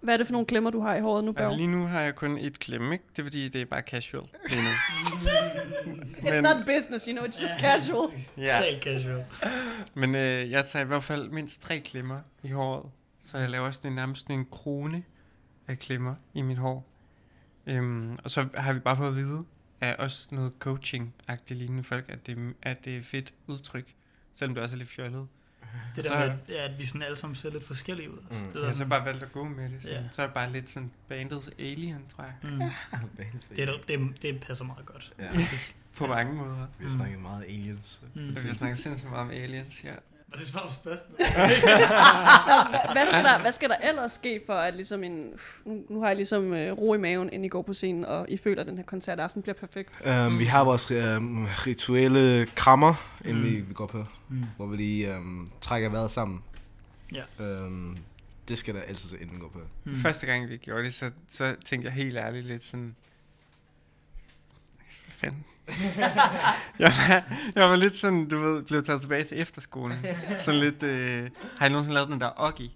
Hvad 0.00 0.14
er 0.14 0.18
det 0.18 0.26
for 0.26 0.32
nogle 0.32 0.46
klemmer, 0.46 0.70
du 0.70 0.80
har 0.80 0.94
i 0.96 1.00
håret 1.00 1.24
nu, 1.24 1.32
Berg? 1.32 1.44
altså 1.46 1.56
lige 1.56 1.66
nu 1.68 1.86
har 1.86 2.00
jeg 2.00 2.14
kun 2.14 2.38
et 2.38 2.58
klem, 2.58 2.92
ikke? 2.92 3.04
Det 3.10 3.18
er 3.18 3.22
fordi, 3.22 3.48
det 3.48 3.60
er 3.62 3.66
bare 3.66 3.80
casual 3.82 4.24
lige 4.48 4.62
nu. 4.62 4.68
It's 6.28 6.40
not 6.40 6.66
business, 6.66 7.04
you 7.04 7.12
know, 7.12 7.24
it's 7.26 7.42
just 7.42 7.60
casual. 7.60 8.08
ja. 8.36 8.56
Totalt 8.56 8.82
casual. 8.84 9.24
Men 9.94 10.14
øh, 10.14 10.50
jeg 10.50 10.64
tager 10.64 10.84
i 10.84 10.86
hvert 10.86 11.04
fald 11.04 11.28
mindst 11.30 11.60
tre 11.62 11.78
klemmer 11.78 12.20
i 12.42 12.48
håret. 12.48 12.90
Så 13.22 13.38
jeg 13.38 13.50
laver 13.50 13.66
også 13.66 13.78
sådan, 13.78 13.92
nærmest 13.92 14.30
en 14.30 14.46
krone 14.50 15.02
af 15.68 15.78
klemmer 15.78 16.14
i 16.34 16.42
mit 16.42 16.58
hår. 16.58 16.86
Øhm, 17.66 18.18
og 18.24 18.30
så 18.30 18.46
har 18.54 18.72
vi 18.72 18.78
bare 18.78 18.96
fået 18.96 19.08
at 19.08 19.16
vide, 19.16 19.44
af 19.80 19.96
også 19.98 20.28
noget 20.30 20.52
coaching-agtigt 20.64 21.54
lignende 21.54 21.84
folk, 21.84 22.04
at 22.08 22.26
det, 22.26 22.54
at 22.62 22.84
det 22.84 22.96
er 22.96 23.02
fedt 23.02 23.34
udtryk, 23.46 23.94
selvom 24.32 24.54
det 24.54 24.62
også 24.62 24.76
er 24.76 24.78
lidt 24.78 24.88
fjollet. 24.88 25.28
Det 25.96 26.04
Så- 26.04 26.14
der 26.14 26.18
med, 26.26 26.56
at, 26.56 26.70
at 26.72 26.78
vi 26.78 26.84
sådan 26.86 27.02
alle 27.02 27.16
sammen 27.16 27.36
ser 27.36 27.50
lidt 27.50 27.64
forskellige 27.64 28.10
ud. 28.10 28.18
Altså. 28.26 28.40
Mm. 28.40 28.46
Det 28.46 28.54
er 28.56 28.58
Jeg 28.60 28.68
har 28.68 28.74
så 28.74 28.86
bare 28.86 29.04
valgt 29.04 29.22
at 29.22 29.32
gå 29.32 29.44
med 29.44 29.68
det. 29.70 29.82
Sådan. 29.82 30.02
Ja. 30.02 30.08
Så 30.10 30.22
er 30.22 30.26
det 30.26 30.34
bare 30.34 30.52
lidt 30.52 30.70
sådan 30.70 30.90
bandets 31.08 31.50
alien, 31.58 32.04
tror 32.16 32.24
jeg. 32.24 32.32
mm, 32.42 32.50
det, 33.56 33.68
er, 33.68 33.72
det, 33.88 34.22
det 34.22 34.40
passer 34.40 34.64
meget 34.64 34.86
godt. 34.86 35.12
Ja. 35.18 35.28
På 35.96 36.06
mange 36.06 36.32
måder. 36.34 36.66
Vi 36.78 36.84
har 36.84 36.92
snakket 36.92 37.18
meget 37.20 37.44
aliens. 37.44 38.00
Mm. 38.14 38.28
Vi 38.42 38.46
har 38.46 38.54
snakket 38.54 38.78
sindssygt 38.78 39.10
meget 39.10 39.22
om 39.24 39.30
aliens, 39.30 39.84
ja. 39.84 39.94
Var 40.30 40.38
det 40.38 40.48
svar 40.48 40.60
på 40.62 40.70
spørgsmål? 40.70 41.16
hvad, 42.94 43.06
skal 43.06 43.24
der, 43.24 43.40
hvad 43.40 43.52
skal 43.52 43.68
der 43.68 43.76
ellers 43.88 44.12
ske 44.12 44.40
for, 44.46 44.52
at 44.52 44.74
ligesom 44.74 45.04
en... 45.04 45.30
Nu, 45.64 45.84
nu 45.90 46.00
har 46.00 46.06
jeg 46.06 46.16
ligesom 46.16 46.52
øh, 46.54 46.72
ro 46.72 46.94
i 46.94 46.98
maven, 46.98 47.28
inden 47.28 47.44
I 47.44 47.48
går 47.48 47.62
på 47.62 47.72
scenen, 47.74 48.04
og 48.04 48.26
I 48.28 48.36
føler, 48.36 48.60
at 48.60 48.66
den 48.66 48.76
her 48.76 48.84
koncertaften 48.84 49.42
bliver 49.42 49.54
perfekt. 49.54 49.90
Um, 50.26 50.38
vi 50.38 50.44
har 50.44 50.64
vores 50.64 50.90
um, 50.90 51.46
rituelle 51.66 52.46
krammer, 52.46 52.94
inden 53.24 53.42
Mm. 53.42 53.44
vi, 53.50 53.60
vi 53.60 53.74
går 53.74 53.86
på, 53.86 54.04
Mm. 54.28 54.44
hvor 54.56 54.66
vi 54.66 54.76
lige 54.76 55.16
um, 55.16 55.48
trækker 55.60 55.88
vejret 55.88 56.10
sammen. 56.10 56.42
Ja. 57.12 57.22
Um, 57.66 57.98
det 58.48 58.58
skal 58.58 58.74
der 58.74 58.80
altid 58.80 59.12
inden 59.20 59.34
vi 59.36 59.40
går 59.40 59.48
på. 59.48 59.60
Mm. 59.84 59.94
Første 59.94 60.26
gang 60.26 60.48
vi 60.48 60.56
gjorde 60.56 60.84
det, 60.84 60.94
så, 60.94 61.10
så 61.28 61.54
tænkte 61.64 61.86
jeg 61.86 61.92
helt 61.94 62.16
ærligt 62.16 62.46
lidt 62.46 62.64
sådan... 62.64 62.96
Hvad 65.04 65.12
fanden? 65.12 65.44
jeg, 66.78 66.92
var, 67.08 67.24
jeg 67.54 67.70
var 67.70 67.76
lidt 67.76 67.96
sådan, 67.96 68.28
du 68.28 68.40
ved, 68.40 68.62
blev 68.62 68.84
taget 68.84 69.00
tilbage 69.00 69.24
til 69.24 69.40
efterskolen. 69.40 69.98
Sådan 70.38 70.60
lidt, 70.60 70.82
øh, 70.82 71.30
har 71.58 71.66
I 71.66 71.68
nogensinde 71.68 71.94
lavet 71.94 72.08
den 72.10 72.20
der 72.20 72.30
oggi? 72.36 72.74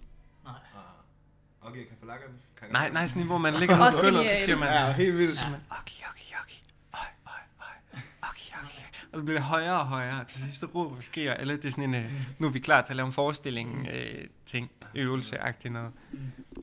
Okay, 1.61 1.79
kan 1.79 1.97
få 1.99 2.05
lakkeren? 2.05 2.33
Nej, 2.71 2.89
nej, 2.89 3.07
sådan 3.07 3.21
en, 3.21 3.27
hvor 3.27 3.37
man 3.37 3.53
ligger 3.53 3.75
på 3.77 3.97
gulvet, 4.01 4.19
og 4.19 4.25
så 4.25 4.45
siger 4.45 4.59
man, 4.59 4.67
Ja, 4.67 4.91
helt 4.91 5.17
vildt. 5.17 5.29
så 5.29 5.35
siger 5.35 5.49
man, 5.49 5.59
oggi, 5.79 6.03
oggi, 6.09 6.33
oggi, 6.43 6.63
øj, 6.93 6.99
øj, 7.27 7.33
øj, 7.59 8.01
oggi, 8.29 8.53
oggi. 8.63 8.83
Og 9.11 9.19
så 9.19 9.23
bliver 9.25 9.39
det 9.39 9.47
højere 9.47 9.79
og 9.79 9.85
højere. 9.85 10.25
Til 10.29 10.41
sidst 10.41 10.63
råber 10.75 10.95
sker, 11.01 11.33
eller 11.33 11.55
det 11.55 11.65
er 11.65 11.71
sådan 11.71 11.83
en, 11.83 11.95
øh, 11.95 12.11
nu 12.39 12.47
er 12.47 12.51
vi 12.51 12.59
klar 12.59 12.81
til 12.81 12.93
at 12.93 12.97
lave 12.97 13.05
en 13.05 13.11
forestilling, 13.13 13.87
øh, 13.93 14.25
ting, 14.45 14.71
øvelse-agtigt 14.95 15.73
noget. 15.73 15.91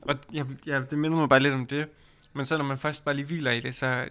Og 0.01 0.15
jeg, 0.33 0.45
jeg, 0.65 0.89
det 0.91 0.97
minder 0.97 1.17
mig 1.17 1.29
bare 1.29 1.39
lidt 1.39 1.53
om 1.53 1.65
det. 1.65 1.87
Men 2.33 2.45
så 2.45 2.57
når 2.57 2.63
man 2.65 2.77
først 2.77 3.05
bare 3.05 3.15
lige 3.15 3.25
hviler 3.25 3.51
i 3.51 3.59
det, 3.59 3.75
så, 3.75 4.07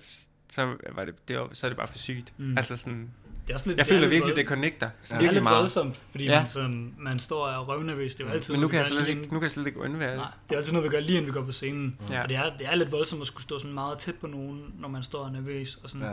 så, 0.51 0.77
var 0.93 1.05
det, 1.05 1.29
det 1.29 1.39
var, 1.39 1.49
så 1.53 1.67
er 1.67 1.69
det 1.69 1.77
bare 1.77 1.87
for 1.89 1.99
sygt. 1.99 2.33
Mm. 2.39 2.57
Altså 2.59 2.77
sådan, 2.77 3.11
Det 3.47 3.51
er 3.51 3.55
også 3.55 3.69
lidt, 3.69 3.79
jeg 3.79 3.85
det 3.85 3.91
er 3.91 3.95
føler 3.95 4.01
lidt 4.01 4.11
virkelig, 4.11 4.37
det 4.37 4.47
connecter. 4.49 4.87
Ja. 4.87 4.93
Så 5.03 5.09
Det 5.09 5.13
er 5.13 5.19
virkelig 5.19 5.33
lidt 5.35 5.43
meget. 5.43 5.59
voldsomt, 5.59 5.97
fordi 6.11 6.25
Ja. 6.25 6.39
man, 6.39 6.49
sådan, 6.49 6.95
man 6.99 7.19
står 7.19 7.47
og 7.47 7.53
er 7.53 7.59
røvnervøs. 7.69 8.15
Det 8.15 8.25
er 8.25 8.29
jo 8.29 8.35
altid 8.35 8.55
Men 8.55 8.59
nu 8.61 8.69
noget, 8.69 8.71
kan, 8.71 8.79
jeg 8.79 8.87
slet 9.05 9.09
ikke, 9.09 9.23
nu 9.23 9.29
kan 9.39 9.43
jeg 9.43 9.51
slet 9.51 9.67
ikke 9.67 9.79
undvære 9.81 10.11
det. 10.11 10.17
Nej, 10.19 10.31
det 10.49 10.55
er 10.55 10.59
altid 10.59 10.73
noget, 10.73 10.85
vi 10.91 10.97
gør 10.97 11.01
lige 11.01 11.17
inden 11.19 11.27
vi 11.27 11.33
går 11.33 11.45
på 11.45 11.53
scenen. 11.53 11.97
Ja. 12.11 12.23
Og 12.23 12.29
det 12.29 12.37
er, 12.37 12.57
det 12.57 12.67
er 12.69 12.75
lidt 12.75 12.93
voldsomt 12.93 13.21
at 13.21 13.27
skulle 13.27 13.43
stå 13.43 13.59
sådan 13.59 13.75
meget 13.75 13.99
tæt 13.99 14.15
på 14.15 14.27
nogen, 14.27 14.75
når 14.79 14.89
man 14.89 15.03
står 15.03 15.19
og 15.19 15.27
er 15.29 15.33
nervøs. 15.33 15.77
Og 15.77 15.91
sådan. 15.91 16.07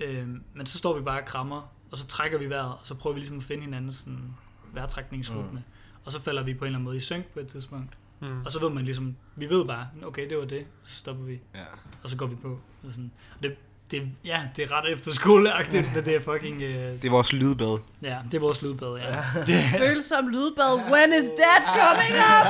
Ja. 0.00 0.06
Øhm, 0.06 0.42
men 0.54 0.66
så 0.66 0.78
står 0.78 0.96
vi 0.98 1.02
bare 1.04 1.20
og 1.20 1.26
krammer, 1.26 1.72
og 1.90 1.98
så 1.98 2.06
trækker 2.06 2.38
vi 2.38 2.50
vejret, 2.50 2.72
og 2.72 2.80
så 2.84 2.94
prøver 2.94 3.14
vi 3.14 3.20
ligesom 3.20 3.38
at 3.38 3.44
finde 3.44 3.62
hinandens 3.62 3.94
sådan, 3.94 4.34
vejrtrækningsrytme. 4.72 5.50
Mm. 5.52 5.58
Og 6.04 6.12
så 6.12 6.22
falder 6.22 6.42
vi 6.42 6.54
på 6.54 6.64
en 6.64 6.66
eller 6.66 6.76
anden 6.78 6.84
måde 6.84 6.96
i 6.96 7.00
synk 7.00 7.26
på 7.26 7.40
et 7.40 7.46
tidspunkt. 7.48 7.98
Mm. 8.20 8.42
Og 8.44 8.52
så 8.52 8.60
ved 8.60 8.70
man 8.70 8.84
ligesom, 8.84 9.16
vi 9.36 9.48
ved 9.48 9.64
bare, 9.64 9.88
okay, 10.04 10.28
det 10.30 10.38
var 10.38 10.44
det, 10.44 10.66
så 10.84 10.96
stopper 10.96 11.24
vi, 11.24 11.40
Ja. 11.54 11.60
og 12.02 12.10
så 12.10 12.16
går 12.16 12.26
vi 12.26 12.34
på. 12.36 12.60
Og 12.84 12.92
sådan. 12.92 13.10
Og 13.36 13.42
det, 13.42 13.56
det, 13.92 14.08
ja, 14.24 14.40
det 14.56 14.64
er 14.64 14.72
ret 14.72 14.92
efterskoleagtigt, 14.92 15.94
men 15.94 16.04
det 16.04 16.14
er 16.16 16.20
fucking... 16.20 16.62
Øh, 16.62 16.92
Det 16.92 17.04
er 17.04 17.10
vores 17.10 17.32
lydbad. 17.32 17.78
ja, 18.02 18.18
det 18.30 18.34
er 18.34 18.40
vores 18.40 18.62
lydbad, 18.62 18.96
ja. 18.96 19.16
Det, 19.46 19.64
Følsom 19.78 20.28
lydbad, 20.28 20.90
when 20.92 21.12
is 21.12 21.24
that 21.38 21.62
coming 21.80 22.14
up? 22.34 22.46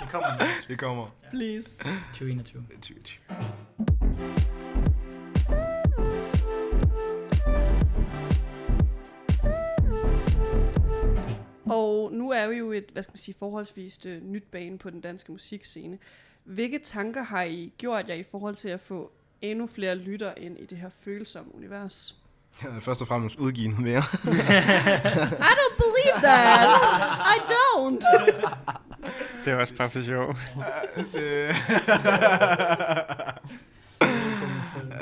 det 0.00 0.08
kommer 0.10 0.28
nu. 0.40 0.46
Det 0.68 0.78
kommer. 0.78 1.06
Please. 1.30 1.70
2021. 2.12 2.62
2020. 2.82 4.38
Og 11.70 12.12
nu 12.12 12.30
er 12.30 12.48
vi 12.48 12.56
jo 12.56 12.72
et, 12.72 12.84
hvad 12.92 13.02
skal 13.02 13.12
man 13.12 13.18
sige, 13.18 13.34
forholdsvis 13.38 13.98
øh, 14.06 14.22
nyt 14.22 14.44
bane 14.44 14.78
på 14.78 14.90
den 14.90 15.00
danske 15.00 15.32
musikscene. 15.32 15.98
Hvilke 16.44 16.78
tanker 16.78 17.22
har 17.22 17.42
I 17.42 17.72
gjort 17.78 18.08
jer 18.08 18.14
i 18.14 18.22
forhold 18.22 18.54
til 18.54 18.68
at 18.68 18.80
få 18.80 19.12
endnu 19.42 19.66
flere 19.66 19.94
lytter 19.94 20.34
ind 20.36 20.58
i 20.58 20.66
det 20.66 20.78
her 20.78 20.88
følsomme 21.04 21.54
univers? 21.54 22.14
Er 22.60 22.80
først 22.80 23.00
og 23.00 23.08
fremmest 23.08 23.38
udgivet 23.38 23.70
noget 23.70 23.84
mere. 23.84 23.98
I 25.50 25.52
don't 25.60 25.76
believe 25.76 26.18
that! 26.22 26.68
I 27.34 27.36
don't! 27.52 28.02
Det 29.44 29.52
er 29.52 29.56
også 29.56 29.74
bare 29.74 29.90
for 29.90 30.00
sjov. 30.00 30.36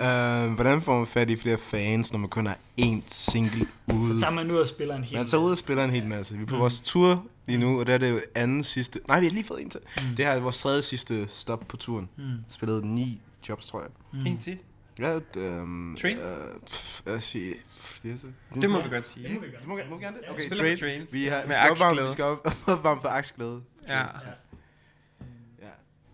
uh, 0.00 0.52
hvordan 0.54 0.82
får 0.82 0.98
man 0.98 1.06
fat 1.06 1.30
i 1.30 1.36
flere 1.36 1.58
fans, 1.58 2.12
når 2.12 2.18
man 2.18 2.28
kun 2.28 2.46
har 2.46 2.58
én 2.80 3.00
single 3.06 3.66
ude? 3.94 4.14
Så 4.14 4.20
tager 4.20 4.34
man 4.34 4.50
ud 4.50 4.56
og 4.56 4.66
spiller 4.66 4.96
en 4.96 5.04
hel 5.04 5.18
Man 5.18 5.26
tager 5.26 5.42
ud 5.42 5.50
og 5.50 5.58
spiller 5.58 5.84
en 5.84 5.90
hel 5.90 6.06
masse. 6.06 6.36
Vi 6.36 6.42
er 6.42 6.46
på 6.46 6.54
mm. 6.54 6.60
vores 6.60 6.80
tour 6.80 7.26
lige 7.46 7.58
nu, 7.58 7.80
og 7.80 7.86
der 7.86 7.94
er 7.94 7.98
det 7.98 8.10
jo 8.10 8.20
anden 8.34 8.64
sidste... 8.64 9.00
Nej, 9.08 9.20
vi 9.20 9.26
har 9.26 9.32
lige 9.32 9.44
fået 9.44 9.62
en 9.62 9.70
til. 9.70 9.80
Mm. 9.96 10.16
Det 10.16 10.24
her 10.24 10.32
er 10.32 10.40
vores 10.40 10.58
tredje 10.58 10.82
sidste 10.82 11.28
stop 11.34 11.64
på 11.68 11.76
turen. 11.76 12.08
Mm. 12.16 12.24
Spillet 12.48 12.84
ni 12.84 13.20
jobs, 13.48 13.66
tror 13.66 13.80
jeg. 13.80 13.90
Mm. 14.12 14.26
En 14.26 14.38
til. 14.38 14.58
Ja, 14.98 15.16
um, 15.36 15.96
Train? 16.00 16.18
Uh, 16.18 16.24
pff, 16.66 17.02
jeg 17.06 17.22
siger, 17.22 17.54
pff, 17.66 18.00
det, 18.00 18.12
er 18.12 18.16
så, 18.18 18.26
Det 18.54 18.70
må 18.70 18.82
vi 18.82 18.88
godt 18.88 19.06
sige. 19.06 19.28
Det 19.28 19.34
må 19.34 19.40
vi. 19.40 19.46
Du 19.62 19.68
må, 19.68 19.78
må 19.90 19.96
vi 19.98 20.04
gerne 20.04 20.16
det? 20.16 20.30
Okay, 20.30 20.50
train. 20.50 20.76
Train. 20.78 21.06
Vi, 21.10 21.24
har, 21.24 21.46
vi 21.46 21.52
skal 21.54 21.70
opvarme, 21.70 22.02
vi 22.02 22.08
skal 22.12 22.24
op- 22.24 22.46
opvarme 22.66 23.00
for 23.04 23.08
aksglæde. 23.08 23.62
Ja. 23.88 23.98
Ja. 23.98 24.06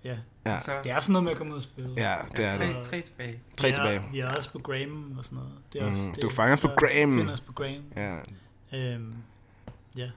Ja, 0.05 0.17
Ja. 0.47 0.59
Så, 0.59 0.73
det 0.85 0.93
er 0.93 0.99
sådan 1.01 1.13
noget 1.13 1.25
med 1.25 1.33
at 1.33 1.39
komme 1.39 1.53
ud 1.53 1.57
og 1.57 1.63
spille. 1.63 1.95
Ja, 1.97 2.17
det 2.37 2.47
er 2.47 2.59
det. 2.59 2.75
tre, 2.75 2.83
tre 2.83 3.01
tilbage. 3.01 3.41
Tre 3.57 3.69
er- 3.69 3.75
tilbage. 3.75 4.03
Vi 4.13 4.21
er 4.21 4.29
også 4.29 4.51
på 4.53 4.59
Graham 4.59 5.15
og 5.19 5.25
sådan 5.25 5.37
noget. 5.39 5.53
Det 5.73 5.83
er 5.83 5.87
Mm, 5.87 5.93
også, 5.93 6.03
du 6.05 6.11
det, 6.11 6.21
kan 6.21 6.31
fange 6.31 6.53
os 6.53 6.61
på 6.61 6.69
Graham. 6.77 7.19
Find 7.19 7.31
os 7.31 7.41
på 7.41 7.53
Graham. 7.53 7.83
Ja, 7.97 8.19
Øhm, 8.75 9.15
ja, 9.97 10.11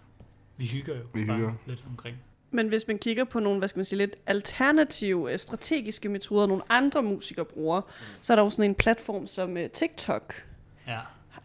vi 0.58 0.66
hygger 0.68 0.96
jo 0.98 1.02
Vi 1.14 1.26
bare 1.26 1.38
hygger. 1.38 1.54
lidt 1.66 1.84
omkring. 1.90 2.18
Men 2.56 2.68
hvis 2.68 2.88
man 2.88 2.98
kigger 2.98 3.24
på 3.24 3.40
nogle, 3.40 3.60
hvad 3.60 3.68
skal 3.68 3.80
man 3.80 3.86
sige, 3.86 3.98
lidt 3.98 4.16
alternative 4.28 5.34
øh, 5.34 5.40
strategiske 5.40 6.10
metoder, 6.10 6.48
nogle 6.48 6.64
andre 6.70 7.04
musikere 7.04 7.46
bruger, 7.46 7.82
så 8.22 8.34
er 8.34 8.36
der 8.36 8.44
jo 8.44 8.50
sådan 8.50 8.66
en 8.66 8.76
platform 8.76 9.28
som 9.28 9.54
uh, 9.54 9.66
TikTok. 9.74 10.34
Ja. 10.88 11.00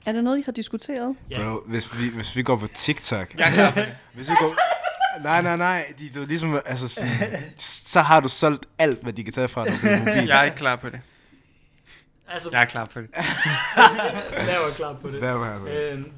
Er 0.07 0.13
det 0.13 0.25
noget, 0.25 0.39
I 0.39 0.43
har 0.45 0.53
diskuteret? 0.53 1.17
ja. 1.31 1.43
bro, 1.43 1.61
hvis 1.67 1.99
vi, 1.99 2.09
hvis 2.15 2.37
vi 2.37 2.43
går 2.43 2.57
på 2.57 2.67
TikTok, 2.75 3.29
på 3.75 3.81
det. 3.81 3.97
hvis 4.15 4.31
vi 4.31 4.35
går, 4.41 4.55
nej, 5.23 5.43
nej, 5.43 5.57
nej, 5.57 5.85
de, 5.99 6.11
du, 6.15 6.23
er 6.23 6.27
ligesom, 6.27 6.61
altså 6.67 6.89
sådan, 6.89 7.11
så 7.59 8.01
har 8.01 8.21
du 8.21 8.29
solgt 8.29 8.67
alt, 8.79 9.03
hvad 9.03 9.13
de 9.13 9.25
kan 9.25 9.33
tage 9.33 9.49
fra 9.49 9.65
dig 9.65 9.75
på 9.81 9.87
din 9.87 9.99
mobil. 9.99 10.29
Jeg 10.29 10.41
er 10.41 10.45
ikke 10.45 10.57
klar 10.57 10.77
på 10.77 10.89
det. 10.89 11.01
Altså, 12.29 12.49
Jeg 12.53 12.61
er 12.61 12.65
klar 12.65 12.85
på 12.85 13.01
det. 13.01 13.11
der 14.49 14.65
var 14.65 14.71
klar 14.77 14.93
på 14.93 15.11
det. 15.11 15.19
Hvad 15.19 15.33
var 15.33 15.59
det? 15.59 15.93
Øhm, 15.93 16.13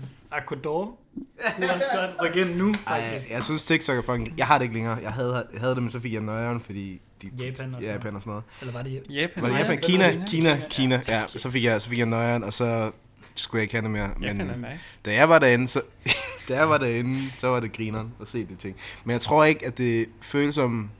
Aquador. 1.44 1.56
kunne 1.56 1.70
også 1.70 2.30
godt 2.32 2.56
nu, 2.56 2.74
Ej, 2.86 3.10
faktisk. 3.10 3.30
jeg 3.30 3.44
synes 3.44 3.66
TikTok 3.66 3.98
er 3.98 4.02
fucking... 4.02 4.34
Jeg 4.38 4.46
har 4.46 4.58
det 4.58 4.64
ikke 4.64 4.74
længere. 4.74 4.98
Jeg 5.02 5.12
havde, 5.12 5.46
jeg 5.52 5.60
havde 5.60 5.74
det, 5.74 5.82
men 5.82 5.90
så 5.92 6.00
fik 6.00 6.12
jeg 6.12 6.20
nøjeren, 6.20 6.60
fordi... 6.60 7.00
De, 7.22 7.30
Japan 7.38 7.74
og 7.74 7.82
sådan 7.82 7.94
Japan 7.94 8.16
og 8.16 8.22
sådan 8.22 8.30
noget. 8.30 8.44
Eller 8.60 8.72
var 8.72 8.82
det 8.82 9.02
Japan. 9.10 9.42
Var 9.42 9.48
det 9.48 9.58
Japan? 9.58 9.76
det 9.76 9.84
Kina, 9.84 10.04
var 10.04 10.26
Kina, 10.26 10.56
Kina. 10.68 10.68
Kina. 10.70 11.02
Ja, 11.08 11.24
så 11.28 11.50
fik 11.50 11.64
jeg, 11.64 11.82
så 11.82 11.88
fik 11.88 11.98
jeg 11.98 12.06
nøjeren, 12.06 12.44
og 12.44 12.52
så 12.52 12.90
skulle 13.34 13.60
jeg 13.60 13.62
ikke 13.62 13.74
have 13.74 13.82
det 13.82 13.90
mere. 13.90 14.10
Japan 14.22 14.40
er 14.40 14.56
Men 14.56 14.70
nice. 14.72 14.98
da 15.04 15.12
jeg 15.12 15.28
var 15.28 15.38
derinde, 15.38 15.68
så, 15.68 15.82
da 16.48 16.54
jeg 16.54 16.68
var 16.68 16.78
derinde, 16.78 17.30
så 17.38 17.48
var 17.48 17.60
det 17.60 17.72
grineren 17.72 18.14
at 18.20 18.28
se 18.28 18.44
de 18.44 18.54
ting. 18.54 18.76
Men 19.04 19.12
jeg 19.12 19.20
tror 19.20 19.44
ikke, 19.44 19.66
at 19.66 19.78
det 19.78 20.08
føles 20.20 20.54
som... 20.54 20.90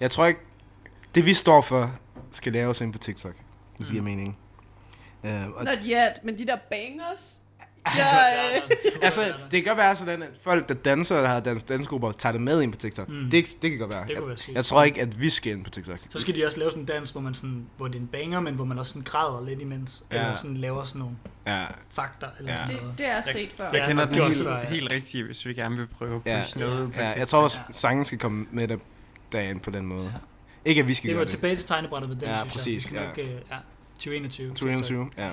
Jeg 0.00 0.10
tror 0.10 0.26
ikke, 0.26 0.40
det 1.14 1.24
vi 1.24 1.34
står 1.34 1.60
for, 1.60 1.90
skal 2.32 2.52
laves 2.52 2.80
ind 2.80 2.92
på 2.92 2.98
TikTok. 2.98 3.34
Hvis 3.76 3.86
det 3.86 3.92
giver 3.92 4.04
mening. 4.04 4.38
Uh, 5.22 5.30
og, 5.30 5.64
Not 5.64 5.78
yet, 5.84 6.24
men 6.24 6.38
de 6.38 6.46
der 6.46 6.56
bangers... 6.70 7.40
Ja, 7.96 8.04
altså, 9.02 9.20
det 9.50 9.64
kan 9.64 9.64
godt 9.64 9.78
være 9.78 9.96
sådan, 9.96 10.22
at 10.22 10.28
folk, 10.42 10.68
der 10.68 10.74
danser 10.74 11.16
eller 11.16 11.28
har 11.28 11.40
dans, 11.40 11.62
dansgrupper, 11.62 12.12
tager 12.12 12.32
det 12.32 12.40
med 12.40 12.62
ind 12.62 12.72
på 12.72 12.78
TikTok. 12.78 13.08
Mm. 13.08 13.30
Det, 13.30 13.46
det 13.62 13.70
kan 13.70 13.78
godt 13.78 13.90
være. 13.90 14.00
Det 14.00 14.06
kunne 14.08 14.16
jeg, 14.20 14.28
være 14.28 14.36
sygt. 14.36 14.56
jeg 14.56 14.64
tror 14.64 14.82
ikke, 14.82 15.00
at 15.02 15.20
vi 15.20 15.30
skal 15.30 15.52
ind 15.52 15.64
på 15.64 15.70
TikTok. 15.70 15.98
Så 16.10 16.18
skal 16.18 16.34
de 16.36 16.46
også 16.46 16.58
lave 16.58 16.70
sådan 16.70 16.82
en 16.82 16.86
dans, 16.86 17.10
hvor, 17.10 17.20
man 17.20 17.34
sådan, 17.34 17.66
hvor 17.76 17.86
det 17.86 17.94
er 17.94 18.00
en 18.00 18.06
banger, 18.06 18.40
men 18.40 18.54
hvor 18.54 18.64
man 18.64 18.78
også 18.78 18.90
sådan 18.90 19.02
græder 19.02 19.46
lidt 19.46 19.60
imens. 19.60 20.04
Ja. 20.12 20.16
Eller 20.20 20.34
sådan 20.34 20.56
laver 20.56 20.84
sådan 20.84 20.98
nogle 20.98 21.16
Ja, 21.46 21.64
fakta. 21.90 22.26
Eller 22.38 22.52
Ja. 22.52 22.56
sådan 22.58 22.74
det, 22.74 22.82
noget. 22.82 22.98
det 22.98 23.10
er 23.10 23.20
set 23.20 23.50
før. 23.56 23.64
Ja, 23.64 23.78
Jeg 23.78 23.86
kender 23.88 24.04
den 24.04 24.14
gjort 24.14 24.28
helt, 24.30 24.42
før, 24.42 24.58
ja. 24.58 24.64
helt 24.68 24.92
rigtigt, 24.92 25.26
hvis 25.26 25.46
vi 25.46 25.52
gerne 25.52 25.76
vil 25.76 25.86
prøve 25.86 26.22
at 26.24 26.56
Ja. 26.56 26.60
noget 26.60 26.92
på 26.92 27.00
ja, 27.00 27.04
TikTok. 27.06 27.18
jeg 27.18 27.28
tror 27.28 27.40
også, 27.42 27.60
Ja. 27.68 27.72
sangen 27.72 28.04
skal 28.04 28.18
komme 28.18 28.46
med 28.50 28.68
der, 28.68 28.76
derind 29.32 29.60
på 29.60 29.70
den 29.70 29.86
måde. 29.86 30.12
Ikke, 30.64 30.80
at 30.80 30.88
vi 30.88 30.94
skal 30.94 31.08
Det 31.08 31.14
gøre 31.14 31.18
var 31.18 31.24
det. 31.24 31.30
tilbage 31.30 31.56
til 31.56 31.66
tegnebrættet 31.66 32.08
med 32.10 32.16
den, 32.16 32.28
Ja, 32.28 32.36
synes 32.40 32.52
præcis, 32.52 32.92
jeg. 32.92 33.00
Vi 33.02 33.06
skal 33.12 33.24
Nok, 33.26 33.34
øh, 33.34 33.40
ja, 33.50 33.56
2021. 33.94 34.48
2021, 34.48 35.10
ja. 35.18 35.30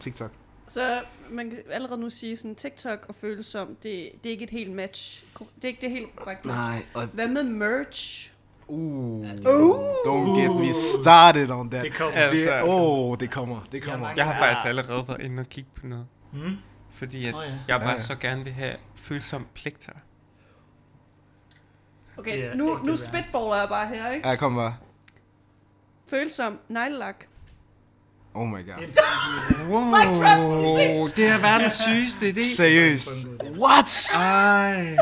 TikTok. 0.00 0.30
Så 0.68 1.02
man 1.30 1.50
kan 1.50 1.58
allerede 1.70 2.00
nu 2.00 2.10
sige, 2.10 2.36
sådan 2.36 2.54
TikTok 2.54 3.06
og 3.08 3.14
følsom, 3.14 3.68
det, 3.68 4.10
det 4.22 4.28
er 4.28 4.30
ikke 4.30 4.44
et 4.44 4.50
helt 4.50 4.72
match. 4.72 5.24
Det 5.38 5.64
er 5.64 5.68
ikke 5.68 5.80
det 5.80 5.90
helt 5.90 6.16
korrekt 6.16 6.44
match. 6.44 6.56
Nej, 6.56 6.82
og... 6.94 7.06
Hvad 7.06 7.28
med 7.28 7.42
merch? 7.42 8.32
Uh, 8.68 9.24
don't 10.06 10.40
get 10.40 10.50
me 10.50 10.72
started 11.02 11.50
on 11.50 11.70
that. 11.70 11.84
Det 11.84 11.94
kommer. 11.94 12.20
Altså, 12.20 12.50
Det, 12.50 12.62
oh, 12.64 13.16
det 13.20 13.30
kommer, 13.30 13.60
det 13.72 13.82
kommer. 13.82 14.10
Jeg 14.16 14.24
har 14.24 14.38
faktisk 14.38 14.66
allerede 14.66 15.08
været 15.08 15.20
inde 15.20 15.40
og 15.40 15.46
kigge 15.48 15.70
på 15.74 15.86
noget. 15.86 16.06
Mm. 16.32 16.56
Fordi 16.90 17.26
at 17.26 17.34
Nå 17.34 17.42
ja. 17.42 17.58
jeg 17.68 17.80
bare 17.80 17.90
Ja, 17.90 17.98
så 17.98 18.16
gerne 18.16 18.44
vil 18.44 18.52
have 18.52 18.76
følsom 18.96 19.46
pligter. 19.54 19.92
Okay, 22.18 22.48
Det 22.48 22.56
nu, 22.56 22.78
nu 22.84 22.96
spitballer 22.96 23.56
jeg 23.56 23.68
bare 23.68 23.88
her, 23.88 24.10
ikke? 24.10 24.28
Ja, 24.28 24.36
kom 24.36 24.54
bare. 24.54 24.76
Følsom 26.06 26.58
neglelak. 26.68 27.24
Oh 28.36 28.46
my 28.48 28.66
god. 28.66 28.86
Wow, 29.68 31.06
det 31.16 31.26
er 31.28 31.38
verdens 31.38 31.72
sygeste 31.72 32.28
idé. 32.28 32.56
Seriøst. 32.56 33.08
What? 33.58 34.08
Ej, 34.14 34.96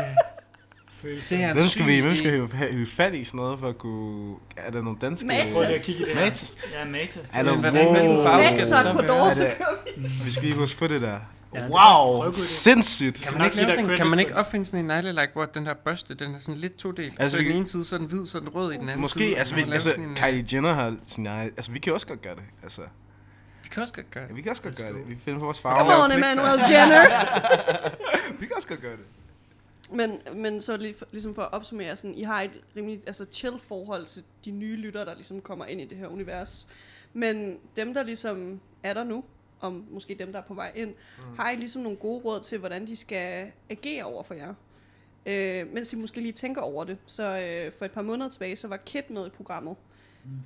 det 1.29 1.43
er 1.43 1.53
Hvem 1.53 1.65
skal 1.67 1.87
vi, 1.87 1.99
hvem 1.99 2.15
skal 2.15 2.31
hive, 2.31 2.49
have- 2.53 2.71
hive 2.71 2.87
fat 2.87 3.13
i 3.13 3.23
sådan 3.23 3.37
noget 3.37 3.59
for 3.59 3.67
at 3.69 3.77
kunne... 3.77 4.35
Er 4.57 4.71
der 4.71 4.81
nogle 4.81 4.97
danske... 5.01 5.27
Matas. 5.27 5.53
Prøv 5.55 5.63
lige 5.65 5.75
at 5.75 5.81
kigge 5.81 6.01
i 6.01 6.05
det 6.05 6.13
her. 6.13 6.25
Matas. 6.25 6.57
Ja, 6.73 6.85
Matas. 6.85 7.29
Er 7.33 7.43
der, 7.43 7.55
hvordan- 7.57 7.91
hvilken 7.91 8.23
farve 8.23 8.47
skal 8.47 8.65
så 8.65 8.93
på 8.93 9.01
vi. 10.01 10.07
Vi 10.25 10.31
skal 10.31 10.43
lige 10.43 10.55
huske 10.55 10.77
på 10.79 10.87
det 10.87 11.01
der. 11.01 11.19
Er 11.53 11.69
Wow, 11.69 12.31
sindssygt. 12.33 13.21
Kan 13.21 13.33
man, 13.37 13.45
ikke 13.45 13.55
lave 13.57 13.69
sådan, 13.71 13.97
kan 13.97 14.07
man 14.07 14.19
ikke 14.19 14.35
opfinde 14.35 14.65
sådan 14.65 14.79
en 14.79 14.85
neglelak, 14.85 15.29
hvor 15.33 15.45
den 15.45 15.65
her 15.65 15.73
børste, 15.73 16.15
den 16.15 16.35
er 16.35 16.39
sådan 16.39 16.55
lidt 16.57 16.75
todelt? 16.77 17.13
Altså, 17.19 17.21
Altså, 17.21 17.37
så 17.37 17.43
vi 17.43 17.45
i 17.45 17.47
den 17.49 17.57
ene 17.57 17.67
side, 17.67 17.85
så 17.85 17.95
er 17.95 17.99
den 17.99 18.07
hvid, 18.07 18.25
så 18.25 18.37
er 18.37 18.39
den 18.39 18.49
rød 18.49 18.71
i 18.73 18.75
den 18.77 18.89
anden 18.89 19.01
Måske, 19.01 19.19
side. 19.19 19.37
altså, 19.37 19.49
så 19.49 19.65
vi, 19.65 19.71
altså 19.71 19.93
Kylie 20.15 20.45
Jenner 20.53 20.73
har 20.73 20.95
sin 21.07 21.27
egen... 21.27 21.49
Altså, 21.57 21.71
vi 21.71 21.79
kan 21.79 21.93
også 21.93 22.07
godt 22.07 22.21
gøre 22.21 22.35
det. 22.35 22.43
Altså, 22.63 22.81
Vi 22.81 22.87
kan 23.75 23.81
også 23.81 23.93
godt 23.93 24.11
gøre 24.11 24.23
ja, 24.23 24.27
det. 24.27 24.35
vi 24.35 24.41
kan 24.41 24.49
også 24.51 24.63
godt 24.63 24.77
gøre 24.77 24.93
det. 24.93 25.09
Vi 25.09 25.15
finder 25.15 25.39
vores 25.39 25.57
Come 25.57 25.75
farver. 25.75 26.03
on, 26.03 26.11
Emmanuel 26.11 26.59
Jenner. 26.71 27.03
Vi 28.39 28.45
kan 28.45 28.55
også 28.55 28.67
godt 28.67 28.81
gøre 28.81 28.97
det. 28.97 29.05
Men, 29.91 30.21
men 30.35 30.61
så 30.61 30.77
lige 30.77 30.93
for, 30.93 31.05
ligesom 31.11 31.35
for 31.35 31.41
at 31.41 31.53
opsummere, 31.53 31.95
sådan, 31.95 32.15
I 32.15 32.23
har 32.23 32.41
et 32.41 32.51
rimelig 32.75 33.03
altså, 33.07 33.25
chill 33.31 33.59
forhold 33.59 34.05
til 34.05 34.23
de 34.45 34.51
nye 34.51 34.75
lyttere, 34.75 35.05
der 35.05 35.13
ligesom 35.13 35.41
kommer 35.41 35.65
ind 35.65 35.81
i 35.81 35.85
det 35.85 35.97
her 35.97 36.07
univers. 36.07 36.67
Men 37.13 37.57
dem, 37.75 37.93
der 37.93 38.03
ligesom 38.03 38.59
er 38.83 38.93
der 38.93 39.03
nu, 39.03 39.23
og 39.59 39.73
måske 39.91 40.15
dem, 40.19 40.31
der 40.31 40.39
er 40.39 40.43
på 40.43 40.53
vej 40.53 40.71
ind, 40.75 40.89
mm. 40.89 41.35
har 41.37 41.51
I 41.51 41.55
ligesom 41.55 41.81
nogle 41.81 41.97
gode 41.97 42.21
råd 42.23 42.41
til, 42.41 42.57
hvordan 42.57 42.87
de 42.87 42.95
skal 42.95 43.51
agere 43.69 44.03
over 44.03 44.23
for 44.23 44.33
jer? 44.33 44.53
Øh, 45.25 45.73
mens 45.73 45.93
I 45.93 45.95
måske 45.95 46.21
lige 46.21 46.33
tænker 46.33 46.61
over 46.61 46.83
det. 46.83 46.97
Så 47.05 47.39
øh, 47.39 47.71
for 47.71 47.85
et 47.85 47.91
par 47.91 48.01
måneder 48.01 48.29
tilbage, 48.29 48.55
så 48.55 48.67
var 48.67 48.77
Kit 48.77 49.09
med 49.09 49.27
i 49.27 49.29
programmet. 49.29 49.75
Mm. 49.77 49.94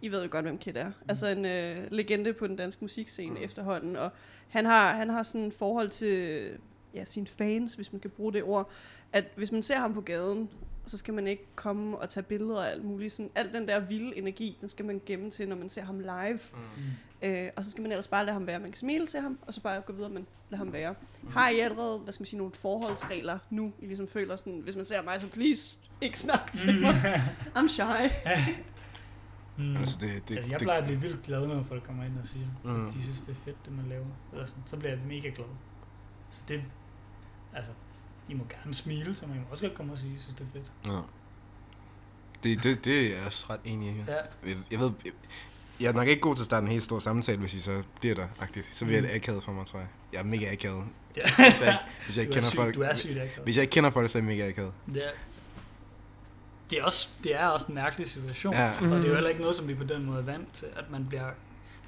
I 0.02 0.10
ved 0.10 0.24
jo 0.24 0.28
godt, 0.32 0.46
hvem 0.46 0.58
Kit 0.58 0.78
er. 0.78 0.88
Mm. 0.88 0.94
Altså 1.08 1.28
en 1.28 1.46
øh, 1.46 1.92
legende 1.92 2.34
på 2.34 2.48
den 2.48 2.56
danske 2.56 2.82
musikscene 2.82 3.40
mm. 3.40 3.44
efterhånden. 3.44 3.96
Og 3.96 4.12
han 4.50 4.66
har, 4.66 4.94
han 4.94 5.10
har 5.10 5.24
sådan 5.24 5.48
et 5.48 5.54
forhold 5.54 5.90
til 5.90 6.50
ja, 6.94 7.06
sine 7.06 7.28
fans, 7.28 7.74
hvis 7.74 7.94
man 7.94 8.00
kan 8.00 8.10
bruge 8.10 8.34
det 8.34 8.44
ord, 8.44 8.70
at 9.14 9.26
hvis 9.36 9.52
man 9.52 9.64
ser 9.64 9.78
ham 9.78 9.94
på 9.94 10.02
gaden, 10.02 10.50
så 10.86 10.98
skal 10.98 11.14
man 11.14 11.28
ikke 11.28 11.44
komme 11.56 11.98
og 11.98 12.10
tage 12.10 12.24
billeder 12.24 12.56
og 12.56 12.72
alt 12.72 12.84
muligt. 12.84 13.14
Sådan, 13.14 13.32
al 13.36 13.54
den 13.54 13.68
der 13.68 13.80
vilde 13.80 14.18
energi, 14.18 14.58
den 14.62 14.70
skal 14.70 14.86
man 14.86 15.02
gemme 15.06 15.32
til, 15.32 15.50
når 15.50 15.56
man 15.56 15.70
ser 15.70 15.84
ham 15.84 16.00
live. 16.00 16.40
Mm. 16.54 17.28
Øh, 17.28 17.50
og 17.56 17.66
så 17.66 17.72
skal 17.72 17.82
man 17.82 17.92
ellers 17.92 18.08
bare 18.08 18.26
lade 18.26 18.34
ham 18.34 18.48
være. 18.48 18.60
Man 18.60 18.70
kan 18.70 18.78
smile 18.78 19.08
til 19.08 19.20
ham, 19.20 19.40
og 19.42 19.54
så 19.54 19.62
bare 19.62 19.82
gå 19.82 19.94
videre, 19.94 20.10
men 20.10 20.28
lad 20.50 20.58
ham 20.58 20.74
være. 20.74 20.96
Mm. 21.22 21.32
Har 21.32 21.50
I 21.50 21.60
allerede, 21.60 21.98
hvad 21.98 22.14
skal 22.14 22.22
man 22.22 22.28
sige, 22.28 22.38
nogle 22.38 22.54
forholdsregler 22.54 23.40
nu? 23.50 23.74
I 23.80 23.86
ligesom 23.86 24.08
føler 24.08 24.36
sådan, 24.36 24.60
hvis 24.60 24.76
man 24.76 24.86
ser 24.86 25.02
mig, 25.02 25.22
så 25.22 25.28
please, 25.28 25.80
ikke 26.02 26.20
snak 26.20 26.54
til 26.54 26.82
mig. 26.82 26.94
I'm 27.56 27.68
shy. 27.68 28.12
Mm. 29.60 29.78
Altså, 29.78 29.98
det, 30.02 30.28
det, 30.30 30.36
Altså, 30.36 30.50
jeg 30.52 30.60
det, 30.60 30.66
plejer 30.66 30.80
at 30.80 30.86
blive 30.86 31.02
vildt 31.02 31.24
glad, 31.24 31.48
når 31.48 31.64
folk 31.64 31.84
kommer 31.84 32.04
ind 32.04 32.14
og 32.22 32.28
siger, 32.28 32.46
Mm. 32.64 32.70
mm. 32.72 32.92
de 32.92 33.02
synes, 33.04 33.22
det 33.22 33.30
er 33.30 33.36
fedt, 33.46 33.66
det 33.66 33.74
man 33.74 33.86
laver. 33.90 34.06
Eller 34.34 34.46
sådan. 34.46 34.64
Så 34.66 34.78
bliver 34.78 34.92
jeg 34.92 35.00
mega 35.08 35.30
glad. 35.36 35.46
Så 36.32 36.42
det, 36.48 36.62
altså, 37.54 37.72
I 38.30 38.34
må 38.34 38.44
gerne 38.50 38.74
smile, 38.74 39.16
så 39.16 39.28
man 39.28 39.36
må 39.38 39.44
også 39.52 39.64
godt 39.68 39.78
komme 39.78 39.92
og 39.92 39.98
sige, 40.00 40.12
jeg 40.12 40.20
synes, 40.22 40.36
det 40.36 40.48
er 40.48 40.52
fedt. 40.60 40.72
Ja. 40.86 41.00
Det, 42.44 42.64
det, 42.64 42.86
det 42.86 43.08
er 43.12 43.18
jeg 43.18 43.26
også 43.26 43.46
ret 43.50 43.60
enig 43.66 43.90
i. 43.96 44.04
Ja. 44.08 44.14
Jeg, 44.50 44.58
jeg 44.72 44.80
ved, 44.80 44.92
jeg, 45.06 45.12
jeg 45.80 45.88
er 45.88 45.94
nok 45.94 46.08
ikke 46.08 46.22
god 46.22 46.36
til 46.36 46.42
at 46.42 46.46
starte 46.46 46.64
en 46.66 46.72
helt 46.72 46.84
stor 46.84 47.00
samtale, 47.00 47.40
hvis 47.40 47.54
I 47.54 47.62
så 47.62 47.84
bliver 48.00 48.16
der 48.16 48.28
agtigt. 48.40 48.70
Så 48.72 48.86
bliver 48.86 49.02
det 49.02 49.10
Mm. 49.10 49.16
akavet 49.16 49.44
for 49.44 49.52
mig, 49.52 49.66
tror 49.66 49.80
jeg. 49.80 49.88
Jeg 50.14 50.20
er 50.20 50.24
mega 50.24 50.52
akavet. 50.52 50.84
Ja. 51.18 51.22
Hvis 51.36 51.62
jeg, 51.62 51.80
hvis 52.06 52.18
jeg 52.18 52.26
er 52.26 52.32
kender 52.32 52.50
syg, 52.50 52.56
folk. 52.58 52.76
du 52.76 52.82
er 52.82 52.94
sygt 52.94 53.12
akavet. 53.18 53.44
Hvis 53.44 53.58
jeg 53.58 53.62
ikke 53.64 53.72
kender 53.72 53.90
folk, 53.90 54.10
så 54.10 54.18
er 54.18 54.22
jeg 54.22 54.28
mega 54.28 54.48
akavet. 54.48 54.72
Det 54.86 55.06
er, 55.08 55.10
det 56.70 56.80
er, 56.80 56.84
også, 56.84 57.10
det 57.24 57.36
er 57.36 57.48
også 57.48 57.66
en 57.70 57.76
mærkelig 57.76 58.10
situation. 58.10 58.54
Ja. 58.54 58.66
Ja. 58.66 58.74
Og 58.74 58.98
det 58.98 59.04
er 59.04 59.08
jo 59.08 59.14
heller 59.14 59.30
ikke 59.30 59.42
noget, 59.42 59.56
som 59.56 59.68
vi 59.68 59.74
på 59.74 59.84
den 59.84 60.06
måde 60.06 60.20
er 60.20 60.24
vant 60.24 60.54
til, 60.54 60.68
at 60.76 60.92
man 60.92 61.06
bliver, 61.06 61.32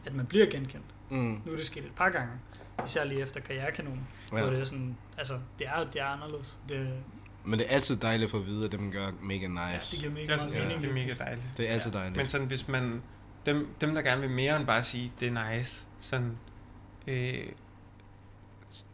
at 0.06 0.14
man 0.14 0.26
bliver 0.26 0.46
genkendt. 0.46 0.86
Mm. 1.10 1.42
Nu 1.46 1.52
er 1.52 1.56
det 1.56 1.66
sket 1.66 1.84
et 1.84 1.96
par 1.96 2.10
gange, 2.10 2.34
især 2.86 3.04
lige 3.04 3.22
efter 3.22 3.40
karrierekanonen, 3.40 4.08
ja. 4.32 4.38
Ja. 4.38 4.42
hvor 4.42 4.52
det 4.52 4.62
er 4.62 4.66
sådan, 4.66 4.98
altså, 5.18 5.40
det 5.60 5.68
er, 5.68 5.84
det 5.84 6.02
er 6.02 6.06
anderledes. 6.06 6.58
Det, 6.70 6.94
Men 7.44 7.60
det 7.60 7.68
er 7.70 7.76
altid 7.76 7.96
dejligt 7.96 8.28
at 8.28 8.32
få 8.32 8.38
at 8.38 8.46
vide, 8.46 8.66
at 8.66 8.72
det 8.72 8.80
man 8.80 8.92
gør 8.92 9.12
mega 9.22 9.42
ja, 9.42 9.76
nice. 9.76 9.92
det 9.92 10.00
giver 10.00 10.14
mega 10.14 10.32
Jeg 10.32 10.40
synes 10.40 10.76
det 10.76 10.90
er 10.90 10.94
mega 10.94 11.14
dejligt. 11.20 11.46
Det 11.58 11.70
er 11.70 11.74
altid 11.74 11.92
dejligt. 11.92 12.18
Men 12.18 12.28
sådan, 12.28 12.48
hvis 12.48 12.68
man... 12.68 13.02
Dem, 13.46 13.68
dem 13.82 13.96
der 13.96 14.02
gerne 14.02 14.22
vil 14.22 14.30
mere 14.30 14.56
end 14.58 14.66
bare 14.66 14.84
sige, 14.84 15.14
det 15.20 15.28
er 15.28 15.52
nice. 15.52 15.86
Sådan, 16.00 16.38
øh, 17.08 17.46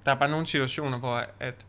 der 0.06 0.12
er 0.12 0.20
bare 0.20 0.30
nogle 0.30 0.46
situationer, 0.46 0.98
hvor 0.98 1.26
at, 1.40 1.66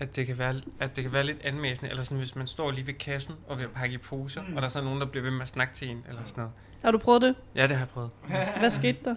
at, 0.00 0.16
det 0.16 0.26
kan 0.26 0.38
være, 0.38 0.60
at 0.80 0.96
det 0.96 1.04
kan 1.04 1.12
være 1.12 1.24
lidt 1.24 1.38
anmæsende. 1.44 1.90
Eller 1.90 2.04
sådan, 2.04 2.18
hvis 2.18 2.36
man 2.36 2.46
står 2.46 2.70
lige 2.70 2.86
ved 2.86 2.94
kassen 2.94 3.34
og 3.48 3.58
vil 3.58 3.68
pakke 3.68 3.94
i 3.94 3.98
poser, 3.98 4.42
Mm. 4.42 4.56
og 4.56 4.62
der 4.62 4.68
er 4.68 4.72
så 4.72 4.82
nogen, 4.82 5.00
der 5.00 5.06
bliver 5.06 5.22
ved 5.22 5.30
med 5.30 5.42
at 5.42 5.48
snakke 5.48 5.74
til 5.74 5.88
en, 5.90 6.04
eller 6.08 6.24
sådan 6.24 6.40
noget. 6.40 6.52
Har 6.84 6.90
du 6.90 6.98
prøvet 6.98 7.22
det? 7.22 7.34
Ja, 7.54 7.62
det 7.62 7.70
har 7.70 7.78
jeg 7.78 7.88
prøvet. 7.88 8.10
Hvad 8.60 8.70
skete 8.70 8.98
der? 9.04 9.14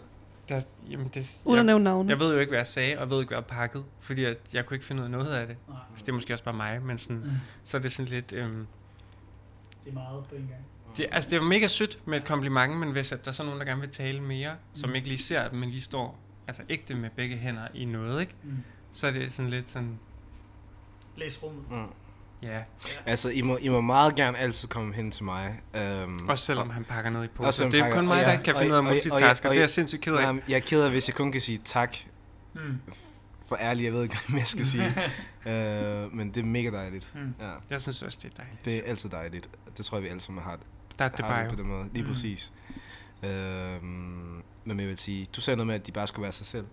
Der, 0.49 0.61
jamen, 0.89 1.11
det, 1.13 1.41
Uden 1.45 1.55
at 1.55 1.57
jeg, 1.57 1.65
nævne 1.65 1.83
navne. 1.83 2.09
jeg 2.09 2.19
ved 2.19 2.33
jo 2.33 2.39
ikke, 2.39 2.49
hvad 2.49 2.59
jeg 2.59 2.65
sagde, 2.67 2.93
og 2.95 2.99
jeg 3.01 3.09
ved 3.09 3.19
ikke, 3.19 3.27
hvad 3.29 3.37
jeg 3.37 3.45
pakkede, 3.45 3.83
fordi 3.99 4.23
at 4.25 4.37
jeg 4.53 4.65
kunne 4.65 4.75
ikke 4.75 4.85
finde 4.85 5.01
ud 5.01 5.05
af 5.05 5.11
noget 5.11 5.33
af 5.33 5.47
det. 5.47 5.55
Nej, 5.67 5.77
Altså, 5.91 6.05
det 6.05 6.09
er 6.11 6.13
måske 6.13 6.33
også 6.33 6.43
bare 6.43 6.53
mig, 6.53 6.81
men 6.81 6.97
sådan, 6.97 7.17
Mm. 7.17 7.29
så 7.63 7.77
er 7.77 7.81
det 7.81 7.91
sådan 7.91 8.09
lidt... 8.11 8.33
Øhm, 8.33 8.67
det 9.83 9.89
er 9.89 9.93
meget 9.93 10.25
på 10.29 10.35
en 10.35 10.41
gang. 10.41 10.65
det, 10.97 11.05
altså, 11.11 11.29
det 11.29 11.35
er 11.37 11.41
jo 11.41 11.47
mega 11.47 11.67
sødt 11.67 11.99
med 12.07 12.17
et 12.17 12.25
kompliment, 12.25 12.77
men 12.77 12.91
hvis 12.91 13.11
at 13.11 13.25
der 13.25 13.31
er 13.31 13.33
så 13.35 13.43
nogen, 13.43 13.59
der 13.59 13.65
gerne 13.65 13.81
vil 13.81 13.89
tale 13.89 14.21
mere, 14.21 14.51
som 14.73 14.89
Mm. 14.89 14.95
ikke 14.95 15.07
lige 15.07 15.17
ser, 15.17 15.41
at 15.41 15.53
man 15.53 15.69
lige 15.69 15.81
står 15.81 16.19
altså 16.47 16.63
ægte 16.69 16.95
med 16.95 17.09
begge 17.15 17.37
hænder 17.37 17.67
i 17.73 17.85
noget, 17.85 18.21
ikke? 18.21 18.33
Mm. 18.43 18.57
så 18.91 19.07
er 19.07 19.11
det 19.11 19.33
sådan 19.33 19.49
lidt 19.49 19.69
sådan, 19.69 19.99
Læs 21.15 21.43
rummet. 21.43 21.71
Mm. 21.71 21.85
ja. 22.41 22.63
Altså, 23.05 23.29
I 23.29 23.41
må, 23.41 23.57
I 23.57 23.69
må 23.69 23.81
meget 23.81 24.15
gerne 24.15 24.37
altid 24.37 24.67
komme 24.67 24.93
hen 24.93 25.11
til 25.11 25.23
mig. 25.25 25.61
Um, 26.03 26.29
Også 26.29 26.45
selvom 26.45 26.69
han 26.69 26.83
pakker 26.83 27.09
noget 27.09 27.25
i 27.25 27.29
poser. 27.35 27.69
Det 27.69 27.79
er 27.79 27.83
pakker- 27.83 27.97
kun 27.97 28.07
mig, 28.07 28.19
og 28.19 28.25
der 28.25 28.31
ikke 28.31 28.43
kan 28.43 28.53
og- 28.55 28.59
finde 28.61 28.71
ud 28.71 28.75
af 28.75 28.79
og- 28.81 28.85
og- 28.85 28.89
og- 28.89 28.93
multitasker. 28.93 29.49
og- 29.49 29.55
Det 29.55 29.59
er 29.59 29.61
jeg 29.61 29.69
sindssygt 29.69 30.01
ked 30.01 30.15
af. 30.15 30.21
Jamen, 30.21 30.41
jeg 30.49 30.55
er 30.55 30.59
ked 30.59 30.83
af, 30.83 30.91
hvis 30.91 31.07
jeg 31.07 31.15
kun 31.15 31.31
kan 31.31 31.41
sige 31.41 31.61
tak. 31.65 31.95
Mm. 32.53 32.61
For 33.45 33.55
ærligt, 33.55 33.85
jeg 33.85 33.93
ved 33.93 34.03
ikke, 34.03 34.17
hvad 34.29 34.39
jeg 34.39 34.47
skal 34.47 34.65
sige. 34.65 34.87
uh, 35.45 36.13
men 36.17 36.29
det 36.33 36.37
er 36.37 36.43
mega 36.45 36.69
dejligt. 36.69 37.11
Mm. 37.15 37.33
Ja, 37.39 37.51
Jeg 37.69 37.81
synes 37.81 38.01
også, 38.01 38.19
det 38.23 38.31
er 38.31 38.35
dejligt. 38.43 38.65
det 38.65 38.77
er 38.77 38.81
altid 38.85 39.09
dejligt. 39.09 39.49
Det 39.77 39.85
tror 39.85 39.97
jeg, 39.97 40.03
vi 40.03 40.07
alle 40.09 40.21
sammen 40.21 40.43
har, 40.43 40.57
Der 40.99 41.05
er 41.05 41.09
det 41.09 41.19
har 41.25 41.31
bare 41.33 41.41
det 41.43 41.49
på 41.49 41.55
den 41.55 41.67
måde. 41.67 41.89
Lige 41.93 42.03
Mm. 42.03 42.07
præcis. 42.09 42.51
Uh, 43.23 43.29
men 44.65 44.79
jeg 44.79 44.87
vil 44.87 44.97
sige, 44.97 45.27
du 45.35 45.41
sagde 45.41 45.57
noget 45.57 45.67
med, 45.67 45.75
at 45.75 45.87
de 45.87 45.91
bare 45.91 46.07
skulle 46.07 46.23
være 46.23 46.31
sig 46.31 46.45
selv. 46.45 46.65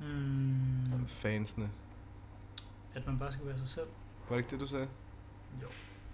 Mm. 0.00 1.06
Fansene. 1.08 1.68
At 2.94 3.06
man 3.06 3.18
bare 3.18 3.32
skal 3.32 3.46
være 3.46 3.58
sig 3.58 3.68
selv. 3.68 3.86
Var 4.28 4.36
det 4.36 4.42
ikke 4.44 4.50
det, 4.50 4.60
du 4.60 4.66
sagde? 4.66 4.88
Jo, 5.62 5.66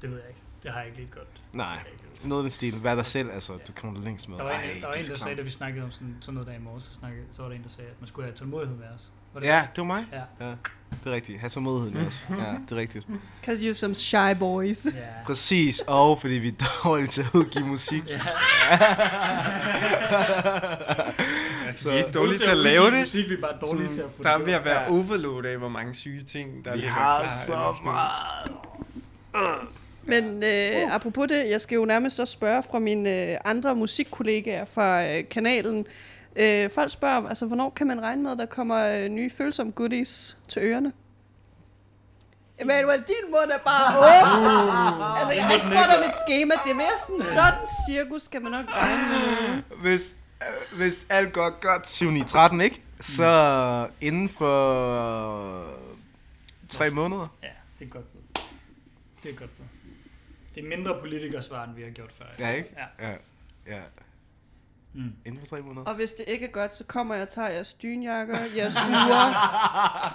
det 0.03 0.11
ved 0.11 0.19
jeg 0.19 0.29
ikke. 0.29 0.41
Det 0.63 0.71
har 0.71 0.79
jeg 0.79 0.87
ikke 0.87 0.99
lige 1.01 1.11
godt. 1.13 1.43
Nej, 1.53 1.85
noget 2.25 2.43
i 2.43 2.45
den 2.45 2.51
stil. 2.51 2.85
Vær 2.85 2.95
dig 2.95 3.07
selv, 3.07 3.31
altså. 3.31 3.57
Du 3.69 3.73
kommer 3.73 4.01
længst 4.01 4.29
med. 4.29 4.39
Der 4.39 4.45
var 4.45 4.51
Ej, 4.51 4.63
en, 4.63 4.83
der, 4.83 4.87
var 4.87 4.95
er 4.95 4.99
en, 4.99 5.07
der 5.07 5.15
sagde, 5.15 5.37
da 5.37 5.43
vi 5.45 5.51
snakkede 5.51 5.85
om 5.85 5.91
sådan, 5.91 6.17
sådan 6.21 6.35
noget 6.35 6.47
der 6.47 6.55
i 6.55 6.59
morges, 6.59 6.85
så, 6.85 6.93
snakkede, 6.93 7.27
så 7.31 7.43
var 7.43 7.49
der 7.49 7.57
en, 7.57 7.63
der 7.63 7.69
sagde, 7.69 7.91
at 7.91 8.01
man 8.01 8.07
skulle 8.09 8.27
have 8.27 8.37
tålmodighed 8.37 8.77
med 8.77 8.87
os. 8.89 9.13
Var 9.35 9.41
det 9.41 9.47
Ja, 9.47 9.63
det 9.71 9.79
var 9.79 9.85
mig. 9.85 10.05
Ja. 10.13 10.47
ja. 10.47 10.51
Det 11.05 11.11
er 11.11 11.15
rigtigt. 11.15 11.41
Ha' 11.41 11.49
tålmodighed 11.49 11.91
med 11.91 12.07
os. 12.07 12.27
Ja, 12.31 12.35
det 12.69 12.73
er 12.73 12.77
rigtigt. 12.77 13.07
Cause 13.45 13.71
you're 13.71 13.75
some 13.75 13.95
shy 13.95 14.35
boys. 14.39 14.85
Ja. 14.85 14.91
Præcis, 15.27 15.81
og 15.87 16.21
fordi 16.21 16.35
vi 16.35 16.49
er 16.49 16.81
dårlige 16.85 17.09
til 17.09 17.23
at 17.23 17.29
udgive 17.35 17.67
musik. 17.67 18.03
Ja. 18.09 18.21
Altså, 21.67 21.91
vi 21.91 21.97
er 21.99 22.11
dårlige 22.11 22.39
til 22.39 22.51
at 22.51 22.57
lave 22.57 22.85
det. 22.91 23.01
Musik, 23.01 23.29
vi 23.29 23.35
er 23.35 23.41
bare 23.41 23.57
dårlige 23.61 23.95
til 23.95 24.01
at 24.01 24.07
få 24.17 24.23
der 24.23 24.31
er 24.31 24.39
ved 24.39 24.53
at 24.53 24.65
være 24.65 24.83
Ja. 24.83 24.91
overload 24.93 25.45
af, 25.45 25.59
hvor 25.59 25.69
mange 25.69 25.95
syge 25.95 26.25
ting, 26.25 26.65
der 26.65 26.71
Vi 26.73 26.77
ligger 26.77 26.91
har 26.93 27.23
klar. 27.23 27.37
så 27.47 27.53
eller 27.53 27.75
sådan. 27.75 27.93
meget. 29.35 29.67
Men 30.05 30.43
øh, 30.43 30.95
apropos 30.95 31.29
det, 31.29 31.51
jeg 31.51 31.61
skal 31.61 31.77
jo 31.77 31.85
nærmest 31.85 32.21
også 32.21 32.33
spørge 32.33 32.63
fra 32.71 32.79
mine 32.79 33.11
øh, 33.33 33.37
andre 33.45 33.75
musikkollegaer 33.75 34.65
fra 34.65 35.05
øh, 35.07 35.25
kanalen. 35.31 35.87
Øh, 36.41 36.71
folk 36.71 36.91
spørger, 36.91 37.29
altså, 37.29 37.47
hvornår 37.47 37.71
kan 37.71 37.87
man 37.87 38.01
regne 38.03 38.23
med, 38.23 38.33
at 38.33 38.39
der 38.39 38.47
kommer 38.47 38.77
øh, 39.05 39.09
nye 39.09 39.31
følsomme 39.31 39.73
goodies 39.73 40.39
til 40.49 40.63
ørerne? 40.63 40.93
Emanuel, 42.61 42.99
din 42.99 43.31
mund 43.31 43.51
er 43.51 43.59
bare 43.59 43.97
åben. 43.99 45.19
altså, 45.19 45.33
jeg 45.33 45.45
har 45.47 45.53
ikke 45.53 45.67
spurgt 45.67 45.99
om 45.99 46.05
et 46.05 46.15
schema. 46.27 46.55
Det 46.65 46.71
er 46.71 46.75
mere 46.75 46.99
sådan, 47.07 47.21
sådan 47.21 47.67
cirkus 47.89 48.23
skal 48.23 48.43
man 48.43 48.53
nok 48.53 48.65
regne 48.69 49.09
med. 49.09 49.63
Hvis, 49.81 50.15
øh, 50.43 50.79
hvis 50.79 51.07
alt 51.11 51.33
går 51.33 51.61
godt 51.61 51.89
7 51.89 52.11
9 52.11 52.25
13, 52.25 52.61
ikke? 52.61 52.83
Så 53.01 53.89
inden 54.01 54.29
for 54.29 55.65
tre 56.69 56.91
måneder. 56.91 57.37
Ja, 57.43 57.49
det 57.79 57.85
er 57.87 57.91
godt 57.91 58.13
bud. 58.13 58.43
Det 59.23 59.31
er 59.35 59.37
godt 59.39 59.57
bud. 59.59 59.65
Det 60.55 60.65
er 60.65 60.69
mindre 60.77 61.01
politikersvar, 61.01 61.65
end 61.65 61.75
vi 61.75 61.83
har 61.83 61.91
gjort 61.91 62.13
før. 62.19 62.27
Ja, 62.39 62.51
ikke? 62.51 62.75
Ja. 63.01 63.09
Ja. 63.09 63.15
ja. 63.77 63.81
Mm. 64.99 65.13
Inden 65.27 65.41
for 65.41 65.47
tre 65.47 65.63
måneder. 65.63 65.85
Og 65.87 65.95
hvis 65.95 66.13
det 66.13 66.25
ikke 66.29 66.47
er 66.47 66.51
godt, 66.51 66.75
så 66.75 66.85
kommer 66.85 67.15
jeg 67.15 67.23
og 67.23 67.29
tager 67.29 67.49
jeres 67.49 67.75
dynjakker, 67.75 68.39
jeres 68.57 68.75
uger. 68.89 69.33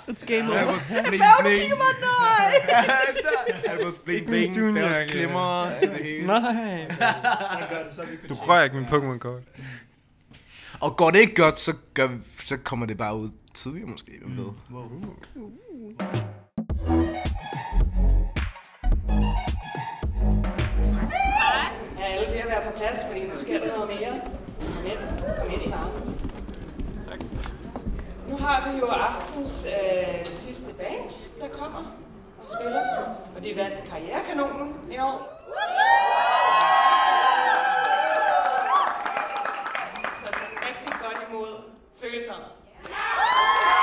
It's 0.10 0.26
game 0.26 0.52
over. 0.52 0.64
Hvad, 0.90 1.04
du 1.04 1.10
bling. 1.10 1.60
kigger 1.60 1.76
mig? 1.76 1.94
Nej! 2.02 2.54
Han 3.70 3.78
var 3.86 3.92
bling, 4.06 4.18
Ikke 4.20 4.54
bling. 4.54 4.66
min 4.66 4.76
Deres 4.76 5.12
klemmer 5.12 5.66
af 5.66 5.88
det 5.88 5.98
hele. 5.98 6.28
Nej. 6.28 6.40
Er 7.00 8.28
Du 8.30 8.34
rører 8.34 8.64
ikke 8.64 8.76
min 8.76 8.86
Pokémon-kort. 8.86 9.42
Og 10.80 10.98
går 10.98 11.10
det 11.12 11.20
ikke 11.20 11.36
godt, 11.36 11.60
så, 11.60 11.74
gør, 11.94 12.10
så 12.30 12.58
kommer 12.58 12.86
det 12.86 12.98
bare 12.98 13.18
ud 13.18 13.30
tidligere 13.54 13.90
måske, 13.90 14.12
hvem 14.22 14.38
ved. 14.38 14.46
Wow. 14.72 14.90
Er 22.00 22.06
alle 22.06 22.28
ved 22.34 22.40
at 22.40 22.48
være 22.48 22.72
på 22.72 22.78
plads, 22.78 23.00
fordi 23.08 23.24
nu 23.28 23.38
sker 23.38 23.60
der 23.60 23.68
noget 23.78 23.90
mere. 24.00 24.43
Tak. 27.10 27.20
Nu 28.30 28.38
har 28.38 28.72
vi 28.72 28.78
jo 28.80 28.86
aftens 28.86 29.66
øh, 29.66 30.26
sidste 30.26 30.76
band, 30.76 31.10
der 31.42 31.58
kommer 31.58 31.80
og 32.44 32.50
spiller. 32.58 32.82
Og 33.36 33.44
de 33.44 33.56
vandt 33.56 33.90
Karrierekanonen 33.90 34.76
i 34.92 34.98
år. 35.00 35.18
Så 40.22 40.28
tag 40.32 40.50
rigtig 40.68 40.94
godt 41.04 41.30
imod 41.30 41.50
følelserne. 42.02 42.46
Det 42.84 43.83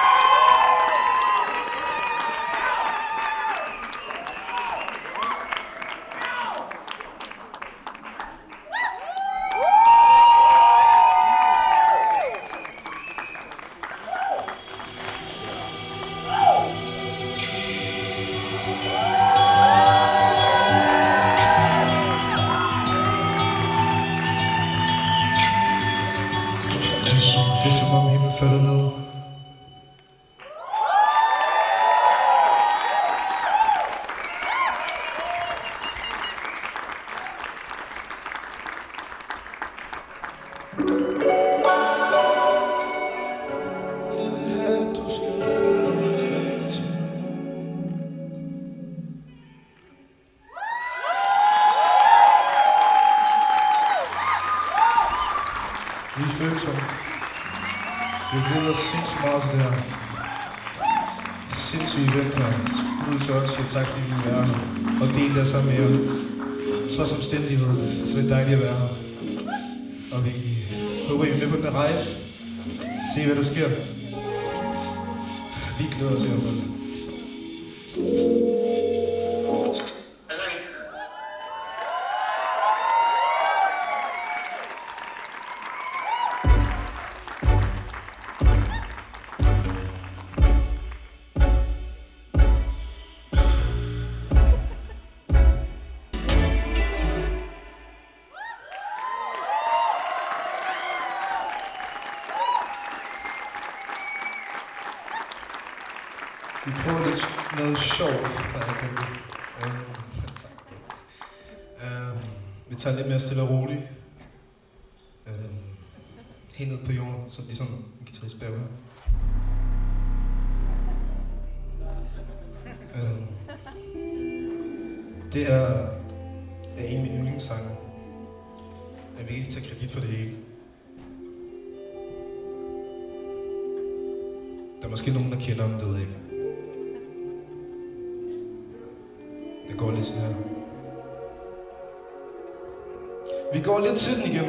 Vi 143.90 143.94
lidt 143.94 144.04
til 144.04 144.14
den 144.16 144.32
igen. 144.32 144.48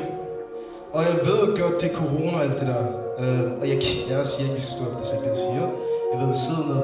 Og 0.94 1.02
jeg 1.04 1.16
ved 1.28 1.42
godt, 1.62 1.82
det 1.82 1.92
er 1.92 1.96
corona 1.96 2.32
og 2.38 2.44
alt 2.44 2.60
det 2.60 2.68
der. 2.74 2.84
Øh, 3.22 3.52
og 3.62 3.66
jeg, 3.72 3.78
jeg 4.12 4.26
siger 4.32 4.46
ikke, 4.46 4.56
vi 4.60 4.62
skal 4.66 4.74
stå 4.78 4.84
op, 4.88 4.96
det 5.00 5.08
er 5.10 5.16
ikke 5.16 5.24
det, 5.26 5.34
jeg 5.36 5.42
siger. 5.48 5.68
Jeg 6.12 6.18
ved, 6.22 6.28
vi 6.36 6.40
sidder 6.46 6.66
ned 6.70 6.81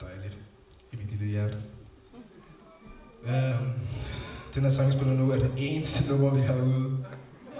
dejligt 0.00 0.38
i 0.92 0.96
mit 0.96 1.10
lille 1.10 1.26
hjerte. 1.26 1.62
Øhm, 3.24 3.70
den 4.54 4.62
her 4.62 4.70
sang 4.70 4.92
spiller 4.92 5.14
nu 5.14 5.30
er 5.30 5.38
det 5.38 5.52
eneste 5.56 6.12
nummer, 6.12 6.34
vi 6.34 6.40
har 6.40 6.54
ude. 6.54 7.06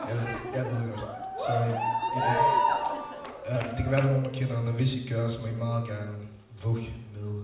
Jeg, 0.08 0.38
jeg 0.54 0.64
ved 0.64 0.92
godt. 0.92 1.10
Så 1.46 1.52
øh, 1.52 1.70
I 2.16 2.20
det. 2.26 2.36
Uh, 3.48 3.54
øhm, 3.54 3.76
det 3.76 3.82
kan 3.84 3.90
være, 3.90 4.00
der 4.00 4.06
er 4.06 4.12
nogen, 4.12 4.24
der 4.24 4.32
kender 4.32 4.58
den, 4.58 4.68
og 4.68 4.74
hvis 4.74 4.94
I 4.94 5.08
gør, 5.08 5.28
så 5.28 5.40
må 5.40 5.46
I 5.46 5.58
meget 5.58 5.88
gerne 5.88 6.16
vugge 6.64 6.94
med. 7.14 7.42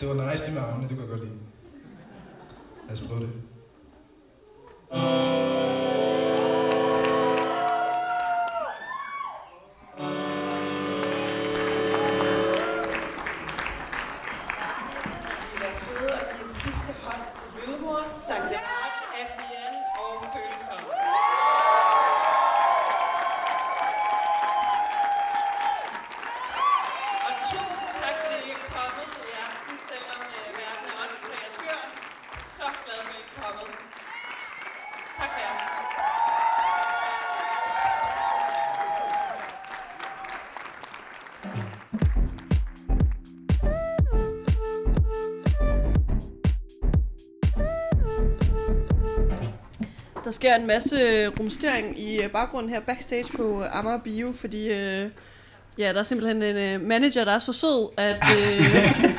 Det 0.00 0.08
var 0.08 0.30
nice, 0.30 0.46
det 0.46 0.54
med 0.54 0.62
armene, 0.62 0.88
det 0.88 0.96
kunne 0.96 1.08
jeg 1.08 1.18
godt 1.18 1.24
lide. 1.24 1.38
Lad 2.88 2.92
os 2.92 3.00
prøve 3.08 3.20
det. 3.20 3.30
Oh. 4.90 5.35
Sker 50.46 50.56
en 50.56 50.66
masse 50.66 51.28
rumstering 51.28 51.98
i 51.98 52.22
øh, 52.22 52.30
baggrunden 52.30 52.70
her 52.70 52.80
backstage 52.80 53.36
på 53.36 53.64
Amager 53.72 53.98
Bio, 53.98 54.32
fordi 54.32 54.72
øh, 54.72 55.10
ja, 55.78 55.92
der 55.92 55.98
er 55.98 56.02
simpelthen 56.02 56.42
en 56.42 56.56
øh, 56.56 56.80
manager, 56.88 57.24
der 57.24 57.32
er 57.32 57.38
så 57.38 57.52
sød 57.52 57.88
at 57.96 58.16
øh, 58.38 58.64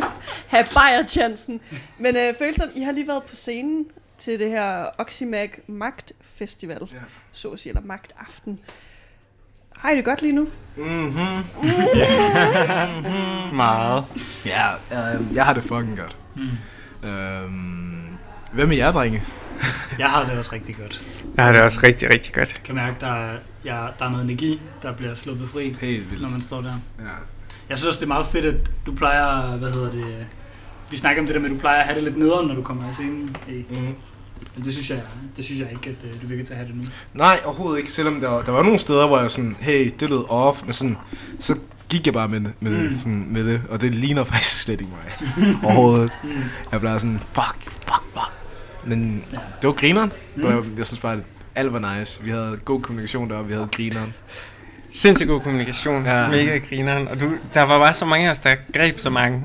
have 0.53 0.65
bajer-chancen. 0.73 1.61
Men 1.97 2.15
øh, 2.15 2.33
følsom, 2.39 2.69
I 2.75 2.81
har 2.81 2.91
lige 2.91 3.07
været 3.07 3.23
på 3.23 3.35
scenen 3.35 3.85
til 4.17 4.39
det 4.39 4.49
her 4.49 4.85
Oxymag 4.97 5.51
Magt 5.67 6.13
Festival, 6.21 6.87
ja. 6.93 6.97
så 7.31 7.49
at 7.49 7.59
sige, 7.59 7.71
eller 7.71 7.81
Magtaften. 7.85 8.59
Har 9.75 9.89
I 9.89 9.95
det 9.95 10.05
godt 10.05 10.21
lige 10.21 10.33
nu? 10.33 10.47
Mhm. 10.75 11.13
Meget. 13.63 14.05
Ja, 14.45 14.73
øh, 14.91 15.35
jeg 15.35 15.45
har 15.45 15.53
det 15.53 15.63
fucking 15.63 15.97
godt. 15.97 16.17
Mm. 16.35 17.09
Øhm, 17.09 18.17
hvad 18.51 18.65
med 18.65 18.77
jer, 18.77 18.91
drenge? 18.91 19.23
Jeg 19.99 20.07
har 20.07 20.25
det 20.25 20.37
også 20.37 20.51
rigtig 20.53 20.75
godt. 20.75 21.01
Jeg 21.37 21.45
har 21.45 21.51
det 21.51 21.61
også 21.61 21.79
rigtig, 21.83 22.13
rigtig 22.13 22.33
godt. 22.33 22.53
Jeg 22.53 22.63
kan 22.63 22.75
mærke, 22.75 22.95
der 22.99 23.07
er, 23.13 23.37
jeg, 23.65 23.89
der 23.99 24.05
er 24.05 24.09
noget 24.09 24.23
energi, 24.23 24.61
der 24.83 24.93
bliver 24.93 25.15
sluppet 25.15 25.49
fri, 25.49 25.75
Helt 25.81 26.09
vildt. 26.11 26.21
når 26.21 26.29
man 26.29 26.41
står 26.41 26.61
der. 26.61 26.73
Ja. 26.99 27.03
Jeg 27.69 27.77
synes 27.77 27.87
også, 27.87 27.99
det 27.99 28.03
er 28.05 28.07
meget 28.07 28.25
fedt, 28.27 28.45
at 28.45 28.55
du 28.85 28.91
plejer, 28.95 29.57
hvad 29.57 29.73
hedder 29.73 29.91
det, 29.91 30.25
vi 30.91 30.97
snakker 30.97 31.21
om 31.21 31.25
det 31.25 31.35
der 31.35 31.41
med, 31.41 31.49
at 31.49 31.55
du 31.55 31.59
plejer 31.59 31.79
at 31.79 31.85
have 31.85 31.95
det 31.95 32.03
lidt 32.03 32.17
nederen, 32.17 32.47
når 32.47 32.55
du 32.55 32.61
kommer 32.63 32.87
af 32.87 32.93
scenen. 32.93 33.35
Mm. 33.47 33.95
Men 34.55 34.65
det 34.65 34.71
synes 34.73 34.89
jeg, 34.89 35.01
det 35.35 35.45
synes 35.45 35.59
jeg 35.61 35.69
ikke, 35.71 35.89
at 35.89 36.09
øh, 36.15 36.21
du 36.21 36.27
virker 36.27 36.45
til 36.45 36.53
at 36.53 36.57
have 36.57 36.67
det 36.67 36.75
nu. 36.77 36.83
Nej, 37.13 37.39
overhovedet 37.45 37.79
ikke. 37.79 37.91
Selvom 37.91 38.21
der 38.21 38.41
der 38.41 38.51
var 38.51 38.63
nogle 38.63 38.79
steder, 38.79 39.07
hvor 39.07 39.19
jeg 39.19 39.31
sådan, 39.31 39.55
hey, 39.59 39.93
det 39.99 40.09
lød 40.09 40.23
off, 40.29 40.63
men 40.63 40.73
sådan, 40.73 40.97
så 41.39 41.59
gik 41.89 42.05
jeg 42.05 42.13
bare 42.13 42.27
med 42.27 42.39
det, 42.39 42.53
med, 42.59 42.89
mm. 42.89 42.95
sådan, 42.95 43.27
med 43.29 43.45
det, 43.45 43.61
og 43.69 43.81
det 43.81 43.95
ligner 43.95 44.23
faktisk 44.33 44.61
slet 44.61 44.81
ikke 44.81 44.91
mig. 44.91 45.55
overhovedet. 45.63 46.17
Mm. 46.23 46.29
Jeg 46.71 46.79
blev 46.79 46.99
sådan, 46.99 47.19
fuck, 47.19 47.57
fuck, 47.63 48.03
fuck. 48.13 48.31
Men 48.87 49.23
Ja. 49.33 49.37
det 49.61 49.67
var 49.67 49.73
grineren. 49.73 50.11
Mm. 50.35 50.75
Jeg 50.77 50.85
synes 50.85 50.99
bare, 50.99 51.13
at 51.13 51.19
alt 51.55 51.73
var 51.73 51.95
nice. 51.99 52.23
Vi 52.23 52.29
havde 52.29 52.57
god 52.65 52.81
kommunikation 52.81 53.29
deroppe, 53.29 53.47
vi 53.47 53.53
havde 53.53 53.67
grineren. 53.71 54.13
Sindssygt 54.93 55.27
god 55.29 55.41
kommunikation. 55.41 56.05
Ja. 56.05 56.21
Ja. 56.21 56.27
Mega 56.29 56.57
grineren. 56.57 57.07
Og 57.07 57.19
du, 57.19 57.31
der 57.53 57.61
var 57.63 57.77
bare 57.79 57.93
så 57.93 58.05
mange 58.05 58.27
af 58.27 58.31
os, 58.31 58.39
der 58.39 58.55
greb 58.73 58.99
så 58.99 59.09
mange 59.09 59.43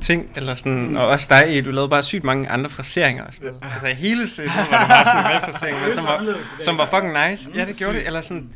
ting, 0.00 0.32
eller 0.36 0.54
sådan, 0.54 0.96
og 0.96 1.06
også 1.06 1.26
dig, 1.30 1.64
du 1.64 1.70
lavede 1.70 1.88
bare 1.88 2.02
sygt 2.02 2.24
mange 2.24 2.48
andre 2.48 2.70
fraseringer 2.70 3.24
og 3.24 3.34
sådan 3.34 3.48
noget. 3.52 3.72
Altså 3.74 3.86
hele 3.88 4.28
scenen 4.28 4.50
var 4.56 4.78
der 4.78 4.88
bare 4.88 5.52
sådan 5.52 5.74
en 5.74 5.94
som 5.96 6.04
var, 6.04 6.34
som 6.64 6.78
var 6.78 6.86
fucking 6.86 7.30
nice. 7.30 7.50
Ja, 7.54 7.64
det 7.64 7.76
gjorde 7.76 7.94
det. 7.98 8.06
Eller 8.06 8.20
sådan, 8.20 8.48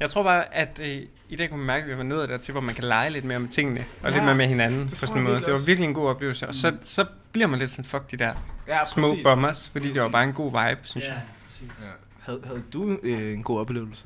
jeg 0.00 0.10
tror 0.10 0.22
bare, 0.22 0.54
at 0.54 0.80
øh, 0.82 0.96
i 1.32 1.36
dag 1.36 1.48
kunne 1.50 1.58
man 1.58 1.66
mærke, 1.66 1.82
at 1.84 1.90
vi 1.90 1.96
var 1.96 2.02
nået 2.02 2.28
dertil, 2.28 2.52
hvor 2.52 2.60
man 2.60 2.74
kan 2.74 2.84
lege 2.84 3.10
lidt 3.10 3.24
mere 3.24 3.38
med 3.40 3.48
tingene, 3.48 3.84
og 4.02 4.10
lidt 4.10 4.20
Ja, 4.20 4.24
mere 4.26 4.34
med 4.34 4.46
hinanden 4.46 4.88
på 4.88 4.94
sådan 5.06 5.16
en 5.16 5.22
måde. 5.28 5.40
Det 5.40 5.52
var 5.52 5.58
virkelig 5.58 5.88
en 5.88 5.94
god 5.94 6.08
oplevelse. 6.08 6.48
Og 6.48 6.54
så, 6.54 6.72
så 6.82 7.04
bliver 7.32 7.46
man 7.48 7.58
lidt 7.58 7.70
sådan, 7.70 7.84
fuck 7.84 8.10
de 8.10 8.16
der 8.16 8.34
Ja, 8.68 8.84
små 8.84 9.06
bombers, 9.24 9.68
fordi 9.68 9.92
det 9.92 10.02
var 10.02 10.08
bare 10.08 10.24
en 10.24 10.32
god 10.32 10.50
vibe, 10.50 10.80
synes 10.82 11.06
Ja, 11.06 11.12
jeg. 11.12 11.22
præcis. 11.48 11.68
Ja. 11.80 11.86
Havde, 12.20 12.40
havde 12.44 12.62
du 12.72 12.98
øh, 13.02 13.32
en 13.32 13.42
god 13.42 13.60
oplevelse? 13.60 14.04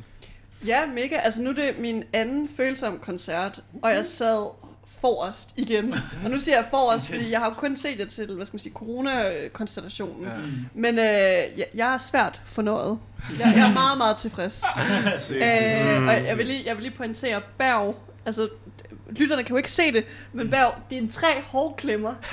Ja, 0.66 0.86
mega. 0.86 1.16
Altså 1.16 1.42
nu 1.42 1.50
er 1.50 1.54
det 1.54 1.74
min 1.78 2.04
anden 2.12 2.48
følsom 2.56 2.98
koncert, 2.98 3.60
og 3.82 3.90
jeg 3.90 4.06
sad 4.06 4.46
forrest 5.00 5.50
igen. 5.56 5.94
Og 6.24 6.30
nu 6.30 6.38
siger 6.38 6.56
jeg 6.56 6.66
forrest, 6.70 7.08
fordi 7.08 7.30
jeg 7.30 7.40
har 7.40 7.46
jo 7.46 7.54
kun 7.54 7.76
set 7.76 7.98
det 7.98 8.08
til, 8.08 8.34
hvad 8.34 8.46
skal 8.46 8.54
man 8.54 8.60
sige, 8.60 8.72
corona-konstellationen. 8.72 10.24
Ja. 10.24 10.30
Men 10.74 10.98
øh, 10.98 11.04
jeg, 11.04 11.66
jeg 11.74 11.94
er 11.94 11.98
svært 11.98 12.42
fornøjet. 12.44 12.98
Jeg, 13.38 13.52
jeg 13.56 13.68
er 13.68 13.72
meget, 13.72 13.98
meget 13.98 14.16
tilfreds. 14.16 14.64
øh, 15.30 16.02
og 16.02 16.26
jeg 16.26 16.34
vil, 16.36 16.46
lige, 16.46 16.62
jeg 16.66 16.76
vil 16.76 16.82
lige 16.82 16.96
pointere, 16.96 17.42
Berg, 17.58 17.96
altså 18.26 18.48
lytterne 19.10 19.42
kan 19.44 19.50
jo 19.52 19.56
ikke 19.56 19.70
se 19.70 19.92
det, 19.92 20.04
men 20.32 20.50
Berg, 20.50 20.74
det 20.90 20.98
er 20.98 21.02
en 21.02 21.10
tre 21.10 21.42
hårklemmer. 21.46 22.14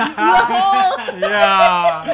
Ja! 1.21 2.13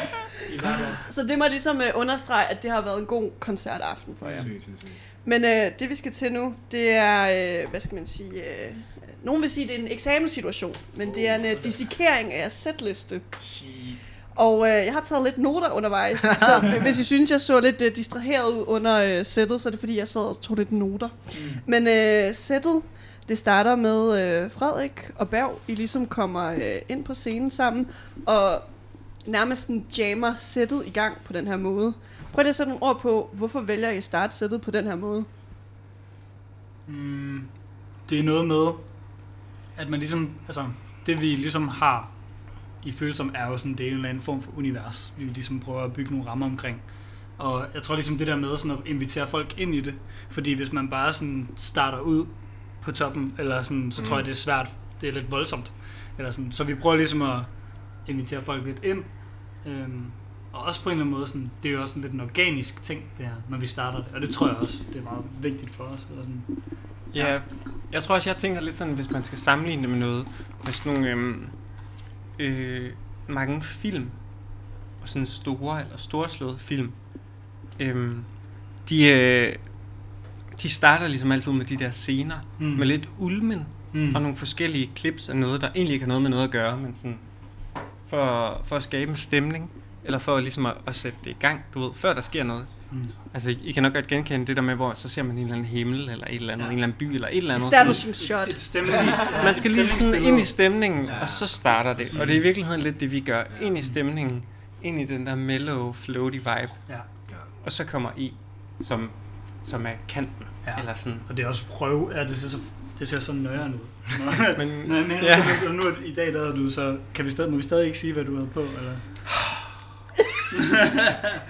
Så 1.10 1.24
det 1.24 1.38
må 1.38 1.46
ligesom 1.50 1.82
øh, 1.82 1.88
understrege, 1.96 2.46
at 2.46 2.64
det 2.64 2.72
har 2.72 2.82
været 2.82 3.00
en 3.00 3.06
god 3.06 3.32
koncertaften 3.40 4.16
for 4.20 4.28
jer. 4.28 4.44
Sygt, 4.44 4.64
sygt, 4.64 4.82
sygt. 4.82 4.94
Men 5.30 5.46
øh, 5.46 5.72
det 5.80 5.90
vi 5.90 5.96
skal 5.96 6.12
til 6.12 6.32
nu, 6.32 6.54
det 6.72 6.92
er, 6.92 7.22
øh, 7.62 7.70
hvad 7.70 7.80
skal 7.80 7.96
man 7.96 8.08
sige, 8.08 8.34
øh, 8.34 8.74
nogen 9.24 9.42
vil 9.42 9.50
sige, 9.50 9.68
det 9.68 9.76
er 9.76 9.80
en 9.80 9.92
eksamenssituation, 9.92 10.76
men 10.96 11.16
det 11.16 11.30
er 11.30 11.36
en 11.36 11.46
øh, 11.46 11.64
dissekering 11.64 12.34
af 12.34 12.40
jeres 12.40 12.54
setliste. 12.54 13.22
Og 14.36 14.68
øh, 14.68 14.86
jeg 14.86 14.94
har 14.94 15.02
taget 15.02 15.24
lidt 15.24 15.38
noter 15.38 15.72
undervejs, 15.72 16.20
så 16.48 16.78
hvis 16.82 17.00
I 17.00 17.04
synes, 17.04 17.32
jeg 17.32 17.42
så 17.42 17.60
lidt 17.60 17.82
øh, 17.82 17.96
distraheret 17.96 18.52
ud 18.52 18.64
under 18.68 18.96
øh, 18.96 19.26
sættet, 19.26 19.62
så 19.62 19.70
er 19.70 19.72
det 19.72 19.80
fordi, 19.80 19.98
jeg 19.98 20.08
sad 20.08 20.22
og 20.22 20.42
tog 20.42 20.58
lidt 20.58 20.72
noter. 20.72 21.10
Men 21.66 21.88
øh, 21.88 22.34
sættet, 22.36 22.82
det 23.28 23.38
starter 23.38 23.76
med 23.76 24.22
øh, 24.22 24.52
Frederik 24.52 25.12
og 25.16 25.30
Berg, 25.30 25.60
I 25.68 25.76
ligesom 25.76 26.08
kommer 26.08 26.52
øh, 26.52 26.82
ind 26.90 27.04
på 27.04 27.14
scenen 27.14 27.52
sammen, 27.52 27.88
og 28.26 28.62
nærmest 29.26 29.68
en 29.68 29.86
jammer 29.98 30.36
sættet 30.36 30.84
i 30.86 30.90
gang 30.90 31.18
på 31.26 31.34
den 31.34 31.48
her 31.48 31.58
måde. 31.58 31.94
Prøv 32.34 32.42
lige 32.42 32.50
at 32.50 32.56
sætte 32.56 32.72
nogle 32.72 32.84
ord 32.84 33.02
på, 33.02 33.30
hvorfor 33.34 33.62
vælger 33.62 33.90
I 33.90 34.02
starte 34.02 34.36
sættet 34.36 34.62
på 34.62 34.72
den 34.72 34.86
her 34.86 34.96
måde? 34.96 35.26
Mm, 36.88 37.42
det 38.10 38.20
er 38.20 38.24
noget 38.24 38.48
med, 38.48 38.68
at 39.78 39.90
man 39.90 40.00
ligesom, 40.00 40.30
altså, 40.48 40.66
det 41.06 41.22
vi 41.22 41.26
ligesom 41.26 41.68
har 41.68 42.10
i 42.84 42.92
følsom 42.92 43.32
er 43.36 43.48
jo 43.48 43.58
sådan, 43.58 43.74
det 43.74 43.86
er 43.86 43.88
en 43.88 43.96
eller 43.96 44.10
anden 44.10 44.24
form 44.24 44.42
for 44.42 44.52
univers, 44.58 45.14
vi 45.18 45.24
ligesom 45.24 45.60
prøver 45.60 45.82
at 45.82 45.94
bygge 45.94 46.12
nogle 46.12 46.30
rammer 46.30 46.46
omkring. 46.46 46.82
Og 47.38 47.66
jeg 47.74 47.84
tror 47.84 47.96
ligesom 47.96 48.18
det 48.18 48.28
der 48.28 48.36
med 48.36 48.58
sådan 48.58 48.72
at 48.72 48.78
invitere 48.86 49.28
folk 49.28 49.60
ind 49.60 49.76
i 49.76 49.82
det, 49.82 49.94
fordi 50.30 50.54
hvis 50.54 50.74
man 50.74 50.90
bare 50.90 51.14
sådan 51.14 51.48
starter 51.56 52.00
ud 52.00 52.26
på 52.82 52.92
toppen, 52.92 53.34
eller 53.38 53.62
sådan, 53.62 53.92
så 53.92 54.02
mm. 54.02 54.06
tror 54.06 54.18
jeg 54.18 54.26
det 54.26 54.32
er 54.32 54.36
svært, 54.36 54.72
det 55.02 55.10
er 55.10 55.14
lidt 55.14 55.32
voldsomt. 55.32 55.72
Eller 56.18 56.32
sådan. 56.32 56.52
Så 56.52 56.64
vi 56.64 56.76
prøver 56.76 56.96
ligesom 56.96 57.22
at 57.22 57.40
invitere 58.08 58.42
folk 58.42 58.66
lidt 58.66 58.84
ind, 58.84 59.04
øhm, 59.66 60.06
og 60.54 60.62
også 60.62 60.84
på 60.84 60.90
en 60.90 60.94
eller 60.94 61.04
anden 61.06 61.18
måde, 61.18 61.28
sådan, 61.28 61.52
det 61.64 61.70
er 61.70 61.74
jo 61.74 61.82
også 61.82 61.92
sådan 61.92 62.02
lidt 62.02 62.14
en 62.14 62.20
organisk 62.22 62.84
ting, 62.84 63.02
det 63.18 63.26
her, 63.26 63.34
når 63.50 63.58
vi 63.58 63.68
starter 63.68 63.98
det. 63.98 64.08
Og 64.14 64.22
det 64.22 64.30
tror 64.30 64.48
jeg 64.48 64.56
også, 64.58 64.84
det 64.94 65.00
er 65.00 65.04
meget 65.04 65.24
vigtigt 65.42 65.76
for 65.76 65.84
os. 65.84 66.08
Eller 66.12 66.24
sådan. 66.24 66.42
Ja, 67.16 67.40
jeg 67.92 68.04
tror 68.04 68.16
også, 68.16 68.30
jeg 68.30 68.38
tænker 68.38 68.62
lidt 68.62 68.76
sådan, 68.76 68.94
hvis 68.94 69.12
man 69.12 69.24
skal 69.24 69.38
sammenligne 69.38 69.82
det 69.82 69.90
med 69.90 70.00
noget, 70.00 70.28
med 70.66 70.74
sådan 70.74 70.94
nogle 70.94 71.10
øhm, 71.12 71.46
øh, 72.40 72.90
mange 73.28 73.62
film, 73.62 74.10
og 75.02 75.10
sådan 75.10 75.26
store 75.26 75.82
eller 75.82 75.98
storslåede 75.98 76.60
film, 76.60 76.92
øhm, 77.80 78.24
de, 78.90 79.08
øh, 79.08 79.56
de 80.62 80.70
starter 80.70 81.08
ligesom 81.08 81.32
altid 81.32 81.52
med 81.52 81.66
de 81.66 81.78
der 81.78 81.90
scener, 81.90 82.36
Mm. 82.60 82.66
med 82.66 82.88
lidt 82.88 83.10
ulmen, 83.20 83.66
Mm. 83.94 84.16
og 84.16 84.22
nogle 84.22 84.38
forskellige 84.38 84.92
clips 84.98 85.30
af 85.30 85.36
noget, 85.36 85.62
der 85.62 85.68
egentlig 85.76 85.94
ikke 85.94 86.04
har 86.04 86.08
noget 86.08 86.22
med 86.22 86.30
noget 86.30 86.44
at 86.44 86.52
gøre, 86.52 86.78
men 86.78 86.94
sådan 86.94 87.18
for, 88.08 88.62
for 88.64 88.76
at 88.76 88.84
skabe 88.84 89.10
en 89.10 89.16
stemning, 89.16 89.72
eller 90.10 90.20
for 90.20 90.40
ligesom 90.40 90.66
at, 90.66 90.74
at 90.88 90.96
sætte 90.96 91.18
det 91.24 91.30
i 91.30 91.36
gang, 91.40 91.62
du 91.74 91.80
ved, 91.80 91.90
før 91.96 92.14
der 92.14 92.22
sker 92.22 92.44
noget. 92.44 92.66
Mm. 92.92 93.00
Altså, 93.34 93.50
I, 93.50 93.60
I 93.64 93.72
kan 93.72 93.84
nok 93.84 93.94
godt 93.94 94.08
genkende 94.08 94.48
det 94.48 94.56
der 94.56 94.62
med, 94.62 94.76
hvor 94.76 94.94
så 94.94 95.10
ser 95.10 95.24
man 95.24 95.38
en 95.38 95.44
eller 95.44 95.54
anden 95.56 95.68
himmel, 95.68 96.10
eller 96.10 96.26
et 96.30 96.36
eller 96.36 96.54
andet, 96.54 96.66
Ja. 96.66 96.70
en 96.72 96.78
eller 96.78 96.88
anden 96.88 96.98
by, 97.00 97.04
eller 97.16 97.28
et 97.28 97.38
eller 97.38 97.56
andet. 97.56 97.68
Establishing 97.68 98.16
shot. 98.16 98.48
Et 98.48 98.60
stemme, 98.60 98.92
Man 99.44 99.56
skal 99.56 99.72
lige 99.72 99.88
sådan 99.88 100.16
ind 100.16 100.40
i 100.40 100.46
stemningen, 100.46 101.06
Ja. 101.06 101.22
og 101.22 101.30
så 101.30 101.48
starter 101.48 101.94
det. 101.94 102.18
Og 102.20 102.28
det 102.28 102.36
er 102.36 102.40
i 102.40 102.44
virkeligheden 102.44 102.82
lidt 102.82 103.00
det, 103.00 103.12
vi 103.12 103.20
gør. 103.20 103.44
Ind 103.62 103.78
i 103.78 103.82
stemningen, 103.82 104.44
ind 104.84 105.02
i 105.02 105.06
den 105.06 105.26
der 105.26 105.36
mellow, 105.36 105.92
floaty 105.92 106.38
vibe. 106.38 106.50
Ja. 106.90 106.96
Og 107.66 107.72
så 107.72 107.84
kommer 107.86 108.10
I, 108.18 108.34
som, 108.82 109.10
som 109.64 109.86
er 109.86 109.92
kanten. 110.10 110.46
Ja. 110.68 110.80
Eller 110.80 110.94
sådan. 110.94 111.20
Og 111.30 111.38
det 111.38 111.44
er 111.44 111.48
også 111.48 111.66
prøve, 111.68 112.12
ja, 112.16 112.22
det 112.24 112.38
ser 112.38 112.48
så, 112.48 112.58
det 113.00 113.08
ser 113.08 113.20
så 113.20 113.34
nøjeren 113.34 113.74
ud. 113.74 113.80
Men, 114.58 114.70
Men, 114.70 115.08
men 115.08 115.12
ja. 115.24 115.38
ja. 115.66 115.72
nu 115.72 115.84
i 116.06 116.14
dag 116.14 116.34
der 116.34 116.56
du 116.56 116.70
så, 116.70 116.98
kan 117.14 117.26
vi 117.26 117.32
stadig, 117.32 117.52
må 117.52 117.58
vi 117.58 117.64
stadig 117.64 117.86
ikke 117.86 118.00
sige, 118.00 118.14
hvad 118.14 118.24
du 118.26 118.36
havde 118.36 118.50
på, 118.54 118.60
eller? 118.60 118.92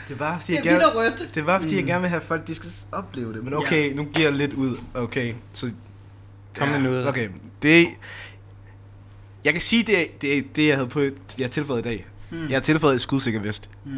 Det 0.10 0.20
var, 0.20 0.40
fordi 0.40 0.52
Det 0.58 0.66
jeg 0.66 0.74
er 0.76 0.80
gerne, 0.80 1.16
det 1.36 1.46
var, 1.46 1.60
fordi 1.60 1.74
jeg 1.76 1.82
Mm. 1.82 1.88
gerne 1.88 2.02
vil 2.02 2.10
have 2.10 2.22
folk, 2.28 2.48
de 2.48 2.56
skal 2.56 2.72
opleve 2.92 3.34
det. 3.34 3.44
Men 3.44 3.54
okay, 3.54 3.94
nu 3.94 4.04
giver 4.04 4.28
jeg 4.30 4.38
lidt 4.38 4.54
ud. 4.54 4.78
Okay, 4.94 5.34
så... 5.54 5.72
Kom 6.58 6.68
med 6.68 6.80
noget. 6.80 7.08
Okay, 7.08 7.30
det... 7.64 7.88
Jeg 9.46 9.54
kan 9.54 9.62
sige, 9.62 9.84
det 9.84 10.02
er 10.02 10.06
det, 10.22 10.56
det 10.56 10.68
jeg 10.68 10.76
havde 10.76 10.88
på, 10.90 11.02
jeg 11.02 11.12
har 11.42 11.48
tilføjet 11.48 11.80
i 11.80 11.84
dag. 11.84 12.06
Mm. 12.32 12.48
Jeg 12.50 12.56
har 12.56 12.62
tilføjet 12.62 12.96
et 12.96 13.02
skudsikker 13.02 13.40
vest 13.42 13.70
Mm. 13.86 13.92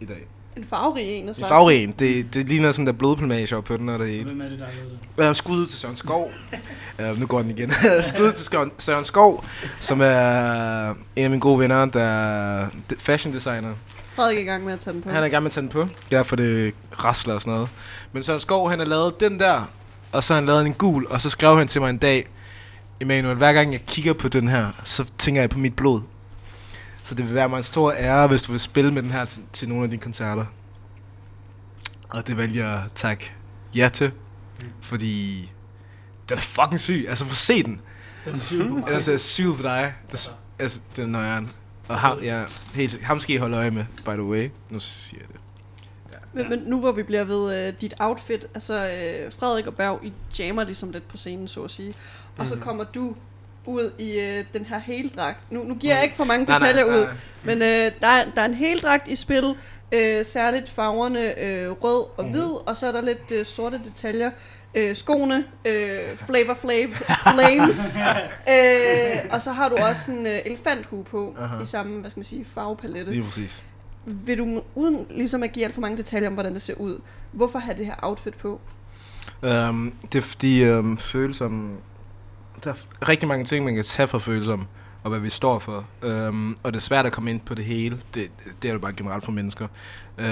i 0.00 0.04
dag. 0.04 0.26
En 0.56 0.64
farverig 0.64 1.04
en 1.06 1.28
af 1.28 1.38
En 1.38 1.44
farverig 1.48 1.82
en. 1.84 1.92
Det, 1.98 2.34
det 2.34 2.48
ligner 2.48 2.72
sådan 2.72 2.86
der 2.86 2.92
blodplumage 2.92 3.62
på 3.62 3.76
den, 3.76 3.88
og 3.88 3.98
det 3.98 4.20
er 4.20 4.24
Hvem 4.24 4.40
er 4.40 4.48
det, 4.48 4.58
der 4.58 4.64
har 4.64 4.72
lavet 5.18 5.28
det? 5.30 5.36
Skud 5.36 5.66
til 5.66 5.78
Søren 5.78 5.96
Skov. 5.96 6.30
uh, 7.10 7.18
nu 7.20 7.26
går 7.26 7.42
den 7.42 7.50
igen. 7.50 7.70
skud 8.14 8.32
til 8.32 8.44
Skov- 8.44 8.70
Søren 8.78 9.04
Skov, 9.04 9.44
som 9.80 10.00
er 10.00 10.90
en 10.90 11.24
af 11.24 11.30
mine 11.30 11.40
gode 11.40 11.58
venner, 11.58 11.84
der 11.84 12.02
er 12.02 12.68
fashion 12.98 13.34
designer. 13.34 13.74
Frederik 14.16 14.36
er 14.36 14.40
i 14.40 14.44
gang 14.44 14.64
med 14.64 14.72
at 14.72 14.80
tage 14.80 14.94
den 14.94 15.02
på. 15.02 15.10
Han 15.10 15.22
er 15.22 15.26
i 15.26 15.28
gang 15.28 15.42
med 15.42 15.50
at 15.50 15.52
tage 15.52 15.62
den 15.62 15.70
på. 15.70 15.88
Derfor 16.10 16.36
det 16.36 16.74
rasler 17.04 17.34
og 17.34 17.40
sådan 17.40 17.52
noget. 17.52 17.68
Men 18.12 18.22
Søren 18.22 18.40
Skov, 18.40 18.70
han 18.70 18.78
har 18.78 18.86
lavet 18.86 19.20
den 19.20 19.40
der, 19.40 19.70
og 20.12 20.24
så 20.24 20.34
har 20.34 20.40
han 20.40 20.46
lavet 20.46 20.66
en 20.66 20.74
gul, 20.74 21.06
og 21.06 21.20
så 21.20 21.30
skrev 21.30 21.58
han 21.58 21.68
til 21.68 21.80
mig 21.80 21.90
en 21.90 21.98
dag, 21.98 22.28
Emanuel, 23.00 23.36
hver 23.36 23.52
gang 23.52 23.72
jeg 23.72 23.86
kigger 23.86 24.12
på 24.12 24.28
den 24.28 24.48
her, 24.48 24.72
så 24.84 25.04
tænker 25.18 25.40
jeg 25.40 25.50
på 25.50 25.58
mit 25.58 25.76
blod. 25.76 26.00
Så 27.02 27.14
det 27.14 27.26
vil 27.26 27.34
være 27.34 27.48
mig 27.48 27.56
en 27.56 27.62
stor 27.62 27.92
ære, 27.92 28.26
hvis 28.28 28.42
du 28.42 28.52
vil 28.52 28.60
spille 28.60 28.90
med 28.90 29.02
den 29.02 29.10
her 29.10 29.24
til, 29.24 29.42
til 29.52 29.68
nogle 29.68 29.84
af 29.84 29.90
dine 29.90 30.02
koncerter. 30.02 30.44
Og 32.08 32.26
det 32.26 32.36
vælger 32.36 32.64
jeg 32.64 32.74
at 32.74 32.90
takke 32.94 33.32
ja 33.74 33.88
til, 33.88 34.12
fordi 34.80 35.50
den 36.28 36.36
er 36.36 36.42
fucking 36.42 36.80
syg. 36.80 37.06
Altså, 37.08 37.24
prøv 37.24 37.30
at 37.30 37.36
se 37.36 37.62
den. 37.62 37.80
Den 38.24 38.32
er 38.34 38.38
syg 38.38 38.58
på 38.68 38.74
mig. 38.74 38.86
Den 38.86 38.94
er 38.94 39.00
så 39.00 39.18
syg 39.18 39.46
på 39.56 39.62
dig. 39.62 39.94
Det, 40.12 40.32
altså, 40.58 40.80
den 40.96 41.04
er 41.04 41.08
nøjeren. 41.08 41.50
Og 41.88 41.98
ham, 41.98 42.18
ja, 42.22 42.42
helt, 42.74 43.02
ham 43.02 43.18
skal 43.18 43.34
I 43.34 43.38
holde 43.38 43.56
øje 43.56 43.70
med, 43.70 43.84
by 44.04 44.10
the 44.10 44.22
way. 44.24 44.48
Nu 44.70 44.80
siger 44.80 45.20
jeg 45.20 45.28
det. 45.32 45.40
Men, 46.32 46.48
men 46.50 46.58
nu 46.66 46.80
hvor 46.80 46.92
vi 46.92 47.02
bliver 47.02 47.24
ved 47.24 47.66
øh, 47.68 47.74
dit 47.80 47.94
outfit, 47.98 48.46
altså 48.54 48.74
øh, 48.74 49.32
Frederik 49.38 49.66
og 49.66 49.74
Berg, 49.74 50.00
I 50.04 50.12
jammer 50.38 50.64
ligesom 50.64 50.90
lidt 50.90 51.08
på 51.08 51.16
scenen, 51.16 51.48
så 51.48 51.62
at 51.62 51.70
sige. 51.70 51.94
Og 52.38 52.46
så 52.46 52.54
Mhm. 52.54 52.62
kommer 52.62 52.84
du 52.84 53.14
ud 53.64 53.90
i 53.98 54.18
øh, 54.20 54.44
den 54.52 54.64
her 54.64 54.78
heldragt. 54.78 55.38
Nu, 55.52 55.62
nu 55.62 55.74
giver 55.74 55.92
jeg 55.94 56.00
Mhm. 56.00 56.04
ikke 56.04 56.16
for 56.16 56.24
mange 56.24 56.44
Nej, 56.44 56.58
nej, 56.58 56.68
detaljer 56.72 56.94
ud, 56.98 57.04
nej. 57.04 57.14
men 57.44 57.62
øh, 57.62 57.92
der, 58.00 58.06
er, 58.06 58.24
der 58.34 58.40
er 58.40 58.44
en 58.46 58.54
heldragt 58.54 59.08
i 59.08 59.14
spil, 59.14 59.54
øh, 59.92 60.24
særligt 60.24 60.68
farverne 60.70 61.40
øh, 61.44 61.70
rød 61.70 62.04
og 62.16 62.24
Mhm. 62.24 62.30
hvid, 62.32 62.50
og 62.66 62.76
så 62.76 62.86
er 62.86 62.92
der 62.92 63.00
lidt 63.00 63.32
øh, 63.34 63.44
sorte 63.46 63.80
detaljer. 63.84 64.30
Øh, 64.74 64.96
skoene, 64.96 65.44
øh, 65.64 66.16
Flavor 66.16 66.54
Flav, 66.54 66.88
Flames, 67.34 67.98
øh, 68.54 69.16
og 69.30 69.42
så 69.42 69.52
har 69.52 69.68
du 69.68 69.76
også 69.76 70.12
en 70.12 70.26
øh, 70.26 70.38
elefanthue 70.46 71.04
på, 71.04 71.34
Aha. 71.38 71.62
i 71.62 71.66
samme, 71.66 72.00
hvad 72.00 72.10
skal 72.10 72.18
man 72.18 72.24
sige, 72.24 72.44
farvepalette. 72.44 73.12
Lige 73.12 73.24
præcis. 73.24 73.62
Vil 74.04 74.38
du, 74.38 74.62
uden 74.74 75.06
ligesom 75.10 75.42
at 75.42 75.52
give 75.52 75.64
alt 75.64 75.74
for 75.74 75.80
mange 75.80 75.96
detaljer 75.96 76.28
om, 76.28 76.34
hvordan 76.34 76.52
det 76.54 76.62
ser 76.62 76.74
ud, 76.74 77.00
hvorfor 77.32 77.58
have 77.58 77.76
det 77.76 77.86
her 77.86 77.94
outfit 78.02 78.34
på? 78.34 78.60
Um, 79.42 79.94
det 80.12 80.18
er 80.18 80.22
fordi 80.22 80.68
um, 80.70 80.98
følsom... 80.98 81.76
Der 82.64 82.70
er 82.70 83.08
rigtig 83.08 83.28
mange 83.28 83.44
ting, 83.44 83.64
man 83.64 83.74
kan 83.74 83.84
tage 83.84 84.08
fra 84.08 84.18
følsom, 84.18 84.66
og 85.06 85.10
hvad 85.10 85.20
vi 85.20 85.30
står 85.30 85.58
for. 85.58 85.84
Um, 86.28 86.56
og 86.62 86.72
det 86.72 86.78
er 86.78 86.82
svært 86.82 87.06
at 87.06 87.12
komme 87.12 87.30
ind 87.30 87.40
på 87.40 87.54
det 87.54 87.64
hele. 87.64 88.00
Det, 88.14 88.30
det 88.62 88.68
er 88.68 88.72
jo 88.72 88.78
bare 88.78 88.92
generelt 88.92 89.24
for 89.24 89.32
mennesker. 89.32 89.68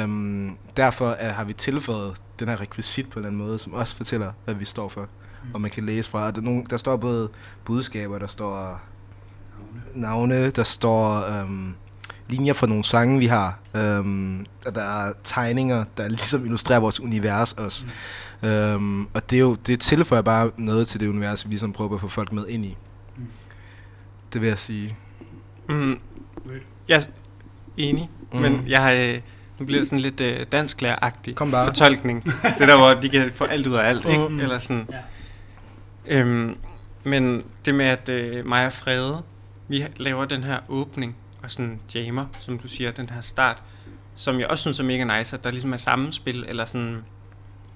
Um, 0.04 0.58
derfor 0.76 1.10
er, 1.10 1.32
har 1.32 1.44
vi 1.44 1.52
tilføjet 1.52 2.16
den 2.38 2.48
her 2.48 2.60
rekvisit 2.60 3.10
på 3.10 3.18
en 3.18 3.18
eller 3.18 3.28
anden 3.28 3.46
måde, 3.46 3.58
som 3.58 3.72
også 3.72 3.96
fortæller, 3.96 4.32
hvad 4.44 4.54
vi 4.54 4.64
står 4.64 4.88
for. 4.88 5.00
Mm. 5.00 5.54
Og 5.54 5.60
man 5.60 5.70
kan 5.70 5.86
læse 5.86 6.10
fra. 6.10 6.26
Og 6.26 6.34
Der, 6.34 6.40
er 6.40 6.44
nogle, 6.44 6.64
der 6.70 6.76
står 6.76 6.96
både 6.96 7.28
budskaber, 7.64 8.18
der 8.18 8.26
står 8.26 8.80
navne, 9.94 10.50
der 10.50 10.62
står 10.62 11.24
um, 11.42 11.74
linjer 12.28 12.52
fra 12.52 12.66
nogle 12.66 12.84
sange, 12.84 13.18
vi 13.18 13.26
har. 13.26 13.58
Um, 13.74 14.46
og 14.66 14.74
der 14.74 14.82
er 14.82 15.12
tegninger, 15.24 15.84
der 15.96 16.08
ligesom 16.18 16.44
illustrerer 16.44 16.80
vores 16.80 17.00
univers 17.00 17.52
også. 17.52 17.86
Mm. 18.42 18.48
Um, 18.48 19.08
og 19.14 19.30
det, 19.30 19.36
er 19.36 19.40
jo, 19.40 19.54
det 19.54 19.80
tilføjer 19.80 20.22
bare 20.22 20.50
noget 20.56 20.88
til 20.88 21.00
det 21.00 21.08
univers, 21.08 21.44
vi 21.44 21.50
ligesom 21.50 21.72
prøver 21.72 21.94
at 21.94 22.00
få 22.00 22.08
folk 22.08 22.32
med 22.32 22.46
ind 22.48 22.64
i. 22.64 22.76
Mm. 24.34 24.40
Det 24.40 24.40
vil 24.40 24.48
jeg 24.48 24.58
sige. 24.58 24.96
Mm. 25.68 25.98
Jeg 26.88 26.96
er 26.96 27.06
enig, 27.76 28.10
mm. 28.32 28.38
Men 28.40 28.64
jeg 28.68 29.14
øh, 29.14 29.20
nu 29.58 29.66
bliver 29.66 29.80
det 29.80 29.88
sådan 29.88 30.00
lidt 30.00 30.20
øh, 30.20 30.46
dansklæragtig 30.52 31.34
Kom 31.34 31.50
bare. 31.50 31.66
fortolkning. 31.66 32.24
det 32.58 32.68
der, 32.68 32.76
hvor 32.76 32.94
de 32.94 33.08
kan 33.08 33.32
få 33.34 33.44
alt 33.44 33.66
ud 33.66 33.74
af 33.74 33.88
alt, 33.88 34.08
ikke? 34.08 34.28
Mhm. 34.28 34.40
Eller 34.40 34.58
sådan. 34.58 34.88
Ja. 36.06 36.20
Øhm, 36.20 36.56
men 37.04 37.42
det 37.64 37.74
med, 37.74 37.86
at 37.86 38.08
øh, 38.08 38.46
mig 38.46 38.66
og 38.66 38.72
Frede, 38.72 39.22
vi 39.68 39.84
laver 39.96 40.24
den 40.24 40.44
her 40.44 40.58
åbning 40.68 41.16
og 41.42 41.50
sådan 41.50 41.80
jammer, 41.94 42.26
som 42.40 42.58
du 42.58 42.68
siger, 42.68 42.90
den 42.90 43.08
her 43.10 43.20
start, 43.20 43.62
som 44.14 44.40
jeg 44.40 44.46
også 44.46 44.62
synes 44.62 44.80
er 44.80 44.84
mega 44.84 45.18
nice, 45.18 45.36
at 45.36 45.44
der 45.44 45.50
ligesom 45.50 45.72
er 45.72 45.76
sammenspil, 45.76 46.44
eller 46.48 46.64
sådan, 46.64 47.04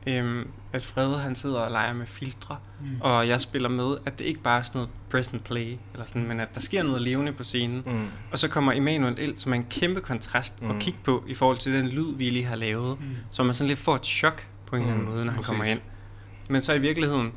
øhm, 0.08 0.48
at 0.72 0.82
Frede 0.84 1.18
han 1.18 1.34
sidder 1.36 1.58
og 1.60 1.70
leger 1.70 1.92
med 1.92 2.06
filtre, 2.06 2.56
Mm. 2.80 2.86
mm. 2.86 3.00
og 3.00 3.28
jeg 3.28 3.40
spiller 3.40 3.68
med, 3.68 3.96
at 4.06 4.18
det 4.18 4.24
ikke 4.24 4.40
bare 4.40 4.58
er 4.58 4.62
sådan 4.62 4.78
noget 4.78 4.90
press 5.10 5.32
and 5.32 5.40
play, 5.40 5.76
eller 5.92 6.06
sådan, 6.06 6.28
men 6.28 6.40
at 6.40 6.54
der 6.54 6.60
sker 6.60 6.82
noget 6.82 7.02
levende 7.02 7.32
på 7.32 7.42
scenen. 7.44 7.82
Mm. 7.86 8.06
Og 8.32 8.38
så 8.38 8.48
kommer 8.48 8.72
Emanuel 8.72 9.18
ind, 9.18 9.36
som 9.36 9.52
er 9.52 9.56
en 9.56 9.66
kæmpe 9.70 10.00
kontrast 10.00 10.62
mm. 10.62 10.68
at 10.68 10.74
Mm. 10.74 10.80
kigge 10.80 10.98
på, 11.04 11.24
i 11.28 11.34
forhold 11.34 11.56
til 11.58 11.72
den 11.72 11.88
lyd, 11.88 12.14
vi 12.16 12.30
lige 12.30 12.44
har 12.44 12.56
lavet, 12.56 13.00
Mm. 13.00 13.06
så 13.30 13.44
man 13.44 13.54
sådan 13.54 13.68
lidt 13.68 13.78
får 13.78 13.94
et 13.96 14.06
chok 14.06 14.46
på 14.66 14.76
en 14.76 14.82
eller 14.82 14.94
anden 14.94 15.06
Mm, 15.08 15.12
måde, 15.12 15.24
når 15.24 15.32
han 15.32 15.36
præcis. 15.38 15.48
kommer 15.48 15.64
ind. 15.64 15.80
Men 16.48 16.62
så 16.62 16.72
i 16.72 16.78
virkeligheden, 16.78 17.32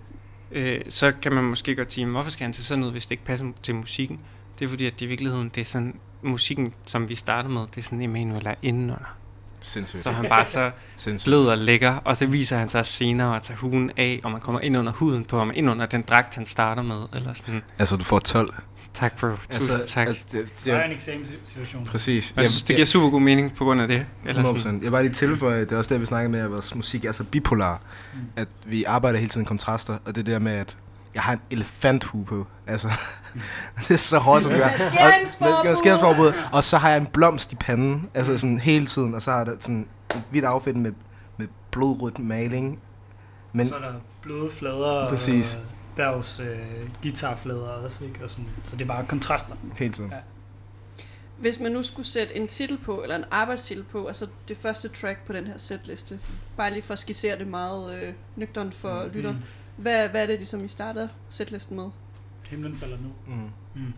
øh, 0.52 0.81
så 0.89 1.11
kan 1.22 1.34
man 1.34 1.43
måske 1.43 1.76
godt 1.76 1.93
sige, 1.93 2.07
hvorfor 2.07 2.31
skal 2.31 2.43
han 2.45 2.53
til 2.53 2.65
sådan 2.65 2.80
noget, 2.80 2.93
hvis 2.93 3.06
det 3.06 3.11
ikke 3.11 3.26
passer 3.26 3.45
til 3.64 3.76
musikken? 3.76 4.19
Det 4.60 4.65
er 4.65 4.69
fordi, 4.69 4.85
at 4.85 4.93
det 4.99 5.06
i 5.06 5.10
virkeligheden, 5.10 5.49
det 5.56 5.61
er 5.61 5.65
sådan, 5.65 5.99
musikken, 6.22 6.73
som 6.85 7.10
vi 7.10 7.15
startede 7.15 7.53
med, 7.53 7.61
det 7.61 7.77
er 7.77 7.81
sådan, 7.81 8.02
Emanuel 8.02 8.45
er 8.48 8.56
indenunder. 8.61 9.18
Sindssygt. 9.62 10.04
Så 10.04 10.10
er 10.10 10.14
han 10.14 10.26
bare 10.30 10.46
så 10.46 10.72
blød 11.26 11.48
og 11.48 11.58
lækker, 11.58 11.92
og 11.96 12.18
så 12.18 12.26
viser 12.26 12.58
han 12.58 12.70
sig 12.70 12.86
senere 12.86 13.36
at 13.36 13.42
tage 13.42 13.58
huden 13.58 13.92
af, 13.98 14.20
og 14.24 14.32
man 14.32 14.42
kommer 14.42 14.62
ind 14.62 14.78
under 14.78 14.92
huden 14.92 15.26
på 15.26 15.40
ham, 15.40 15.52
ind 15.56 15.70
under 15.70 15.86
den 15.86 16.02
dragt, 16.02 16.36
han 16.36 16.46
starter 16.46 16.82
med, 16.82 17.02
eller 17.14 17.34
sådan. 17.34 17.62
Altså, 17.80 17.96
du 17.96 18.04
får 18.04 18.20
12. 18.20 18.54
Tak, 18.94 19.20
bro. 19.20 19.28
Tusind 19.52 19.86
tak. 19.88 20.08
Altså, 20.08 20.24
det, 20.32 20.54
Det 20.66 20.74
er 20.74 20.78
det, 20.78 20.86
en 20.86 20.92
eksamenssituation. 20.92 21.86
præcis. 21.86 22.32
Og 22.32 22.38
jeg 22.38 22.48
synes, 22.50 22.64
det 22.64 22.76
giver 22.76 22.86
super 22.86 23.10
god 23.10 23.22
mening 23.22 23.54
på 23.56 23.64
grund 23.64 23.82
af 23.82 23.88
det. 23.88 24.06
Eller 24.26 24.44
100%. 24.44 24.62
sådan. 24.62 24.74
Jeg 24.74 24.82
vil 24.84 24.92
bare 24.92 25.04
lige 25.04 25.14
tilføje, 25.14 25.60
det 25.62 25.72
er 25.72 25.78
også 25.78 25.94
det, 25.94 26.02
vi 26.02 26.06
snakker 26.06 26.30
med, 26.30 26.40
at 26.40 26.52
vores 26.52 26.76
musik 26.76 27.06
er 27.06 27.12
så 27.12 27.24
bipolar, 27.24 27.82
Mm. 28.14 28.20
at 28.36 28.48
vi 28.66 28.84
arbejder 28.84 29.20
hele 29.20 29.30
tiden 29.30 29.46
kontraster, 29.46 29.98
og 30.06 30.16
det 30.16 30.26
der 30.26 30.40
med, 30.40 30.52
at 30.52 30.78
jeg 31.14 31.24
har 31.24 31.34
en 31.34 31.40
elefanthue 31.52 32.26
på. 32.26 32.48
Altså, 32.68 32.88
det 33.88 33.92
er 33.92 33.96
så 33.98 34.18
hårdt, 34.20 34.44
som 34.44 34.52
det 34.52 34.60
gør. 34.62 34.68
Maskeringsforbud! 35.70 36.34
Og- 36.54 36.64
så 36.64 36.78
har 36.78 36.90
jeg 36.90 36.98
en 36.98 37.08
blomst 37.08 37.52
i 37.52 37.56
panden, 37.56 38.10
altså 38.14 38.38
sådan 38.38 38.60
hele 38.60 38.86
tiden, 38.86 39.14
og 39.16 39.22
så 39.22 39.32
har 39.32 39.44
der 39.44 39.56
sådan 39.60 39.88
et 40.16 40.24
hvidt 40.30 40.46
outfit 40.46 40.76
med, 40.76 40.92
med 41.38 41.48
blodrødt 41.72 42.20
maling. 42.20 42.80
Men 43.54 43.70
Så 43.70 43.76
er 43.76 43.80
der 43.80 43.94
bløde 44.22 44.52
flader 44.52 45.10
Præcis. 45.10 45.56
og 45.56 45.62
Bergs 45.96 46.40
øh, 46.40 46.58
guitarflader 47.02 47.60
også, 47.68 48.06
ikke? 48.06 48.24
Og 48.24 48.32
sådan, 48.32 48.46
så 48.64 48.76
det 48.76 48.82
er 48.82 48.88
bare 48.88 49.06
kontraster. 49.06 49.54
hele 49.78 49.94
tiden. 49.94 50.12
Ja. 50.12 50.18
Hvis 51.40 51.60
man 51.60 51.72
nu 51.72 51.84
skulle 51.84 52.08
sætte 52.08 52.36
en 52.36 52.48
titel 52.48 52.78
på, 52.78 53.02
eller 53.04 53.16
en 53.16 53.24
arbejdstitel 53.32 53.84
på, 53.84 54.08
altså 54.08 54.28
det 54.48 54.58
første 54.58 54.88
track 54.88 55.26
på 55.28 55.34
den 55.34 55.46
her 55.48 55.58
setliste, 55.58 56.20
bare 56.58 56.72
lige 56.72 56.82
for 56.82 56.94
at 56.94 57.00
skissere 57.00 57.38
det 57.40 57.48
meget 57.48 57.96
øh, 57.96 58.14
nøgternt 58.36 58.76
for 58.76 59.04
mm. 59.04 59.12
lytter, 59.14 59.36
hvad, 59.82 60.10
hvad 60.10 60.22
er 60.24 60.28
det 60.28 60.36
ligesom, 60.38 60.64
I 60.66 60.68
starter 60.68 61.08
setlisten 61.30 61.76
med? 61.76 61.90
Himlen 62.49 62.78
falder 62.78 62.98
ned. 62.98 63.10
Mm. 63.36 63.49
Mm. 63.76 63.94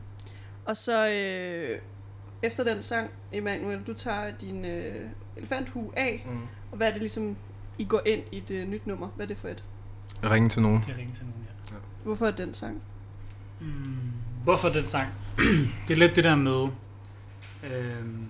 Og 0.65 0.77
så 0.77 1.09
øh, 1.09 1.79
efter 2.43 2.63
den 2.63 2.83
sang, 2.83 3.09
Emanuel, 3.31 3.79
du 3.87 3.93
tager 3.93 4.31
din 4.31 4.65
øh, 4.65 5.09
elefanthue 5.37 5.91
af, 5.97 6.25
Mm. 6.29 6.41
og 6.71 6.77
hvad 6.77 6.87
er 6.87 6.91
det 6.91 7.01
ligesom, 7.01 7.35
I 7.77 7.83
går 7.85 8.01
ind 8.05 8.23
i 8.31 8.39
det 8.39 8.67
nyt 8.67 8.87
nummer? 8.87 9.07
Hvad 9.07 9.25
er 9.25 9.27
det 9.27 9.37
for 9.37 9.47
et? 9.47 9.63
Ringe 10.23 10.49
til 10.49 10.61
nogen. 10.61 10.83
Det 10.87 10.97
ringer 10.97 11.13
til 11.13 11.25
nogen, 11.25 11.47
ja. 11.71 11.75
Hvorfor 12.03 12.27
er 12.27 12.31
den 12.31 12.53
sang? 12.53 12.81
Mm. 13.59 13.67
Hvorfor 14.43 14.69
den 14.69 14.87
sang? 14.87 15.07
det 15.87 15.93
er 15.93 15.97
lidt 15.97 16.15
det 16.15 16.23
der 16.23 16.35
med... 16.35 16.67
Øhm, 17.63 18.27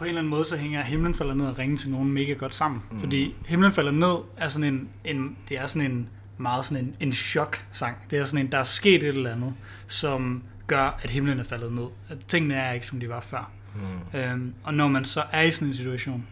på 0.00 0.04
en 0.04 0.08
eller 0.08 0.20
anden 0.20 0.30
måde, 0.30 0.44
så 0.44 0.56
hænger 0.56 0.82
Himlen 0.82 1.14
falder 1.14 1.34
ned 1.34 1.46
og 1.46 1.58
ringe 1.58 1.76
til 1.76 1.90
nogen 1.90 2.12
mega 2.12 2.32
godt 2.32 2.54
sammen. 2.54 2.82
Mm. 2.90 2.98
Fordi 2.98 3.34
Himlen 3.46 3.72
falder 3.72 3.92
ned 3.92 4.16
er 4.36 4.48
sådan 4.48 4.74
en, 4.74 4.88
en, 5.04 5.36
det 5.48 5.58
er 5.58 5.66
sådan 5.66 5.90
en 5.90 6.08
meget 6.38 6.64
sådan 6.64 6.84
en, 6.84 6.96
en 7.00 7.12
chok-sang. 7.12 7.96
Det 8.10 8.18
er 8.18 8.24
sådan 8.24 8.46
en, 8.46 8.52
der 8.52 8.58
er 8.58 8.62
sket 8.62 9.02
et 9.02 9.08
eller 9.08 9.32
andet, 9.32 9.54
som 9.86 10.42
gør, 10.66 10.98
at 11.02 11.10
himlen 11.10 11.38
er 11.40 11.44
faldet 11.44 11.72
ned. 11.72 11.86
At 12.08 12.18
tingene 12.26 12.54
er 12.54 12.72
ikke, 12.72 12.86
som 12.86 13.00
de 13.00 13.08
var 13.08 13.20
før. 13.20 13.50
Mm. 13.74 14.18
Øhm, 14.18 14.54
og 14.64 14.74
når 14.74 14.88
man 14.88 15.04
så 15.04 15.22
er 15.32 15.42
i 15.42 15.50
sådan 15.50 15.68
en 15.68 15.74
situation, 15.74 16.26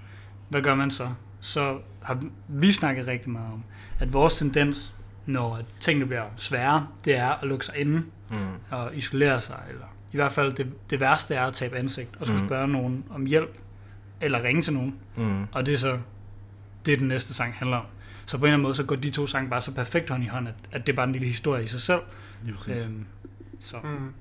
hvad 0.48 0.62
gør 0.62 0.74
man 0.74 0.90
så? 0.90 1.08
Så 1.40 1.78
har 2.02 2.22
vi 2.48 2.72
snakket 2.72 3.06
rigtig 3.06 3.30
meget 3.30 3.52
om, 3.52 3.64
at 3.98 4.12
vores 4.12 4.38
tendens, 4.38 4.94
når 5.26 5.60
tingene 5.80 6.06
bliver 6.06 6.24
svære, 6.36 6.86
det 7.04 7.16
er 7.16 7.28
at 7.30 7.48
lukke 7.48 7.66
sig 7.66 7.76
inde 7.78 8.02
Mm. 8.30 8.36
og 8.70 8.96
isolere 8.96 9.40
sig, 9.40 9.62
eller 9.68 9.84
i 10.12 10.16
hvert 10.16 10.32
fald 10.32 10.52
det, 10.52 10.72
det 10.90 11.00
værste 11.00 11.34
er 11.34 11.46
at 11.46 11.54
tabe 11.54 11.76
ansigt, 11.76 12.10
og 12.20 12.26
skulle 12.26 12.40
Mm. 12.42 12.48
spørge 12.48 12.68
nogen 12.68 13.04
om 13.10 13.26
hjælp, 13.26 13.58
eller 14.20 14.42
ringe 14.42 14.62
til 14.62 14.72
nogen, 14.72 14.94
Mm. 15.16 15.44
og 15.52 15.66
det 15.66 15.74
er 15.74 15.78
så 15.78 15.98
det, 16.86 16.98
den 16.98 17.08
næste 17.08 17.34
sang 17.34 17.54
handler 17.54 17.76
om. 17.76 17.84
Så 18.26 18.38
på 18.38 18.44
en 18.44 18.46
eller 18.46 18.54
anden 18.54 18.62
måde, 18.62 18.74
så 18.74 18.84
går 18.84 18.96
de 18.96 19.10
to 19.10 19.26
sange 19.26 19.50
bare 19.50 19.60
så 19.60 19.72
perfekt 19.72 20.10
hånd 20.10 20.24
i 20.24 20.26
hånd, 20.26 20.48
at, 20.48 20.54
at 20.72 20.86
det 20.86 20.92
er 20.92 20.96
bare 20.96 21.06
en 21.06 21.12
lille 21.12 21.26
historie 21.28 21.64
i 21.64 21.66
sig 21.66 21.80
selv. 21.80 22.00
Øhm, 22.68 23.06
så 23.60 23.76
Mm. 23.84 24.12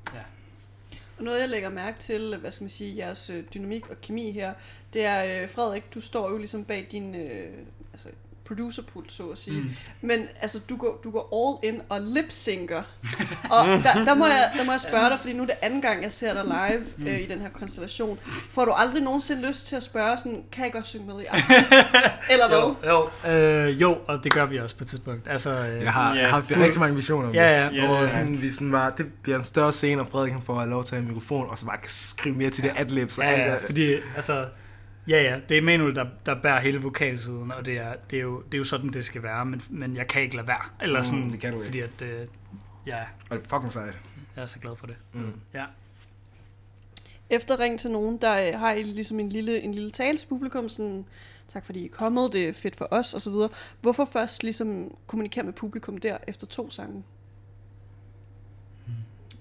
Og 1.17 1.23
noget, 1.23 1.41
jeg 1.41 1.49
lægger 1.49 1.69
mærke 1.69 1.99
til, 1.99 2.37
hvad 2.41 2.51
skal 2.51 2.63
man 2.63 2.69
sige, 2.69 2.97
jeres 2.97 3.29
øh, 3.29 3.43
dynamik 3.53 3.89
og 3.89 4.01
kemi 4.01 4.31
her, 4.31 4.53
det 4.93 5.05
er, 5.05 5.43
øh, 5.43 5.49
Frederik, 5.49 5.93
du 5.93 6.01
står 6.01 6.29
jo 6.31 6.37
ligesom 6.37 6.63
bag 6.63 6.87
din 6.91 7.15
øh, 7.15 7.49
altså, 7.93 8.09
producerpult, 8.47 9.11
så 9.11 9.23
at 9.23 9.37
sige. 9.37 9.57
Mm. 9.59 9.63
Mm. 9.63 9.71
Men 10.07 10.19
altså, 10.41 10.59
du 10.69 10.75
går, 10.77 10.99
du 11.03 11.11
går 11.11 11.59
all 11.63 11.73
in 11.73 11.81
og 11.89 12.01
lip-synker. 12.01 12.81
og 13.49 13.67
der, 13.67 14.05
der, 14.05 14.13
må 14.13 14.25
jeg, 14.25 14.51
der 14.57 14.63
må 14.65 14.71
jeg 14.71 14.81
spørge 14.81 15.09
dig, 15.09 15.19
fordi 15.19 15.33
nu 15.33 15.41
er 15.43 15.47
det 15.47 15.55
anden 15.61 15.81
gang, 15.81 16.03
jeg 16.03 16.11
ser 16.11 16.33
dig 16.33 16.43
live 16.45 17.09
øh, 17.09 17.19
i 17.19 17.25
den 17.25 17.39
her 17.41 17.49
konstellation. 17.49 18.19
Får 18.49 18.65
du 18.65 18.71
aldrig 18.71 19.01
nogensinde 19.03 19.47
lyst 19.47 19.67
til 19.67 19.75
at 19.75 19.83
spørge 19.83 20.17
sådan, 20.17 20.43
kan 20.51 20.63
jeg 20.63 20.73
godt 20.73 20.87
synge 20.87 21.05
med 21.07 21.21
i 21.21 21.25
aften? 21.25 21.55
Eller 22.31 22.47
hvad? 22.47 22.89
Jo, 22.89 23.09
jo, 23.25 23.31
øh, 23.31 23.81
jo, 23.81 23.97
og 24.07 24.23
det 24.23 24.33
gør 24.33 24.45
vi 24.45 24.57
også 24.57 24.75
på 24.75 24.83
et 24.83 24.87
tidspunkt. 24.87 25.27
Altså, 25.27 25.49
øh, 25.49 25.83
Jeg 25.83 25.93
har, 25.93 26.15
Ja, 26.15 26.21
jeg 26.21 26.29
har 26.29 26.41
fuld- 26.41 26.59
rigtig 26.59 26.79
mange 26.79 26.95
visioner 26.95 27.27
om 27.27 27.33
Ja, 27.33 27.61
ja. 27.63 27.69
det. 27.69 27.75
Ja, 27.75 27.89
Og 27.89 28.03
ja. 28.03 28.09
sådan, 28.09 28.41
vi 28.41 28.51
sådan 28.51 28.71
var, 28.71 28.89
det 28.89 29.05
bliver 29.23 29.37
en 29.37 29.43
større 29.43 29.73
scene, 29.73 30.01
og 30.01 30.07
Frederik 30.11 30.33
får 30.45 30.65
lov 30.65 30.83
til 30.85 30.95
at 30.95 31.01
have 31.01 31.09
en 31.09 31.13
mikrofon, 31.15 31.49
og 31.49 31.59
så 31.59 31.65
bare 31.65 31.77
kan 31.77 31.89
skrive 31.89 32.35
mere 32.35 32.49
til 32.49 32.63
det 32.63 32.71
adlibs 32.77 33.17
Ja, 33.17 33.29
ja, 33.31 33.51
det. 33.53 33.59
fordi 33.65 33.93
altså, 34.15 34.45
ja, 35.07 35.21
ja, 35.23 35.39
det 35.49 35.57
er 35.57 35.61
Emanuel, 35.61 35.95
der, 35.95 36.05
der 36.25 36.41
bærer 36.41 36.59
hele 36.59 36.81
vokalsiden, 36.81 37.51
og 37.51 37.65
det 37.65 37.77
er, 37.77 37.95
det, 38.09 38.17
er 38.19 38.23
jo, 38.23 38.41
det 38.41 38.53
er 38.53 38.57
jo 38.57 38.63
sådan, 38.63 38.89
det 38.89 39.05
skal 39.05 39.23
være, 39.23 39.45
men, 39.45 39.61
men 39.69 39.95
jeg 39.95 40.07
kan 40.07 40.21
ikke 40.21 40.35
lade 40.35 40.47
være. 40.47 40.63
Eller 40.81 40.99
Mm, 40.99 41.03
sådan, 41.05 41.29
det 41.29 41.39
kan 41.39 41.51
du 41.51 41.55
ikke. 41.57 41.65
fordi 41.65 41.79
at, 41.79 42.01
øh, 42.01 42.27
ja, 42.85 42.99
Og 43.29 43.37
det 43.37 43.43
er 43.43 43.49
fucking 43.49 43.73
sejt. 43.73 43.97
jeg 44.35 44.41
er 44.41 44.45
så 44.45 44.59
glad 44.59 44.75
for 44.75 44.87
det. 44.87 44.95
Mm. 45.13 45.39
Ja. 45.53 45.65
Efter 47.29 47.59
Ring 47.59 47.79
til 47.79 47.91
nogen, 47.91 48.17
der 48.17 48.47
øh, 48.53 48.59
har 48.59 48.73
I 48.73 48.83
ligesom 48.83 49.19
en 49.19 49.29
lille, 49.29 49.61
en 49.61 49.73
lille 49.73 49.91
tale 49.91 50.17
til 50.17 50.27
publikum, 50.27 50.69
sådan, 50.69 51.05
tak 51.47 51.65
fordi 51.65 51.79
I 51.79 51.85
er 51.85 51.89
kommet, 51.91 52.33
det 52.33 52.49
er 52.49 52.53
fedt 52.53 52.75
for 52.75 52.87
os, 52.91 53.13
og 53.13 53.21
så 53.21 53.29
videre. 53.29 53.49
Hvorfor 53.81 54.05
først 54.05 54.43
ligesom 54.43 54.95
kommunikere 55.07 55.43
med 55.43 55.53
publikum 55.53 55.97
der, 55.97 56.17
efter 56.27 56.47
to 56.47 56.69
sange? 56.69 57.03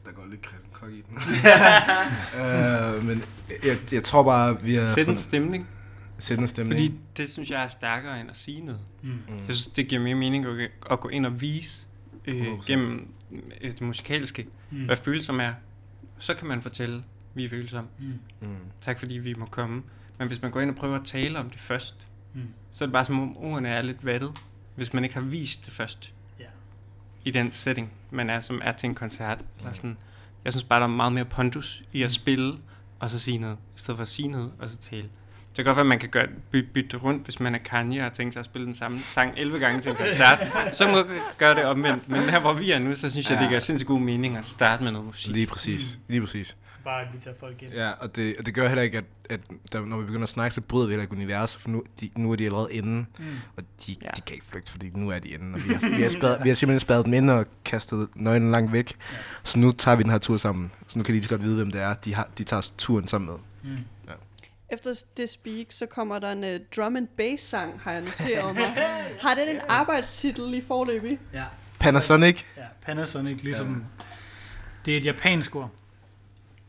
Der 0.07 0.13
går 0.13 0.27
lidt 0.31 0.47
Christian 0.47 0.66
Kok 0.81 0.91
i 0.91 1.03
den. 1.11 1.19
øh, 2.43 3.05
men 3.05 3.25
jeg, 3.65 3.79
jeg 3.93 4.05
tror 4.05 4.23
bare, 4.23 4.63
vi 4.63 4.75
har... 4.75 4.87
Sæt 4.87 5.09
en 5.09 5.17
stemning. 5.17 5.69
Sæt 6.19 6.39
en 6.39 6.49
stemning. 6.49 6.73
Fordi 6.79 6.95
det 7.17 7.31
synes 7.31 7.51
jeg 7.51 7.63
er 7.65 7.69
stærkere 7.69 8.21
end 8.21 8.31
at 8.31 8.37
sige 8.37 8.61
noget. 8.61 8.81
Mm. 9.03 9.19
Jeg 9.29 9.55
synes, 9.55 9.67
det 9.67 9.89
giver 9.89 10.03
mere 10.03 10.15
mening 10.15 10.47
at, 10.47 10.71
at 10.91 11.01
gå 11.01 11.09
ind 11.09 11.27
og 11.27 11.41
vise 11.41 11.87
øh, 12.27 12.47
100%. 12.47 12.67
gennem 12.67 13.09
øh, 13.61 13.71
det 13.73 13.81
musikalske, 13.81 14.47
Mm. 14.71 14.79
mm. 14.79 14.85
hvad 14.85 14.97
følsom 14.97 15.41
er. 15.41 15.53
Så 16.19 16.35
kan 16.35 16.47
man 16.47 16.63
fortælle, 16.63 17.03
vi 17.35 17.45
er 17.45 17.49
følsomme. 17.49 17.91
Mm. 17.99 18.07
Mm. 18.41 18.57
Tak 18.81 18.99
fordi 18.99 19.15
vi 19.15 19.35
må 19.35 19.47
komme. 19.47 19.83
Men 20.19 20.29
hvis 20.29 20.43
man 20.43 20.51
går 20.51 20.61
ind 20.61 20.71
og 20.71 20.77
prøver 20.77 20.97
at 20.99 21.05
tale 21.05 21.39
om 21.39 21.51
det 21.51 21.61
først, 21.61 22.07
Mm. 22.35 22.41
så 22.71 22.85
er 22.85 22.87
det 22.87 22.93
bare 22.93 23.05
som 23.05 23.21
om 23.21 23.37
ordene 23.37 23.69
er 23.69 23.83
lidt 23.83 24.07
vattet, 24.07 24.33
hvis 24.75 24.93
man 24.95 25.05
ikke 25.05 25.15
har 25.15 25.23
vist 25.23 25.67
det 25.67 25.73
først. 25.73 26.13
Ja. 26.41 26.45
I 27.25 27.31
den 27.31 27.51
setting, 27.51 27.91
man 28.11 28.31
er, 28.31 28.41
som 28.41 28.61
er 28.65 28.73
til 28.73 28.89
en 28.89 28.95
koncert. 28.95 29.45
Eller 29.59 29.73
sådan. 29.73 29.97
Jeg 30.47 30.53
synes 30.53 30.65
bare, 30.65 30.81
der 30.81 30.87
er 30.87 30.91
meget 30.91 31.13
mere 31.13 31.25
pondus 31.25 31.83
i 31.93 32.03
at 32.03 32.13
spille, 32.13 32.55
og 33.01 33.11
så 33.11 33.19
sige 33.19 33.39
noget, 33.39 33.57
i 33.77 33.79
stedet 33.79 33.99
for 33.99 34.03
at 34.03 34.09
sige 34.09 34.29
noget, 34.29 34.51
og 34.61 34.69
så 34.69 34.77
tale. 34.79 35.03
Det 35.03 35.11
kan 35.57 35.65
godt 35.65 35.77
være, 35.77 35.83
at 35.83 35.87
man 35.87 35.99
kan 35.99 36.09
gøre, 36.09 36.27
bytte, 36.51 36.69
bytte 36.75 36.97
rundt, 36.97 37.25
hvis 37.25 37.41
man 37.41 37.55
er 37.55 37.59
Kanye 37.59 38.01
og 38.01 38.05
har 38.05 38.11
tænkt 38.11 38.35
sig 38.35 38.41
at 38.41 38.47
spille 38.47 38.67
den 38.67 38.75
samme 38.75 39.01
sang 39.07 39.33
11 39.37 39.59
gange 39.59 39.81
til 39.81 39.91
en 39.91 39.97
koncert. 39.97 40.39
Så 40.73 40.87
må 40.87 40.93
man 40.93 41.07
gøre 41.39 41.55
det 41.55 41.65
omvendt. 41.65 42.09
Men 42.09 42.21
her, 42.21 42.41
hvor 42.41 42.53
vi 42.53 42.71
er 42.71 42.79
nu, 42.79 42.95
så 42.95 43.11
synes 43.11 43.31
jeg, 43.31 43.41
det 43.41 43.49
giver 43.49 43.61
sindssygt 43.61 43.89
god 43.89 44.01
mening 44.01 44.37
at 44.37 44.47
starte 44.47 44.85
med 44.85 44.93
noget 44.93 45.07
musik. 45.07 45.33
Lige 45.33 45.47
præcis. 45.47 45.99
Lige 46.09 46.21
præcis. 46.21 46.57
Bare 46.87 47.03
at 47.03 47.09
vi 47.15 47.19
tager 47.21 47.37
folk 47.41 47.63
ind. 47.63 47.73
Ja, 47.73 47.91
og 47.91 48.17
det, 48.17 48.35
og 48.39 48.47
det 48.47 48.55
gør 48.55 48.69
heller 48.69 48.83
ikke, 48.83 48.99
at, 48.99 49.05
at 49.31 49.41
der, 49.73 49.85
når 49.85 49.97
vi 49.99 50.05
begynder 50.05 50.23
at 50.23 50.29
snakke, 50.29 50.55
så 50.55 50.61
bryder 50.61 50.87
vi 50.87 50.91
heller 50.93 51.03
ikke 51.03 51.15
universet, 51.17 51.61
for 51.61 51.69
nu, 51.69 51.83
de, 52.01 52.11
nu 52.17 52.33
er 52.33 52.37
de 52.37 52.45
allerede 52.45 52.69
inde, 52.73 53.07
Mm. 53.19 53.25
og 53.57 53.63
de, 53.87 53.97
Ja. 54.03 54.09
de 54.17 54.21
kan 54.21 54.35
ikke 54.35 54.47
flygte, 54.47 54.71
fordi 54.71 54.91
nu 54.95 55.11
er 55.11 55.19
de 55.19 55.29
inde. 55.29 55.55
Og 55.55 55.65
vi, 55.69 55.75
har, 55.75 55.97
vi, 55.97 56.03
har 56.03 56.11
spadet, 56.11 56.39
vi 56.43 56.49
har 56.49 56.55
simpelthen 56.55 56.81
spadet 56.81 57.05
dem 57.07 57.15
ind 57.15 57.31
og 57.31 57.47
kastet 57.65 58.09
nøglen 58.15 58.51
langt 58.51 58.73
væk, 58.73 58.93
Ja. 59.13 59.17
så 59.45 59.59
nu 59.59 59.73
tager 59.73 59.97
vi 59.97 60.03
den 60.03 60.11
her 60.11 60.19
tur 60.19 60.37
sammen. 60.37 60.73
Så 60.87 60.99
nu 60.99 61.03
kan 61.03 61.13
de 61.13 61.17
lige 61.17 61.23
så 61.23 61.29
godt 61.29 61.43
vide, 61.43 61.57
hvem 61.57 61.71
det 61.71 61.81
er, 61.81 61.95
de, 61.95 62.15
har, 62.15 62.29
de 62.39 62.45
tager 62.45 62.73
turen 62.79 63.07
sammen 63.09 63.31
med. 63.31 63.39
Mm. 63.73 63.79
Efter 64.73 65.03
det 65.17 65.31
speak, 65.31 65.67
så 65.71 65.87
kommer 65.87 66.19
der 66.19 66.33
en 66.33 66.45
uh, 66.45 66.51
drum 66.77 66.97
and 66.97 67.09
bass 67.17 67.43
sang, 67.43 67.81
har 67.81 67.93
jeg 67.93 68.03
noteret 68.03 68.55
mig. 68.55 68.67
Har 69.23 69.35
den 69.35 69.57
en 69.57 69.61
arbejdstitel 69.69 70.55
i 70.55 70.61
forløbig? 70.61 71.19
Ja. 71.33 71.45
Panasonic, 71.81 72.43
ja, 72.57 72.63
Panasonic, 72.83 73.43
ligesom... 73.43 73.85
Det 74.87 74.93
er 74.95 74.99
et 74.99 75.05
japansk 75.05 75.57
ord. 75.57 75.71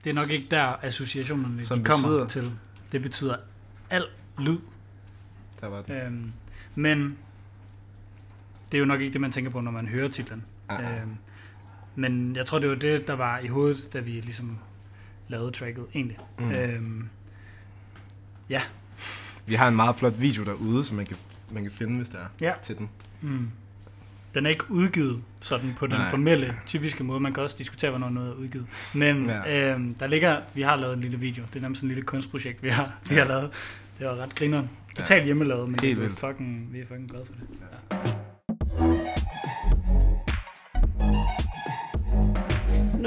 Det 0.08 0.16
er 0.18 0.22
nok 0.22 0.30
ikke 0.32 0.48
der, 0.52 0.76
associationerne 0.82 1.64
Som 1.64 1.80
de 1.80 1.86
kommer 1.86 2.08
betyder? 2.10 2.28
til. 2.28 2.52
Det 2.92 3.02
betyder 3.02 3.36
al 3.90 4.04
lyd. 4.40 4.58
der 5.62 5.68
var 5.68 5.82
den. 5.82 5.96
Øhm, 5.96 6.32
men 6.76 7.18
det 8.72 8.78
er 8.78 8.80
jo 8.80 8.86
nok 8.86 9.02
ikke 9.02 9.14
det, 9.14 9.22
man 9.22 9.32
tænker 9.32 9.52
på, 9.52 9.62
når 9.62 9.72
man 9.72 9.88
hører 9.88 10.08
titlen. 10.10 10.44
Ah, 10.70 10.86
ah. 10.94 11.02
Øhm, 11.02 11.16
men 11.96 12.36
jeg 12.36 12.46
tror, 12.46 12.60
det 12.60 12.70
var 12.70 12.76
det, 12.76 13.08
der 13.08 13.14
var 13.14 13.40
i 13.40 13.48
hovedet, 13.48 13.94
da 13.94 14.00
vi 14.00 14.12
ligesom 14.12 14.58
lavede 15.28 15.52
tracket, 15.52 15.86
egentlig. 15.96 16.18
Mm. 16.40 16.52
Øhm, 16.52 17.10
ja. 18.50 18.62
Vi 19.46 19.56
har 19.56 19.68
en 19.68 19.76
meget 19.76 19.96
flot 19.96 20.22
video 20.22 20.44
derude, 20.44 20.84
som 20.84 20.98
man 20.98 21.06
kan, 21.06 21.18
man 21.52 21.64
kan 21.64 21.72
finde, 21.72 21.98
hvis 21.98 22.10
der 22.10 22.18
er 22.20 22.28
Ja. 22.42 22.54
til 22.64 22.78
den. 22.78 22.90
Mm. 23.22 23.50
Den 24.36 24.46
er 24.46 24.50
ikke 24.50 24.72
udgivet 24.72 25.22
sådan 25.42 25.74
på 25.78 25.88
den 25.88 25.96
Nej. 25.96 26.10
formelle, 26.10 26.56
typiske 26.66 27.04
måde. 27.04 27.20
Man 27.20 27.34
kan 27.34 27.44
også 27.44 27.56
diskutere, 27.58 27.90
hvornår 27.90 28.10
noget 28.10 28.30
er 28.30 28.34
udgivet. 28.36 28.66
Men 28.94 29.26
Ja. 29.26 29.42
ja. 29.50 29.74
øhm, 29.74 29.94
der 29.94 30.08
ligger, 30.08 30.38
vi 30.54 30.62
har 30.62 30.76
lavet 30.76 30.94
en 30.94 31.02
lille 31.02 31.20
video. 31.20 31.44
Det 31.50 31.56
er 31.56 31.62
nærmest 31.62 31.80
sådan 31.80 31.90
en 31.90 31.96
lille 31.96 32.06
kunstprojekt, 32.06 32.64
vi 32.64 32.70
har, 32.70 32.92
vi 33.10 33.16
har 33.16 33.26
lavet. 33.26 33.50
Det 34.00 34.08
var 34.08 34.16
ret 34.16 34.36
grineren. 34.36 34.70
Totalt 34.96 35.26
hjemmelavet, 35.26 35.70
men 35.70 35.80
Helt 35.80 35.98
det 35.98 36.04
er 36.04 36.08
vildt. 36.08 36.20
fucking, 36.20 36.70
vi 36.74 36.80
er 36.80 36.86
fucking 36.88 37.10
glade 37.10 37.26
for 37.26 37.34
det. 37.34 38.18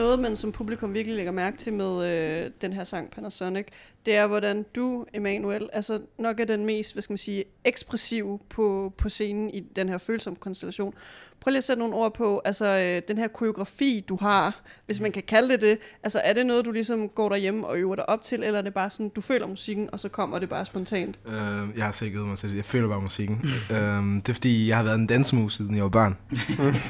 Noget, 0.00 0.18
man 0.18 0.36
som 0.36 0.52
publikum 0.52 0.94
virkelig 0.94 1.16
lægger 1.16 1.32
mærke 1.32 1.56
til 1.56 1.72
med 1.72 2.06
øh, 2.06 2.50
den 2.60 2.72
her 2.72 2.84
sang 2.84 3.10
Panasonic, 3.10 3.66
det 4.06 4.16
er, 4.16 4.26
hvordan 4.26 4.66
du, 4.76 5.06
Emanuel, 5.14 5.70
altså 5.72 6.00
nok 6.18 6.40
er 6.40 6.44
den 6.44 6.64
mest, 6.64 6.92
hvad 6.92 7.02
skal 7.02 7.12
man 7.12 7.18
sige, 7.18 7.44
ekspressiv 7.64 8.40
på, 8.48 8.92
på 8.96 9.08
scenen 9.08 9.50
i 9.50 9.60
den 9.60 9.88
her 9.88 9.98
følsomme 9.98 10.36
konstellation. 10.36 10.94
Prøv 11.40 11.50
lige 11.50 11.58
at 11.58 11.64
sætte 11.64 11.80
nogle 11.80 11.94
ord 11.94 12.14
på, 12.14 12.42
altså 12.44 12.66
øh, 12.66 13.02
den 13.08 13.18
her 13.18 13.28
koreografi, 13.28 14.04
du 14.08 14.18
har, 14.20 14.60
hvis 14.86 15.00
man 15.00 15.12
kan 15.12 15.22
kalde 15.22 15.48
det 15.48 15.60
det. 15.60 15.78
Altså 16.02 16.20
er 16.24 16.32
det 16.32 16.46
noget, 16.46 16.64
du 16.64 16.70
ligesom 16.70 17.08
går 17.08 17.28
derhjemme 17.28 17.66
og 17.66 17.78
øver 17.78 17.96
dig 17.96 18.08
op 18.08 18.22
til, 18.22 18.42
eller 18.42 18.58
er 18.58 18.62
det 18.62 18.74
bare 18.74 18.90
sådan, 18.90 19.08
du 19.08 19.20
føler 19.20 19.46
musikken, 19.46 19.88
og 19.92 20.00
så 20.00 20.08
kommer 20.08 20.38
det 20.38 20.48
bare 20.48 20.64
spontant? 20.64 21.18
Øh, 21.26 21.34
jeg 21.76 21.84
har 21.84 21.92
sikkert 21.92 22.16
øvet 22.16 22.28
mig 22.28 22.38
til 22.38 22.48
det. 22.48 22.56
Jeg 22.56 22.64
føler 22.64 22.88
bare 22.88 23.00
musikken. 23.00 23.40
øhm, 23.76 24.20
det 24.22 24.28
er 24.28 24.34
fordi, 24.34 24.68
jeg 24.68 24.76
har 24.76 24.84
været 24.84 24.94
en 24.98 25.06
dansemus, 25.06 25.56
siden 25.56 25.74
jeg 25.74 25.82
var 25.82 25.88
barn. 25.88 26.16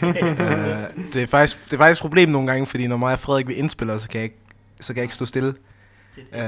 øh, 0.02 1.06
det, 1.12 1.22
er 1.22 1.26
faktisk, 1.26 1.64
det 1.64 1.72
er 1.72 1.78
faktisk 1.78 2.00
et 2.00 2.02
problem 2.02 2.28
nogle 2.28 2.48
gange, 2.48 2.66
fordi 2.66 2.86
når 2.86 2.96
mig 2.96 3.12
og 3.12 3.18
Frederik 3.18 3.48
vi 3.48 3.54
indspiller, 3.54 3.98
så 3.98 4.08
kan 4.08 4.18
jeg 4.18 4.24
ikke, 4.24 4.38
så 4.80 4.92
kan 4.92 4.96
jeg 4.96 5.04
ikke 5.04 5.14
stå 5.14 5.26
stille. 5.26 5.54
Øh, 6.18 6.42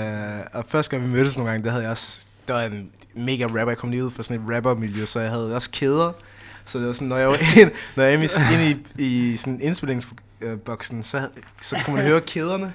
og 0.52 0.64
første 0.68 0.90
gang 0.90 1.08
vi 1.08 1.12
mødtes 1.12 1.36
nogle 1.36 1.50
gange, 1.50 1.64
der 1.64 1.70
havde 1.70 1.82
jeg 1.82 1.90
også, 1.90 2.26
der 2.48 2.54
var 2.54 2.62
en 2.62 2.90
mega 3.14 3.44
rapper, 3.44 3.68
jeg 3.68 3.78
kom 3.78 3.90
lige 3.90 4.04
ud 4.04 4.10
fra 4.10 4.22
sådan 4.22 4.42
et 4.42 4.56
rappermiljø, 4.56 5.04
så 5.04 5.20
jeg 5.20 5.30
havde 5.30 5.54
også 5.54 5.70
kæder. 5.70 6.12
Så 6.64 6.78
det 6.78 6.86
var 6.86 6.92
sådan, 6.92 7.08
når 7.08 7.16
jeg 7.16 7.28
var 7.28 7.38
ind, 7.60 7.70
når 7.96 8.04
jeg 8.04 8.18
var 8.18 8.52
inde 8.52 8.82
i, 8.98 9.32
i 9.32 9.36
sådan 9.36 9.60
indspillingsboksen, 9.60 11.02
så, 11.02 11.28
så 11.60 11.76
kunne 11.84 11.96
man 11.96 12.04
høre 12.06 12.20
kæderne. 12.20 12.74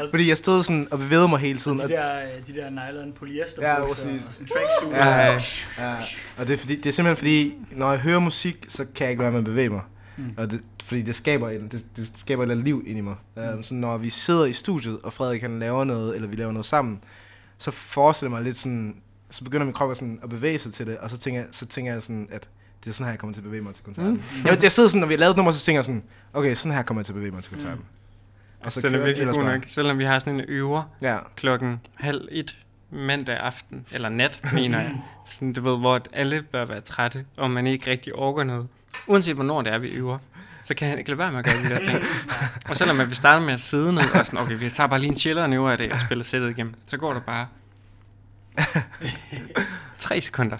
Og 0.00 0.08
fordi 0.10 0.28
jeg 0.28 0.36
stod 0.36 0.62
sådan 0.62 0.88
og 0.90 0.98
bevægede 0.98 1.28
mig 1.28 1.38
hele 1.38 1.58
tiden. 1.58 1.78
de 1.78 1.82
og- 1.82 1.88
der, 1.88 2.16
øh, 2.22 2.46
de 2.46 2.54
der 2.60 2.70
nylon 2.70 3.12
polyester 3.12 3.62
Ja, 3.68 3.74
og 3.74 3.96
sådan 3.96 4.20
tracksuit. 4.38 4.92
Ja, 4.96 5.06
ja, 5.26 5.38
ja. 5.78 5.94
Og 6.36 6.46
det 6.46 6.54
er, 6.54 6.58
fordi, 6.58 6.76
det 6.76 6.86
er 6.86 6.92
simpelthen 6.92 7.16
fordi, 7.16 7.56
når 7.70 7.90
jeg 7.90 8.00
hører 8.00 8.18
musik, 8.18 8.66
så 8.68 8.84
kan 8.94 9.04
jeg 9.04 9.10
ikke 9.10 9.22
være 9.22 9.30
med 9.32 9.38
at 9.38 9.44
bevæge 9.44 9.68
mig. 9.68 9.82
Mm. 10.16 10.34
Og 10.36 10.50
det, 10.50 10.60
fordi 10.84 11.02
det 11.02 11.14
skaber, 11.16 11.50
en, 11.50 11.68
det, 11.68 11.84
det 11.96 12.10
skaber 12.16 12.42
et 12.42 12.44
eller 12.44 12.54
andet 12.54 12.64
liv 12.64 12.82
ind 12.86 12.98
i 12.98 13.00
mig. 13.00 13.14
Mm. 13.36 13.42
Um, 13.42 13.62
så 13.62 13.74
når 13.74 13.96
vi 13.98 14.10
sidder 14.10 14.44
i 14.44 14.52
studiet, 14.52 14.98
og 15.02 15.12
Frederik 15.12 15.42
han 15.42 15.58
laver 15.58 15.84
noget, 15.84 16.14
eller 16.14 16.28
vi 16.28 16.36
laver 16.36 16.52
noget 16.52 16.66
sammen, 16.66 17.00
så 17.58 17.70
forestiller 17.70 18.30
jeg 18.30 18.38
mig 18.42 18.44
lidt 18.46 18.56
sådan, 18.56 18.96
så 19.30 19.44
begynder 19.44 19.64
min 19.64 19.72
krop 19.74 19.90
at, 19.90 19.96
sådan, 19.96 20.18
at 20.22 20.28
bevæge 20.28 20.58
sig 20.58 20.74
til 20.74 20.86
det, 20.86 20.98
og 20.98 21.10
så 21.10 21.18
tænker, 21.18 21.40
jeg, 21.40 21.48
så 21.52 21.66
tænker 21.66 21.92
jeg 21.92 22.02
sådan, 22.02 22.28
at 22.30 22.48
det 22.84 22.90
er 22.90 22.94
sådan 22.94 23.04
her, 23.04 23.12
jeg 23.12 23.18
kommer 23.18 23.34
til 23.34 23.40
at 23.40 23.44
bevæge 23.44 23.62
mig 23.62 23.74
til 23.74 23.84
koncerten. 23.84 24.12
Mm. 24.12 24.46
Jeg, 24.46 24.62
jeg 24.62 24.72
sidder 24.72 24.88
sådan, 24.88 25.00
når 25.00 25.06
vi 25.08 25.14
har 25.14 25.18
lavet 25.18 25.36
nummer, 25.36 25.52
så 25.52 25.64
tænker 25.64 25.78
jeg 25.78 25.84
sådan, 25.84 26.02
okay, 26.32 26.54
sådan 26.54 26.76
her 26.76 26.82
kommer 26.82 27.00
jeg 27.00 27.06
til 27.06 27.12
at 27.12 27.14
bevæge 27.14 27.32
mig 27.32 27.42
til 27.42 27.52
koncerten. 27.52 27.78
Mm. 27.78 28.64
Og 28.66 28.72
så 28.72 28.80
den 28.80 28.94
er 28.94 29.04
virkelig 29.04 29.34
god 29.34 29.44
nok, 29.44 29.62
selvom 29.66 29.98
vi 29.98 30.04
har 30.04 30.18
sådan 30.18 30.34
en 30.40 30.44
øver 30.48 30.82
Ja. 31.02 31.18
klokken 31.36 31.80
halv 31.94 32.28
et 32.30 32.58
mandag 32.90 33.36
aften, 33.36 33.86
eller 33.92 34.08
nat, 34.08 34.40
mener 34.52 34.80
jeg. 34.80 34.92
Sådan, 35.26 35.52
du 35.52 35.60
ved, 35.70 35.78
hvor 35.78 35.94
at 35.94 36.08
alle 36.12 36.42
bør 36.42 36.64
være 36.64 36.80
trætte, 36.80 37.24
og 37.36 37.50
man 37.50 37.66
ikke 37.66 37.90
rigtig 37.90 38.14
orker 38.14 38.44
noget. 38.44 38.66
Uanset 39.06 39.34
hvornår 39.34 39.62
det 39.62 39.72
er, 39.72 39.78
vi 39.78 39.88
øver, 39.88 40.18
så 40.62 40.74
kan 40.74 40.88
han 40.88 40.98
ikke 40.98 41.10
lade 41.10 41.18
være 41.18 41.30
med 41.32 41.38
at 41.38 41.44
gøre 41.44 41.54
de 41.54 41.68
der 41.68 41.84
ting. 41.84 41.98
og 42.68 42.76
selvom 42.76 43.00
at 43.00 43.10
vi 43.10 43.14
starter 43.14 43.46
med 43.46 43.52
at 43.54 43.60
sidde 43.60 43.92
ned 43.92 44.02
og 44.20 44.26
sådan, 44.26 44.40
okay, 44.40 44.58
vi 44.58 44.70
tager 44.70 44.86
bare 44.88 44.98
lige 44.98 45.08
en 45.10 45.16
chiller 45.16 45.42
og 45.44 45.52
øver 45.52 45.70
af 45.70 45.78
det 45.78 45.92
og 45.92 46.00
spiller 46.00 46.24
sættet 46.24 46.50
igennem, 46.50 46.74
så 46.86 46.96
går 46.96 47.12
der 47.12 47.20
bare 47.20 47.46
tre 50.02 50.20
sekunder. 50.20 50.56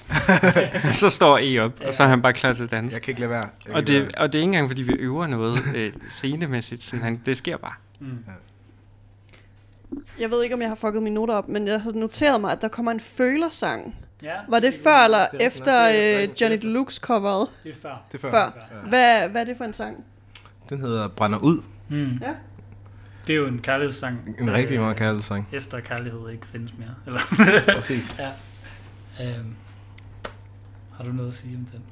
så 0.93 1.10
står 1.10 1.39
E 1.43 1.59
op, 1.59 1.73
og 1.86 1.93
så 1.94 2.02
er 2.02 2.06
han 2.09 2.23
bare 2.23 2.32
klar 2.32 2.52
til 2.52 2.62
at 2.64 2.70
danse. 2.70 2.94
Jeg 2.94 3.02
kan 3.02 3.10
ikke 3.12 3.20
lade 3.20 3.31
være. 3.31 3.48
Og 3.69 3.74
lade 3.82 3.86
det, 4.05 4.14
og 4.16 4.32
det 4.32 4.39
er 4.39 4.43
ikke 4.43 4.48
engang, 4.48 4.69
fordi 4.70 4.82
vi 4.82 4.93
øver 4.93 5.27
noget 5.27 5.59
øh, 5.77 5.93
scenemæssigt. 6.09 6.82
Sådan, 6.85 7.05
han, 7.05 7.20
det 7.27 7.36
sker 7.36 7.56
bare. 7.56 7.73
Mm. 8.01 8.19
Jeg 10.20 10.31
ved 10.31 10.43
ikke, 10.43 10.55
om 10.55 10.60
jeg 10.60 10.69
har 10.70 10.74
fucket 10.74 11.02
mine 11.02 11.14
noter 11.14 11.35
op, 11.35 11.48
men 11.48 11.66
jeg 11.66 11.81
har 11.81 11.93
noteret 11.93 12.40
mig, 12.40 12.52
at 12.52 12.62
der 12.62 12.69
kommer 12.69 12.93
en 12.93 13.01
følersang. 13.01 13.94
Ja. 14.23 14.35
Var 14.48 14.59
det 14.59 14.74
før 14.85 15.05
eller 15.05 15.27
Det 15.32 15.43
er- 15.43 15.47
efter 15.47 15.89
det 15.89 16.23
øh, 16.23 16.28
Johnny 16.40 16.56
Deluxe 16.62 17.01
coveret? 17.02 17.48
Det 17.64 17.70
er 17.70 17.74
før. 17.82 18.02
Det 18.12 18.19
er 18.19 18.20
før. 18.20 18.31
før. 18.31 18.44
Ja. 18.82 18.89
Hvad, 18.89 19.28
hvad 19.28 19.40
er 19.40 19.44
det 19.44 19.56
for 19.56 19.64
en 19.64 19.73
sang? 19.73 20.05
Den 20.69 20.81
hedder 20.81 21.09
Brænder 21.09 21.39
ud. 21.39 21.62
Mm. 21.89 22.10
Ja. 22.23 22.31
Det 23.27 23.32
er 23.32 23.36
jo 23.36 23.47
en 23.47 23.59
kærlighedssang. 23.59 24.36
En 24.40 24.52
rigtig 24.52 24.74
øh, 24.74 24.81
meget 24.81 24.97
kærlighedssang. 24.97 25.48
Efter 25.52 25.81
kærlighed 25.81 26.31
ikke 26.31 26.47
findes 26.52 26.73
mere. 26.78 26.89
Eller? 27.06 27.20
Præcis. 27.74 28.14
ja. 28.19 28.28
Øhm, 29.20 29.55
har 30.97 31.05
du 31.05 31.12
noget 31.12 31.28
at 31.28 31.34
sige 31.34 31.56
om 31.56 31.64
den? 31.72 31.82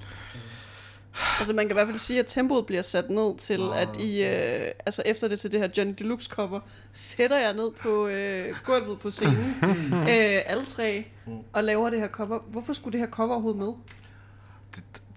Altså 1.38 1.54
man 1.54 1.64
kan 1.64 1.70
i 1.70 1.74
hvert 1.74 1.86
fald 1.88 1.98
sige, 1.98 2.18
at 2.20 2.26
tempoet 2.26 2.66
bliver 2.66 2.82
sat 2.82 3.10
ned 3.10 3.38
til, 3.38 3.60
at 3.74 3.88
I, 4.00 4.22
øh, 4.24 4.70
altså 4.86 5.02
efter 5.06 5.28
det 5.28 5.40
til 5.40 5.52
det 5.52 5.60
her 5.60 5.68
Johnny 5.78 5.94
Deluxe 5.98 6.28
cover, 6.28 6.60
sætter 6.92 7.38
jeg 7.38 7.52
ned 7.52 7.70
på 7.82 8.06
øh, 8.06 8.54
gulvet 8.64 8.98
på 9.00 9.10
scenen, 9.10 9.56
øh, 10.10 10.42
alle 10.46 10.64
tre, 10.64 11.06
og 11.52 11.64
laver 11.64 11.90
det 11.90 12.00
her 12.00 12.08
cover. 12.08 12.38
Hvorfor 12.50 12.72
skulle 12.72 12.92
det 12.92 13.00
her 13.00 13.10
cover 13.12 13.32
overhovedet 13.32 13.58
med? 13.60 13.72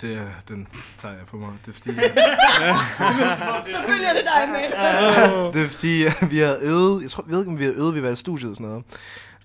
Det, 0.01 0.17
er- 0.17 0.41
den 0.47 0.67
tager 0.97 1.13
jeg 1.15 1.25
på 1.25 1.37
mig. 1.37 1.53
Det 1.65 1.71
er 1.71 1.75
fordi, 1.75 1.89
Selvfølgelig 3.71 4.07
er 4.07 4.13
det 4.13 4.23
dig, 4.23 4.49
mand. 4.53 4.73
det 5.53 5.65
er 5.65 5.69
fordi, 5.69 6.03
vi 6.35 6.37
har 6.39 6.57
øvet, 6.61 7.01
jeg 7.03 7.11
tror, 7.11 7.23
jeg 7.27 7.31
ved 7.31 7.39
ikke, 7.39 7.51
om 7.51 7.59
vi 7.59 7.63
har 7.65 7.71
øvet, 7.75 7.95
vi 7.95 8.03
været 8.03 8.13
i 8.13 8.15
studiet 8.15 8.49
og 8.49 8.55
sådan 8.55 8.67
noget. 8.69 8.83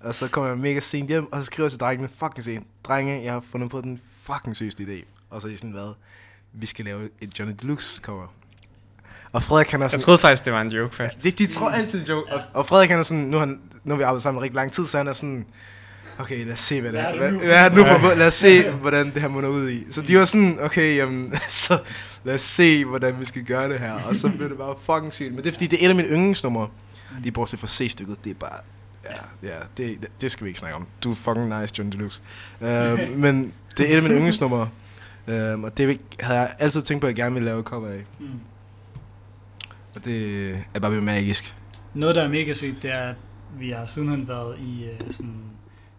Og 0.00 0.14
så 0.14 0.28
kommer 0.28 0.48
jeg 0.50 0.58
mega 0.58 0.80
sent 0.80 1.08
hjem, 1.08 1.32
og 1.32 1.40
så 1.40 1.44
skriver 1.46 1.64
jeg 1.66 1.70
til 1.72 1.80
drengene, 1.80 2.08
fucking 2.18 2.44
sent, 2.44 2.66
drenge, 2.84 3.22
jeg 3.24 3.32
har 3.32 3.42
fundet 3.50 3.70
på 3.70 3.80
den 3.80 4.00
fucking 4.22 4.56
sygeste 4.56 4.82
idé. 4.82 5.04
Og 5.30 5.40
så 5.40 5.46
er 5.46 5.50
de 5.50 5.56
sådan, 5.58 5.70
hvad? 5.70 5.92
Vi 6.52 6.66
skal 6.66 6.84
lave 6.84 7.08
et 7.20 7.38
Johnny 7.38 7.54
Deluxe 7.62 8.00
cover. 8.02 8.26
Og 9.32 9.42
Frederik 9.42 9.70
han 9.70 9.80
er 9.80 9.84
Jeg 9.84 9.90
sådan... 9.90 10.04
troede 10.04 10.18
faktisk, 10.18 10.44
det 10.44 10.52
var 10.52 10.60
en 10.60 10.68
joke 10.70 10.94
først. 10.96 11.22
Det, 11.22 11.38
de 11.38 11.46
tror 11.46 11.70
altid 11.70 12.00
en 12.00 12.06
joke. 12.06 12.32
Og, 12.32 12.40
og 12.54 12.66
Frederik 12.66 12.90
han 12.90 12.98
er 12.98 13.02
sådan, 13.02 13.22
nu 13.24 13.36
har, 13.36 13.46
han, 13.46 13.60
nu 13.84 13.94
har 13.94 13.96
vi 13.96 14.02
arbejdet 14.02 14.22
sammen 14.22 14.42
rigtig 14.42 14.54
lang 14.56 14.72
tid, 14.72 14.86
så 14.86 14.96
han 14.98 15.06
er 15.08 15.12
sådan, 15.12 15.46
okay, 16.18 16.44
lad 16.44 16.52
os 16.52 16.58
se, 16.60 16.80
hvad 16.80 16.92
det 16.92 17.00
Hvad 17.00 17.08
er. 17.08 17.10
det 17.12 17.20
Hvad, 17.20 17.32
nu? 17.32 17.38
hvad 17.38 17.48
er 17.64 17.68
det 17.68 17.76
nu 17.78 17.84
for, 17.84 18.14
lad 18.18 18.26
os 18.26 18.34
se, 18.34 18.70
hvordan 18.70 19.06
det 19.14 19.22
her 19.22 19.28
munder 19.28 19.48
ud 19.48 19.70
i. 19.70 19.86
Så 19.90 20.02
de 20.02 20.18
var 20.18 20.24
sådan, 20.24 20.58
okay, 20.60 20.96
jamen, 20.96 21.34
så 21.48 21.78
lad 22.24 22.34
os 22.34 22.40
se, 22.42 22.84
hvordan 22.84 23.20
vi 23.20 23.24
skal 23.24 23.44
gøre 23.44 23.68
det 23.68 23.78
her. 23.78 23.92
Og 23.92 24.16
så 24.16 24.28
blev 24.30 24.48
det 24.48 24.58
bare 24.58 24.74
fucking 24.80 25.12
sygt. 25.12 25.30
Men 25.34 25.38
det 25.42 25.46
er 25.48 25.52
fordi, 25.52 25.66
det 25.66 25.82
er 25.82 25.86
et 25.86 25.90
af 25.90 25.96
mine 25.96 26.08
yndlingsnumre. 26.08 26.68
De 27.24 27.32
bortset 27.32 27.60
fra 27.60 27.66
C-stykket, 27.66 28.16
det 28.24 28.30
er 28.30 28.34
bare, 28.34 28.60
ja, 29.42 29.48
ja 29.48 29.58
det, 29.76 30.06
det 30.20 30.30
skal 30.30 30.44
vi 30.44 30.48
ikke 30.48 30.60
snakke 30.60 30.76
om. 30.76 30.86
Du 31.04 31.10
er 31.10 31.14
fucking 31.14 31.60
nice, 31.60 31.74
John 31.78 31.90
Deluxe. 31.92 32.22
Uh, 32.60 32.66
men 33.24 33.52
det 33.76 33.86
er 33.88 33.92
et 33.92 33.96
af 33.96 34.02
mine 34.02 34.14
yndlingsnumre. 34.14 34.70
Um, 35.54 35.64
og 35.64 35.76
det 35.78 36.00
havde 36.20 36.38
jeg 36.40 36.56
altid 36.58 36.82
tænkt 36.82 37.00
på, 37.00 37.06
at 37.06 37.08
jeg 37.08 37.16
gerne 37.16 37.34
ville 37.34 37.46
lave 37.46 37.62
cover 37.62 37.88
af. 37.88 38.04
Mm. 38.18 38.26
Og 39.94 40.04
det 40.04 40.50
er 40.74 40.80
bare 40.80 40.90
magisk. 40.90 41.54
Noget, 41.94 42.16
der 42.16 42.22
er 42.22 42.28
mega 42.28 42.52
sygt, 42.52 42.82
det 42.82 42.92
er, 42.92 43.02
at 43.08 43.14
vi 43.58 43.70
har 43.70 43.84
sidenhen 43.84 44.28
været 44.28 44.58
i 44.58 44.84
øh, 44.84 45.12
sådan 45.12 45.34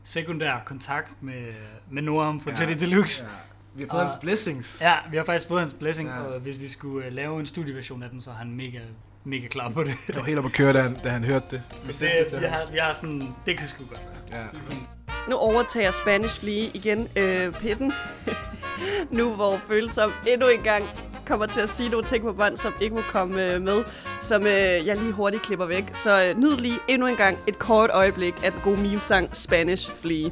sekundær 0.03 0.59
kontakt 0.65 1.23
med, 1.23 1.47
med 1.91 2.01
Noam 2.01 2.41
fra 2.41 2.51
Ja. 2.51 2.67
Jetty 2.69 2.85
Deluxe. 2.85 3.25
Ja. 3.25 3.29
Vi 3.75 3.81
har 3.83 3.89
fået 3.89 4.01
Og- 4.01 4.07
hans 4.09 4.19
blessings. 4.21 4.77
Ja, 4.81 4.93
vi 5.11 5.17
har 5.17 5.23
faktisk 5.23 5.47
fået 5.47 5.59
hans 5.61 5.73
blessing, 5.73 6.09
ja. 6.09 6.19
og 6.19 6.39
hvis 6.39 6.59
vi 6.59 6.67
skulle 6.67 7.07
uh, 7.07 7.13
lave 7.13 7.39
en 7.39 7.45
studieversion 7.45 8.03
af 8.03 8.09
den, 8.09 8.21
så 8.21 8.29
er 8.29 8.33
han 8.35 8.51
mega, 8.51 8.79
mega 9.23 9.47
klar 9.47 9.69
på 9.69 9.83
det. 9.83 9.93
Jeg 10.07 10.15
var 10.15 10.23
helt 10.23 10.37
oppe 10.37 10.47
at 10.47 10.53
køre, 10.53 10.73
da 10.73 10.81
han, 10.81 10.97
da 11.03 11.09
han 11.09 11.23
hørte 11.23 11.45
det. 11.51 11.61
Så 11.81 12.05
det, 12.05 12.41
vi 12.41 12.45
har, 12.45 12.71
vi 12.71 12.77
har 12.77 12.93
sådan, 12.93 13.35
det 13.45 13.57
kan 13.57 13.67
sgu 13.67 13.83
godt 13.89 14.01
være. 14.31 14.41
Ja. 14.41 14.45
Nu 15.29 15.35
overtager 15.35 15.91
Spanish 15.91 16.39
Flea 16.39 16.67
igen 16.73 17.07
øh, 17.15 17.53
pitten. 17.53 17.93
nu 19.17 19.33
hvor 19.33 19.59
følsom 19.67 20.13
endnu 20.27 20.47
en 20.47 20.61
gang 20.61 20.85
kommer 21.25 21.45
til 21.45 21.61
at 21.61 21.69
sige 21.69 21.89
nogle 21.89 22.05
ting 22.05 22.23
på 22.23 22.33
bånd, 22.33 22.57
som 22.57 22.73
ikke 22.81 22.95
må 22.95 23.01
komme 23.01 23.53
øh, 23.53 23.61
med, 23.61 23.83
som 24.19 24.41
øh, 24.41 24.87
jeg 24.87 24.97
lige 24.97 25.11
hurtigt 25.11 25.43
klipper 25.43 25.65
væk. 25.65 25.83
Så 25.93 26.23
øh, 26.23 26.37
nyd 26.37 26.57
lige 26.57 26.79
endnu 26.87 27.07
en 27.07 27.15
gang 27.15 27.37
et 27.47 27.59
kort 27.59 27.89
øjeblik 27.93 28.33
af 28.43 28.51
den 28.51 28.61
gode 28.63 28.81
meme-sang 28.81 29.37
Spanish 29.37 29.91
Flea. 30.01 30.29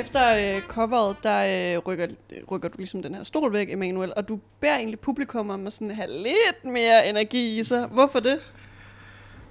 Efter 0.00 0.56
øh, 0.56 0.62
coveret, 0.62 1.16
der 1.22 1.74
øh, 1.76 1.78
rykker, 1.78 2.06
rykker 2.50 2.68
du 2.68 2.74
ligesom 2.78 3.02
den 3.02 3.14
her 3.14 3.24
stol 3.24 3.52
væk, 3.52 3.70
Emanuel, 3.70 4.12
og 4.16 4.28
du 4.28 4.40
beder 4.60 4.76
egentlig 4.76 5.00
publikum 5.00 5.50
om 5.50 5.66
at 5.66 5.72
sådan 5.72 5.90
have 5.90 6.08
lidt 6.10 6.64
mere 6.64 7.08
energi 7.08 7.58
i 7.58 7.62
sig. 7.62 7.86
Hvorfor 7.86 8.20
det? 8.20 8.38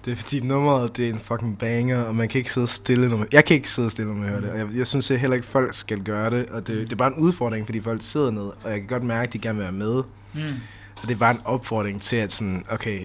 Det 0.05 0.11
er 0.11 0.15
fordi 0.15 0.39
nummeret, 0.39 0.97
det 0.97 1.09
er 1.09 1.13
en 1.13 1.19
fucking 1.19 1.59
banger, 1.59 2.03
og 2.03 2.15
man 2.15 2.27
kan 2.27 2.39
ikke 2.39 2.53
sidde 2.53 2.67
stille, 2.67 3.09
når 3.09 3.17
man... 3.17 3.27
Jeg 3.31 3.45
kan 3.45 3.55
ikke 3.55 3.69
sidde 3.69 3.89
stille, 3.89 4.13
når 4.13 4.19
man 4.19 4.29
hører 4.29 4.41
det, 4.41 4.49
og 4.49 4.57
jeg, 4.57 4.67
jeg 4.75 4.87
synes 4.87 5.07
heller 5.07 5.35
ikke, 5.35 5.47
folk 5.47 5.73
skal 5.73 6.03
gøre 6.03 6.29
det, 6.29 6.49
og 6.49 6.67
det, 6.67 6.77
det 6.77 6.91
er 6.91 6.95
bare 6.95 7.13
en 7.13 7.19
udfordring, 7.19 7.65
fordi 7.65 7.81
folk 7.81 8.01
sidder 8.03 8.31
ned, 8.31 8.43
og 8.63 8.71
jeg 8.71 8.79
kan 8.79 8.87
godt 8.87 9.03
mærke, 9.03 9.27
at 9.27 9.33
de 9.33 9.39
gerne 9.39 9.57
vil 9.57 9.63
være 9.63 9.71
med. 9.71 10.03
Mm. 10.33 10.41
Og 11.01 11.07
det 11.07 11.11
er 11.11 11.19
bare 11.19 11.31
en 11.31 11.41
opfordring 11.45 12.01
til, 12.01 12.15
at 12.15 12.31
sådan, 12.31 12.65
okay, 12.71 13.01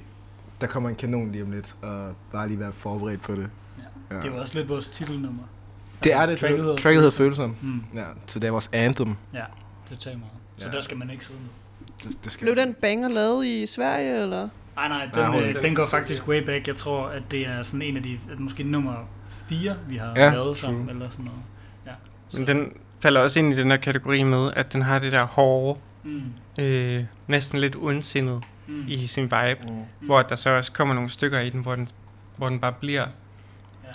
der 0.60 0.66
kommer 0.66 0.88
en 0.88 0.94
kanon 0.94 1.32
lige 1.32 1.44
om 1.44 1.50
lidt, 1.50 1.74
og 1.82 2.14
bare 2.32 2.48
lige 2.48 2.60
være 2.60 2.72
forberedt 2.72 3.22
på 3.22 3.32
det. 3.32 3.50
Ja. 4.10 4.16
Det 4.16 4.24
er 4.24 4.34
jo 4.34 4.40
også 4.40 4.58
lidt 4.58 4.68
vores 4.68 4.88
titelnummer. 4.88 5.42
Det 6.04 6.12
er 6.12 6.26
det. 6.26 6.38
Tracket 6.38 6.58
hedder 6.58 6.76
Tracket 6.76 6.96
hedder 7.00 7.10
Følelsen. 7.10 7.56
Mm. 7.62 7.82
Ja, 7.94 8.04
så 8.26 8.38
det 8.38 8.46
er 8.46 8.50
vores 8.50 8.70
anthem. 8.72 9.16
Ja, 9.34 9.42
det 9.90 9.98
tager 9.98 10.16
meget. 10.16 10.30
Så 10.58 10.66
Ja. 10.66 10.72
der 10.72 10.80
skal 10.82 10.96
man 10.96 11.10
ikke 11.10 11.24
sidde 11.24 11.40
med. 11.40 11.48
Det, 12.12 12.24
det 12.24 12.32
skal 12.32 12.44
Blev 12.44 12.56
den 12.56 12.74
banger 12.74 13.08
lavet 13.08 13.46
i 13.46 13.66
Sverige, 13.66 14.22
eller? 14.22 14.48
Nej, 14.76 14.88
nej, 14.88 15.08
den, 15.14 15.22
Nej, 15.22 15.48
øh, 15.56 15.62
den 15.62 15.74
går 15.74 15.86
faktisk 15.86 16.28
way 16.28 16.42
back. 16.42 16.66
Jeg 16.68 16.76
tror, 16.76 17.06
at 17.06 17.22
det 17.30 17.40
er 17.46 17.62
sådan 17.62 17.82
en 17.82 17.96
af 17.96 18.02
de, 18.02 18.18
at 18.32 18.38
måske 18.40 18.62
nummer 18.64 18.94
fire, 19.48 19.76
vi 19.88 19.96
har 19.96 20.12
Ja, 20.16 20.30
lavet 20.32 20.58
sammen, 20.58 20.82
true. 20.86 20.94
eller 20.94 21.10
sådan 21.10 21.24
noget. 21.24 21.40
Ja. 21.86 21.92
Men 22.38 22.46
den 22.46 22.72
falder 23.00 23.20
også 23.20 23.38
ind 23.38 23.54
i 23.54 23.56
den 23.56 23.70
her 23.70 23.78
kategori 23.78 24.22
med, 24.22 24.50
at 24.56 24.72
den 24.72 24.82
har 24.82 24.98
det 24.98 25.12
der 25.12 25.24
hårde, 25.24 25.78
Mm. 26.04 26.22
øh, 26.62 27.04
næsten 27.26 27.58
lidt 27.60 27.76
ondsindet 27.76 28.42
Mm. 28.66 28.84
i 28.88 29.06
sin 29.06 29.22
vibe, 29.24 29.58
Mm. 29.68 30.06
hvor 30.06 30.22
der 30.22 30.34
så 30.34 30.50
også 30.50 30.72
kommer 30.72 30.94
nogle 30.94 31.10
stykker 31.10 31.40
i 31.40 31.50
den, 31.50 31.60
hvor 31.60 31.74
den, 31.74 31.88
hvor 32.36 32.48
den 32.48 32.58
bare 32.60 32.72
bliver. 32.72 33.06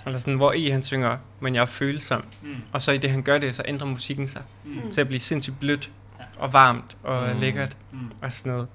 Eller 0.06 0.18
sådan, 0.18 0.34
hvor 0.34 0.52
i 0.52 0.68
han 0.68 0.82
synger, 0.82 1.16
men 1.40 1.54
jeg 1.54 1.60
er 1.60 1.64
følsom. 1.66 2.22
Mm. 2.42 2.48
Og 2.72 2.82
så 2.82 2.92
i 2.92 2.98
det 2.98 3.10
han 3.10 3.22
gør 3.22 3.38
det, 3.38 3.54
så 3.54 3.62
ændrer 3.68 3.86
musikken 3.86 4.26
sig 4.26 4.42
Mm. 4.64 4.90
til 4.90 5.00
at 5.00 5.06
blive 5.06 5.20
sindssygt 5.20 5.60
blødt 5.60 5.90
og 6.38 6.52
varmt 6.52 6.96
og 7.02 7.28
Mm. 7.28 7.34
mm. 7.34 7.40
lækkert 7.40 7.76
Mm. 7.92 7.98
og 8.22 8.32
sådan 8.32 8.52
noget. 8.52 8.66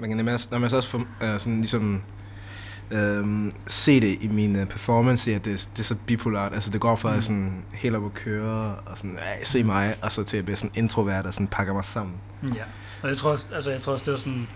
Man 0.00 0.10
kan 0.10 0.16
nemlig, 0.16 0.38
når 0.50 0.58
man 0.58 0.70
så 0.70 0.76
også 0.76 0.88
får, 0.88 0.98
øh, 1.22 1.38
sådan 1.38 1.56
ligesom 1.60 2.02
øhm, 2.90 3.52
se 3.66 4.00
det 4.00 4.18
i 4.22 4.28
min 4.28 4.56
øh, 4.56 4.66
performance, 4.66 5.34
at 5.34 5.44
det, 5.44 5.68
det 5.72 5.78
er 5.78 5.84
så 5.84 5.94
bipolart. 6.06 6.52
Altså 6.54 6.70
det 6.70 6.80
går 6.80 6.96
fra 6.96 7.10
Mm. 7.10 7.14
mm. 7.16 7.22
sådan 7.22 7.64
helt 7.72 7.94
op 7.96 8.04
at 8.04 8.14
køre, 8.14 8.74
og 8.86 8.96
sådan, 8.98 9.16
"Ej, 9.18 9.44
se 9.44 9.64
mig, 9.64 9.94
og 10.02 10.12
så 10.12 10.24
til 10.24 10.36
at 10.36 10.44
blive 10.44 10.56
sådan 10.56 10.70
introvert, 10.74 11.26
og 11.26 11.34
sådan 11.34 11.48
pakker 11.48 11.72
mig 11.74 11.84
sammen. 11.84 12.14
Ja. 12.54 12.62
Og 13.02 13.08
jeg 13.08 13.16
tror 13.16 13.30
også, 13.30 13.46
altså 13.54 13.70
jeg 13.70 13.80
tror 13.80 13.92
også, 13.92 14.04
det 14.04 14.12
var 14.12 14.18
sådan, 14.18 14.48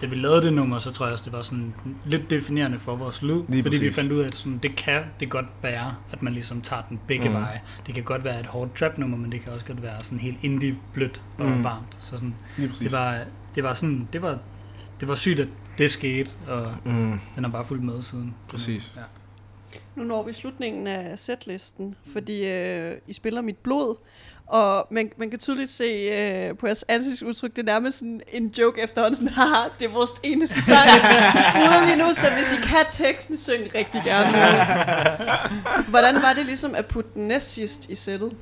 da 0.00 0.06
vi 0.06 0.16
lavede 0.16 0.42
det 0.42 0.52
nummer, 0.52 0.78
så 0.78 0.90
tror 0.92 1.06
jeg 1.06 1.12
også, 1.12 1.24
det 1.24 1.32
var 1.32 1.42
sådan 1.42 1.74
lidt 2.04 2.30
definerende 2.30 2.78
for 2.78 2.96
vores 2.96 3.22
lyd. 3.22 3.42
Lige 3.48 3.62
fordi 3.62 3.76
vi 3.76 3.86
præcis. 3.86 3.94
fandt 3.94 4.12
ud 4.12 4.20
af, 4.20 4.26
at 4.26 4.34
sådan, 4.36 4.58
det 4.58 4.76
kan 4.76 5.02
det 5.20 5.30
godt 5.30 5.62
bære, 5.62 5.96
at 6.12 6.22
man 6.22 6.32
ligesom 6.32 6.60
tager 6.60 6.82
den 6.82 7.00
begge 7.06 7.28
Mm. 7.28 7.34
veje. 7.34 7.60
Det 7.86 7.94
kan 7.94 8.04
godt 8.04 8.24
være 8.24 8.40
et 8.40 8.46
hårdt 8.46 8.74
trap 8.76 8.98
nummer, 8.98 9.16
men 9.16 9.32
det 9.32 9.40
kan 9.40 9.52
også 9.52 9.66
godt 9.66 9.82
være 9.82 10.02
sådan 10.02 10.18
helt 10.18 10.38
indie 10.44 10.76
blødt 10.94 11.22
og 11.38 11.46
Mm. 11.46 11.64
varmt. 11.64 11.96
Så 12.00 12.10
sådan, 12.10 12.34
det 12.58 12.92
var, 12.92 13.18
det 13.54 13.62
var 13.64 13.74
sådan, 13.74 14.08
det 14.12 14.22
var, 14.22 14.38
det 15.00 15.08
var 15.08 15.14
sygt, 15.14 15.40
at 15.40 15.48
det 15.78 15.90
skete, 15.90 16.30
og 16.48 16.74
Mm, 16.84 17.20
den 17.34 17.44
har 17.44 17.48
bare 17.50 17.64
fulgt 17.64 17.84
med 17.84 18.02
siden. 18.02 18.34
præcis. 18.48 18.92
Ja. 18.96 19.02
Nu 19.96 20.04
når 20.04 20.22
vi 20.22 20.32
slutningen 20.32 20.86
af 20.86 21.18
setlisten, 21.18 21.94
fordi 22.12 22.44
øh, 22.46 22.96
I 23.06 23.12
spiller 23.12 23.42
mit 23.42 23.56
blod, 23.56 23.96
og 24.50 24.86
man, 24.90 25.10
man 25.16 25.30
kan 25.30 25.38
tydeligt 25.38 25.70
se 25.70 25.84
øh, 25.84 26.56
på 26.56 26.66
jeres 26.66 26.84
ansigtsudtryk, 26.88 27.50
det 27.56 27.58
er 27.58 27.72
nærmest 27.72 27.98
sådan 27.98 28.20
en 28.32 28.46
joke 28.58 28.80
efterhånden, 28.82 29.16
sådan, 29.16 29.32
haha, 29.32 29.68
det 29.78 29.86
er 29.86 29.92
vores 29.92 30.10
eneste 30.22 30.62
sang 30.62 30.88
ude 31.62 31.86
lige 31.86 31.96
nu, 31.96 32.12
så 32.12 32.26
hvis 32.36 32.52
I 32.52 32.56
kan 32.56 32.84
teksten, 32.90 33.36
syng 33.36 33.74
rigtig 33.74 34.02
gerne. 34.04 34.38
Hvordan 35.92 36.14
var 36.14 36.32
det 36.32 36.46
ligesom 36.46 36.74
at 36.74 36.86
putte 36.86 37.10
den 37.14 37.28
næst 37.28 37.50
sidst 37.54 37.90
i 37.90 37.94
sættet? 37.94 38.32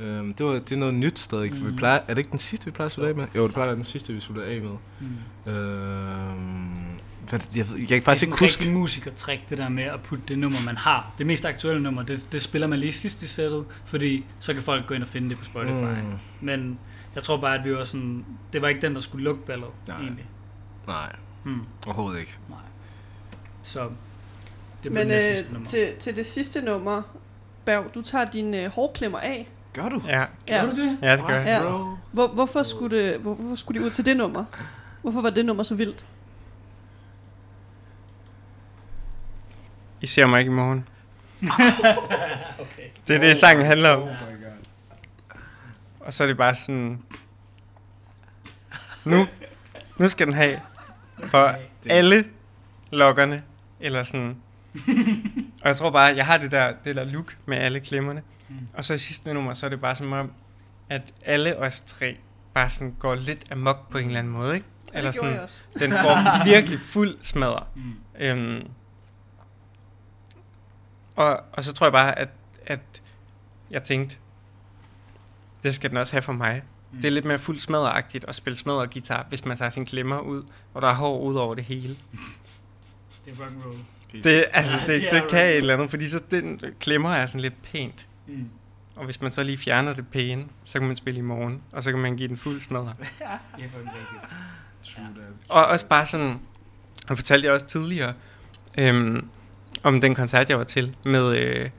Øhm, 0.00 0.34
det, 0.34 0.46
var, 0.46 0.52
det 0.52 0.72
er 0.72 0.76
noget 0.76 0.94
nyt 0.94 1.18
stadig, 1.18 1.50
for 1.54 1.60
Mm. 1.64 1.72
vi 1.72 1.76
plejer, 1.76 1.98
er 2.08 2.14
det 2.14 2.18
ikke 2.18 2.30
den 2.30 2.38
sidste, 2.38 2.64
vi 2.66 2.70
plejer 2.70 2.86
at 2.86 2.92
slutte 2.92 3.08
af 3.10 3.14
med? 3.16 3.26
Jo, 3.36 3.44
det 3.44 3.52
plejer 3.52 3.64
at 3.64 3.68
være 3.68 3.76
den 3.76 3.84
sidste, 3.84 4.12
vi 4.12 4.20
slutter 4.20 4.44
af 4.44 4.60
med. 4.60 4.70
Mm. 5.46 5.52
Øhm, 5.52 6.85
jeg, 7.32 7.40
jeg, 7.56 7.66
jeg 7.78 7.88
kan 7.88 7.96
Det 7.96 8.04
faktisk 8.04 8.22
er 8.22 8.26
ikke 8.32 8.40
huske... 8.40 8.60
rigtig 8.60 8.72
musikertræk, 8.76 9.48
det 9.50 9.58
der 9.58 9.68
med 9.68 9.84
at 9.84 10.00
putte 10.00 10.24
det 10.28 10.38
nummer, 10.38 10.60
man 10.60 10.76
har. 10.76 11.12
Det 11.18 11.26
mest 11.26 11.44
aktuelle 11.46 11.82
nummer, 11.82 12.02
det, 12.02 12.26
det 12.32 12.40
spiller 12.40 12.66
man 12.66 12.78
lige 12.78 12.92
sidst 12.92 13.22
i 13.22 13.26
sættet, 13.28 13.64
fordi 13.84 14.24
så 14.38 14.54
kan 14.54 14.62
folk 14.62 14.86
gå 14.86 14.94
ind 14.94 15.02
og 15.02 15.08
finde 15.08 15.30
det 15.30 15.38
på 15.38 15.44
Spotify. 15.44 15.72
Mm. 15.72 16.12
Men 16.40 16.78
jeg 17.14 17.22
tror 17.22 17.36
bare, 17.36 17.58
at 17.58 17.64
vi 17.64 17.74
var 17.74 17.84
sådan... 17.84 18.24
Det 18.52 18.62
var 18.62 18.68
ikke 18.68 18.80
den, 18.80 18.94
der 18.94 19.00
skulle 19.00 19.24
lukke 19.24 19.46
ballet, 19.46 19.68
Nej. 19.88 19.96
egentlig. 20.00 20.26
Nej, 20.86 21.16
Mm. 21.44 21.60
overhovedet 21.86 22.20
ikke. 22.20 22.38
Nej. 22.48 22.58
Så 23.62 23.80
det 23.80 23.90
blev 24.82 24.92
Men 24.92 25.08
det 25.08 25.14
øh, 25.16 25.22
sidste 25.22 25.52
nummer. 25.52 25.66
til, 25.68 25.92
til 25.98 26.16
det 26.16 26.26
sidste 26.26 26.60
nummer, 26.64 27.02
Berg, 27.64 27.84
du 27.94 28.02
tager 28.02 28.24
dine 28.24 28.62
øh, 28.64 28.70
hårklemmer 28.70 29.18
af. 29.18 29.48
Gør 29.72 29.88
du? 29.88 30.02
Ja, 30.06 30.24
Ja. 30.48 30.64
Gør 30.64 30.70
du 30.70 30.76
det? 30.80 30.98
ja 31.02 31.16
det 31.16 31.26
gør 31.26 31.34
jeg. 31.34 31.46
Ja. 31.46 31.60
Hvor, 32.12 32.26
hvorfor, 32.34 32.62
skulle 32.62 32.98
det, 32.98 33.18
hvor, 33.20 33.34
hvorfor 33.34 33.54
skulle 33.56 33.80
de 33.80 33.86
ud 33.86 33.90
til 33.90 34.04
det 34.06 34.16
nummer? 34.16 34.44
Hvorfor 35.02 35.20
var 35.20 35.30
det 35.30 35.46
nummer 35.46 35.62
så 35.62 35.74
vildt? 35.74 36.06
I 40.00 40.06
ser 40.06 40.26
mig 40.26 40.40
ikke 40.40 40.50
i 40.50 40.54
morgen. 40.54 40.88
okay. 42.60 42.88
Det 43.08 43.16
er 43.16 43.20
det, 43.20 43.36
sangen 43.36 43.66
handler 43.66 43.90
om. 43.90 44.02
Oh 44.02 44.08
my 44.08 44.44
god. 44.44 45.40
Og 46.00 46.12
så 46.12 46.22
er 46.22 46.26
det 46.26 46.36
bare 46.36 46.54
sådan... 46.54 47.02
Nu, 49.04 49.26
nu 49.98 50.08
skal 50.08 50.26
den 50.26 50.34
have 50.34 50.60
for 51.24 51.54
alle 51.88 52.24
lokkerne. 52.90 53.40
Eller 53.80 54.02
sådan... 54.02 54.36
Og 55.62 55.68
jeg 55.68 55.76
tror 55.76 55.90
bare, 55.90 56.16
jeg 56.16 56.26
har 56.26 56.38
det 56.38 56.50
der, 56.50 56.72
det 56.84 56.94
der 56.94 57.04
look 57.04 57.36
med 57.46 57.58
alle 57.58 57.80
klemmerne. 57.80 58.22
Mm. 58.48 58.68
Og 58.74 58.84
så 58.84 58.94
i 58.94 58.98
sidste 58.98 59.34
nummer, 59.34 59.52
så 59.52 59.66
er 59.66 59.70
det 59.70 59.80
bare 59.80 59.94
som 59.94 60.12
om, 60.12 60.32
at 60.88 61.12
alle 61.24 61.58
os 61.58 61.80
tre 61.80 62.16
bare 62.54 62.70
sådan 62.70 62.94
går 62.98 63.14
lidt 63.14 63.52
amok 63.52 63.90
på 63.90 63.98
en 63.98 64.06
eller 64.06 64.18
anden 64.18 64.32
måde, 64.32 64.54
ikke? 64.54 64.66
Eller 64.94 65.10
det 65.10 65.20
gjorde 65.20 65.40
jeg 65.40 65.48
sådan, 65.48 65.64
også. 65.74 65.84
den 65.86 65.92
får 65.92 66.44
virkelig 66.52 66.80
fuld 66.80 67.16
smadre. 67.22 67.64
Mm. 67.74 67.94
Øhm, 68.18 68.68
og, 71.16 71.40
og 71.52 71.64
så 71.64 71.72
tror 71.72 71.86
jeg 71.86 71.92
bare, 71.92 72.18
at, 72.18 72.28
at 72.66 73.02
jeg 73.70 73.82
tænkte, 73.82 74.16
det 75.62 75.74
skal 75.74 75.90
den 75.90 75.98
også 75.98 76.12
have 76.12 76.22
for 76.22 76.32
mig. 76.32 76.62
Mm. 76.92 76.98
Det 77.00 77.08
er 77.08 77.12
lidt 77.12 77.24
mere 77.24 77.38
fuld 77.38 77.58
smadreagtigt 77.58 78.24
at 78.28 78.34
spille 78.34 78.56
smadre 78.56 78.86
guitar, 78.86 79.26
hvis 79.28 79.44
man 79.44 79.56
tager 79.56 79.68
sin 79.68 79.86
klemmer 79.86 80.18
ud, 80.18 80.42
og 80.74 80.82
der 80.82 80.88
er 80.88 80.94
hår 80.94 81.20
ud 81.20 81.34
over 81.34 81.54
det 81.54 81.64
hele. 81.64 81.96
Det 83.24 83.32
er 83.32 83.44
rock'n'roll. 83.44 83.78
Det, 84.24 84.44
altså, 84.52 84.86
Ja, 84.86 84.92
det, 84.92 85.02
det 85.02 85.12
det 85.12 85.30
kan 85.30 85.46
et 85.46 85.56
eller 85.56 85.74
andet, 85.74 85.90
fordi 85.90 86.08
så 86.08 86.20
den 86.30 86.60
klemmer 86.80 87.14
er 87.14 87.26
sådan 87.26 87.40
lidt 87.40 87.62
pænt. 87.62 88.06
Mm. 88.26 88.48
Og 88.96 89.04
hvis 89.04 89.20
man 89.20 89.30
så 89.30 89.42
lige 89.42 89.58
fjerner 89.58 89.92
det 89.92 90.08
pæne, 90.08 90.44
så 90.64 90.78
kan 90.78 90.86
man 90.86 90.96
spille 90.96 91.18
i 91.18 91.22
morgen, 91.22 91.62
og 91.72 91.82
så 91.82 91.90
kan 91.90 92.00
man 92.00 92.16
give 92.16 92.28
den 92.28 92.36
fuld 92.36 92.60
smadre. 92.60 92.94
Er 93.18 93.38
that. 94.98 95.34
Og 95.48 95.66
også 95.66 95.86
bare 95.86 96.06
sådan, 96.06 96.40
og 97.08 97.16
fortalte 97.16 97.46
jeg 97.46 97.54
også 97.54 97.66
tidligere, 97.66 98.14
øhm, 98.78 99.28
om 99.86 100.00
den 100.00 100.14
koncert, 100.14 100.50
jeg 100.50 100.58
var 100.58 100.64
til, 100.64 100.96
med, 101.04 101.36
øh, 101.36 101.70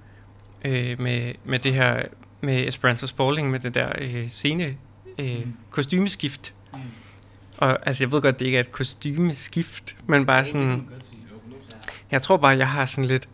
øh, 0.65 0.99
med, 1.01 1.33
med 1.45 1.59
det 1.59 1.73
her, 1.73 2.01
med 2.41 2.67
Esperanza 2.67 3.05
Spalding, 3.05 3.51
med 3.51 3.59
det 3.59 3.75
der 3.75 3.91
øh, 3.97 4.27
scene, 4.29 4.77
øh, 5.19 5.39
Mm. 5.45 5.53
kostymeskift 5.69 6.53
Og 7.57 7.87
altså, 7.87 8.03
jeg 8.03 8.11
ved 8.11 8.21
godt, 8.21 8.39
det 8.39 8.45
ikke 8.45 8.55
er 8.55 8.59
et 8.61 8.71
kostymeskift, 8.71 9.95
men 10.07 10.25
bare 10.25 10.45
sådan... 10.45 10.87
Jeg 12.11 12.21
tror 12.21 12.37
bare, 12.37 12.57
jeg 12.57 12.69
har 12.69 12.85
sådan 12.85 13.05
lidt... 13.05 13.29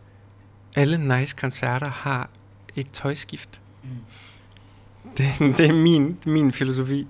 Alle 0.76 1.18
nice 1.18 1.36
koncerter 1.36 1.88
har 1.88 2.30
et 2.76 2.90
tøjskift. 2.90 3.60
Det, 5.16 5.26
det 5.58 5.66
er 5.68 5.72
min, 5.72 6.18
min 6.26 6.52
filosofi. 6.52 7.06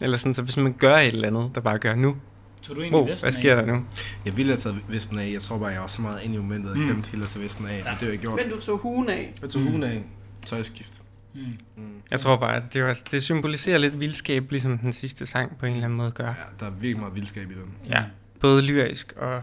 Eller 0.00 0.16
sådan, 0.16 0.34
så 0.34 0.42
hvis 0.42 0.56
man 0.56 0.72
gør 0.72 0.96
et 0.96 1.06
eller 1.06 1.28
andet, 1.28 1.50
der 1.54 1.60
bare 1.60 1.78
gør 1.78 1.94
nu. 1.94 2.16
Tog 2.64 2.76
du 2.76 2.80
egentlig 2.80 3.00
wow, 3.00 3.08
vesten 3.08 3.24
hvad 3.24 3.32
sker 3.32 3.56
af? 3.56 3.66
der 3.66 3.72
nu? 3.74 3.84
Jeg 4.24 4.36
ville 4.36 4.52
have 4.52 4.60
taget 4.60 4.78
vesten 4.88 5.18
af. 5.18 5.30
Jeg 5.32 5.42
tror 5.42 5.58
bare, 5.58 5.68
jeg 5.68 5.80
var 5.80 5.86
så 5.86 6.02
meget 6.02 6.22
ind 6.24 6.34
i 6.34 6.36
momentet, 6.36 6.70
at 6.70 6.76
jeg 6.76 6.80
Mm. 6.82 6.88
glemte 6.90 7.10
helt 7.10 7.22
at 7.22 7.28
tage 7.28 7.44
vesten 7.44 7.66
af. 7.66 7.78
Ja. 7.78 7.84
Men 7.84 7.92
det 7.92 8.00
har 8.00 8.08
jeg 8.08 8.18
gjort. 8.18 8.40
Men 8.42 8.50
du 8.50 8.60
tog 8.60 8.78
hugen 8.78 9.08
af. 9.08 9.34
Jeg 9.42 9.50
tog 9.50 9.62
hugen 9.62 9.82
af. 9.82 10.02
Tøjskift. 10.46 11.02
Mm. 11.34 11.40
Mm. 11.76 11.82
Jeg 12.10 12.20
tror 12.20 12.36
bare, 12.36 12.56
at 12.56 12.62
det, 12.72 12.84
var, 12.84 12.98
det 13.10 13.22
symboliserer 13.22 13.78
lidt 13.78 14.00
vildskab, 14.00 14.50
ligesom 14.50 14.78
den 14.78 14.92
sidste 14.92 15.26
sang 15.26 15.58
på 15.58 15.66
en 15.66 15.72
eller 15.72 15.84
anden 15.84 15.96
måde 15.96 16.10
gør. 16.10 16.26
Ja, 16.26 16.34
der 16.60 16.66
er 16.66 16.70
virkelig 16.70 16.98
meget 17.00 17.14
vildskab 17.14 17.50
i 17.50 17.54
den. 17.54 17.74
Ja, 17.90 18.02
både 18.40 18.62
lyrisk 18.62 19.12
og 19.16 19.42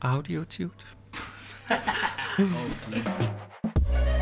audiotivt. 0.00 0.86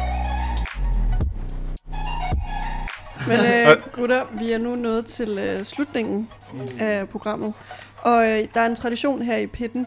Men 3.29 3.39
øh, 3.71 3.77
gutter, 3.93 4.25
vi 4.41 4.53
er 4.53 4.59
nu 4.59 4.75
nået 4.75 5.07
til 5.07 5.39
øh, 5.39 5.65
slutningen 5.65 6.29
af 6.81 7.09
programmet. 7.09 7.53
Og 8.03 8.29
øh, 8.31 8.45
der 8.55 8.61
er 8.61 8.67
en 8.67 8.77
tradition 8.77 9.23
her 9.23 9.37
i 9.37 9.47
pitten, 9.47 9.87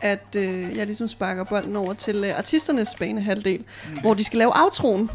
at 0.00 0.36
øh, 0.36 0.76
jeg 0.76 0.86
ligesom 0.86 1.08
sparker 1.08 1.44
bolden 1.44 1.76
over 1.76 1.92
til 1.94 2.24
øh, 2.24 2.38
artisternes 2.38 2.94
banehalvdel, 2.94 3.64
mm. 3.90 3.98
hvor 4.00 4.14
de 4.14 4.24
skal 4.24 4.38
lave 4.38 4.62
outroen. 4.64 5.10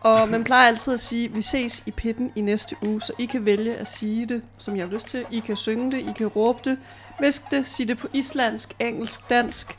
Og 0.00 0.28
man 0.28 0.44
plejer 0.44 0.66
altid 0.68 0.94
at 0.94 1.00
sige, 1.00 1.32
vi 1.32 1.42
ses 1.42 1.82
i 1.86 1.90
pitten 1.90 2.32
i 2.36 2.40
næste 2.40 2.76
uge, 2.86 3.00
så 3.02 3.12
I 3.18 3.24
kan 3.26 3.44
vælge 3.46 3.74
at 3.76 3.86
sige 3.88 4.26
det, 4.26 4.42
som 4.58 4.76
jeg 4.76 4.86
har 4.86 4.92
lyst 4.92 5.08
til. 5.08 5.24
I 5.30 5.38
kan 5.38 5.56
synge 5.56 5.90
det, 5.92 5.98
I 5.98 6.12
kan 6.16 6.26
råbe 6.26 6.58
det, 6.64 6.78
visk 7.20 7.42
det, 7.50 7.66
sige 7.66 7.88
det 7.88 7.98
på 7.98 8.08
islandsk, 8.12 8.74
engelsk, 8.80 9.30
dansk. 9.30 9.76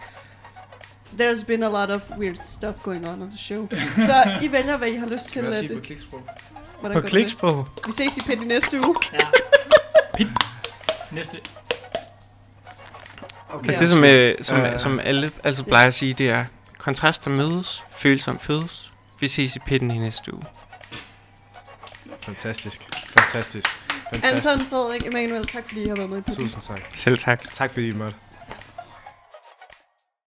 There's 1.19 1.45
been 1.45 1.63
a 1.63 1.69
lot 1.69 1.89
of 1.89 2.01
weird 2.19 2.35
stuff 2.43 2.75
going 2.83 3.07
on 3.07 3.21
on 3.21 3.29
the 3.29 3.37
show. 3.37 3.67
Så 4.07 4.23
I 4.41 4.51
vælger, 4.51 4.77
hvad 4.77 4.87
I 4.87 4.95
har 4.95 5.07
lyst 5.07 5.29
til. 5.29 5.41
Hvad 5.41 5.49
at 5.49 5.55
sige 5.59 5.67
det- 5.69 5.77
på 5.77 5.83
kliksprog? 5.83 6.21
Hvordan 6.79 7.01
På 7.01 7.07
kliksprog. 7.07 7.67
Vi 7.85 7.91
ses 7.91 8.17
i 8.17 8.21
pit 8.21 8.41
i 8.41 8.45
næste 8.45 8.77
uge. 8.87 8.95
Næste. 11.11 11.39
Okay. 13.49 13.67
Altså 13.67 13.83
det, 13.85 13.93
som, 13.93 14.03
øh, 14.03 14.35
som, 14.41 14.61
Øh. 14.61 14.79
som 14.79 14.99
alle 14.99 15.31
altså 15.43 15.63
plejer 15.63 15.87
at 15.87 15.93
sige, 15.93 16.13
det 16.13 16.29
er, 16.29 16.45
kontraster 16.77 17.31
mødes, 17.31 17.83
følelser 17.97 18.37
fødes. 18.37 18.91
Vi 19.19 19.27
ses 19.27 19.55
i 19.55 19.59
pitten 19.59 19.91
i 19.91 19.97
næste 19.97 20.33
uge. 20.33 20.43
Fantastisk. 22.21 22.81
Fantastisk. 23.07 23.67
Fantastisk. 24.13 24.49
Anton, 24.49 24.65
Frederik, 24.65 25.07
Emanuel, 25.07 25.45
tak 25.45 25.63
fordi 25.67 25.83
I 25.83 25.87
har 25.87 25.95
været 25.95 26.09
med 26.09 26.17
i 26.17 26.21
pitten. 26.21 26.45
Tusind 26.45 26.61
tak. 26.61 26.81
Selv 26.93 27.17
tak. 27.17 27.39
Tak 27.53 27.71
fordi 27.71 27.87
I 27.89 27.93
måtte. 27.93 28.17